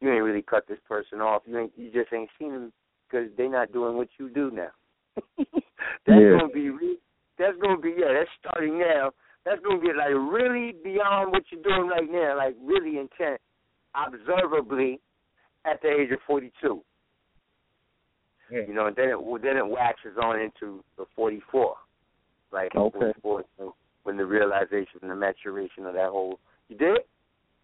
You 0.00 0.12
ain't 0.12 0.22
really 0.22 0.42
cut 0.42 0.68
this 0.68 0.78
person 0.88 1.20
off. 1.20 1.42
You 1.46 1.58
ain't. 1.58 1.72
You 1.76 1.90
just 1.90 2.12
ain't 2.12 2.30
seen 2.38 2.52
them 2.52 2.72
because 3.08 3.30
they're 3.36 3.50
not 3.50 3.72
doing 3.72 3.96
what 3.96 4.08
you 4.16 4.28
do 4.28 4.52
now. 4.52 4.70
that's 5.38 5.50
Yeah. 6.06 6.38
gonna 6.38 6.52
be. 6.52 6.70
Re- 6.70 6.98
that's 7.38 7.56
gonna 7.60 7.80
be. 7.80 7.94
Yeah, 7.96 8.12
that's 8.12 8.30
starting 8.40 8.78
now. 8.78 9.10
That's 9.44 9.60
gonna 9.62 9.80
be 9.80 9.88
like 9.96 10.14
really 10.14 10.74
beyond 10.82 11.32
what 11.32 11.42
you're 11.50 11.62
doing 11.62 11.88
right 11.88 12.10
now. 12.10 12.36
Like 12.36 12.56
really 12.62 12.98
intent, 12.98 13.40
observably, 13.94 15.00
at 15.64 15.80
the 15.82 15.88
age 15.88 16.10
of 16.12 16.18
42. 16.26 16.82
You 18.50 18.74
know, 18.74 18.86
and 18.86 18.96
then 18.96 19.08
it 19.08 19.42
then 19.42 19.56
it 19.56 19.66
waxes 19.66 20.16
on 20.22 20.38
into 20.38 20.84
the 20.96 21.06
44, 21.16 21.74
like 22.52 22.74
Okay. 22.76 23.12
44, 23.22 23.74
when 24.04 24.16
the 24.16 24.26
realization 24.26 25.00
and 25.02 25.10
the 25.10 25.16
maturation 25.16 25.86
of 25.86 25.94
that 25.94 26.10
whole 26.10 26.38
you 26.68 26.76
did, 26.76 26.98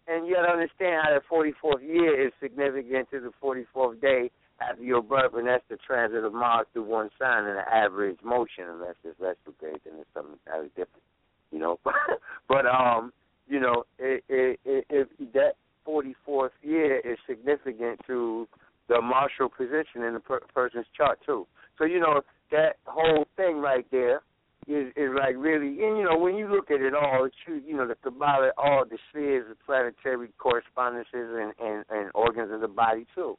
and 0.07 0.27
you 0.27 0.35
got 0.35 0.47
to 0.47 0.51
understand 0.51 1.03
how 1.03 1.13
the 1.13 1.21
44th 1.29 1.81
year 1.81 2.27
is 2.27 2.33
significant 2.41 3.09
to 3.11 3.19
the 3.19 3.31
44th 3.41 4.01
day 4.01 4.31
after 4.61 4.83
your 4.83 5.01
birth, 5.01 5.33
and 5.35 5.47
that's 5.47 5.63
the 5.69 5.77
transit 5.77 6.23
of 6.23 6.33
Mars 6.33 6.67
through 6.73 6.83
one 6.83 7.09
sign 7.19 7.43
in 7.43 7.51
an 7.51 7.63
average 7.71 8.19
motion, 8.23 8.65
unless 8.69 8.95
it's 9.03 9.19
retrograde, 9.19 9.81
then 9.85 9.95
it's 9.99 10.09
something 10.13 10.37
entirely 10.45 10.69
different, 10.69 11.03
you 11.51 11.59
know. 11.59 11.79
but 12.47 12.65
um, 12.65 13.11
you 13.47 13.59
know, 13.59 13.83
it, 13.99 14.23
it, 14.29 14.59
it, 14.65 14.85
if 14.89 15.07
that 15.33 15.53
44th 15.87 16.49
year 16.61 16.99
is 16.99 17.17
significant 17.27 17.99
to 18.07 18.47
the 18.87 19.01
martial 19.01 19.49
position 19.49 20.03
in 20.03 20.13
the 20.13 20.19
per- 20.19 20.41
person's 20.53 20.85
chart 20.95 21.19
too. 21.25 21.47
So 21.77 21.85
you 21.85 21.99
know 21.99 22.21
that 22.51 22.77
whole 22.85 23.25
thing 23.37 23.57
right 23.57 23.85
there 23.91 24.21
is 24.67 24.91
is 24.95 25.09
like 25.17 25.35
really, 25.37 25.83
and 25.83 25.97
you 25.97 26.03
know 26.03 26.17
when 26.17 26.35
you 26.35 26.47
look 26.47 26.69
at 26.69 26.81
it 26.81 26.93
all, 26.93 27.25
it's 27.25 27.35
you, 27.47 27.61
you 27.65 27.75
know 27.75 27.87
the 27.87 27.95
Kabbalah, 27.95 28.51
all 28.57 28.83
the 28.89 28.97
spheres, 29.09 29.45
the 29.49 29.55
planetary 29.65 30.29
correspondences, 30.37 31.07
and, 31.13 31.53
and 31.59 31.85
and 31.89 32.11
organs 32.13 32.51
of 32.51 32.61
the 32.61 32.67
body 32.67 33.07
too. 33.15 33.37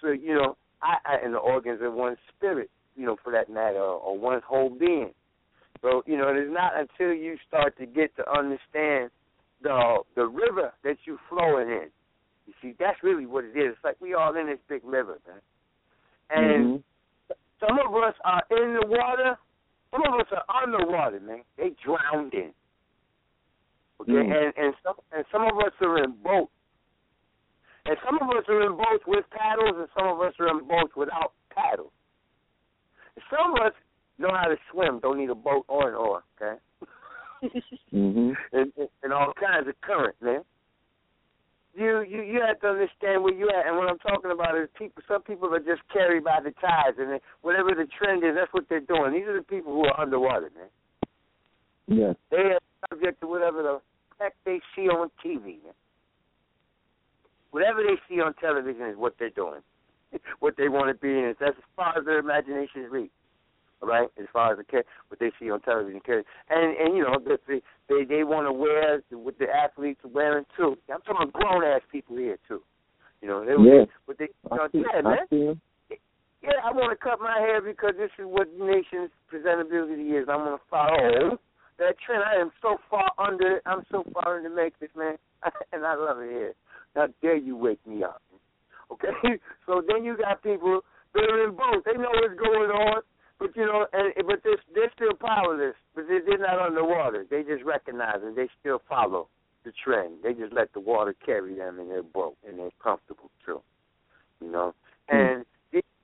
So 0.00 0.08
you 0.10 0.34
know, 0.34 0.56
I, 0.82 0.96
I 1.04 1.16
and 1.24 1.34
the 1.34 1.38
organs 1.38 1.80
of 1.82 1.94
one's 1.94 2.18
spirit, 2.36 2.70
you 2.96 3.06
know, 3.06 3.16
for 3.22 3.32
that 3.32 3.48
matter, 3.50 3.78
or, 3.78 3.98
or 4.00 4.18
one's 4.18 4.42
whole 4.46 4.70
being. 4.70 5.12
So 5.82 6.02
you 6.06 6.16
know, 6.16 6.28
it 6.28 6.38
is 6.38 6.50
not 6.50 6.72
until 6.78 7.12
you 7.14 7.36
start 7.46 7.76
to 7.78 7.86
get 7.86 8.14
to 8.16 8.30
understand 8.30 9.10
the 9.62 9.98
the 10.14 10.26
river 10.26 10.72
that 10.84 10.96
you're 11.04 11.20
flowing 11.28 11.68
in. 11.68 11.88
You 12.46 12.52
see, 12.62 12.74
that's 12.78 13.02
really 13.02 13.26
what 13.26 13.44
it 13.44 13.56
is. 13.58 13.72
It's 13.74 13.84
like 13.84 13.96
we 14.00 14.14
all 14.14 14.36
in 14.36 14.46
this 14.46 14.58
big 14.68 14.82
river, 14.84 15.18
man. 15.26 15.40
And 16.30 16.82
some 17.60 17.78
of 17.78 17.94
us 17.94 18.14
are 18.24 18.42
in 18.50 18.74
the 18.80 18.86
water, 18.86 19.36
some 19.90 20.02
of 20.02 20.20
us 20.20 20.26
are 20.32 20.62
underwater, 20.62 21.20
man. 21.20 21.42
They 21.56 21.70
drowned 21.84 22.34
in. 22.34 22.52
Okay, 24.00 24.12
Mm. 24.12 24.30
and 24.30 24.52
and 24.56 24.74
some 24.82 24.96
and 25.12 25.24
some 25.32 25.42
of 25.42 25.58
us 25.58 25.72
are 25.80 26.04
in 26.04 26.12
boats. 26.22 26.52
And 27.88 27.96
some 28.04 28.18
of 28.20 28.28
us 28.36 28.44
are 28.48 28.66
in 28.66 28.76
boats 28.76 29.04
with 29.06 29.24
paddles, 29.30 29.76
and 29.78 29.88
some 29.96 30.08
of 30.08 30.20
us 30.20 30.34
are 30.40 30.50
in 30.50 30.66
boats 30.66 30.92
without 30.96 31.32
paddles. 31.54 31.92
Some 33.30 33.54
of 33.54 33.66
us 33.66 33.72
know 34.18 34.30
how 34.34 34.48
to 34.48 34.56
swim, 34.70 34.98
don't 35.00 35.18
need 35.18 35.30
a 35.30 35.34
boat 35.34 35.64
or 35.68 35.88
an 35.88 35.94
oar, 35.94 36.22
okay? 36.36 36.58
hmm 37.90 38.32
and, 38.52 38.72
and, 38.76 38.88
and 39.02 39.12
all 39.12 39.32
kinds 39.38 39.68
of 39.68 39.74
current, 39.82 40.16
man. 40.20 40.40
You 41.74 42.00
you 42.08 42.22
you 42.22 42.40
have 42.40 42.58
to 42.60 42.68
understand 42.68 43.22
where 43.22 43.34
you 43.34 43.50
at, 43.50 43.68
and 43.68 43.76
what 43.76 43.90
I'm 43.90 43.98
talking 43.98 44.30
about 44.30 44.56
is 44.56 44.68
people. 44.78 45.02
Some 45.06 45.20
people 45.20 45.54
are 45.54 45.60
just 45.60 45.82
carried 45.92 46.24
by 46.24 46.40
the 46.42 46.52
tides, 46.52 46.96
and 46.98 47.12
they, 47.12 47.20
whatever 47.42 47.76
the 47.76 47.86
trend 47.98 48.24
is, 48.24 48.32
that's 48.34 48.52
what 48.54 48.64
they're 48.70 48.80
doing. 48.80 49.12
These 49.12 49.28
are 49.28 49.36
the 49.36 49.44
people 49.44 49.74
who 49.74 49.84
are 49.84 50.00
underwater, 50.00 50.50
man. 50.56 50.72
Yes. 51.86 52.16
They 52.30 52.56
are 52.56 52.60
subject 52.88 53.20
to 53.20 53.26
whatever 53.26 53.62
the 53.62 53.80
heck 54.18 54.32
they 54.46 54.60
see 54.74 54.88
on 54.88 55.10
TV, 55.22 55.62
man. 55.62 55.76
Whatever 57.56 57.80
they 57.82 57.96
see 58.04 58.20
on 58.20 58.34
television 58.34 58.84
is 58.92 58.98
what 58.98 59.14
they're 59.18 59.30
doing, 59.30 59.62
what 60.40 60.58
they 60.58 60.68
want 60.68 60.92
to 60.92 61.00
be 61.00 61.08
in. 61.08 61.32
That's 61.40 61.56
as 61.56 61.64
far 61.74 61.96
as 61.98 62.04
their 62.04 62.18
imaginations 62.18 62.90
reach. 62.90 63.10
All 63.80 63.88
right, 63.88 64.08
as 64.20 64.26
far 64.30 64.52
as 64.52 64.58
the 64.58 64.64
ca- 64.64 64.84
what 65.08 65.20
they 65.20 65.32
see 65.40 65.50
on 65.50 65.60
television, 65.60 66.00
carry. 66.04 66.22
and 66.50 66.76
and 66.76 66.96
you 66.96 67.02
know 67.02 67.16
the, 67.18 67.38
the, 67.48 67.60
they 67.88 68.04
they 68.04 68.24
want 68.24 68.46
to 68.46 68.52
wear 68.52 69.00
what 69.10 69.38
the 69.38 69.46
athletes 69.48 70.00
are 70.04 70.08
wearing 70.12 70.44
too. 70.56 70.76
I'm 70.92 71.00
talking 71.00 71.30
grown 71.32 71.64
ass 71.64 71.80
people 71.90 72.16
here 72.16 72.36
too. 72.46 72.60
You 73.22 73.28
know, 73.28 73.40
they 73.44 73.52
Yeah. 73.52 73.84
what 74.04 74.18
they 74.18 74.28
I 74.52 74.56
uh, 74.56 74.68
see, 74.72 74.84
yeah, 74.92 75.00
man. 75.00 75.18
him. 75.30 75.60
Yeah, 76.42 76.60
I 76.62 76.72
want 76.72 76.92
to 76.92 77.02
cut 77.02 77.20
my 77.20 77.38
hair 77.40 77.60
because 77.62 77.94
this 77.96 78.10
is 78.18 78.26
what 78.28 78.48
the 78.58 78.64
nation's 78.64 79.10
presentability 79.32 80.12
is. 80.20 80.28
I'm 80.28 80.44
going 80.44 80.56
to 80.58 80.64
follow 80.70 81.38
that 81.78 81.96
trend. 82.04 82.22
I 82.22 82.36
am 82.40 82.50
so 82.60 82.76
far 82.90 83.08
under. 83.18 83.60
I'm 83.64 83.82
so 83.90 84.04
far 84.12 84.36
in 84.38 84.44
the 84.44 84.50
matrix, 84.50 84.94
man, 84.94 85.16
and 85.72 85.84
I 85.84 85.94
love 85.96 86.20
it 86.20 86.30
here. 86.30 86.54
How 86.96 87.08
dare 87.20 87.36
you 87.36 87.56
wake 87.56 87.86
me 87.86 88.02
up? 88.02 88.22
Okay, 88.90 89.08
so 89.66 89.82
then 89.86 90.02
you 90.02 90.16
got 90.16 90.42
people 90.42 90.80
that 91.14 91.24
are 91.30 91.44
in 91.44 91.50
both. 91.50 91.84
They 91.84 91.92
know 91.92 92.08
what's 92.10 92.38
going 92.38 92.70
on, 92.70 93.02
but 93.38 93.54
you 93.54 93.66
know, 93.66 93.86
and 93.92 94.14
but 94.26 94.40
they're 94.42 94.56
they're 94.74 94.92
still 94.94 95.14
powerless. 95.20 95.74
But 95.94 96.04
they, 96.08 96.18
they're 96.26 96.38
not 96.38 96.58
underwater. 96.58 97.26
They 97.28 97.42
just 97.42 97.64
recognize 97.64 98.20
and 98.24 98.36
they 98.36 98.48
still 98.60 98.80
follow 98.88 99.28
the 99.64 99.72
trend. 99.84 100.22
They 100.22 100.32
just 100.32 100.52
let 100.52 100.72
the 100.72 100.80
water 100.80 101.14
carry 101.24 101.54
them 101.54 101.78
in 101.80 101.88
their 101.88 102.02
boat, 102.02 102.36
and 102.48 102.58
they're 102.58 102.70
comfortable 102.82 103.30
too. 103.44 103.60
You 104.40 104.50
know, 104.50 104.74
hmm. 105.08 105.16
and. 105.16 105.44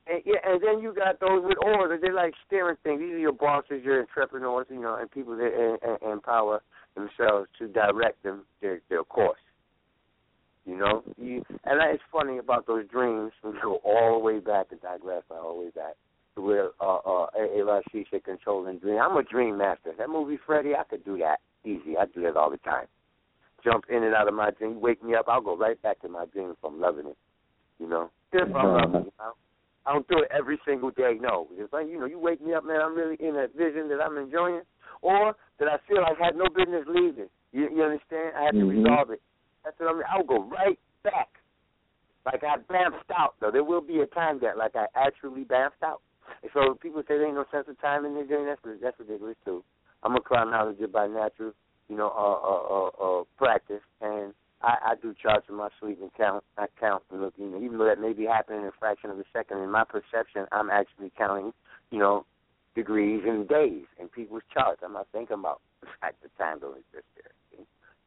And, 0.04 0.20
yeah, 0.26 0.42
and 0.44 0.60
then 0.60 0.80
you 0.82 0.92
got 0.92 1.20
those 1.20 1.44
with 1.44 1.58
orders. 1.64 2.00
They 2.02 2.10
like 2.10 2.34
steering 2.44 2.74
things. 2.82 2.98
These 2.98 3.12
are 3.12 3.18
your 3.18 3.32
bosses, 3.32 3.84
your 3.84 4.00
entrepreneurs, 4.00 4.66
you 4.68 4.80
know, 4.80 4.96
and 5.00 5.08
people 5.08 5.36
that 5.36 5.52
and, 5.54 5.78
and 6.02 6.12
empower 6.12 6.60
themselves 6.96 7.48
to 7.60 7.68
direct 7.68 8.20
them 8.24 8.44
their 8.60 8.80
their 8.90 9.04
course. 9.04 9.38
You 10.64 10.76
know, 10.78 11.02
you, 11.18 11.44
and 11.64 11.80
that 11.80 11.92
is 11.92 12.00
funny 12.12 12.38
about 12.38 12.66
those 12.66 12.86
dreams. 12.88 13.32
We 13.42 13.52
go 13.62 13.80
all 13.84 14.18
the 14.18 14.24
way 14.24 14.38
back 14.38 14.66
and 14.70 14.80
digress 14.80 15.24
all 15.30 15.54
the 15.54 15.60
way 15.60 15.70
back 15.70 15.94
to 16.36 16.40
where 16.40 16.68
uh, 16.80 16.98
uh, 16.98 17.26
Eli 17.56 17.80
said 17.92 18.24
controlling 18.24 18.78
dream. 18.78 18.98
I'm 19.02 19.16
a 19.16 19.22
dream 19.24 19.58
master. 19.58 19.90
That 19.98 20.08
movie, 20.08 20.38
Freddy, 20.46 20.74
I 20.74 20.84
could 20.84 21.04
do 21.04 21.18
that 21.18 21.40
easy. 21.64 21.96
I 21.98 22.06
do 22.06 22.22
that 22.22 22.36
all 22.36 22.50
the 22.50 22.58
time. 22.58 22.86
Jump 23.64 23.84
in 23.88 24.02
and 24.04 24.14
out 24.14 24.28
of 24.28 24.34
my 24.34 24.50
dream. 24.52 24.80
Wake 24.80 25.02
me 25.02 25.14
up. 25.14 25.26
I'll 25.28 25.40
go 25.40 25.56
right 25.56 25.80
back 25.82 26.00
to 26.02 26.08
my 26.08 26.26
dream 26.26 26.50
if 26.50 26.56
I'm 26.64 26.80
loving 26.80 27.06
it. 27.06 27.16
You 27.78 27.88
know, 27.88 28.10
if 28.32 28.54
I'm 28.54 28.72
loving 28.72 29.06
it. 29.08 29.14
I- 29.18 29.32
I 29.84 29.92
don't 29.94 30.06
do 30.06 30.18
it 30.18 30.28
every 30.30 30.60
single 30.64 30.92
day. 30.92 31.18
No, 31.20 31.48
it's 31.58 31.72
like 31.72 31.88
you 31.88 31.98
know, 31.98 32.06
you 32.06 32.16
wake 32.16 32.40
me 32.40 32.54
up, 32.54 32.64
man. 32.64 32.80
I'm 32.80 32.94
really 32.94 33.16
in 33.16 33.34
a 33.34 33.48
vision 33.48 33.88
that 33.88 34.00
I'm 34.00 34.16
enjoying, 34.16 34.60
or 35.00 35.34
that 35.58 35.66
I 35.66 35.76
feel 35.88 36.04
I 36.06 36.14
had 36.24 36.36
no 36.36 36.46
business 36.54 36.84
leaving. 36.86 37.26
You, 37.50 37.68
you 37.68 37.82
understand? 37.82 38.30
I 38.38 38.44
have 38.44 38.52
to 38.54 38.60
Mhm. 38.60 38.78
resolve 38.78 39.10
it. 39.10 39.20
That's 39.64 39.78
what 39.78 39.90
I 39.90 39.92
mean. 39.92 40.02
I'll 40.10 40.24
go 40.24 40.42
right 40.44 40.78
back, 41.04 41.28
like 42.26 42.42
I 42.44 42.56
bounced 42.68 43.10
out. 43.16 43.34
Though 43.40 43.50
there 43.50 43.64
will 43.64 43.80
be 43.80 44.00
a 44.00 44.06
time 44.06 44.40
that, 44.42 44.56
like, 44.56 44.74
I 44.74 44.86
actually 44.94 45.44
bounced 45.44 45.82
out. 45.84 46.00
And 46.42 46.50
so 46.54 46.74
people 46.80 47.02
say 47.02 47.18
there 47.18 47.26
ain't 47.26 47.34
no 47.34 47.44
sense 47.52 47.66
of 47.68 47.80
time 47.80 48.04
in 48.04 48.14
their 48.14 48.26
dream. 48.26 48.46
That's 48.46 48.60
that's 48.82 48.98
ridiculous 48.98 49.36
too. 49.44 49.64
I'm 50.02 50.16
a 50.16 50.20
chronologist 50.20 50.92
by 50.92 51.06
natural, 51.06 51.52
you 51.88 51.96
know, 51.96 52.08
uh, 52.08 52.38
uh, 52.42 52.98
uh, 52.98 53.20
uh, 53.20 53.24
practice, 53.38 53.82
and 54.00 54.34
I, 54.62 54.92
I 54.92 54.94
do 55.00 55.14
charts 55.20 55.46
in 55.48 55.56
my 55.56 55.68
sleep 55.80 55.98
and 56.00 56.12
count. 56.14 56.44
I 56.58 56.66
count 56.78 57.02
and 57.10 57.20
look, 57.20 57.34
you 57.36 57.46
know, 57.48 57.60
even 57.62 57.78
though 57.78 57.84
that 57.84 58.00
may 58.00 58.12
be 58.12 58.24
happening 58.24 58.62
in 58.62 58.66
a 58.66 58.72
fraction 58.78 59.10
of 59.10 59.18
a 59.18 59.24
second, 59.32 59.58
in 59.58 59.70
my 59.70 59.84
perception, 59.84 60.46
I'm 60.52 60.70
actually 60.70 61.12
counting, 61.16 61.52
you 61.90 61.98
know, 61.98 62.24
degrees 62.74 63.22
and 63.26 63.48
days 63.48 63.84
in 64.00 64.08
people's 64.08 64.42
charts. 64.52 64.80
I'm 64.84 64.94
not 64.94 65.08
thinking 65.12 65.38
about 65.38 65.60
the 65.80 65.88
fact 66.00 66.22
that 66.22 66.36
time 66.38 66.60
don't 66.60 66.78
exist 66.78 67.06
there. 67.16 67.41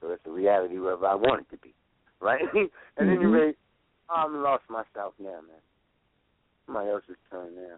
So 0.06 0.12
it's 0.12 0.26
a 0.28 0.30
reality 0.30 0.78
wherever 0.78 1.08
I 1.08 1.16
want 1.16 1.42
it 1.42 1.50
to 1.56 1.58
be, 1.58 1.74
right? 2.22 2.42
and 2.54 3.10
then 3.10 3.20
you 3.22 3.28
Mhm. 3.30 3.34
read, 3.34 3.56
oh, 4.10 4.14
I'm 4.14 4.44
lost 4.44 4.70
myself 4.70 5.16
now, 5.18 5.42
man. 5.42 5.62
Somebody 6.66 6.90
else's 6.92 7.18
turn 7.32 7.56
now. 7.56 7.78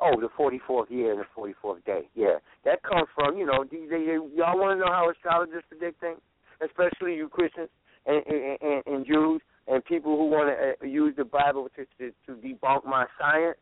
Oh, 0.00 0.20
the 0.20 0.28
44th 0.28 0.90
year 0.90 1.10
and 1.10 1.20
the 1.20 1.24
44th 1.34 1.84
day. 1.84 2.08
Yeah, 2.14 2.38
that 2.64 2.84
comes 2.84 3.08
from 3.16 3.36
you 3.36 3.46
know. 3.46 3.64
They, 3.64 3.86
they, 3.86 4.12
y'all 4.14 4.56
want 4.56 4.78
to 4.78 4.84
know 4.84 4.92
how 4.92 5.10
astrologers 5.10 5.64
predict 5.68 6.00
things, 6.00 6.20
especially 6.60 7.16
you 7.16 7.28
Christians 7.28 7.68
and 8.06 8.24
and, 8.28 8.58
and, 8.62 8.86
and 8.86 9.06
Jews 9.06 9.42
and 9.66 9.84
people 9.84 10.16
who 10.16 10.26
want 10.26 10.50
to 10.56 10.86
uh, 10.86 10.88
use 10.88 11.16
the 11.16 11.24
Bible 11.24 11.68
to, 11.74 11.84
to 11.98 12.12
to 12.26 12.40
debunk 12.40 12.84
my 12.84 13.06
science, 13.18 13.58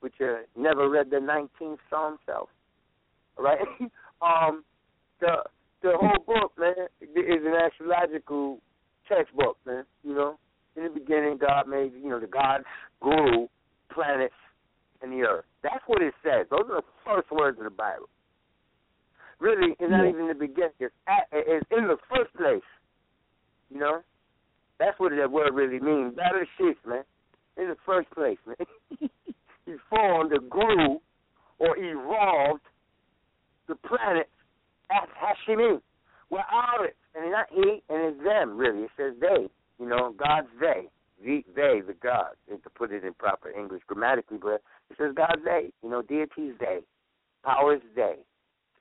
which 0.00 0.14
uh, 0.22 0.44
never 0.56 0.88
read 0.88 1.10
the 1.10 1.16
19th 1.16 1.76
Psalm 1.90 2.18
self. 2.24 2.48
Right? 3.38 3.58
um, 4.22 4.64
the 5.20 5.42
the 5.82 5.92
whole 5.94 6.18
book, 6.26 6.52
man, 6.58 6.74
is 7.00 7.42
an 7.44 7.54
astrological 7.54 8.60
textbook, 9.08 9.56
man. 9.66 9.84
You 10.02 10.14
know, 10.14 10.38
in 10.76 10.84
the 10.84 10.90
beginning, 10.90 11.38
God 11.38 11.68
made 11.68 11.92
you 11.94 12.08
know 12.10 12.20
the 12.20 12.26
gods 12.26 12.64
grew 13.00 13.48
planets 13.92 14.34
and 15.02 15.12
the 15.12 15.22
earth. 15.26 15.44
That's 15.62 15.82
what 15.86 16.02
it 16.02 16.14
says. 16.22 16.46
Those 16.50 16.64
are 16.70 16.80
the 16.80 16.86
first 17.04 17.30
words 17.30 17.58
of 17.58 17.64
the 17.64 17.70
Bible. 17.70 18.08
Really, 19.38 19.72
it's 19.78 19.90
not 19.90 20.04
Yeah. 20.04 20.10
even 20.10 20.28
the 20.28 20.34
beginning. 20.34 20.72
It's, 20.80 20.94
at, 21.06 21.28
it's 21.32 21.66
in 21.70 21.86
the 21.88 21.98
first 22.08 22.32
place. 22.34 22.64
You 23.70 23.80
know, 23.80 24.00
that's 24.78 24.98
what 24.98 25.12
that 25.16 25.30
word 25.30 25.52
really 25.54 25.78
means. 25.80 26.14
Better 26.14 26.46
shit, 26.56 26.76
man. 26.86 27.04
In 27.56 27.68
the 27.68 27.76
first 27.84 28.10
place, 28.10 28.38
man. 28.46 28.56
he 29.66 29.74
formed 29.90 30.32
or 30.32 30.40
grew 30.40 31.00
or 31.58 31.76
evolved 31.76 32.62
the 33.68 33.74
planet 33.74 34.28
Hashemim. 34.90 35.80
We're 36.30 36.38
it. 36.84 36.96
And 37.14 37.24
it's 37.24 37.32
not 37.32 37.46
he 37.50 37.82
and 37.88 38.14
it's 38.14 38.24
them, 38.24 38.56
really. 38.56 38.82
It 38.82 38.90
says 38.96 39.14
they. 39.20 39.48
You 39.78 39.88
know, 39.88 40.14
God's 40.18 40.48
they. 40.60 40.88
The, 41.24 41.42
they, 41.54 41.80
the 41.86 41.94
God, 42.02 42.32
to 42.50 42.70
put 42.70 42.92
it 42.92 43.02
in 43.02 43.14
proper 43.14 43.50
English 43.50 43.82
grammatically, 43.86 44.38
but 44.40 44.60
it 44.90 44.98
says 44.98 45.12
God's 45.16 45.42
they. 45.44 45.70
You 45.82 45.90
know, 45.90 46.02
deity's 46.02 46.54
they. 46.60 46.80
Powers 47.42 47.80
they. 47.94 48.16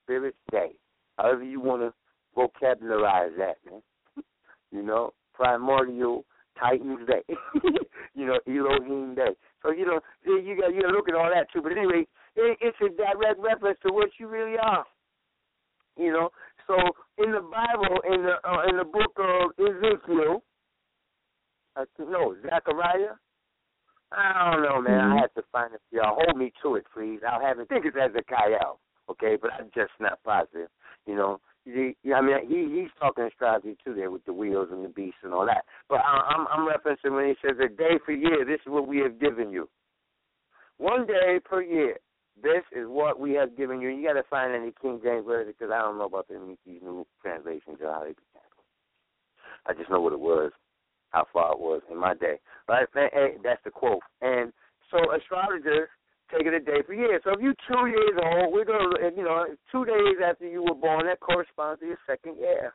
Spirits 0.03 0.37
they. 0.51 0.71
However 1.17 1.43
you 1.43 1.61
want 1.61 1.81
to 1.81 1.93
vocabularize 2.35 3.31
that, 3.37 3.55
man. 3.65 3.81
you 4.71 4.83
know, 4.83 5.13
primordial 5.33 6.25
Titans 6.59 6.99
they. 7.07 7.35
you 8.15 8.25
know, 8.25 8.39
Elohim 8.47 9.15
they. 9.15 9.35
So 9.63 9.71
you 9.71 9.85
know, 9.85 9.99
you 10.25 10.57
got 10.59 10.73
you 10.73 10.81
got 10.81 10.89
to 10.89 10.93
look 10.93 11.07
at 11.07 11.15
all 11.15 11.31
that 11.33 11.47
too. 11.53 11.61
But 11.61 11.71
anyway, 11.71 12.05
it, 12.35 12.57
it's 12.59 12.77
a 12.81 12.89
direct 12.89 13.39
reference 13.39 13.79
to 13.85 13.93
what 13.93 14.09
you 14.19 14.27
really 14.27 14.57
are. 14.61 14.85
You 15.97 16.11
know, 16.11 16.29
so 16.67 16.75
in 17.23 17.31
the 17.31 17.41
Bible, 17.41 17.99
in 18.11 18.23
the 18.23 18.35
uh, 18.43 18.67
in 18.69 18.77
the 18.77 18.83
book 18.83 19.13
of 19.17 19.51
Ezekiel, 19.59 20.43
I 21.75 21.83
think, 21.95 22.09
no 22.09 22.35
Zechariah. 22.41 23.15
I 24.11 24.51
don't 24.51 24.63
know, 24.63 24.81
man. 24.81 25.11
I 25.11 25.21
have 25.21 25.33
to 25.33 25.43
find 25.51 25.73
it. 25.73 25.81
Y'all 25.91 26.15
hold 26.15 26.37
me 26.37 26.51
to 26.63 26.75
it, 26.75 26.85
please. 26.93 27.19
I'll 27.27 27.41
have 27.41 27.59
it. 27.59 27.67
I 27.69 27.73
think 27.73 27.85
it's 27.85 27.97
Ezekiel, 27.97 28.79
okay? 29.09 29.37
But 29.41 29.51
I'm 29.53 29.69
just 29.73 29.91
not 29.99 30.19
positive. 30.23 30.69
You 31.05 31.15
know, 31.15 31.39
he, 31.65 31.95
I 32.13 32.21
mean, 32.21 32.47
he 32.47 32.81
he's 32.81 32.91
talking 32.99 33.25
astrology 33.25 33.75
too 33.83 33.93
there 33.93 34.11
with 34.11 34.23
the 34.25 34.33
wheels 34.33 34.69
and 34.71 34.85
the 34.85 34.89
beasts 34.89 35.19
and 35.23 35.33
all 35.33 35.45
that. 35.45 35.65
But 35.89 35.99
I, 35.99 36.35
I'm 36.35 36.47
I'm 36.47 36.67
referencing 36.67 37.15
when 37.15 37.27
he 37.27 37.35
says 37.41 37.57
a 37.59 37.67
day 37.67 37.97
per 38.05 38.11
year. 38.11 38.45
This 38.45 38.59
is 38.65 38.71
what 38.71 38.87
we 38.87 38.99
have 38.99 39.19
given 39.19 39.51
you. 39.51 39.67
One 40.77 41.07
day 41.07 41.39
per 41.43 41.61
year. 41.61 41.97
This 42.41 42.63
is 42.75 42.85
what 42.87 43.19
we 43.19 43.33
have 43.33 43.57
given 43.57 43.81
you. 43.81 43.89
You 43.89 44.07
got 44.07 44.13
to 44.13 44.23
find 44.29 44.53
any 44.53 44.73
King 44.81 44.99
James 45.03 45.25
version 45.25 45.53
because 45.57 45.71
I 45.73 45.79
don't 45.79 45.97
know 45.97 46.05
about 46.05 46.27
the, 46.27 46.57
these 46.65 46.81
new 46.81 47.05
translations 47.21 47.77
or 47.81 47.91
how 47.91 48.03
they 48.03 48.09
be 48.09 48.23
I 49.67 49.73
just 49.73 49.89
know 49.89 49.99
what 49.99 50.13
it 50.13 50.19
was, 50.19 50.51
how 51.09 51.25
far 51.33 51.53
it 51.53 51.59
was 51.59 51.81
in 51.89 51.97
my 51.99 52.13
day. 52.13 52.39
Right? 52.67 52.87
Hey, 52.93 53.35
that's 53.43 53.63
the 53.63 53.71
quote. 53.71 54.01
And 54.21 54.53
so 54.91 54.97
astrologers 55.11 55.89
take 56.31 56.45
it 56.45 56.53
a 56.53 56.59
day 56.59 56.81
per 56.85 56.93
year. 56.93 57.19
So 57.23 57.31
if 57.31 57.39
you're 57.41 57.55
two 57.67 57.87
years 57.87 58.17
old, 58.21 58.53
we're 58.53 58.65
gonna, 58.65 59.09
you 59.15 59.23
know, 59.23 59.45
two 59.71 59.85
days 59.85 60.17
after 60.23 60.47
you 60.47 60.63
were 60.63 60.75
born, 60.75 61.07
that 61.07 61.19
corresponds 61.19 61.81
to 61.81 61.87
your 61.87 61.97
second 62.07 62.37
year. 62.37 62.73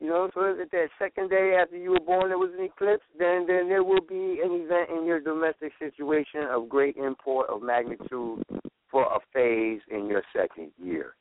You 0.00 0.08
know, 0.08 0.30
so 0.32 0.44
if 0.44 0.70
that 0.70 0.88
second 0.98 1.30
day 1.30 1.58
after 1.60 1.76
you 1.76 1.90
were 1.90 2.00
born 2.00 2.28
there 2.28 2.38
was 2.38 2.52
an 2.56 2.64
eclipse, 2.64 3.02
then 3.18 3.46
then 3.48 3.68
there 3.68 3.82
will 3.82 4.00
be 4.00 4.40
an 4.44 4.52
event 4.52 4.90
in 4.96 5.04
your 5.06 5.20
domestic 5.20 5.72
situation 5.78 6.42
of 6.50 6.68
great 6.68 6.96
import 6.96 7.48
of 7.50 7.62
magnitude 7.62 8.44
for 8.90 9.04
a 9.04 9.18
phase 9.32 9.80
in 9.90 10.06
your 10.06 10.22
second 10.34 10.70
year. 10.78 11.14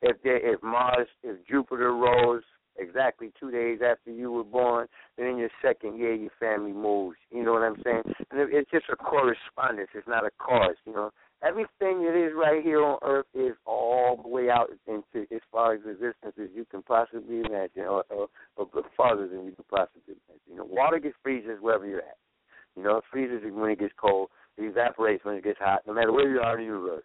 If 0.00 0.22
there, 0.22 0.54
if 0.54 0.62
Mars, 0.62 1.08
if 1.22 1.44
Jupiter 1.46 1.92
rose 1.92 2.42
exactly 2.76 3.32
two 3.38 3.50
days 3.50 3.80
after 3.84 4.10
you 4.10 4.30
were 4.30 4.44
born, 4.44 4.86
then 5.16 5.26
in 5.26 5.36
your 5.38 5.50
second 5.62 5.98
year 5.98 6.14
your 6.14 6.30
family 6.38 6.72
moves. 6.72 7.16
You 7.30 7.44
know 7.44 7.52
what 7.52 7.62
I'm 7.62 7.80
saying? 7.84 8.02
And 8.30 8.52
it's 8.52 8.70
just 8.70 8.86
a 8.92 8.96
correspondence. 8.96 9.90
It's 9.94 10.08
not 10.08 10.24
a 10.24 10.30
cause. 10.38 10.76
You 10.86 10.92
know, 10.92 11.10
everything 11.42 12.02
that 12.04 12.14
is 12.16 12.32
right 12.36 12.62
here 12.62 12.82
on 12.84 12.98
Earth 13.02 13.26
is 13.34 13.52
all 13.66 14.20
the 14.22 14.28
way 14.28 14.50
out 14.50 14.70
into 14.86 15.26
as 15.34 15.40
far 15.50 15.74
as 15.74 15.80
existence 15.80 16.34
as 16.40 16.48
you 16.54 16.64
can 16.70 16.82
possibly 16.82 17.40
imagine, 17.40 17.82
or, 17.82 18.04
or, 18.10 18.28
or 18.56 18.68
farther 18.96 19.28
than 19.28 19.44
you 19.44 19.52
can 19.52 19.64
possibly 19.70 20.14
imagine. 20.28 20.50
You 20.50 20.56
know, 20.56 20.66
water 20.68 20.98
gets 20.98 21.16
freezes 21.22 21.58
wherever 21.60 21.86
you're 21.86 21.98
at. 21.98 22.18
You 22.76 22.82
know, 22.82 22.98
it 22.98 23.04
freezes 23.10 23.42
when 23.52 23.70
it 23.70 23.78
gets 23.78 23.94
cold. 24.00 24.28
It 24.56 24.62
evaporates 24.62 25.24
when 25.24 25.36
it 25.36 25.44
gets 25.44 25.58
hot. 25.58 25.82
No 25.86 25.94
matter 25.94 26.12
where 26.12 26.30
you 26.30 26.40
are 26.40 26.58
in 26.58 26.60
the 26.60 26.72
universe, 26.72 27.04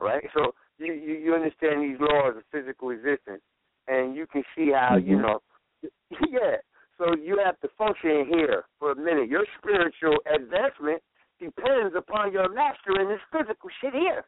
right? 0.00 0.24
So 0.34 0.54
you 0.78 0.92
you, 0.92 1.14
you 1.14 1.34
understand 1.34 1.82
these 1.82 2.00
laws 2.00 2.34
of 2.36 2.42
physical 2.50 2.90
existence, 2.90 3.42
and 3.88 4.14
you 4.14 4.26
can 4.26 4.42
see 4.56 4.72
how 4.72 4.96
you 4.96 5.16
mm-hmm. 5.16 5.22
know. 5.22 5.38
Yeah. 6.28 6.56
So 6.98 7.16
you 7.16 7.40
have 7.44 7.58
to 7.60 7.68
function 7.76 8.26
here 8.28 8.64
for 8.78 8.92
a 8.92 8.96
minute. 8.96 9.28
Your 9.28 9.44
spiritual 9.58 10.18
advancement 10.32 11.02
depends 11.42 11.94
upon 11.96 12.32
your 12.32 12.48
mastering 12.52 13.08
this 13.08 13.20
physical 13.32 13.68
shit 13.80 13.92
here. 13.92 14.24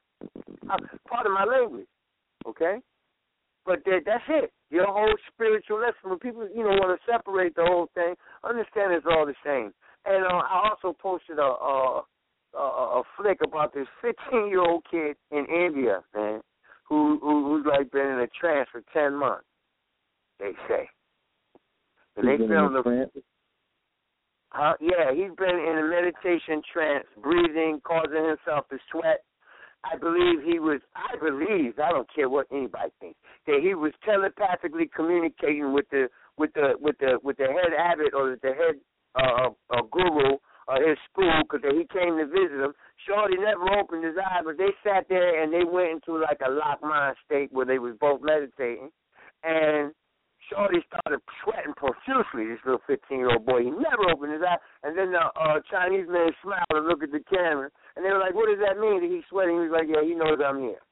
Uh, 0.69 0.77
part 1.09 1.27
of 1.27 1.33
my 1.33 1.45
language, 1.45 1.87
okay? 2.47 2.79
But 3.65 3.85
that, 3.85 4.01
that's 4.05 4.25
it. 4.29 4.53
Your 4.71 4.87
whole 4.87 5.15
spiritual 5.33 5.81
lesson. 5.81 6.11
When 6.11 6.19
people, 6.19 6.49
you 6.55 6.65
know, 6.65 6.77
want 6.77 6.99
to 6.99 7.11
separate 7.11 7.55
the 7.55 7.65
whole 7.65 7.89
thing, 7.95 8.15
understand 8.43 8.93
it's 8.93 9.07
all 9.09 9.25
the 9.25 9.35
same. 9.45 9.73
And 10.05 10.25
uh, 10.25 10.43
I 10.45 10.71
also 10.71 10.97
posted 11.01 11.39
a, 11.39 11.43
a 11.43 12.03
a, 12.57 12.59
a 12.59 13.03
flick 13.17 13.39
about 13.45 13.75
this 13.75 13.87
15 14.01 14.49
year 14.49 14.61
old 14.61 14.85
kid 14.91 15.17
in 15.31 15.47
India, 15.47 16.03
man, 16.15 16.41
who, 16.89 17.19
who 17.21 17.45
who's 17.45 17.67
like 17.67 17.91
been 17.91 18.07
in 18.07 18.21
a 18.21 18.29
trance 18.29 18.69
for 18.71 18.83
10 18.93 19.15
months. 19.15 19.45
They 20.39 20.53
say. 20.69 20.89
And 22.17 22.29
they 22.29 22.35
in 22.43 22.49
filmed 22.49 22.77
the 22.77 22.83
Yeah, 24.81 25.11
he's 25.13 25.35
been 25.37 25.59
in 25.59 25.79
a 25.79 25.87
meditation 25.89 26.63
trance, 26.73 27.07
breathing, 27.23 27.81
causing 27.85 28.25
himself 28.25 28.69
to 28.71 28.79
sweat. 28.91 29.25
I 29.85 29.99
believe 29.99 30.43
he 30.45 30.59
was. 30.59 30.81
I 30.97 31.17
believe. 31.19 31.79
I 31.79 31.91
don't 31.91 32.09
care 32.15 32.29
what 32.29 32.47
anybody 32.51 32.91
thinks. 33.01 33.19
That 33.47 33.61
he 33.63 33.75
was 33.75 33.93
telepathically 34.05 34.91
communicating 34.95 35.73
with 35.75 35.87
the 35.91 36.09
with 36.39 36.53
the 36.55 36.75
with 36.81 36.97
the 36.99 37.19
with 37.23 37.37
the 37.37 37.47
head 37.47 37.75
abbot 37.77 38.15
or 38.15 38.37
the 38.43 38.49
head 38.49 38.81
uh, 39.15 39.51
uh, 39.71 39.83
guru 39.91 40.39
of 40.69 40.79
his 40.81 40.97
school 41.13 41.33
because 41.43 41.61
he 41.77 41.85
came 41.93 42.17
to 42.17 42.27
visit 42.27 42.65
him. 42.65 42.73
Shorty 43.07 43.37
never 43.37 43.69
opened 43.79 44.05
his 44.05 44.17
eyes, 44.17 44.43
but 44.45 44.57
they 44.57 44.73
sat 44.83 45.05
there 45.09 45.43
and 45.43 45.53
they 45.53 45.65
went 45.65 46.01
into 46.01 46.19
like 46.19 46.41
a 46.47 46.51
locked 46.51 46.83
mind 46.83 47.17
state 47.25 47.53
where 47.53 47.67
they 47.67 47.79
was 47.79 47.95
both 48.01 48.23
meditating, 48.23 48.91
and 49.43 49.93
Shorty 50.51 50.85
started 50.89 51.21
sweating 51.43 51.75
profusely. 51.77 52.47
This 52.49 52.61
little 52.65 52.83
fifteen-year-old 52.87 53.47
boy, 53.47 53.65
he 53.65 53.71
never 53.71 54.11
opened 54.11 54.33
his 54.33 54.43
eyes. 54.43 54.61
And 54.83 54.97
then 54.97 55.13
the 55.13 55.25
uh, 55.25 55.61
Chinese 55.71 56.07
man 56.09 56.31
smiled 56.43 56.71
and 56.71 56.87
looked 56.87 57.03
at 57.03 57.13
the 57.13 57.25
camera, 57.25 57.71
and 57.97 58.05
they 58.05 58.11
were 58.11 58.21
like, 58.21 58.35
"What 58.35 58.49
does 58.49 58.61
that 58.61 58.79
mean?" 58.79 59.01
That 59.01 59.11
he's 59.11 59.25
sweating. 59.31 59.57
He 59.57 59.69
was 59.69 59.75
like, 59.75 59.89
"Yeah, 59.89 60.03
he 60.03 60.15
knows 60.15 60.39
I'm 60.45 60.61
here." 60.61 60.83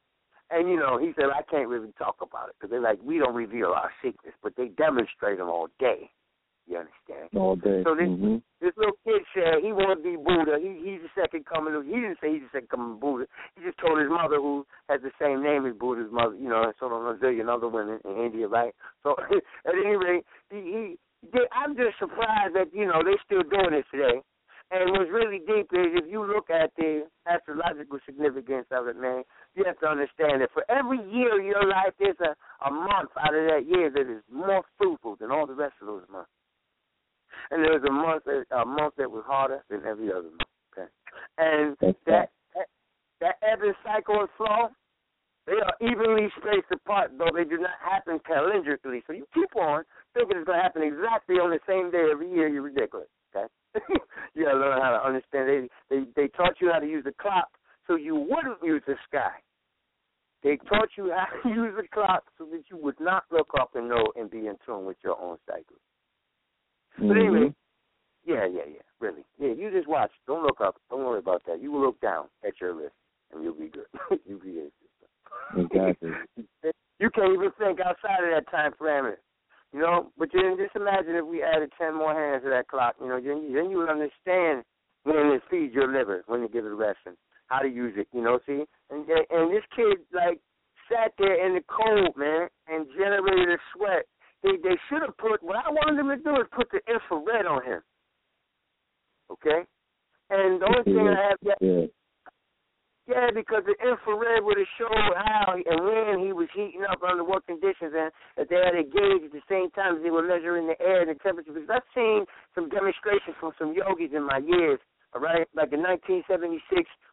And 0.49 0.69
you 0.69 0.77
know, 0.77 0.97
he 0.97 1.13
said, 1.15 1.29
"I 1.33 1.41
can't 1.43 1.69
really 1.69 1.93
talk 1.97 2.17
about 2.21 2.49
it 2.49 2.55
because 2.57 2.69
they're 2.69 2.81
like, 2.81 2.99
we 3.01 3.17
don't 3.17 3.33
reveal 3.33 3.73
our 3.73 3.91
secrets, 4.01 4.37
but 4.41 4.55
they 4.55 4.67
demonstrate 4.67 5.37
them 5.37 5.49
all 5.49 5.67
day." 5.79 6.11
You 6.67 6.79
understand? 6.79 7.29
All 7.35 7.55
day. 7.55 7.83
So 7.83 7.95
this 7.95 8.07
hmm 8.07 8.37
this 8.63 8.71
little 8.79 8.95
kid 9.03 9.19
said 9.35 9.59
he 9.59 9.75
wanted 9.75 9.99
to 9.99 10.07
be 10.07 10.15
Buddha. 10.15 10.55
He 10.55 10.71
he's 10.87 11.03
the 11.03 11.11
second 11.19 11.43
coming 11.43 11.75
of 11.75 11.83
he 11.83 11.99
didn't 11.99 12.15
say 12.23 12.31
he's 12.31 12.47
the 12.47 12.55
second 12.55 12.71
coming 12.71 12.95
of 12.95 13.03
Buddha. 13.03 13.27
He 13.59 13.67
just 13.67 13.75
told 13.75 13.99
his 13.99 14.07
mother 14.07 14.39
who 14.39 14.63
has 14.87 15.03
the 15.03 15.11
same 15.19 15.43
name 15.43 15.67
as 15.67 15.75
Buddha's 15.75 16.07
mother, 16.07 16.39
you 16.39 16.47
know, 16.47 16.63
and 16.63 16.73
so 16.79 16.87
on 16.87 17.03
a 17.03 17.19
zillion 17.19 17.51
other 17.51 17.67
women 17.67 17.99
in 18.07 18.15
India, 18.23 18.47
right? 18.47 18.71
So 19.03 19.19
at 19.67 19.75
any 19.75 19.99
rate, 19.99 20.23
he, 20.47 20.59
he 20.63 20.83
they, 21.31 21.43
I'm 21.51 21.75
just 21.75 21.99
surprised 21.99 22.55
that, 22.55 22.71
you 22.71 22.87
know, 22.87 23.03
they're 23.03 23.19
still 23.27 23.43
doing 23.43 23.75
this 23.75 23.87
today. 23.91 24.23
And 24.71 24.91
what's 24.95 25.11
really 25.11 25.39
deep 25.43 25.69
is 25.75 25.99
if 25.99 26.07
you 26.09 26.25
look 26.25 26.49
at 26.49 26.71
the 26.79 27.05
astrological 27.27 27.99
significance 28.07 28.65
of 28.71 28.87
it, 28.87 28.95
man, 28.95 29.23
you 29.55 29.63
have 29.67 29.77
to 29.79 29.87
understand 29.87 30.41
that 30.41 30.55
for 30.55 30.63
every 30.71 30.97
year 31.11 31.39
of 31.39 31.45
your 31.45 31.67
life, 31.67 31.93
there's 31.99 32.19
a, 32.23 32.33
a 32.65 32.71
month 32.71 33.11
out 33.19 33.35
of 33.35 33.43
that 33.51 33.67
year 33.67 33.91
that 33.91 34.07
is 34.09 34.23
more 34.31 34.63
fruitful 34.79 35.15
than 35.19 35.31
all 35.31 35.45
the 35.45 35.53
rest 35.53 35.75
of 35.81 35.87
those 35.87 36.07
months 36.11 36.31
and 37.51 37.63
there 37.63 37.73
was 37.73 37.83
a 37.87 37.91
month 37.91 38.23
that 38.25 38.45
a 38.55 38.65
month 38.65 38.93
that 38.97 39.09
was 39.09 39.23
harder 39.25 39.63
than 39.69 39.81
every 39.85 40.11
other 40.11 40.29
month. 40.29 40.51
Okay, 40.73 40.89
and 41.37 41.77
That's 41.81 41.97
that, 42.05 42.29
that 42.55 42.67
that 43.21 43.35
ebb 43.41 43.59
and 43.61 43.75
cycle 43.83 44.19
and 44.21 44.29
flow, 44.37 44.69
they 45.45 45.59
are 45.59 45.75
evenly 45.81 46.29
spaced 46.39 46.71
apart, 46.71 47.11
though 47.17 47.31
they 47.33 47.43
do 47.43 47.57
not 47.57 47.77
happen 47.83 48.19
calendarically. 48.27 49.03
So 49.07 49.13
you 49.13 49.25
keep 49.33 49.55
on 49.55 49.83
thinking 50.13 50.37
it's 50.37 50.47
going 50.47 50.57
to 50.59 50.63
happen 50.63 50.83
exactly 50.83 51.35
on 51.35 51.51
the 51.51 51.59
same 51.67 51.91
day 51.91 52.09
every 52.11 52.31
year. 52.31 52.47
You're 52.47 52.63
ridiculous. 52.63 53.09
Okay, 53.35 53.47
you 54.35 54.45
got 54.45 54.53
to 54.53 54.59
learn 54.59 54.81
how 54.81 54.91
to 54.97 55.05
understand. 55.05 55.49
They 55.49 55.69
they 55.89 56.03
they 56.15 56.27
taught 56.29 56.61
you 56.61 56.71
how 56.71 56.79
to 56.79 56.87
use 56.87 57.03
the 57.03 57.13
clock 57.19 57.49
so 57.87 57.95
you 57.95 58.15
wouldn't 58.15 58.63
use 58.63 58.81
the 58.87 58.95
sky. 59.07 59.33
They 60.43 60.57
taught 60.67 60.89
you 60.97 61.11
how 61.15 61.27
to 61.41 61.49
use 61.55 61.73
the 61.75 61.87
clock 61.93 62.23
so 62.37 62.45
that 62.51 62.63
you 62.69 62.77
would 62.77 62.99
not 62.99 63.23
look 63.31 63.49
up 63.59 63.71
and 63.75 63.89
know 63.89 64.11
and 64.15 64.29
be 64.29 64.47
in 64.47 64.55
tune 64.65 64.85
with 64.85 64.97
your 65.03 65.19
own 65.19 65.37
cycle. 65.47 65.77
But 66.97 67.17
anyway, 67.17 67.49
mm-hmm. 67.49 68.31
yeah, 68.31 68.45
yeah, 68.45 68.67
yeah, 68.67 68.85
really. 68.99 69.23
Yeah, 69.39 69.53
you 69.53 69.71
just 69.71 69.87
watch. 69.87 70.11
Don't 70.27 70.43
look 70.43 70.61
up. 70.61 70.75
Don't 70.89 71.03
worry 71.03 71.19
about 71.19 71.41
that. 71.47 71.61
You 71.61 71.71
will 71.71 71.81
look 71.81 71.99
down 72.01 72.25
at 72.45 72.53
your 72.61 72.75
list, 72.75 72.93
and 73.33 73.43
you'll 73.43 73.53
be 73.53 73.69
good. 73.69 73.87
you'll 74.25 74.39
be 74.39 74.51
good. 74.51 74.71
Exactly. 75.57 76.11
you 76.99 77.09
can't 77.09 77.33
even 77.33 77.51
think 77.57 77.79
outside 77.79 78.23
of 78.23 78.31
that 78.33 78.49
time 78.51 78.71
parameter. 78.79 79.17
You 79.73 79.79
know, 79.79 80.11
but 80.19 80.29
then 80.31 80.55
just 80.57 80.75
imagine 80.75 81.15
if 81.15 81.25
we 81.25 81.41
added 81.41 81.71
ten 81.81 81.97
more 81.97 82.13
hands 82.13 82.43
to 82.43 82.49
that 82.49 82.67
clock. 82.67 82.95
You 83.01 83.07
know, 83.07 83.19
then, 83.19 83.51
then 83.53 83.71
you 83.71 83.77
would 83.77 83.89
understand 83.89 84.63
when 85.03 85.33
it 85.33 85.41
feeds 85.49 85.73
your 85.73 85.91
liver, 85.91 86.23
when 86.27 86.41
you 86.41 86.47
give 86.47 86.65
it 86.65 86.69
rest, 86.69 86.99
and 87.07 87.17
how 87.47 87.59
to 87.59 87.67
use 87.67 87.93
it. 87.97 88.07
You 88.13 88.21
know, 88.21 88.39
see, 88.45 88.63
and 88.91 89.09
and 89.09 89.51
this 89.51 89.65
kid 89.75 89.97
like 90.13 90.39
sat 90.89 91.13
there 91.17 91.45
in 91.45 91.55
the 91.55 91.63
cold, 91.65 92.15
man, 92.15 92.47
and 92.67 92.85
generated 92.95 93.49
a 93.49 93.57
sweat. 93.75 94.05
They 94.43 94.59
they 94.61 94.77
should 94.89 95.01
have 95.01 95.17
put 95.17 95.41
what 95.41 95.55
I 95.55 95.71
wanted 95.71 95.97
them 95.97 96.11
to 96.11 96.19
do 96.19 96.35
is 96.41 96.47
put 96.51 96.67
the 96.71 96.83
infrared 96.91 97.47
on 97.47 97.63
him. 97.63 97.81
Okay, 99.31 99.63
and 100.29 100.61
the 100.61 100.67
only 100.67 100.83
thing 100.83 101.07
I 101.07 101.29
have 101.29 101.39
that. 101.43 101.57
Yeah. 101.59 101.87
Yeah, 103.03 103.35
because 103.35 103.67
the 103.67 103.75
infrared 103.83 104.47
would 104.47 104.55
have 104.55 104.73
showed 104.79 105.11
how 105.27 105.59
and 105.59 105.79
when 105.83 106.23
he 106.23 106.31
was 106.31 106.47
heating 106.55 106.87
up 106.87 107.03
under 107.03 107.23
what 107.23 107.45
conditions, 107.45 107.91
and 107.91 108.11
that 108.39 108.47
they 108.47 108.55
had 108.55 108.79
a 108.79 108.87
gauge 108.87 109.27
at 109.27 109.35
the 109.35 109.43
same 109.51 109.67
time 109.75 109.99
as 109.99 110.03
they 110.03 110.09
were 110.09 110.23
measuring 110.23 110.71
the 110.71 110.79
air 110.79 111.03
and 111.03 111.11
the 111.11 111.19
temperature. 111.19 111.51
Because 111.51 111.67
I've 111.67 111.91
seen 111.91 112.23
some 112.55 112.71
demonstrations 112.71 113.35
from 113.43 113.51
some 113.59 113.75
yogis 113.75 114.15
in 114.15 114.23
my 114.23 114.39
years, 114.39 114.79
all 115.11 115.19
right, 115.19 115.43
like 115.51 115.75
in 115.75 115.83
1976 115.83 116.63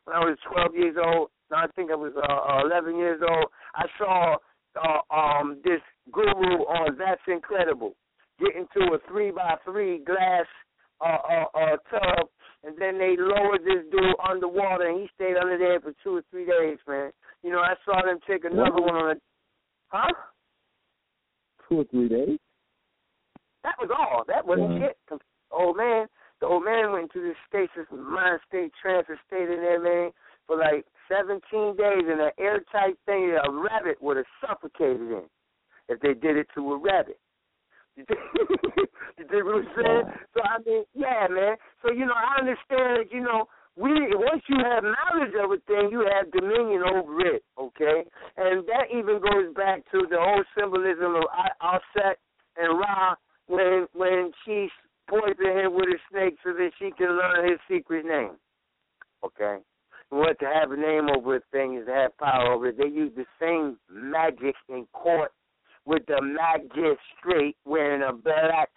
when 0.06 0.14
I 0.14 0.22
was 0.22 0.38
12 0.46 0.78
years 0.78 0.94
old. 0.94 1.34
No, 1.50 1.58
I 1.58 1.66
think 1.74 1.90
I 1.90 1.98
was 1.98 2.14
uh, 2.14 2.62
11 2.70 2.94
years 2.94 3.18
old. 3.26 3.50
I 3.74 3.90
saw 3.98 4.38
uh, 4.76 5.14
um 5.14 5.60
this 5.64 5.80
guru 6.12 6.64
on 6.66 6.96
That's 6.98 7.20
Incredible 7.26 7.94
get 8.38 8.56
into 8.56 8.92
a 8.94 8.98
three 9.08 9.30
by 9.30 9.56
three 9.64 9.98
glass 10.04 10.46
uh, 11.00 11.18
uh, 11.28 11.44
uh, 11.58 11.76
tub 11.90 12.28
and 12.62 12.76
then 12.78 12.98
they 12.98 13.16
lowered 13.16 13.64
this 13.64 13.84
dude 13.90 14.16
underwater, 14.28 14.88
and 14.88 15.00
he 15.00 15.08
stayed 15.14 15.36
under 15.36 15.56
there 15.56 15.80
for 15.80 15.92
two 16.04 16.16
or 16.16 16.22
three 16.30 16.44
days, 16.44 16.78
man. 16.86 17.10
You 17.42 17.50
know, 17.50 17.60
I 17.60 17.74
saw 17.84 18.02
them 18.04 18.18
take 18.28 18.44
another 18.44 18.80
one 18.80 18.94
on 18.94 19.16
a, 19.16 19.20
huh? 19.88 20.12
Two 21.68 21.80
or 21.80 21.84
three 21.84 22.08
days. 22.08 22.38
That 23.64 23.76
was 23.80 23.90
all. 23.90 24.24
That 24.26 24.46
wasn't 24.46 24.72
Yeah. 24.72 24.88
shit. 24.88 24.98
The 25.08 25.18
old 25.50 25.76
man, 25.76 26.08
the 26.40 26.46
old 26.46 26.64
man 26.64 26.92
went 26.92 27.04
into 27.04 27.20
this 27.26 27.36
stasis, 27.46 27.90
mind 27.90 28.40
state 28.46 28.72
transfer 28.74 29.18
state 29.26 29.48
in 29.48 29.60
there, 29.60 29.80
man, 29.80 30.12
for 30.50 30.58
like 30.58 30.84
17 31.06 31.38
days 31.76 32.04
in 32.10 32.18
an 32.18 32.34
airtight 32.36 32.98
thing 33.06 33.30
that 33.30 33.46
a 33.46 33.52
rabbit 33.52 34.02
would 34.02 34.16
have 34.16 34.26
suffocated 34.42 35.00
in 35.00 35.22
if 35.88 36.00
they 36.00 36.12
did 36.12 36.36
it 36.36 36.48
to 36.56 36.72
a 36.72 36.78
rabbit. 36.78 37.20
You 39.18 39.26
dig, 39.26 39.44
what 39.44 39.56
I'm 39.56 39.68
saying? 39.76 40.02
So 40.32 40.40
I 40.40 40.56
mean, 40.64 40.84
yeah, 40.94 41.26
man. 41.28 41.56
So 41.82 41.92
you 41.92 42.06
know, 42.06 42.16
I 42.16 42.40
understand 42.40 43.12
you 43.12 43.20
know 43.20 43.44
we 43.76 43.90
once 44.16 44.40
you 44.48 44.56
have 44.64 44.82
knowledge 44.82 45.34
of 45.36 45.50
a 45.52 45.60
thing, 45.68 45.90
you 45.92 46.08
have 46.08 46.32
dominion 46.32 46.84
over 46.88 47.20
it. 47.20 47.44
Okay, 47.60 48.08
and 48.38 48.64
that 48.64 48.88
even 48.88 49.20
goes 49.20 49.52
back 49.54 49.84
to 49.92 50.06
the 50.08 50.16
whole 50.16 50.42
symbolism 50.56 51.16
of 51.16 51.24
Aset 51.60 52.16
and 52.56 52.78
Ra 52.78 53.14
when 53.46 53.86
when 53.92 54.32
she 54.46 54.68
poisoned 55.10 55.58
him 55.58 55.74
with 55.74 55.92
a 55.92 55.98
snake 56.08 56.38
so 56.42 56.54
that 56.54 56.70
she 56.78 56.92
can 56.96 57.18
learn 57.18 57.50
his 57.50 57.60
secret 57.68 58.06
name. 58.06 58.38
Okay. 59.22 59.58
What 60.10 60.38
to 60.40 60.46
have 60.46 60.72
a 60.72 60.76
name 60.76 61.08
over 61.08 61.36
a 61.36 61.40
thing 61.52 61.76
is 61.76 61.86
to 61.86 61.92
have 61.92 62.18
power 62.18 62.52
over 62.52 62.68
it. 62.68 62.78
They 62.78 62.88
use 62.88 63.12
the 63.16 63.26
same 63.40 63.78
magic 63.90 64.56
in 64.68 64.86
court 64.92 65.32
with 65.86 66.02
the 66.06 66.20
magistrate 66.20 67.56
wearing 67.64 68.02
a 68.02 68.12
black 68.12 68.70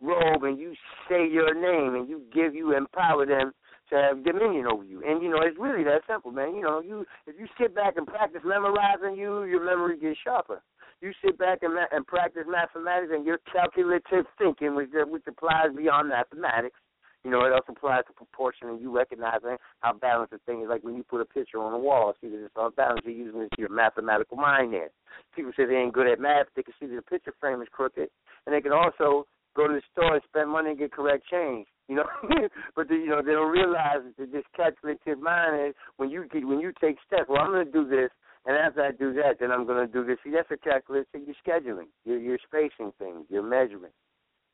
robe 0.00 0.44
and 0.44 0.58
you 0.58 0.74
say 1.08 1.28
your 1.28 1.54
name 1.54 1.94
and 1.94 2.08
you 2.08 2.22
give 2.32 2.54
you 2.54 2.74
empower 2.74 3.26
them 3.26 3.52
to 3.90 3.96
have 3.96 4.24
dominion 4.24 4.66
over 4.66 4.84
you. 4.84 5.02
And 5.06 5.22
you 5.22 5.28
know, 5.28 5.42
it's 5.42 5.58
really 5.58 5.84
that 5.84 6.02
simple, 6.08 6.30
man. 6.30 6.54
You 6.54 6.62
know, 6.62 6.80
you 6.80 7.04
if 7.26 7.36
you 7.38 7.46
sit 7.60 7.74
back 7.74 7.94
and 7.96 8.06
practice 8.06 8.40
memorizing 8.44 9.16
you, 9.16 9.44
your 9.44 9.64
memory 9.64 9.98
gets 9.98 10.18
sharper. 10.24 10.62
You 11.02 11.12
sit 11.24 11.38
back 11.38 11.58
and, 11.62 11.74
and 11.92 12.06
practice 12.06 12.44
mathematics 12.46 13.12
and 13.14 13.26
your 13.26 13.38
calculative 13.52 14.26
thinking, 14.38 14.74
which 14.74 14.90
which 14.92 15.24
applies 15.28 15.76
beyond 15.76 16.08
mathematics. 16.08 16.78
You 17.24 17.30
know, 17.30 17.44
it 17.44 17.52
also 17.52 17.72
applies 17.72 18.04
to 18.06 18.14
proportion 18.14 18.68
and 18.68 18.80
you 18.80 18.94
recognizing 18.96 19.56
how 19.80 19.92
balanced 19.92 20.32
the 20.32 20.38
thing 20.46 20.62
is. 20.62 20.68
Like 20.68 20.82
when 20.82 20.96
you 20.96 21.02
put 21.02 21.20
a 21.20 21.26
picture 21.26 21.58
on 21.58 21.74
a 21.74 21.78
wall, 21.78 22.14
see 22.20 22.28
that 22.28 22.44
it's 22.44 22.56
off 22.56 22.74
balance, 22.76 23.00
you're 23.04 23.14
using 23.14 23.46
your 23.58 23.68
mathematical 23.68 24.38
mind 24.38 24.72
there. 24.72 24.88
People 25.36 25.52
say 25.56 25.66
they 25.66 25.76
ain't 25.76 25.92
good 25.92 26.06
at 26.06 26.18
math, 26.18 26.46
they 26.56 26.62
can 26.62 26.74
see 26.80 26.86
that 26.86 26.96
the 26.96 27.02
picture 27.02 27.34
frame 27.38 27.60
is 27.60 27.68
crooked, 27.70 28.08
and 28.46 28.54
they 28.54 28.60
can 28.60 28.72
also 28.72 29.26
go 29.54 29.66
to 29.68 29.74
the 29.74 29.82
store 29.92 30.14
and 30.14 30.22
spend 30.28 30.48
money 30.48 30.70
and 30.70 30.78
get 30.78 30.92
correct 30.92 31.24
change. 31.30 31.66
You 31.88 31.96
know, 31.96 32.06
but 32.76 32.88
they, 32.88 32.94
you 32.94 33.08
know 33.08 33.20
they 33.20 33.32
don't 33.32 33.50
realize 33.50 34.06
that 34.16 34.32
this 34.32 34.44
calculative 34.56 35.20
mind 35.20 35.68
is 35.68 35.74
when 35.96 36.08
you 36.08 36.24
get, 36.32 36.46
when 36.46 36.60
you 36.60 36.72
take 36.80 36.96
steps. 37.06 37.28
Well, 37.28 37.42
I'm 37.42 37.50
going 37.50 37.66
to 37.66 37.72
do 37.72 37.84
this, 37.84 38.10
and 38.46 38.56
after 38.56 38.82
I 38.82 38.92
do 38.92 39.12
that, 39.14 39.40
then 39.40 39.50
I'm 39.50 39.66
going 39.66 39.84
to 39.84 39.92
do 39.92 40.06
this. 40.06 40.16
See, 40.22 40.30
that's 40.30 40.50
a 40.52 40.56
calculative. 40.56 41.20
You're 41.26 41.34
scheduling. 41.44 41.88
You're, 42.04 42.20
you're 42.20 42.38
spacing 42.46 42.92
things. 42.98 43.26
You're 43.28 43.42
measuring 43.42 43.92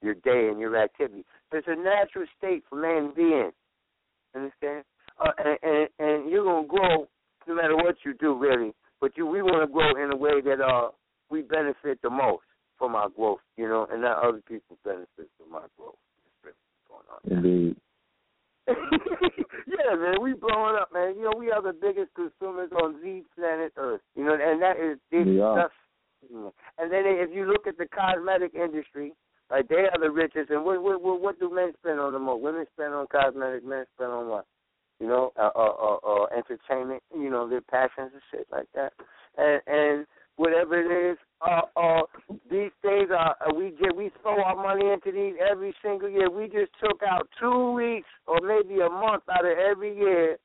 your 0.02 0.14
day 0.14 0.48
and 0.50 0.60
your 0.60 0.76
activity. 0.76 1.24
It's 1.52 1.66
a 1.68 1.76
natural 1.76 2.26
state 2.36 2.64
for 2.68 2.76
man 2.76 3.10
to 3.10 3.14
be 3.14 3.22
in. 3.22 3.50
Understand? 4.34 4.84
Uh, 5.18 5.30
and, 5.38 5.58
and 5.62 5.88
and 5.98 6.30
you're 6.30 6.44
gonna 6.44 6.66
grow 6.66 7.06
no 7.48 7.54
matter 7.54 7.76
what 7.76 7.96
you 8.04 8.14
do, 8.14 8.36
really. 8.36 8.72
But 9.00 9.16
you, 9.16 9.26
we 9.26 9.42
want 9.42 9.66
to 9.66 9.72
grow 9.72 9.90
in 10.02 10.12
a 10.12 10.16
way 10.16 10.40
that 10.42 10.60
uh 10.60 10.90
we 11.30 11.42
benefit 11.42 12.00
the 12.02 12.10
most 12.10 12.44
from 12.78 12.94
our 12.94 13.08
growth, 13.08 13.40
you 13.56 13.66
know, 13.68 13.86
and 13.90 14.02
not 14.02 14.22
other 14.22 14.42
people 14.46 14.76
benefit 14.84 15.30
from 15.38 15.54
our 15.54 15.68
growth. 15.78 15.96
That's 16.44 16.44
really 16.44 16.56
what's 16.68 17.32
going 17.32 17.38
on. 17.40 17.44
Indeed. 17.44 17.76
yeah, 18.68 19.96
man, 19.96 20.20
we 20.20 20.34
blowing 20.34 20.76
up, 20.80 20.92
man. 20.92 21.14
You 21.16 21.24
know, 21.24 21.38
we 21.38 21.50
are 21.50 21.62
the 21.62 21.72
biggest 21.72 22.10
consumers 22.14 22.70
on 22.72 23.00
the 23.02 23.22
planet 23.36 23.72
Earth. 23.76 24.00
You 24.14 24.24
know, 24.24 24.34
and 24.34 24.60
that 24.60 24.76
is 24.76 24.98
this 25.10 25.26
stuff. 25.36 25.70
And 26.78 26.90
then 26.90 27.04
if 27.06 27.30
you 27.32 27.46
look 27.46 27.66
at 27.66 27.78
the 27.78 27.86
cosmetic 27.86 28.54
industry, 28.54 29.12
like 29.50 29.68
they 29.68 29.86
are 29.86 30.00
the 30.00 30.10
richest. 30.10 30.50
And 30.50 30.64
what 30.64 30.82
what 30.82 31.00
what, 31.00 31.20
what 31.20 31.40
do 31.40 31.52
men 31.54 31.72
spend 31.80 32.00
on 32.00 32.12
the 32.12 32.18
most? 32.18 32.42
Women 32.42 32.66
spend 32.72 32.94
on 32.94 33.06
cosmetics. 33.06 33.64
Men 33.66 33.84
spend 33.94 34.10
on 34.10 34.28
what? 34.28 34.46
You 35.00 35.08
know, 35.08 35.32
uh, 35.36 35.50
uh, 35.54 35.58
uh, 35.58 35.98
uh, 36.06 36.26
entertainment. 36.36 37.02
You 37.14 37.30
know, 37.30 37.48
their 37.48 37.60
passions 37.60 38.12
and 38.12 38.22
shit 38.30 38.46
like 38.50 38.66
that. 38.74 38.92
And 39.36 39.60
and 39.66 40.06
whatever 40.36 40.80
it 40.80 41.12
is, 41.12 41.18
uh, 41.46 41.62
uh, 41.76 42.02
these 42.50 42.70
days, 42.82 43.08
uh, 43.16 43.32
we 43.54 43.74
get 43.80 43.94
we 43.94 44.10
throw 44.22 44.42
our 44.42 44.56
money 44.56 44.90
into 44.90 45.12
these 45.12 45.34
every 45.50 45.74
single 45.82 46.08
year. 46.08 46.30
We 46.30 46.46
just 46.46 46.72
took 46.82 47.02
out 47.02 47.28
two 47.40 47.72
weeks 47.72 48.08
or 48.26 48.40
maybe 48.40 48.80
a 48.80 48.88
month 48.88 49.24
out 49.30 49.44
of 49.44 49.58
every 49.58 49.96
year 49.96 50.38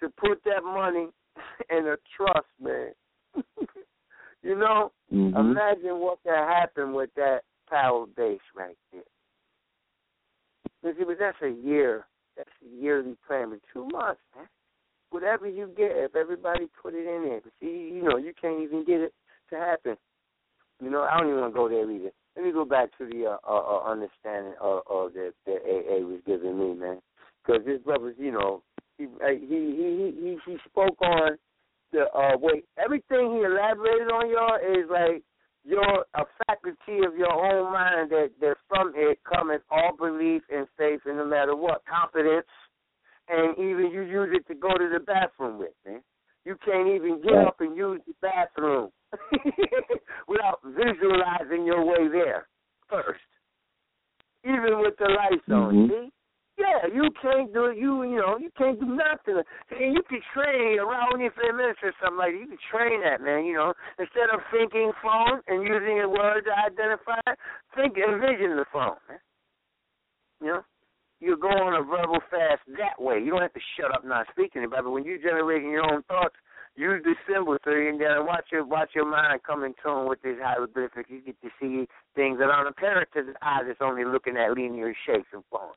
to 0.00 0.08
put 0.10 0.42
that 0.44 0.64
money 0.64 1.08
in 1.70 1.86
a 1.86 1.96
trust, 2.16 2.46
man. 2.60 2.90
you 4.42 4.56
know, 4.56 4.92
Mhm. 5.12 5.38
imagine 5.38 6.00
what 6.00 6.22
can 6.22 6.34
happen 6.34 6.92
with 6.94 7.10
that 7.14 7.42
power 7.68 8.06
base 8.06 8.40
right 8.56 8.76
there. 8.92 9.02
Because 10.82 11.16
that's 11.18 11.36
a 11.42 11.50
year. 11.50 12.06
That's 12.36 12.50
a 12.62 12.82
yearly 12.82 13.16
plan, 13.26 13.50
but 13.50 13.60
two 13.72 13.88
months, 13.92 14.20
man. 14.36 14.46
Whatever 15.10 15.48
you 15.48 15.70
get, 15.76 15.92
if 15.94 16.16
everybody 16.16 16.66
put 16.82 16.94
it 16.94 17.06
in 17.06 17.28
there, 17.28 17.40
see, 17.60 17.92
you 17.94 18.02
know, 18.02 18.16
you 18.16 18.32
can't 18.38 18.60
even 18.60 18.84
get 18.84 19.00
it 19.00 19.14
to 19.50 19.56
happen. 19.56 19.96
You 20.82 20.90
know, 20.90 21.02
I 21.02 21.18
don't 21.18 21.28
even 21.28 21.40
want 21.40 21.54
to 21.54 21.56
go 21.56 21.68
there 21.68 21.88
either. 21.88 22.10
Let 22.36 22.44
me 22.44 22.52
go 22.52 22.64
back 22.64 22.90
to 22.98 23.06
the 23.06 23.26
uh, 23.26 23.36
uh, 23.48 23.76
uh, 23.76 23.84
understanding 23.84 24.54
of, 24.60 24.82
of 24.90 25.12
that 25.14 25.32
that 25.46 25.62
AA 25.64 26.04
was 26.04 26.20
giving 26.26 26.58
me, 26.58 26.74
man. 26.74 26.98
Because 27.46 27.64
this 27.64 27.80
brother's, 27.82 28.16
you 28.18 28.32
know, 28.32 28.62
he 28.98 29.06
he 29.20 29.36
he 29.38 30.12
he 30.20 30.38
he 30.44 30.56
spoke 30.68 31.00
on 31.00 31.38
the 31.92 32.06
uh 32.12 32.36
wait 32.40 32.64
everything 32.82 33.36
he 33.36 33.44
elaborated 33.44 34.08
on 34.08 34.28
y'all 34.28 34.56
is 34.56 34.90
like 34.90 35.22
your 35.64 36.04
a 36.14 36.24
faculty 36.46 37.04
of 37.06 37.16
your 37.16 37.32
own 37.32 37.72
mind 37.72 38.10
that 38.10 38.30
that 38.40 38.56
from 38.68 38.92
it 38.94 39.18
cometh 39.24 39.62
all 39.70 39.96
belief 39.96 40.42
and 40.50 40.66
faith 40.76 41.00
and 41.06 41.16
no 41.16 41.24
matter 41.24 41.56
what 41.56 41.82
confidence 41.88 42.46
and 43.28 43.56
even 43.58 43.90
you 43.90 44.02
use 44.02 44.28
it 44.32 44.46
to 44.46 44.54
go 44.54 44.68
to 44.76 44.90
the 44.92 45.00
bathroom 45.00 45.58
with 45.58 45.70
man. 45.86 46.02
You 46.44 46.56
can't 46.62 46.88
even 46.88 47.22
get 47.22 47.32
up 47.46 47.56
and 47.60 47.74
use 47.74 48.02
the 48.06 48.12
bathroom 48.20 48.90
without 50.28 50.60
visualizing 50.64 51.64
your 51.64 51.84
way 51.84 52.08
there 52.12 52.46
first 52.88 53.20
even 54.44 54.80
with 54.80 54.94
the 54.98 55.08
lights 55.08 55.48
on 55.48 55.74
Mhm. 55.74 55.88
see 55.88 56.12
yeah, 56.56 56.86
you 56.86 57.10
can't 57.18 57.52
do 57.52 57.66
it. 57.66 57.76
You 57.76 58.06
you 58.06 58.16
know 58.16 58.38
you 58.38 58.50
can't 58.56 58.78
do 58.78 58.86
nothing. 58.86 59.42
And 59.74 59.94
you 59.94 60.02
can 60.06 60.22
train 60.30 60.78
around 60.78 61.18
you 61.18 61.30
for 61.34 61.50
a 61.50 61.52
minute 61.52 61.82
or 61.82 61.92
something 61.98 62.18
like 62.18 62.32
that. 62.32 62.38
You 62.38 62.46
can 62.46 62.62
train 62.70 63.02
that, 63.02 63.18
man. 63.18 63.44
You 63.44 63.54
know, 63.58 63.74
instead 63.98 64.30
of 64.30 64.38
thinking 64.54 64.92
phone 65.02 65.42
and 65.50 65.66
using 65.66 65.98
a 66.00 66.08
word 66.08 66.46
to 66.46 66.54
identify, 66.54 67.18
it, 67.26 67.38
think 67.74 67.98
envision 67.98 68.54
the 68.54 68.66
phone. 68.70 69.02
Man. 69.10 69.18
You 70.40 70.46
know, 70.46 70.62
you 71.18 71.36
go 71.36 71.50
on 71.50 71.74
a 71.74 71.82
verbal 71.82 72.22
fast 72.30 72.62
that 72.78 73.02
way. 73.02 73.18
You 73.18 73.34
don't 73.34 73.42
have 73.42 73.54
to 73.58 73.66
shut 73.74 73.90
up 73.90 74.04
not 74.04 74.26
speaking 74.30 74.62
about 74.62 74.80
it. 74.80 74.84
But 74.86 74.94
when 74.94 75.04
you're 75.04 75.18
generating 75.18 75.70
your 75.70 75.90
own 75.90 76.06
thoughts, 76.06 76.38
use 76.76 77.02
the 77.02 77.18
symbol 77.26 77.58
theory 77.64 77.90
and 77.90 77.98
then 77.98 78.26
watch 78.26 78.46
your 78.52 78.62
watch 78.62 78.90
your 78.94 79.10
mind 79.10 79.42
come 79.42 79.64
in 79.64 79.74
tune 79.82 80.06
with 80.06 80.22
this 80.22 80.38
hieroglyphic. 80.38 81.06
You 81.10 81.18
get 81.18 81.40
to 81.42 81.50
see 81.58 81.90
things 82.14 82.38
that 82.38 82.46
aren't 82.46 82.70
apparent 82.70 83.10
to 83.14 83.26
the 83.26 83.34
eye 83.42 83.66
that's 83.66 83.82
only 83.82 84.04
looking 84.04 84.36
at 84.36 84.54
linear 84.54 84.94
shapes 85.06 85.34
and 85.34 85.42
forms. 85.50 85.74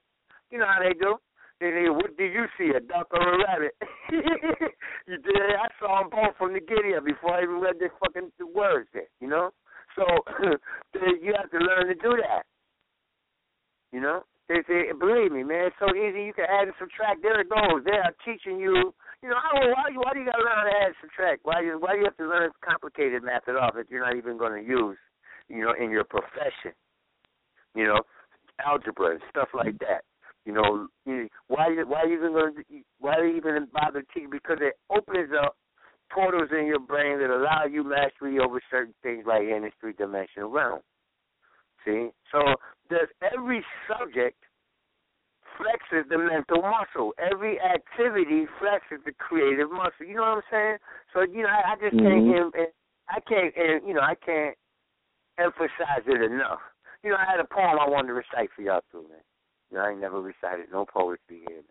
You 0.51 0.59
know 0.59 0.67
how 0.67 0.79
they 0.81 0.93
do. 0.93 1.17
They 1.59 1.71
say, 1.73 1.89
what 1.89 2.15
did 2.17 2.33
you 2.33 2.45
see, 2.57 2.69
a 2.69 2.79
duck 2.79 3.07
or 3.11 3.21
a 3.21 3.37
rabbit? 3.41 3.73
you 5.07 5.17
did. 5.17 5.41
I 5.57 5.67
saw 5.79 6.01
them 6.01 6.09
both 6.11 6.37
from 6.37 6.53
the 6.53 6.61
giddy 6.61 6.93
up 6.93 7.05
before 7.05 7.33
I 7.33 7.43
even 7.43 7.59
read 7.59 7.79
the 7.79 7.89
fucking 7.99 8.29
words 8.53 8.87
there, 8.93 9.09
you 9.19 9.27
know? 9.27 9.49
So 9.95 10.05
you 10.93 11.33
have 11.35 11.49
to 11.49 11.57
learn 11.57 11.87
to 11.87 11.95
do 11.95 12.13
that. 12.21 12.45
You 13.91 14.01
know? 14.01 14.21
They 14.47 14.63
say, 14.63 14.93
believe 14.95 15.31
me, 15.31 15.43
man, 15.43 15.67
it's 15.67 15.75
so 15.79 15.91
easy. 15.91 16.23
You 16.23 16.33
can 16.33 16.45
add 16.47 16.71
and 16.71 16.77
subtract. 16.79 17.21
There 17.21 17.41
it 17.41 17.49
goes. 17.49 17.83
They 17.83 17.99
are 17.99 18.15
teaching 18.23 18.59
you 18.59 18.93
You 19.21 19.29
know, 19.29 19.35
I 19.35 19.59
don't, 19.59 19.71
why 19.75 19.91
why 19.91 20.13
do 20.13 20.19
you 20.19 20.25
got 20.25 20.39
to 20.39 20.45
learn 20.45 20.55
how 20.55 20.63
to 20.63 20.77
add 20.77 20.95
and 20.95 21.01
subtract? 21.03 21.41
Why 21.43 21.59
you 21.59 21.75
why 21.81 21.93
do 21.93 21.99
you 21.99 22.05
have 22.05 22.15
to 22.15 22.29
learn 22.29 22.51
complicated 22.63 23.23
math 23.23 23.49
at 23.49 23.57
all 23.57 23.71
that 23.75 23.89
you're 23.89 24.05
not 24.05 24.15
even 24.15 24.37
going 24.37 24.55
to 24.55 24.63
use? 24.63 24.97
You 25.49 25.65
know, 25.65 25.73
in 25.75 25.91
your 25.91 26.05
profession. 26.05 26.71
You 27.75 27.87
know, 27.91 28.01
algebra 28.63 29.19
and 29.19 29.21
stuff 29.29 29.49
like 29.53 29.77
that. 29.79 30.07
You 30.47 30.53
know, 30.53 30.87
why 31.49 31.75
why 31.83 32.05
even 32.05 32.31
going 32.31 32.63
why 32.99 33.15
even 33.35 33.67
bother 33.73 34.01
teaching? 34.13 34.29
Because 34.31 34.59
it 34.61 34.79
opens 34.89 35.31
up 35.35 35.57
portals 36.09 36.47
in 36.57 36.65
your 36.65 36.79
brain 36.79 37.19
that 37.19 37.29
allow 37.29 37.65
you 37.65 37.83
mastery 37.83 38.39
over 38.39 38.61
certain 38.71 38.93
things 39.03 39.25
like 39.27 39.41
in 39.41 39.63
the 39.63 39.71
three 39.81 39.91
dimensional 39.91 40.49
realm. 40.49 40.79
See, 41.83 42.11
so 42.31 42.39
does 42.89 43.09
every 43.21 43.61
subject 43.91 44.39
flexes 45.59 46.07
the 46.07 46.17
mental 46.17 46.63
muscle. 46.63 47.11
Every 47.19 47.59
activity 47.59 48.47
flexes 48.63 49.03
the 49.03 49.11
creative 49.19 49.69
muscle. 49.69 50.07
You 50.07 50.15
know 50.15 50.39
what 50.39 50.43
I'm 50.47 50.49
saying? 50.49 50.77
So 51.11 51.21
you 51.27 51.43
know, 51.43 51.49
I, 51.49 51.73
I 51.73 51.75
just 51.75 51.93
mm-hmm. 51.93 52.55
can't. 52.55 52.69
I 53.09 53.19
can't. 53.19 53.85
You 53.85 53.95
know, 53.95 54.01
I 54.01 54.15
can't 54.15 54.55
emphasize 55.37 56.07
it 56.07 56.21
enough. 56.21 56.63
You 57.03 57.11
know, 57.11 57.17
I 57.17 57.29
had 57.29 57.41
a 57.41 57.47
poem 57.53 57.75
I 57.83 57.89
wanted 57.89 58.07
to 58.07 58.13
recite 58.13 58.47
for 58.55 58.61
y'all 58.61 58.79
too, 58.93 59.03
man. 59.11 59.19
Know, 59.72 59.81
I 59.81 59.94
never 59.95 60.22
recited 60.22 60.68
no 60.72 60.85
poetry 60.85 61.41
here. 61.48 61.61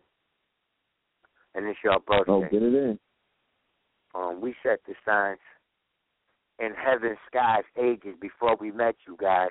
And 1.55 1.67
it's 1.67 1.79
your 1.83 1.99
birthday. 2.01 2.33
Oh, 2.33 2.43
get 2.43 2.63
it 2.63 2.75
in. 2.75 2.99
Um, 4.15 4.41
we 4.41 4.55
set 4.63 4.81
the 4.87 4.95
signs 5.05 5.39
in 6.59 6.73
heaven, 6.75 7.17
skies, 7.27 7.65
ages 7.79 8.15
before 8.21 8.57
we 8.57 8.71
met 8.71 8.97
you 9.07 9.17
guys. 9.21 9.51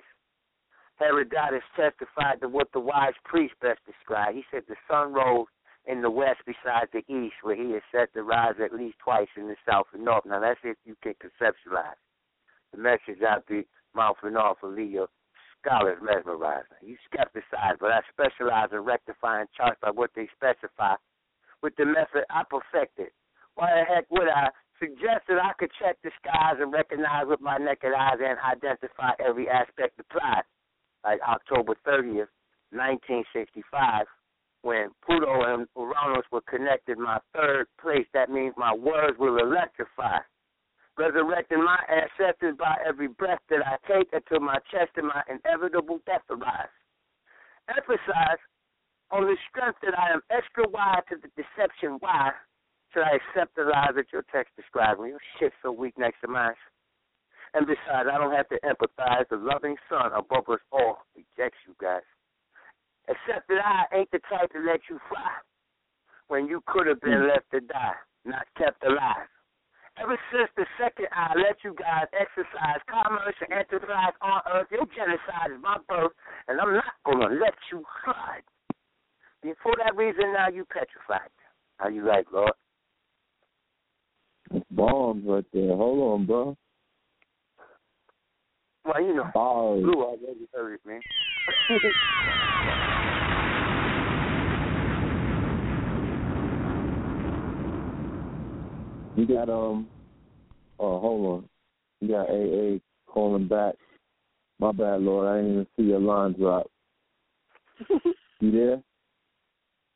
Herodotus 0.97 1.63
testified 1.75 2.41
to 2.41 2.47
what 2.47 2.67
the 2.73 2.79
wise 2.79 3.13
priest 3.25 3.53
best 3.61 3.79
described. 3.85 4.35
He 4.35 4.43
said 4.51 4.63
the 4.67 4.75
sun 4.89 5.13
rose 5.13 5.47
in 5.87 6.01
the 6.01 6.09
west 6.09 6.39
besides 6.45 6.89
the 6.93 7.03
east, 7.13 7.35
where 7.43 7.55
he 7.55 7.73
is 7.73 7.83
said 7.91 8.07
to 8.13 8.23
rise 8.23 8.55
at 8.63 8.73
least 8.73 8.97
twice 9.03 9.27
in 9.37 9.47
the 9.47 9.55
south 9.67 9.87
and 9.93 10.05
north. 10.05 10.25
Now 10.25 10.39
that's 10.39 10.59
if 10.63 10.77
you 10.85 10.95
can 11.03 11.13
conceptualize. 11.13 11.99
The 12.71 12.79
message 12.79 13.21
out 13.27 13.45
the 13.47 13.63
mouth 13.93 14.17
and 14.23 14.37
off 14.37 14.57
will 14.63 14.71
leave 14.71 15.05
your 15.65 15.97
scholars 15.97 15.97
mesmerized. 16.01 16.67
You 16.81 16.95
skepticize, 17.09 17.79
but 17.79 17.91
I 17.91 18.01
specialize 18.13 18.69
in 18.71 18.79
rectifying 18.79 19.47
charts 19.57 19.79
by 19.81 19.91
what 19.91 20.11
they 20.15 20.29
specify. 20.35 20.95
With 21.63 21.75
the 21.77 21.85
method 21.85 22.23
I 22.29 22.43
perfected. 22.49 23.09
Why 23.55 23.71
the 23.73 23.95
heck 23.95 24.05
would 24.11 24.29
I 24.29 24.49
suggest 24.79 25.25
that 25.27 25.41
I 25.41 25.53
could 25.57 25.71
check 25.81 25.97
the 26.03 26.11
skies 26.21 26.57
and 26.59 26.71
recognize 26.71 27.25
with 27.27 27.41
my 27.41 27.57
naked 27.57 27.93
eyes 27.97 28.19
and 28.21 28.37
identify 28.39 29.11
every 29.25 29.49
aspect 29.49 29.99
applied? 29.99 30.43
like 31.05 31.19
October 31.21 31.75
30th, 31.87 32.33
1965, 32.73 34.07
when 34.63 34.89
Pluto 35.05 35.43
and 35.53 35.67
Uranus 35.77 36.25
were 36.31 36.41
connected 36.49 36.97
my 36.97 37.19
third 37.33 37.67
place. 37.79 38.07
That 38.13 38.29
means 38.29 38.55
my 38.57 38.73
words 38.73 39.17
will 39.19 39.37
electrify, 39.37 40.19
resurrecting 40.97 41.63
my 41.63 41.79
ancestors 41.89 42.55
by 42.57 42.75
every 42.87 43.07
breath 43.07 43.41
that 43.49 43.65
I 43.65 43.77
take 43.87 44.09
until 44.13 44.39
my 44.39 44.59
chest 44.71 44.91
and 44.95 45.07
my 45.07 45.21
inevitable 45.29 45.99
death 46.05 46.23
arise. 46.29 46.71
Emphasize 47.69 48.41
on 49.11 49.23
the 49.23 49.37
strength 49.49 49.79
that 49.83 49.97
I 49.97 50.13
am 50.13 50.21
extra 50.31 50.67
wide 50.69 51.03
to 51.09 51.15
the 51.17 51.29
deception. 51.35 51.97
Why 51.99 52.31
should 52.93 53.03
I 53.03 53.19
accept 53.19 53.55
the 53.55 53.63
lies 53.63 53.95
that 53.95 54.11
your 54.13 54.23
text 54.31 54.55
describes? 54.55 54.99
Well, 54.99 55.09
your 55.09 55.23
shit 55.39 55.51
so 55.61 55.71
weak 55.71 55.97
next 55.97 56.21
to 56.21 56.27
mine. 56.27 56.55
And 57.53 57.65
besides, 57.65 58.09
I 58.11 58.17
don't 58.17 58.35
have 58.35 58.49
to 58.49 58.59
empathize. 58.63 59.27
The 59.29 59.37
loving 59.37 59.75
son 59.89 60.11
above 60.11 60.49
us 60.49 60.59
all 60.71 61.03
rejects 61.15 61.59
you 61.67 61.75
guys. 61.81 62.03
Except 63.07 63.47
that 63.47 63.61
I 63.63 63.95
ain't 63.95 64.11
the 64.11 64.19
type 64.29 64.51
to 64.51 64.59
let 64.59 64.81
you 64.89 64.99
fly 65.09 65.31
when 66.27 66.47
you 66.47 66.61
could 66.67 66.87
have 66.87 66.99
been 67.01 67.21
hmm. 67.21 67.27
left 67.27 67.51
to 67.51 67.61
die, 67.61 67.95
not 68.25 68.45
kept 68.57 68.83
alive. 68.83 69.29
Ever 70.01 70.19
since 70.31 70.49
the 70.57 70.65
second 70.77 71.07
I 71.13 71.33
let 71.35 71.55
you 71.63 71.73
guys 71.79 72.07
exercise 72.11 72.81
commerce 72.89 73.35
and 73.39 73.53
enterprise 73.53 74.13
on 74.21 74.41
earth, 74.53 74.67
your 74.69 74.85
genocide 74.91 75.55
is 75.55 75.61
my 75.61 75.77
birth, 75.87 76.11
and 76.47 76.59
I'm 76.59 76.73
not 76.73 76.99
going 77.05 77.19
to 77.19 77.35
let 77.35 77.55
you 77.71 77.83
hide. 77.87 78.43
And 79.43 79.55
for 79.63 79.73
that 79.83 79.95
reason, 79.95 80.33
now 80.33 80.49
you 80.49 80.65
petrified. 80.65 81.29
How 81.77 81.87
you 81.87 82.05
like, 82.05 82.25
Lord? 82.33 82.51
Bombs 84.71 85.23
right 85.25 85.45
there. 85.53 85.75
Hold 85.75 86.19
on, 86.19 86.25
bro. 86.25 86.57
Well, 88.85 89.01
you 89.01 89.15
know, 89.15 89.29
Bars. 89.33 89.81
Blue 89.81 90.03
already 90.03 90.47
heard 90.53 90.73
it, 90.73 90.81
man. 90.85 91.01
you 99.15 99.27
got 99.27 99.49
um. 99.49 99.87
Oh, 100.79 100.99
hold 100.99 101.25
on. 101.25 101.49
You 102.01 102.07
got 102.09 102.29
AA 102.29 103.11
calling 103.11 103.47
back. 103.47 103.75
My 104.59 104.71
bad, 104.71 105.01
Lord. 105.01 105.27
I 105.27 105.37
didn't 105.37 105.51
even 105.51 105.67
see 105.77 105.83
your 105.83 105.99
line 105.99 106.33
drop. 106.33 106.69
you 108.39 108.51
there? 108.51 108.81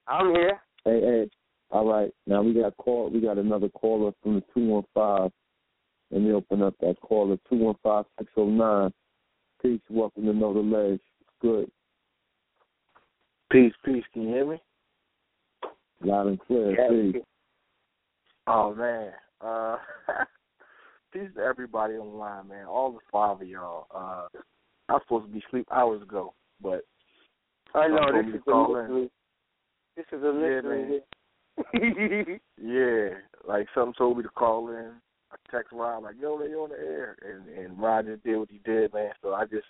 I'm 0.08 0.34
here. 0.34 0.62
Hey, 0.86 1.02
hey. 1.02 1.30
All 1.72 1.88
right. 1.88 2.12
Now 2.26 2.42
we 2.42 2.54
got 2.54 2.76
call. 2.78 3.10
We 3.10 3.22
got 3.22 3.38
another 3.38 3.70
caller 3.70 4.12
from 4.24 4.36
the 4.36 4.44
two 4.54 4.66
one 4.66 4.84
five. 4.94 5.32
Let 6.12 6.22
me 6.22 6.32
open 6.34 6.64
up 6.64 6.74
that 6.82 7.00
caller, 7.02 7.38
215-609. 7.52 8.92
Peace, 9.62 9.82
welcome 9.90 10.26
to 10.26 10.34
Know 10.34 10.54
the 10.54 10.60
Ledge. 10.60 11.02
Good. 11.42 11.70
Peace, 13.52 13.74
peace. 13.86 14.04
Can 14.14 14.24
you 14.24 14.30
hear 14.30 14.46
me? 14.50 14.58
Loud 16.02 16.28
and 16.28 16.40
clear. 16.40 16.72
Yeah. 16.72 17.12
Peace. 17.12 17.24
Oh, 18.50 18.74
man. 18.74 19.12
Uh, 19.42 19.78
peace 21.14 21.30
to 21.36 21.42
everybody 21.42 21.94
on 21.94 22.10
the 22.10 22.18
line, 22.18 22.48
man. 22.48 22.66
All 22.66 22.92
the 22.92 23.00
five 23.12 23.42
of 23.42 23.48
y'all. 23.48 23.86
Uh, 23.94 24.28
I 24.90 24.94
was 24.94 25.02
supposed 25.06 25.28
to 25.28 25.32
be 25.32 25.44
asleep 25.48 25.68
hours 25.72 26.02
ago, 26.02 26.34
but 26.62 26.82
I 27.76 27.88
know 27.88 28.12
this 28.12 28.26
is 28.26 28.42
to 28.46 28.52
a 28.52 28.54
call. 28.54 29.08
This 29.96 30.06
is 30.12 30.24
a 30.24 30.34
Yeah, 30.34 30.62
mystery. 30.62 31.02
yeah, 32.62 33.10
like 33.48 33.68
something 33.76 33.94
told 33.98 34.18
me 34.18 34.24
to 34.24 34.30
call 34.30 34.70
in. 34.70 34.94
I 35.32 35.36
text 35.52 35.72
Rod 35.72 36.04
like, 36.04 36.16
"Yo, 36.20 36.40
they 36.40 36.56
on 36.56 36.70
the 36.70 36.80
air," 36.80 37.18
and 37.22 37.48
and 37.56 37.80
Rod 37.80 38.08
just 38.08 38.24
did 38.24 38.38
what 38.38 38.50
he 38.50 38.60
did, 38.66 38.94
man. 38.94 39.12
So 39.22 39.34
I 39.36 39.46
just, 39.46 39.68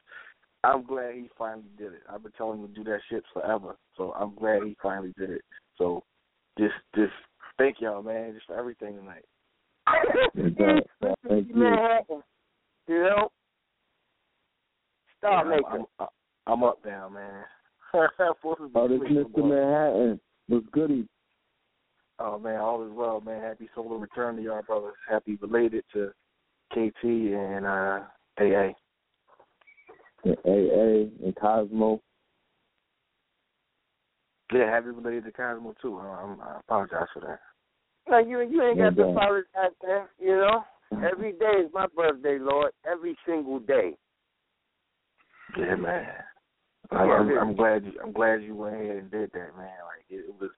I'm 0.64 0.86
glad 0.86 1.16
he 1.16 1.30
finally 1.38 1.70
did 1.78 1.94
it. 1.94 2.04
I've 2.10 2.24
been 2.24 2.32
telling 2.38 2.62
him 2.62 2.70
to 2.70 2.74
do 2.74 2.84
that 2.86 3.02
shit 3.10 3.24
forever, 3.34 3.76
so 3.98 4.14
I'm 4.14 4.36
glad 4.36 4.64
he 4.64 4.78
finally 4.82 5.14
did 5.18 5.32
it. 5.32 5.42
So, 5.78 6.04
just, 6.58 6.76
just 6.96 7.12
thank 7.60 7.80
y'all, 7.80 8.02
man, 8.02 8.34
just 8.34 8.48
for 8.48 8.58
everything 8.58 8.96
tonight. 8.96 9.26
Thank 11.28 11.48
you. 11.50 11.56
Manhattan. 11.56 12.24
You 12.88 13.04
know? 13.04 13.30
Star 15.20 15.46
Yeah, 15.46 15.50
maker. 15.52 15.68
I'm, 15.70 15.86
I'm, 16.00 16.08
I'm 16.48 16.64
up 16.64 16.80
now, 16.84 17.10
man. 17.10 17.44
Supposed 17.92 18.60
to 18.60 18.68
be 18.68 18.72
Oh, 18.76 18.88
this 18.88 19.02
asleep, 19.02 19.28
Mr. 19.36 19.50
Manhattan. 19.50 20.20
What's 20.48 20.66
goody? 20.72 21.08
Oh 22.20 22.38
man, 22.38 22.60
all 22.60 22.86
is 22.86 22.92
well, 22.92 23.22
man. 23.22 23.42
Happy 23.42 23.70
solar 23.74 23.98
return 23.98 24.36
to 24.36 24.42
y'all 24.42 24.62
brothers. 24.64 24.96
Happy 25.10 25.38
related 25.42 25.84
to 25.94 26.12
KT 26.74 27.04
and 27.04 27.66
uh 27.66 28.02
AA. 28.40 28.74
And 30.26 30.38
AA 30.46 31.26
and 31.26 31.36
Cosmo. 31.40 32.02
Yeah, 34.52 34.70
happy 34.70 34.88
related 34.88 35.26
to 35.26 35.32
Cosmo 35.32 35.76
too. 35.82 35.98
Uh, 35.98 36.02
I'm, 36.02 36.42
I 36.42 36.60
apologize 36.60 37.08
for 37.14 37.22
that. 37.22 37.40
No, 38.10 38.18
you 38.20 38.42
you 38.42 38.64
ain't 38.64 38.78
got 38.78 38.84
No 38.84 38.90
to 38.90 38.96
doubt. 38.96 39.10
apologize, 39.12 39.76
man. 39.86 40.06
You 40.20 40.36
know? 40.38 40.64
Every 41.12 41.34
day 41.34 41.62
is 41.64 41.72
my 41.74 41.86
birthday, 41.96 42.38
Lord. 42.40 42.72
Every 42.90 43.16
single 43.26 43.60
day. 43.60 43.96
Yeah, 45.58 45.76
man. 45.76 46.08
I'm, 46.92 47.08
Yeah, 47.08 47.14
I'm. 47.14 47.38
I'm 47.38 47.56
glad 47.56 47.86
you. 47.86 47.94
I'm 48.04 48.12
glad 48.12 48.42
you 48.44 48.56
went 48.56 48.76
ahead 48.76 48.98
and 48.98 49.12
did 49.12 49.32
that, 49.34 49.56
man. 49.56 49.78
Like 49.86 50.06
it, 50.10 50.26
it 50.28 50.36
was 50.42 50.50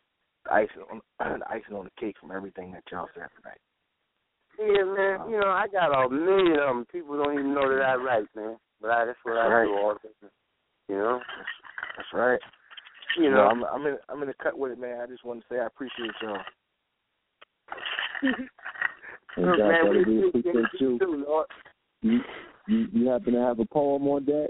icing 0.50 0.84
on 0.92 1.02
the 1.40 1.46
icing 1.50 1.76
on 1.76 1.86
the 1.86 1.92
cake 2.00 2.16
from 2.20 2.32
everything 2.32 2.72
that 2.72 2.84
y'all 2.92 3.10
said 3.14 3.28
tonight. 3.36 3.60
Yeah, 4.60 4.84
man. 4.84 5.22
Uh, 5.22 5.28
you 5.28 5.40
know, 5.40 5.50
I 5.50 5.68
got 5.68 5.92
a 5.92 6.10
million 6.10 6.60
of 6.60 6.76
them. 6.76 6.86
People 6.92 7.18
don't 7.18 7.34
even 7.34 7.54
know 7.54 7.68
that 7.68 7.84
I 7.84 7.96
write, 7.96 8.28
man. 8.36 8.58
But 8.82 8.92
I, 8.92 9.06
that's 9.06 9.18
what 9.24 9.38
I 9.38 9.48
Right. 9.48 9.66
do 9.66 9.74
all 9.74 9.94
the 9.96 10.10
time. 10.22 10.32
You 10.90 10.98
know? 10.98 11.22
That's 11.98 12.14
right. 12.14 12.40
You 13.18 13.30
know? 13.30 13.48
I'm 13.48 13.64
I'm 13.64 13.86
in 13.86 13.98
I'm 14.10 14.22
in 14.22 14.28
the 14.28 14.34
cut 14.42 14.58
with 14.58 14.72
it, 14.72 14.80
man. 14.80 15.00
I 15.02 15.08
just 15.08 15.26
want 15.26 15.42
to 15.42 15.46
say 15.50 15.60
I 15.60 15.66
appreciate 15.66 16.12
y'all. 16.22 16.40
And 19.38 19.46
Look, 19.46 19.60
man, 19.60 19.90
we 19.90 19.98
we 20.04 20.28
appreciate 20.28 20.56
appreciate 20.56 20.82
you 20.82 20.90
you. 20.92 21.00
too, 21.00 21.24
Lord. 21.26 21.48
You, 22.02 22.20
you. 22.68 22.88
you 22.92 23.08
happen 23.10 23.34
to 23.34 23.40
have 23.40 23.60
a 23.60 23.66
poem 23.66 24.06
on 24.10 24.26
deck? 24.26 24.50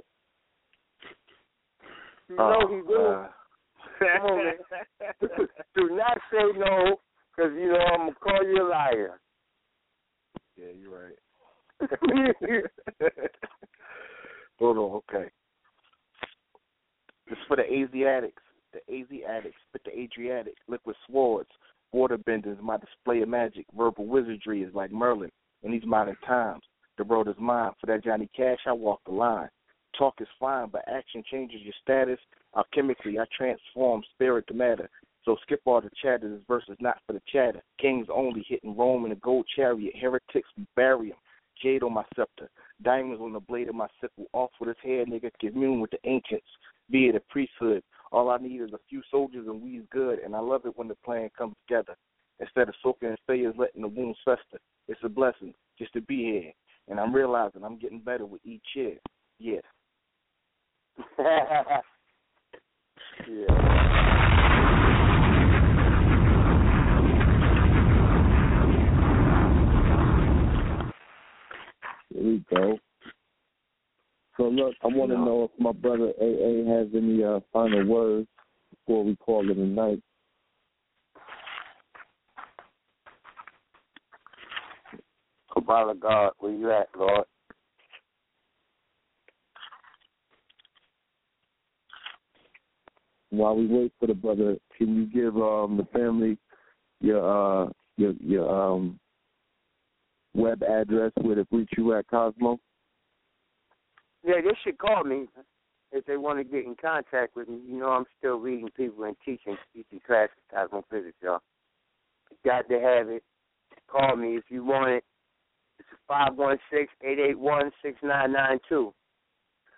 You 2.27 2.35
know 2.35 2.68
he 2.68 2.81
will. 2.81 3.11
Uh, 3.11 3.27
Come 3.99 4.26
on, 4.31 4.45
man. 4.45 5.48
Do 5.76 5.89
not 5.95 6.18
say 6.31 6.57
no, 6.57 6.98
because, 7.35 7.52
you 7.56 7.68
know, 7.72 7.77
I'm 7.77 7.99
going 7.99 8.14
to 8.14 8.19
call 8.19 8.43
you 8.43 8.68
a 8.68 8.69
liar. 8.69 9.19
yeah, 10.57 10.65
you're 10.76 10.91
right. 10.91 11.18
Hold 14.60 14.77
on, 14.77 15.02
okay. 15.10 15.30
This 17.30 17.38
is 17.38 17.45
for 17.48 17.57
the 17.57 17.72
Asiatics. 17.72 18.41
The 18.73 18.80
Asiatics 18.91 19.61
with 19.73 19.84
the 19.84 19.91
Adriatic, 19.98 20.56
liquid 20.68 20.95
swords, 21.07 21.49
water 21.91 22.18
benders, 22.18 22.57
my 22.61 22.77
display 22.77 23.22
of 23.22 23.30
magic, 23.30 23.65
verbal 23.76 24.05
wizardry 24.05 24.63
is 24.63 24.73
like 24.73 24.91
Merlin 24.91 25.31
in 25.63 25.72
these 25.72 25.85
modern 25.85 26.18
times. 26.26 26.63
The 26.97 27.03
world 27.03 27.27
is 27.27 27.35
mine. 27.39 27.72
For 27.80 27.88
that 27.88 28.03
Johnny 28.03 28.30
Cash, 28.35 28.59
I 28.68 28.73
walk 28.73 29.01
the 29.05 29.11
line. 29.11 29.49
Talk 29.97 30.15
is 30.19 30.27
fine, 30.39 30.69
but 30.72 30.88
action 30.88 31.23
changes 31.30 31.61
your 31.61 31.73
status. 31.81 32.19
Alchemically, 32.55 33.19
I 33.19 33.26
transform 33.35 34.03
spirit 34.13 34.45
to 34.47 34.53
matter. 34.53 34.89
So 35.23 35.38
skip 35.43 35.61
all 35.65 35.81
the 35.81 35.89
chatter. 36.01 36.30
This 36.30 36.43
verse 36.47 36.63
is 36.69 36.77
not 36.80 36.97
for 37.05 37.13
the 37.13 37.22
chatter. 37.31 37.61
Kings 37.80 38.07
only 38.13 38.43
hitting 38.47 38.76
Rome 38.76 39.05
in 39.05 39.11
a 39.11 39.15
gold 39.15 39.45
chariot. 39.55 39.93
Heretics 39.99 40.49
bury 40.76 41.11
'em. 41.11 41.18
Jade 41.61 41.84
on 41.84 41.93
my 41.93 42.05
scepter. 42.15 42.49
Diamonds 42.81 43.22
on 43.22 43.34
the 43.34 43.39
blade 43.39 43.69
of 43.69 43.76
my 43.76 43.88
sickle. 43.99 44.27
Off 44.34 44.51
with 44.59 44.69
his 44.69 44.77
head, 44.80 45.07
nigga. 45.07 45.31
Commune 45.39 45.80
with 45.80 45.91
the 45.91 45.99
ancients. 46.05 46.47
Be 46.89 47.07
it 47.07 47.15
a 47.15 47.19
priesthood. 47.30 47.84
All 48.11 48.29
I 48.29 48.38
need 48.38 48.61
is 48.61 48.73
a 48.73 48.79
few 48.89 49.01
soldiers 49.09 49.47
and 49.47 49.61
we's 49.61 49.83
good. 49.89 50.19
And 50.19 50.35
I 50.35 50.39
love 50.39 50.65
it 50.65 50.77
when 50.77 50.88
the 50.88 50.95
plan 50.95 51.29
comes 51.38 51.55
together. 51.67 51.95
Instead 52.39 52.67
of 52.67 52.75
soaking 52.81 53.09
in 53.09 53.15
failures, 53.27 53.55
letting 53.57 53.81
the 53.81 53.88
wounds 53.88 54.17
fester. 54.25 54.59
It's 54.88 54.99
a 55.03 55.09
blessing 55.09 55.53
just 55.77 55.93
to 55.93 56.01
be 56.01 56.17
here. 56.17 56.51
And 56.89 56.99
I'm 56.99 57.13
realizing 57.13 57.63
I'm 57.63 57.77
getting 57.77 58.01
better 58.01 58.25
with 58.25 58.41
each 58.43 58.65
year. 58.75 58.97
Yeah. 59.39 59.61
yeah. 61.19 61.81
There 72.13 72.23
we 72.23 72.43
go. 72.53 72.77
So 74.37 74.43
look, 74.43 74.73
I 74.83 74.87
want 74.87 75.11
to 75.11 75.17
know 75.17 75.43
if 75.43 75.61
my 75.61 75.71
brother 75.71 76.13
AA 76.19 76.79
has 76.79 76.87
any 76.95 77.23
uh, 77.23 77.41
final 77.51 77.85
words 77.85 78.27
before 78.71 79.03
we 79.03 79.15
call 79.17 79.49
it 79.49 79.57
a 79.57 79.61
night. 79.61 80.01
Kabbalah 85.53 85.95
God, 85.95 86.31
where 86.39 86.53
you 86.53 86.71
at, 86.71 86.87
Lord? 86.97 87.25
While 93.31 93.55
we 93.55 93.67
wait 93.67 93.93
for 93.99 94.07
the 94.07 94.13
brother, 94.13 94.57
can 94.77 94.95
you 94.95 95.05
give 95.05 95.35
um, 95.37 95.77
the 95.77 95.87
family 95.93 96.37
your 96.99 97.21
uh, 97.65 97.69
your 97.97 98.13
your 98.19 98.49
um, 98.49 98.99
web 100.33 100.63
address 100.63 101.11
where 101.21 101.35
to 101.35 101.47
reach 101.51 101.69
you 101.77 101.93
at 101.93 102.07
Cosmo? 102.07 102.59
Yeah, 104.23 104.35
they 104.43 104.56
should 104.64 104.77
call 104.77 105.03
me 105.03 105.27
if 105.91 106.06
they 106.06 106.18
want 106.18 106.39
to 106.39 106.43
get 106.43 106.65
in 106.65 106.76
contact 106.80 107.35
with 107.35 107.49
me. 107.49 107.60
You 107.68 107.80
know, 107.80 107.89
I'm 107.89 108.06
still 108.18 108.38
reading 108.38 108.69
people 108.76 109.03
and 109.03 109.15
teaching 109.26 109.57
teaching 109.73 109.99
classes, 110.06 110.35
cosmophysics, 110.53 111.18
y'all. 111.22 111.39
Got 112.45 112.69
to 112.69 112.80
have 112.80 113.10
it. 113.10 113.23
Call 113.88 114.15
me 114.15 114.38
if 114.38 114.45
you 114.49 114.64
want 114.64 114.91
it. 114.91 115.03
It's 115.80 115.89
five 116.07 116.35
one 116.35 116.57
six 116.72 116.91
eight 117.03 117.19
eight 117.19 117.38
one 117.39 117.72
six 117.84 117.98
nine 118.03 118.31
nine 118.31 118.60
two. 118.69 118.93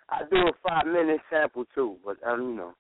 I 0.10 0.22
do 0.30 0.38
a 0.38 0.52
five 0.68 0.86
minute 0.86 1.22
sample 1.30 1.65
too, 1.74 1.98
but 2.06 2.18
um, 2.28 2.41
you 2.41 2.56
know, 2.56 2.74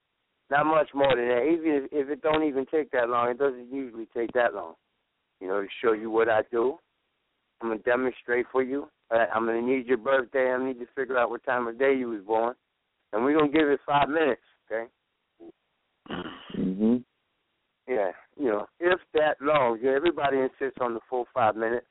not 0.51 0.65
much 0.65 0.89
more 0.93 1.15
than 1.15 1.27
that. 1.27 1.43
Even 1.43 1.83
if, 1.83 1.83
if 1.91 2.09
it 2.09 2.21
don't 2.21 2.43
even 2.43 2.65
take 2.65 2.91
that 2.91 3.09
long, 3.09 3.29
it 3.29 3.39
doesn't 3.39 3.71
usually 3.71 4.07
take 4.15 4.31
that 4.33 4.53
long. 4.53 4.73
You 5.39 5.47
know, 5.47 5.61
to 5.61 5.67
show 5.83 5.93
you 5.93 6.11
what 6.11 6.29
I 6.29 6.41
do. 6.51 6.77
I'm 7.61 7.69
gonna 7.69 7.79
demonstrate 7.81 8.45
for 8.51 8.61
you. 8.61 8.89
I'm 9.33 9.45
gonna 9.45 9.61
need 9.61 9.87
your 9.87 9.97
birthday. 9.97 10.51
I 10.51 10.63
need 10.63 10.79
to 10.79 10.87
figure 10.95 11.17
out 11.17 11.29
what 11.29 11.43
time 11.43 11.67
of 11.67 11.77
day 11.79 11.93
you 11.95 12.09
was 12.09 12.21
born, 12.21 12.55
and 13.11 13.23
we're 13.23 13.37
gonna 13.37 13.51
give 13.51 13.67
it 13.69 13.79
five 13.85 14.09
minutes. 14.09 14.41
Okay. 14.71 14.89
Mhm. 16.57 17.03
Yeah, 17.87 18.11
you 18.37 18.45
know, 18.45 18.67
if 18.79 18.99
that 19.13 19.41
long, 19.41 19.79
yeah, 19.81 19.91
everybody 19.91 20.37
insists 20.39 20.79
on 20.79 20.93
the 20.93 21.01
full 21.09 21.25
five 21.33 21.55
minutes, 21.55 21.87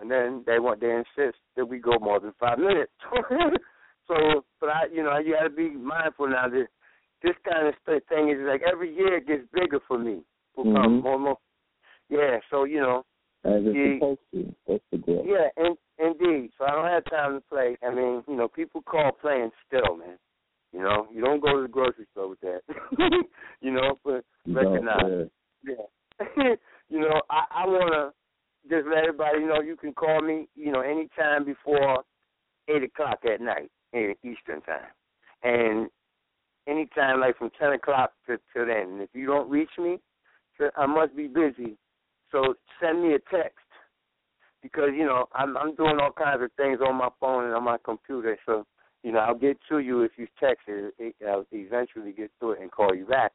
and 0.00 0.10
then 0.10 0.44
they 0.46 0.58
want 0.58 0.80
they 0.80 0.94
insist 0.94 1.38
that 1.56 1.66
we 1.66 1.78
go 1.78 1.98
more 2.00 2.20
than 2.20 2.32
five 2.38 2.58
minutes. 2.58 2.92
so, 4.06 4.44
but 4.60 4.68
I, 4.68 4.86
you 4.92 5.02
know, 5.02 5.18
you 5.18 5.34
got 5.34 5.44
to 5.44 5.50
be 5.50 5.70
mindful 5.70 6.28
now 6.28 6.48
that 6.48 6.66
this 7.22 7.34
kind 7.48 7.66
of 7.66 7.74
thing 8.08 8.28
is 8.30 8.38
like 8.46 8.62
every 8.62 8.94
year 8.94 9.16
it 9.16 9.26
gets 9.26 9.44
bigger 9.52 9.80
for 9.88 9.98
me. 9.98 10.22
Mhm. 10.56 11.02
more 11.02 11.14
and 11.14 11.24
more. 11.24 11.38
Yeah, 12.08 12.38
so 12.50 12.64
you 12.64 12.80
know, 12.80 13.04
As 13.44 13.66
it's 13.66 13.76
Yeah. 13.76 13.94
supposed 13.94 14.20
to. 14.32 14.54
That's 14.68 14.84
the 14.92 14.98
goal. 14.98 15.24
yeah, 15.26 15.48
in, 15.56 15.76
indeed. 15.98 16.50
So 16.58 16.64
I 16.64 16.70
don't 16.70 16.90
have 16.90 17.04
time 17.06 17.34
to 17.34 17.40
play. 17.48 17.76
I 17.86 17.94
mean, 17.94 18.22
you 18.28 18.36
know, 18.36 18.48
people 18.48 18.82
call 18.82 19.12
playing 19.12 19.50
still, 19.66 19.96
man. 19.96 20.18
You 20.72 20.80
know, 20.80 21.06
you 21.12 21.20
don't 21.20 21.40
go 21.40 21.56
to 21.56 21.62
the 21.62 21.68
grocery 21.68 22.06
store 22.12 22.28
with 22.28 22.40
that. 22.40 22.60
you 23.60 23.70
know, 23.70 23.98
but 24.04 24.24
You 24.44 24.56
recognize. 24.56 25.28
Yeah. 25.64 26.24
you 26.88 27.00
know, 27.00 27.22
I, 27.30 27.44
I 27.50 27.66
wanna 27.66 28.12
just 28.68 28.86
let 28.88 29.04
everybody 29.04 29.40
know 29.40 29.60
you 29.60 29.76
can 29.76 29.92
call 29.92 30.20
me, 30.20 30.48
you 30.56 30.72
know, 30.72 30.80
anytime 30.80 31.44
before 31.44 32.02
eight 32.68 32.82
o'clock 32.82 33.20
at 33.32 33.40
night 33.40 33.70
in 33.92 34.14
Eastern 34.22 34.62
time. 34.62 34.90
And 35.42 35.88
anytime 36.66 37.20
like 37.20 37.38
from 37.38 37.50
ten 37.58 37.72
o'clock 37.72 38.12
to 38.26 38.36
to 38.36 38.64
then. 38.66 38.94
And 38.94 39.00
if 39.02 39.10
you 39.12 39.26
don't 39.26 39.48
reach 39.48 39.70
me, 39.78 39.98
I 40.76 40.86
must 40.86 41.16
be 41.16 41.26
busy. 41.26 41.76
So 42.32 42.54
send 42.80 43.02
me 43.02 43.14
a 43.14 43.18
text 43.18 43.63
because 44.64 44.88
you 44.96 45.04
know 45.04 45.26
I'm 45.34 45.56
I'm 45.58 45.74
doing 45.76 45.98
all 46.00 46.10
kinds 46.10 46.42
of 46.42 46.50
things 46.56 46.78
on 46.84 46.96
my 46.96 47.10
phone 47.20 47.44
and 47.44 47.54
on 47.54 47.62
my 47.62 47.76
computer. 47.84 48.36
So 48.46 48.64
you 49.04 49.12
know 49.12 49.18
I'll 49.18 49.38
get 49.38 49.58
to 49.68 49.78
you 49.78 50.00
if 50.00 50.12
you 50.16 50.26
text 50.40 50.62
it. 50.66 50.94
it 50.98 51.14
I'll 51.28 51.44
eventually 51.52 52.12
get 52.12 52.30
to 52.40 52.52
it 52.52 52.60
and 52.62 52.72
call 52.72 52.94
you 52.94 53.04
back. 53.04 53.32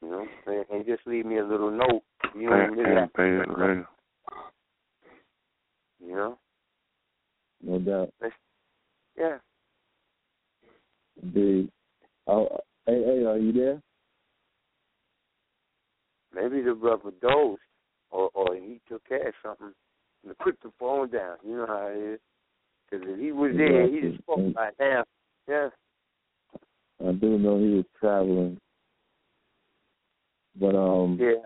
You 0.00 0.08
know, 0.08 0.26
and, 0.46 0.64
and 0.72 0.86
just 0.86 1.04
leave 1.04 1.26
me 1.26 1.38
a 1.38 1.44
little 1.44 1.70
note. 1.70 2.02
You 2.34 2.48
know, 2.48 2.56
Can't, 2.56 2.72
really 2.72 2.94
can't 2.94 3.14
pay 3.14 3.28
it 3.28 3.48
later. 3.48 3.88
you 6.02 6.14
know, 6.14 6.38
No 7.62 7.78
doubt. 7.80 8.14
yeah. 9.18 9.38
Indeed. 11.22 11.70
Oh, 12.28 12.48
hey, 12.86 13.02
hey, 13.04 13.24
are 13.24 13.36
you 13.36 13.52
there? 13.52 13.82
Maybe 16.32 16.62
the 16.62 16.74
brother 16.74 17.10
dozed, 17.20 17.60
or 18.10 18.30
or 18.32 18.54
he 18.54 18.80
took 18.88 19.06
care 19.06 19.28
of 19.28 19.34
something 19.44 19.74
and 20.24 20.38
put 20.38 20.58
the 20.62 20.70
phone 20.78 21.10
down. 21.10 21.36
You 21.46 21.56
know 21.56 21.66
how 21.66 21.88
it 21.88 22.14
is. 22.14 22.20
Because 22.90 23.06
if 23.08 23.20
he 23.20 23.32
was 23.32 23.52
there, 23.56 23.88
he'd 23.88 24.04
have 24.04 24.14
spoke 24.22 24.54
by 24.54 24.70
now. 24.78 25.04
Yeah. 25.48 25.68
I 27.06 27.12
do 27.12 27.38
know 27.38 27.58
he 27.58 27.74
was 27.74 27.84
traveling. 27.98 28.58
But 30.56 30.74
um 30.74 31.16
Yeah. 31.20 31.44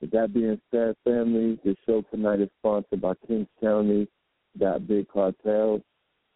with 0.00 0.10
that 0.12 0.32
being 0.32 0.60
said, 0.70 0.96
family, 1.04 1.58
the 1.64 1.76
show 1.84 2.02
tonight 2.02 2.40
is 2.40 2.48
sponsored 2.58 3.00
by 3.00 3.14
Kings 3.26 3.48
County, 3.60 4.08
got 4.58 4.86
Big 4.86 5.08
Cartel, 5.08 5.82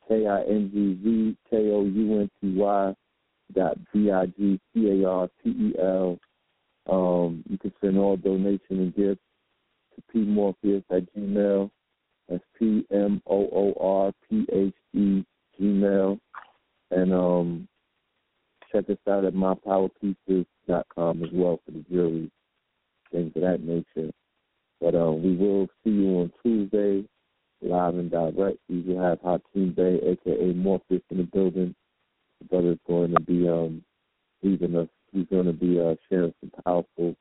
K 0.09 0.27
I 0.27 0.43
N 0.43 0.71
G 0.73 0.99
Z 1.03 1.37
K 1.49 1.71
O 1.71 1.85
U 1.85 2.21
N 2.21 2.31
T 2.41 2.57
Y 2.57 2.95
dot 3.53 3.79
B 3.93 4.11
I 4.11 4.27
G 4.27 4.61
C 4.73 5.03
A 5.03 5.09
R 5.09 5.29
T 5.43 5.51
E 5.51 5.75
L. 5.81 6.19
Um, 6.87 7.43
you 7.49 7.57
can 7.57 7.73
send 7.81 7.97
all 7.97 8.17
donation 8.17 8.61
and 8.81 8.95
gifts 8.95 9.23
to 9.95 10.03
P 10.13 10.21
Morpheus 10.21 10.83
at 10.91 11.13
Gmail. 11.15 11.71
That's 12.29 12.45
P 12.59 12.87
M 12.91 13.23
O 13.27 13.49
O 13.53 13.75
R 13.81 14.13
P 14.29 14.47
H 14.53 14.75
E 14.95 15.25
Gmail. 15.61 16.19
And 16.91 17.13
um 17.13 17.69
check 18.75 18.91
us 18.91 18.97
out 19.09 19.25
at 19.25 19.35
mypowerpieces.com 19.35 21.23
as 21.23 21.29
well 21.33 21.61
for 21.65 21.71
the 21.71 21.85
jewelry, 21.91 22.31
things 23.13 23.33
of 23.37 23.43
that 23.43 23.61
nature. 23.63 24.11
But 24.81 24.95
um, 24.95 25.23
we 25.23 25.37
will 25.37 25.69
see 25.83 25.91
you 25.91 26.19
on 26.19 26.33
Tuesday, 26.43 27.09
live 27.63 27.95
and 27.95 28.11
direct. 28.11 28.59
We 28.69 28.81
will 28.83 29.03
have 29.03 29.21
Hakeem 29.21 29.73
Bay, 29.75 30.01
aka 30.03 30.53
Morpheus, 30.53 31.03
in 31.11 31.19
the 31.19 31.23
building. 31.23 31.75
The 32.41 32.47
brother's 32.47 32.79
going 32.87 33.15
to 33.15 33.21
be 33.21 33.49
um 33.49 33.83
leaving 34.43 34.77
us. 34.77 34.89
He's 35.13 35.27
going 35.31 35.47
to 35.47 35.53
be 35.53 35.81
uh, 35.81 35.95
sharing 36.09 36.35
some 36.41 36.51
powerful, 36.65 37.15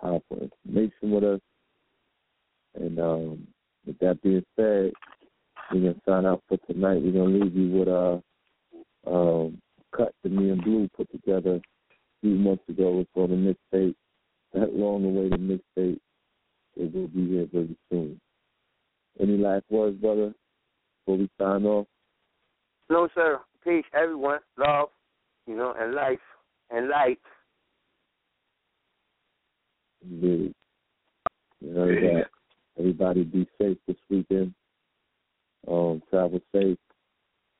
powerful 0.00 0.50
information 0.66 1.10
with 1.10 1.24
us. 1.24 1.40
And 2.74 2.98
um, 2.98 3.46
with 3.86 3.98
that 3.98 4.22
being 4.22 4.44
said, 4.56 4.92
we're 5.72 5.80
gonna 5.80 5.94
sign 6.06 6.26
out 6.26 6.42
for 6.48 6.58
tonight. 6.70 7.02
We're 7.02 7.12
gonna 7.12 7.44
leave 7.44 7.54
you 7.54 7.70
with 7.70 7.88
uh 7.88 8.18
um 9.06 9.58
cut 9.96 10.14
that 10.22 10.32
me 10.32 10.50
and 10.50 10.62
Blue 10.62 10.88
put 10.96 11.10
together 11.10 11.56
a 11.56 11.60
few 12.20 12.34
months 12.36 12.64
ago. 12.68 13.00
It's 13.00 13.10
on 13.14 13.30
the 13.30 13.36
mixtape. 13.76 13.94
That 14.54 14.74
long 14.74 15.04
awaited 15.04 15.40
mixtape. 15.40 15.98
It 16.76 16.94
will 16.94 17.08
be 17.08 17.28
here 17.28 17.46
very 17.52 17.76
soon. 17.90 18.20
Any 19.20 19.36
last 19.36 19.64
words, 19.68 19.98
brother, 19.98 20.32
before 21.04 21.18
we 21.18 21.30
sign 21.38 21.66
off? 21.66 21.86
No, 22.88 23.08
sir. 23.14 23.40
Peace, 23.62 23.84
everyone. 23.94 24.40
Love, 24.58 24.88
you 25.46 25.56
know, 25.56 25.74
and 25.78 25.94
life 25.94 26.18
and 26.70 26.88
light. 26.88 27.20
Indeed. 30.02 30.54
You 31.60 31.74
heard 31.74 32.02
that. 32.02 32.31
Everybody 32.82 33.22
be 33.22 33.46
safe 33.60 33.78
this 33.86 33.96
weekend. 34.10 34.52
Um, 35.68 36.02
travel 36.10 36.40
safe. 36.52 36.78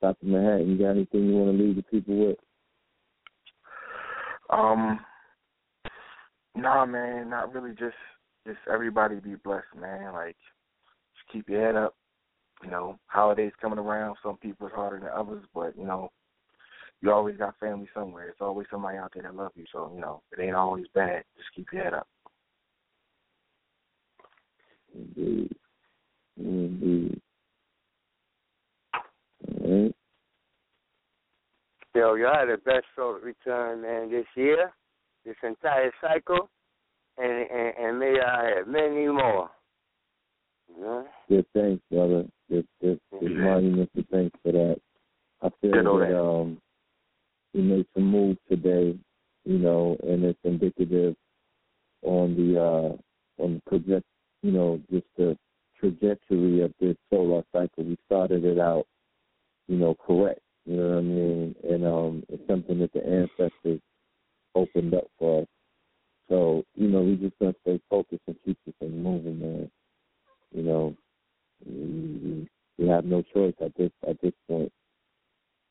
Dr. 0.01 0.25
Manhattan, 0.25 0.69
you 0.69 0.77
got 0.77 0.91
anything 0.91 1.29
you 1.29 1.37
want 1.37 1.57
to 1.57 1.63
leave 1.63 1.77
the 1.77 1.83
people 1.83 2.27
with? 2.27 2.37
Um, 4.49 4.99
Nah, 6.55 6.85
man, 6.85 7.29
not 7.29 7.53
really. 7.53 7.71
Just, 7.71 7.95
just 8.45 8.59
everybody 8.71 9.15
be 9.15 9.35
blessed, 9.35 9.65
man. 9.79 10.13
Like, 10.13 10.37
just 11.15 11.31
keep 11.31 11.49
your 11.49 11.65
head 11.65 11.75
up. 11.75 11.95
You 12.63 12.69
know, 12.69 12.99
holidays 13.07 13.51
coming 13.61 13.79
around. 13.79 14.17
Some 14.23 14.37
people 14.37 14.67
it's 14.67 14.75
harder 14.75 14.99
than 14.99 15.09
others, 15.09 15.43
but 15.53 15.75
you 15.77 15.85
know, 15.85 16.09
you 17.01 17.11
always 17.11 17.35
got 17.37 17.59
family 17.59 17.89
somewhere. 17.93 18.29
It's 18.29 18.39
always 18.39 18.67
somebody 18.71 18.97
out 18.97 19.11
there 19.13 19.23
that 19.23 19.35
love 19.35 19.51
you. 19.55 19.65
So 19.71 19.91
you 19.93 19.99
know, 19.99 20.21
it 20.31 20.41
ain't 20.41 20.55
always 20.55 20.85
bad. 20.93 21.23
Just 21.35 21.49
keep 21.55 21.67
your 21.73 21.83
head 21.83 21.93
up. 21.93 22.07
Indeed. 24.93 25.51
Indeed. 26.37 27.21
All 28.93 29.83
right. 29.83 29.95
Yo, 31.95 32.15
y'all 32.15 32.33
had 32.33 32.49
the 32.49 32.57
best 32.65 32.85
sort 32.95 33.17
of 33.17 33.23
return, 33.23 33.81
man, 33.83 34.09
this 34.09 34.25
year, 34.35 34.71
this 35.25 35.35
entire 35.43 35.91
cycle, 36.01 36.49
and 37.17 37.31
and, 37.51 37.73
and 37.79 37.99
may 37.99 38.15
I 38.19 38.57
have 38.57 38.67
many 38.67 39.07
more. 39.07 39.49
Yeah. 40.79 41.03
Good 41.29 41.45
thanks, 41.53 41.83
brother. 41.91 42.25
Good, 42.49 42.67
good, 42.81 42.99
good 43.19 43.31
monumental 43.31 44.03
thanks 44.11 44.35
for 44.41 44.51
that. 44.51 44.77
I 45.41 45.49
feel 45.61 45.71
Good 45.71 45.85
that 45.85 46.09
that. 46.09 46.19
um, 46.19 46.57
we 47.53 47.61
made 47.61 47.85
some 47.93 48.07
moves 48.07 48.39
today, 48.49 48.97
you 49.45 49.57
know, 49.59 49.95
and 50.03 50.23
it's 50.23 50.39
indicative 50.43 51.15
on 52.01 52.35
the 52.35 52.59
uh 52.59 53.43
on 53.43 53.55
the 53.55 53.61
project, 53.67 54.05
you 54.43 54.51
know, 54.51 54.79
just 54.91 55.05
the 55.17 55.35
trajectory 55.79 56.61
of 56.61 56.71
this 56.79 56.95
solar 57.09 57.43
cycle. 57.51 57.83
We 57.83 57.97
started 58.05 58.45
it 58.45 58.59
out, 58.59 58.85
you 59.67 59.77
know, 59.77 59.95
correct. 60.05 60.41
You 60.65 60.77
know 60.77 60.89
what 60.89 60.97
I 60.97 61.01
mean? 61.01 61.55
And 61.67 61.85
um, 61.85 62.23
it's 62.29 62.45
something 62.47 62.79
that 62.79 62.93
the 62.93 63.05
ancestors 63.05 63.79
opened 64.53 64.93
up 64.93 65.05
for 65.17 65.41
us. 65.41 65.47
So, 66.29 66.63
you 66.75 66.87
know, 66.89 67.01
we 67.01 67.15
just 67.15 67.37
gonna 67.39 67.55
stay 67.61 67.79
focused 67.89 68.21
and 68.27 68.35
keep 68.45 68.57
this 68.65 68.75
thing 68.79 69.01
moving, 69.01 69.39
man. 69.39 69.71
You 70.53 70.63
know, 70.63 70.95
we, 71.65 72.47
have 72.87 73.05
no 73.05 73.23
choice 73.33 73.53
at 73.63 73.75
this 73.75 73.91
at 74.07 74.21
this 74.21 74.33
point. 74.47 74.71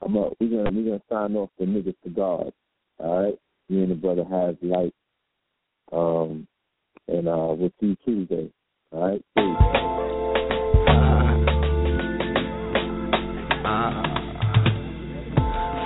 I'm 0.01 0.16
up. 0.16 0.32
We're 0.40 0.49
gonna 0.49 0.77
we're 0.77 0.99
gonna 0.99 1.03
sign 1.11 1.36
off 1.36 1.51
the 1.59 1.66
niggas 1.66 1.94
to 2.05 2.11
God. 2.11 2.53
All 2.99 3.23
right, 3.23 3.39
me 3.69 3.82
and 3.82 3.90
the 3.90 3.94
brother 3.94 4.24
has 4.24 4.57
light. 4.62 4.94
Um, 5.93 6.49
and 7.09 7.28
uh, 7.28 7.55
we'll 7.57 7.73
see 7.81 7.89
you 7.89 7.97
Tuesday. 8.05 8.51
All 8.93 9.09
right, 9.09 9.24
peace. 9.32 9.73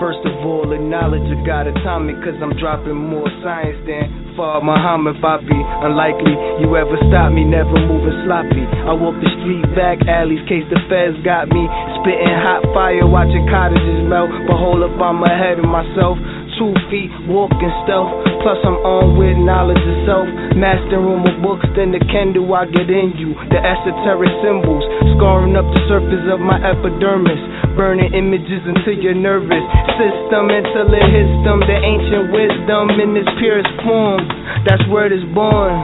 First 0.03 0.27
of 0.29 0.35
all, 0.45 0.75
acknowledge 0.75 1.25
a 1.31 1.39
God 1.47 1.71
atomic, 1.71 2.21
cause 2.21 2.35
I'm 2.43 2.53
dropping 2.59 2.99
more 2.99 3.31
science 3.41 3.79
than 3.89 4.35
Fard 4.37 4.67
Muhammad 4.67 5.23
Bobby. 5.23 5.57
Unlikely 5.57 6.35
you 6.61 6.75
ever 6.77 6.99
stop 7.09 7.31
me, 7.33 7.47
never 7.47 7.73
moving 7.73 8.13
sloppy. 8.27 8.67
I 8.67 8.93
walk 8.93 9.17
the 9.23 9.31
street 9.41 9.65
back 9.73 10.03
alleys, 10.11 10.43
case 10.51 10.67
the 10.69 10.83
feds 10.91 11.17
got 11.25 11.49
me. 11.49 11.65
Spitting 12.03 12.35
hot 12.43 12.67
fire, 12.75 13.07
watching 13.09 13.47
cottages 13.49 14.03
melt. 14.05 14.29
But 14.51 14.59
hold 14.59 14.83
up, 14.85 14.99
I'm 15.01 15.23
ahead 15.25 15.63
of 15.63 15.67
myself. 15.71 16.19
Two 16.57 16.73
feet, 16.89 17.13
walking 17.29 17.69
stealth. 17.85 18.09
Plus, 18.41 18.57
I'm 18.65 18.81
on 18.81 19.21
with 19.21 19.37
knowledge 19.37 19.77
of 19.77 19.97
self. 20.09 20.25
Mastering 20.57 21.21
more 21.21 21.37
books 21.45 21.69
than 21.77 21.93
the 21.93 22.01
candle 22.09 22.49
I 22.49 22.65
get 22.65 22.89
in 22.89 23.13
you. 23.21 23.37
The 23.53 23.61
esoteric 23.61 24.33
symbols, 24.41 24.81
scarring 25.21 25.53
up 25.53 25.69
the 25.77 25.85
surface 25.85 26.25
of 26.33 26.41
my 26.41 26.57
epidermis. 26.57 27.77
Burning 27.77 28.09
images 28.17 28.65
until 28.65 28.97
you're 28.97 29.13
nervous. 29.13 29.61
System 30.01 30.49
until 30.49 30.89
it 30.97 31.05
hits 31.13 31.37
them. 31.45 31.61
The 31.61 31.77
ancient 31.77 32.33
wisdom 32.33 32.89
in 33.05 33.13
its 33.21 33.29
purest 33.37 33.69
form. 33.85 34.25
That's 34.65 34.85
where 34.89 35.05
it 35.05 35.13
is 35.13 35.29
born. 35.37 35.77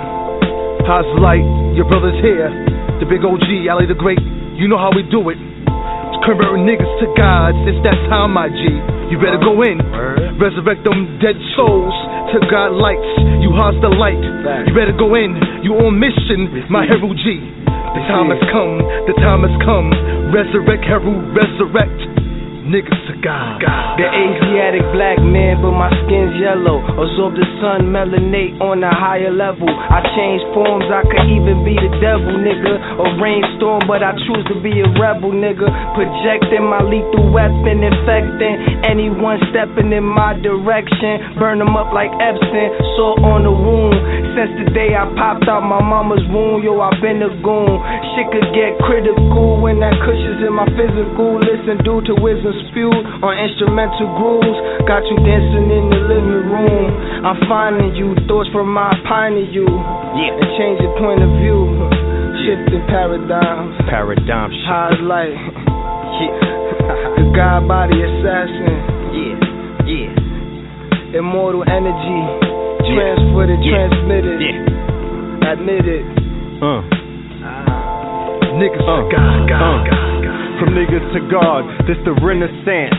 How's 0.89 1.05
light? 1.21 1.45
Your 1.77 1.85
brother's 1.85 2.17
here. 2.25 2.49
The 2.97 3.05
big 3.05 3.21
OG, 3.21 3.69
Ali 3.69 3.85
the 3.85 3.93
Great. 3.93 4.25
You 4.57 4.73
know 4.73 4.81
how 4.81 4.89
we 4.89 5.05
do 5.05 5.21
it. 5.29 5.52
Converting 6.23 6.63
niggas 6.63 6.93
to 7.03 7.07
gods. 7.19 7.59
It's 7.67 7.83
that 7.83 7.99
time, 8.07 8.31
my 8.39 8.47
G. 8.47 8.63
You 9.11 9.19
better 9.19 9.43
go 9.43 9.59
in. 9.67 9.83
Resurrect 10.39 10.87
them 10.87 11.19
dead 11.19 11.35
souls 11.59 11.93
to 12.31 12.39
God 12.47 12.79
lights. 12.79 13.11
You 13.43 13.51
host 13.51 13.83
the 13.83 13.91
light. 13.91 14.23
You 14.23 14.73
better 14.73 14.95
go 14.95 15.19
in. 15.19 15.35
You 15.67 15.75
on 15.83 15.99
mission, 15.99 16.71
my 16.71 16.87
hero 16.87 17.11
G. 17.11 17.43
The 17.67 18.03
time 18.07 18.31
has 18.31 18.41
come. 18.55 18.79
The 19.11 19.19
time 19.19 19.43
has 19.43 19.53
come. 19.67 19.91
Resurrect, 20.31 20.87
hero, 20.87 21.11
resurrect. 21.35 21.99
Niggas 22.71 23.02
to 23.23 23.29
God. 23.31 23.99
The 23.99 24.09
Asiatic 24.09 24.83
black 24.91 25.23
man, 25.23 25.63
but 25.63 25.73
my 25.73 25.91
skin's 26.05 26.35
yellow. 26.41 26.83
Absorb 26.83 27.39
the 27.39 27.47
sun, 27.63 27.93
melanate 27.95 28.59
on 28.59 28.83
a 28.83 28.91
higher 28.91 29.31
level. 29.31 29.69
I 29.69 30.03
change 30.17 30.43
forms, 30.51 30.89
I 30.91 31.07
could 31.07 31.27
even 31.31 31.63
be 31.63 31.79
the 31.79 31.93
devil, 32.03 32.35
nigga. 32.35 32.75
A 32.99 33.07
rainstorm, 33.23 33.87
but 33.87 34.03
I 34.03 34.17
choose 34.27 34.45
to 34.51 34.57
be 34.59 34.83
a 34.83 34.89
rebel, 34.99 35.31
nigga. 35.31 35.69
Projecting 35.95 36.67
my 36.67 36.83
lethal 36.83 37.31
weapon, 37.31 37.85
infecting 37.85 38.83
anyone 38.89 39.39
stepping 39.55 39.93
in 39.95 40.05
my 40.05 40.35
direction. 40.43 41.39
Burn 41.39 41.63
them 41.63 41.79
up 41.79 41.95
like 41.95 42.11
Epsom, 42.19 42.69
salt 42.99 43.23
on 43.23 43.47
the 43.47 43.55
wound. 43.55 43.99
Since 44.35 44.53
the 44.65 44.67
day 44.73 44.97
I 44.97 45.07
popped 45.15 45.47
out 45.47 45.63
my 45.63 45.79
mama's 45.79 46.25
womb, 46.33 46.65
yo, 46.65 46.81
I've 46.81 46.99
been 47.05 47.21
a 47.23 47.31
goon. 47.45 47.77
Shit 48.17 48.33
could 48.33 48.49
get 48.57 48.81
critical 48.83 49.61
when 49.61 49.79
that 49.85 49.95
cushion's 50.01 50.41
in 50.41 50.57
my 50.57 50.67
physical. 50.73 51.37
Listen 51.39 51.77
due 51.85 52.01
to 52.09 52.17
wisdom 52.17 52.57
spewed 52.73 53.12
on 53.21 53.37
instrumental 53.37 54.09
grooves. 54.17 54.57
Got 54.89 55.05
you 55.13 55.17
dancing 55.21 55.69
in 55.69 55.85
the 55.93 56.01
living 56.09 56.49
room. 56.49 56.89
I'm 57.27 57.39
finding 57.47 57.93
you, 57.95 58.17
thoughts 58.27 58.49
from 58.51 58.73
my 58.73 58.91
pine 59.05 59.37
to 59.37 59.45
you. 59.45 59.69
Yeah. 59.69 60.33
And 60.41 60.49
change 60.57 60.81
your 60.81 60.97
point 60.97 61.21
of 61.21 61.31
view. 61.39 61.69
Shifting 62.43 62.83
paradigms. 62.89 63.77
Paradigm 63.87 64.51
shit. 64.51 64.67
High 64.67 64.97
light. 65.05 65.37
Yeah. 65.37 67.19
the 67.19 67.25
God 67.37 67.69
body 67.69 67.99
assassin. 68.01 68.77
Yeah. 69.15 69.37
Yeah. 69.87 71.19
Immortal 71.21 71.63
energy. 71.69 72.21
Transferred 72.91 73.51
and 73.51 73.63
Yeah. 73.65 73.89
transmitted. 73.89 74.41
Yeah. 74.41 75.53
Admitted. 75.53 76.03
Uh. 76.63 76.83
Niggas 78.59 78.83
Uh, 78.83 79.03
God, 79.09 79.49
God, 79.49 79.63
uh. 79.63 79.85
God, 79.89 79.91
God. 79.91 80.22
From 80.63 80.79
niggas 80.79 81.03
to 81.11 81.27
God, 81.27 81.67
this 81.91 81.99
the 82.07 82.15
Renaissance. 82.23 82.95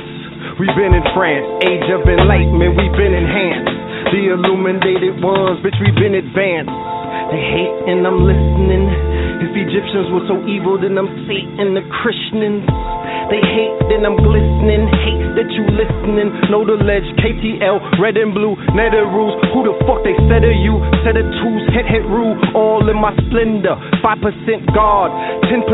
We've 0.60 0.76
been 0.76 0.92
in 0.92 1.06
France, 1.16 1.48
age 1.64 1.88
of 1.96 2.04
enlightenment, 2.04 2.76
we've 2.76 2.92
been 2.92 3.16
enhanced. 3.16 4.12
The 4.12 4.36
illuminated 4.36 5.24
ones, 5.24 5.64
bitch, 5.64 5.80
we've 5.80 5.96
been 5.96 6.12
advanced. 6.12 6.76
They 7.32 7.40
hate 7.40 7.76
and 7.88 8.04
I'm 8.04 8.28
listening. 8.28 8.84
If 9.44 9.52
Egyptians 9.52 10.08
were 10.08 10.24
so 10.32 10.40
evil, 10.48 10.80
then 10.80 10.96
I'm 10.96 11.12
Satan, 11.28 11.76
the 11.76 11.84
Christians. 12.00 12.64
They 13.28 13.44
hate, 13.44 13.76
then 13.92 14.08
I'm 14.08 14.16
glistening. 14.16 14.88
Hate 15.04 15.36
that 15.36 15.52
you 15.52 15.68
listening. 15.68 16.32
Know 16.48 16.64
the 16.64 16.80
ledge, 16.80 17.04
KTL, 17.20 18.00
red 18.00 18.16
and 18.16 18.32
blue, 18.32 18.56
nether 18.72 19.04
rules. 19.04 19.36
Who 19.52 19.68
the 19.68 19.76
fuck 19.84 20.00
they 20.08 20.16
said 20.32 20.48
of 20.48 20.56
you? 20.56 20.80
Set 21.04 21.20
of 21.20 21.28
twos, 21.44 21.64
hit 21.76 21.88
hit 21.92 22.08
rule, 22.08 22.40
all 22.56 22.88
in 22.88 22.96
my 22.96 23.12
splendor. 23.28 23.76
5% 24.00 24.24
guard, 24.72 25.12
10% 25.52 25.68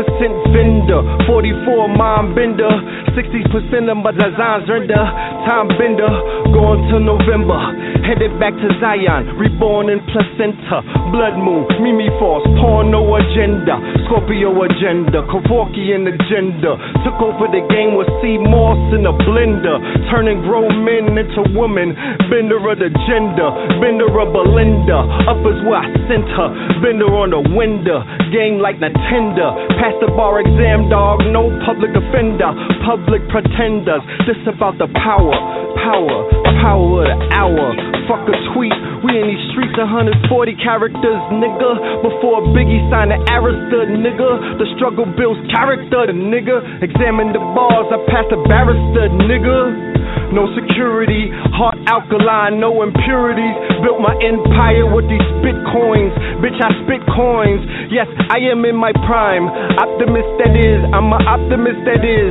vendor, 0.50 1.06
44 1.30 1.94
mind 1.94 2.34
bender, 2.34 2.74
60% 3.14 3.86
of 3.86 3.98
my 4.02 4.10
designs 4.10 4.66
render. 4.66 5.04
Time 5.46 5.70
bender, 5.78 6.10
going 6.50 6.90
to 6.90 6.98
November. 6.98 7.58
Headed 8.02 8.34
back 8.42 8.54
to 8.58 8.68
Zion, 8.82 9.38
reborn 9.38 9.94
in 9.94 10.02
placenta. 10.10 10.82
Blood 11.14 11.38
moon, 11.38 11.70
Mimi 11.78 12.10
Force, 12.18 12.42
no 12.90 13.04
agenda. 13.14 13.59
Scorpio 14.08 14.56
agenda, 14.64 15.20
Kevorkian 15.28 16.08
agenda. 16.08 16.80
Took 17.04 17.20
over 17.20 17.46
the 17.52 17.60
game 17.68 17.92
with 17.96 18.08
C. 18.24 18.40
Moss 18.40 18.80
in 18.96 19.04
a 19.04 19.12
blender. 19.12 19.76
Turning 20.08 20.40
grown 20.40 20.80
men 20.80 21.12
into 21.18 21.44
women. 21.52 21.92
Bender 22.32 22.56
of 22.56 22.78
the 22.80 22.88
gender, 23.04 23.48
bender 23.82 24.08
of 24.08 24.32
Belinda. 24.32 25.04
Up 25.28 25.44
is 25.44 25.60
where 25.68 25.84
I 25.84 25.88
sent 26.08 26.24
her. 26.32 26.48
Bender 26.80 27.10
on 27.12 27.36
the 27.36 27.42
window. 27.52 28.00
Game 28.32 28.62
like 28.62 28.80
Nintendo. 28.80 29.52
Pass 29.76 29.92
the 30.00 30.08
bar 30.16 30.40
exam, 30.40 30.88
dog. 30.88 31.20
No 31.28 31.52
public 31.68 31.92
offender. 31.92 32.48
Public 32.86 33.20
pretenders. 33.28 34.02
This 34.24 34.40
about 34.48 34.80
the 34.80 34.88
power. 34.96 35.36
Power. 35.84 36.39
Power 36.60 37.02
of 37.02 37.08
the 37.08 37.16
hour. 37.32 37.72
Fuck 38.04 38.28
a 38.28 38.36
tweet. 38.52 38.74
We 39.00 39.16
in 39.16 39.32
these 39.32 39.44
streets 39.52 39.76
140 39.80 40.28
characters, 40.60 41.20
nigga. 41.32 42.04
Before 42.04 42.44
Biggie 42.52 42.84
signed 42.92 43.16
the 43.16 43.18
Arista, 43.32 43.88
nigga. 43.88 44.60
The 44.60 44.66
struggle 44.76 45.08
builds 45.08 45.40
character, 45.48 46.04
the 46.04 46.12
nigga. 46.12 46.84
Examine 46.84 47.32
the 47.32 47.40
bars, 47.56 47.88
I 47.88 47.98
passed 48.12 48.28
the 48.28 48.40
barrister, 48.44 49.08
nigga. 49.24 49.99
No 50.30 50.46
security, 50.54 51.26
heart 51.50 51.74
alkaline, 51.90 52.62
no 52.62 52.86
impurities. 52.86 53.56
Built 53.82 53.98
my 53.98 54.14
empire 54.22 54.86
with 54.86 55.10
these 55.10 55.26
bitcoins. 55.42 56.14
Bitch, 56.38 56.54
I 56.62 56.70
spit 56.86 57.02
coins. 57.10 57.66
Yes, 57.90 58.06
I 58.30 58.38
am 58.46 58.62
in 58.62 58.78
my 58.78 58.94
prime. 59.06 59.50
Optimist 59.74 60.30
that 60.38 60.54
is, 60.54 60.80
I'm 60.94 61.10
an 61.10 61.26
optimist 61.26 61.82
that 61.82 62.06
is. 62.06 62.30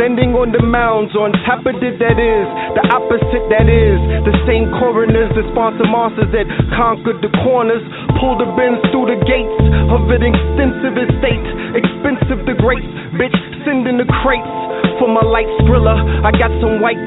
Standing 0.00 0.34
on 0.34 0.50
the 0.50 0.58
mounds, 0.58 1.14
on 1.14 1.30
top 1.46 1.62
of 1.70 1.78
it, 1.78 2.02
that 2.02 2.18
is 2.18 2.46
the 2.74 2.82
opposite, 2.90 3.46
that 3.46 3.70
is 3.70 3.94
the 4.26 4.34
same 4.42 4.66
coroners 4.82 5.30
that 5.38 5.46
sponsor 5.54 5.86
monsters 5.86 6.34
that 6.34 6.50
conquered 6.74 7.22
the 7.22 7.30
corners. 7.46 7.84
Pull 8.18 8.34
the 8.40 8.48
bins 8.58 8.82
through 8.90 9.14
the 9.14 9.20
gates 9.22 9.60
of 9.94 10.10
an 10.10 10.24
extensive 10.26 10.98
estate, 10.98 11.46
expensive 11.78 12.42
the 12.42 12.58
grapes, 12.58 12.90
bitch, 13.14 13.38
sending 13.62 13.94
the 13.94 14.08
crates 14.24 14.50
for 14.98 15.06
my 15.06 15.22
light 15.22 15.50
skrilla. 15.62 15.94
I 16.26 16.30
got 16.34 16.50
some 16.58 16.82
white 16.82 16.98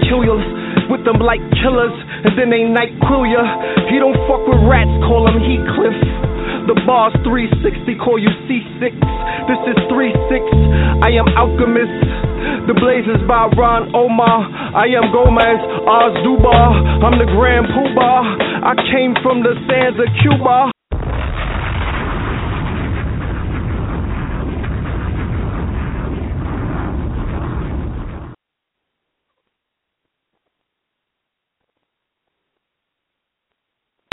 with 0.92 1.08
them 1.08 1.24
like 1.24 1.40
killers, 1.64 1.96
and 2.28 2.36
then 2.36 2.52
they 2.52 2.68
night 2.68 2.92
quill 3.08 3.24
ya. 3.24 3.44
He 3.88 4.00
don't 4.00 4.18
fuck 4.28 4.44
with 4.44 4.60
rats, 4.68 4.92
call 5.08 5.28
him 5.28 5.40
Heathcliff. 5.40 5.96
The 6.68 6.76
bar's 6.84 7.16
360, 7.24 7.96
call 8.04 8.20
you 8.20 8.28
C6. 8.44 8.92
This 8.92 9.62
is 9.72 9.78
3-6. 9.88 11.00
I 11.00 11.16
am 11.16 11.28
Alchemist. 11.40 12.68
The 12.68 12.76
Blazers 12.76 13.24
by 13.24 13.48
Ron 13.56 13.96
Omar. 13.96 14.52
I 14.76 14.92
am 14.92 15.08
Gomez, 15.16 15.62
Oz. 15.88 16.16
I'm 16.20 17.16
the 17.16 17.30
Grand 17.32 17.72
Poobah. 17.72 18.68
I 18.68 18.76
came 18.92 19.16
from 19.24 19.44
the 19.44 19.56
sands 19.68 19.96
of 20.00 20.08
Cuba. 20.22 20.77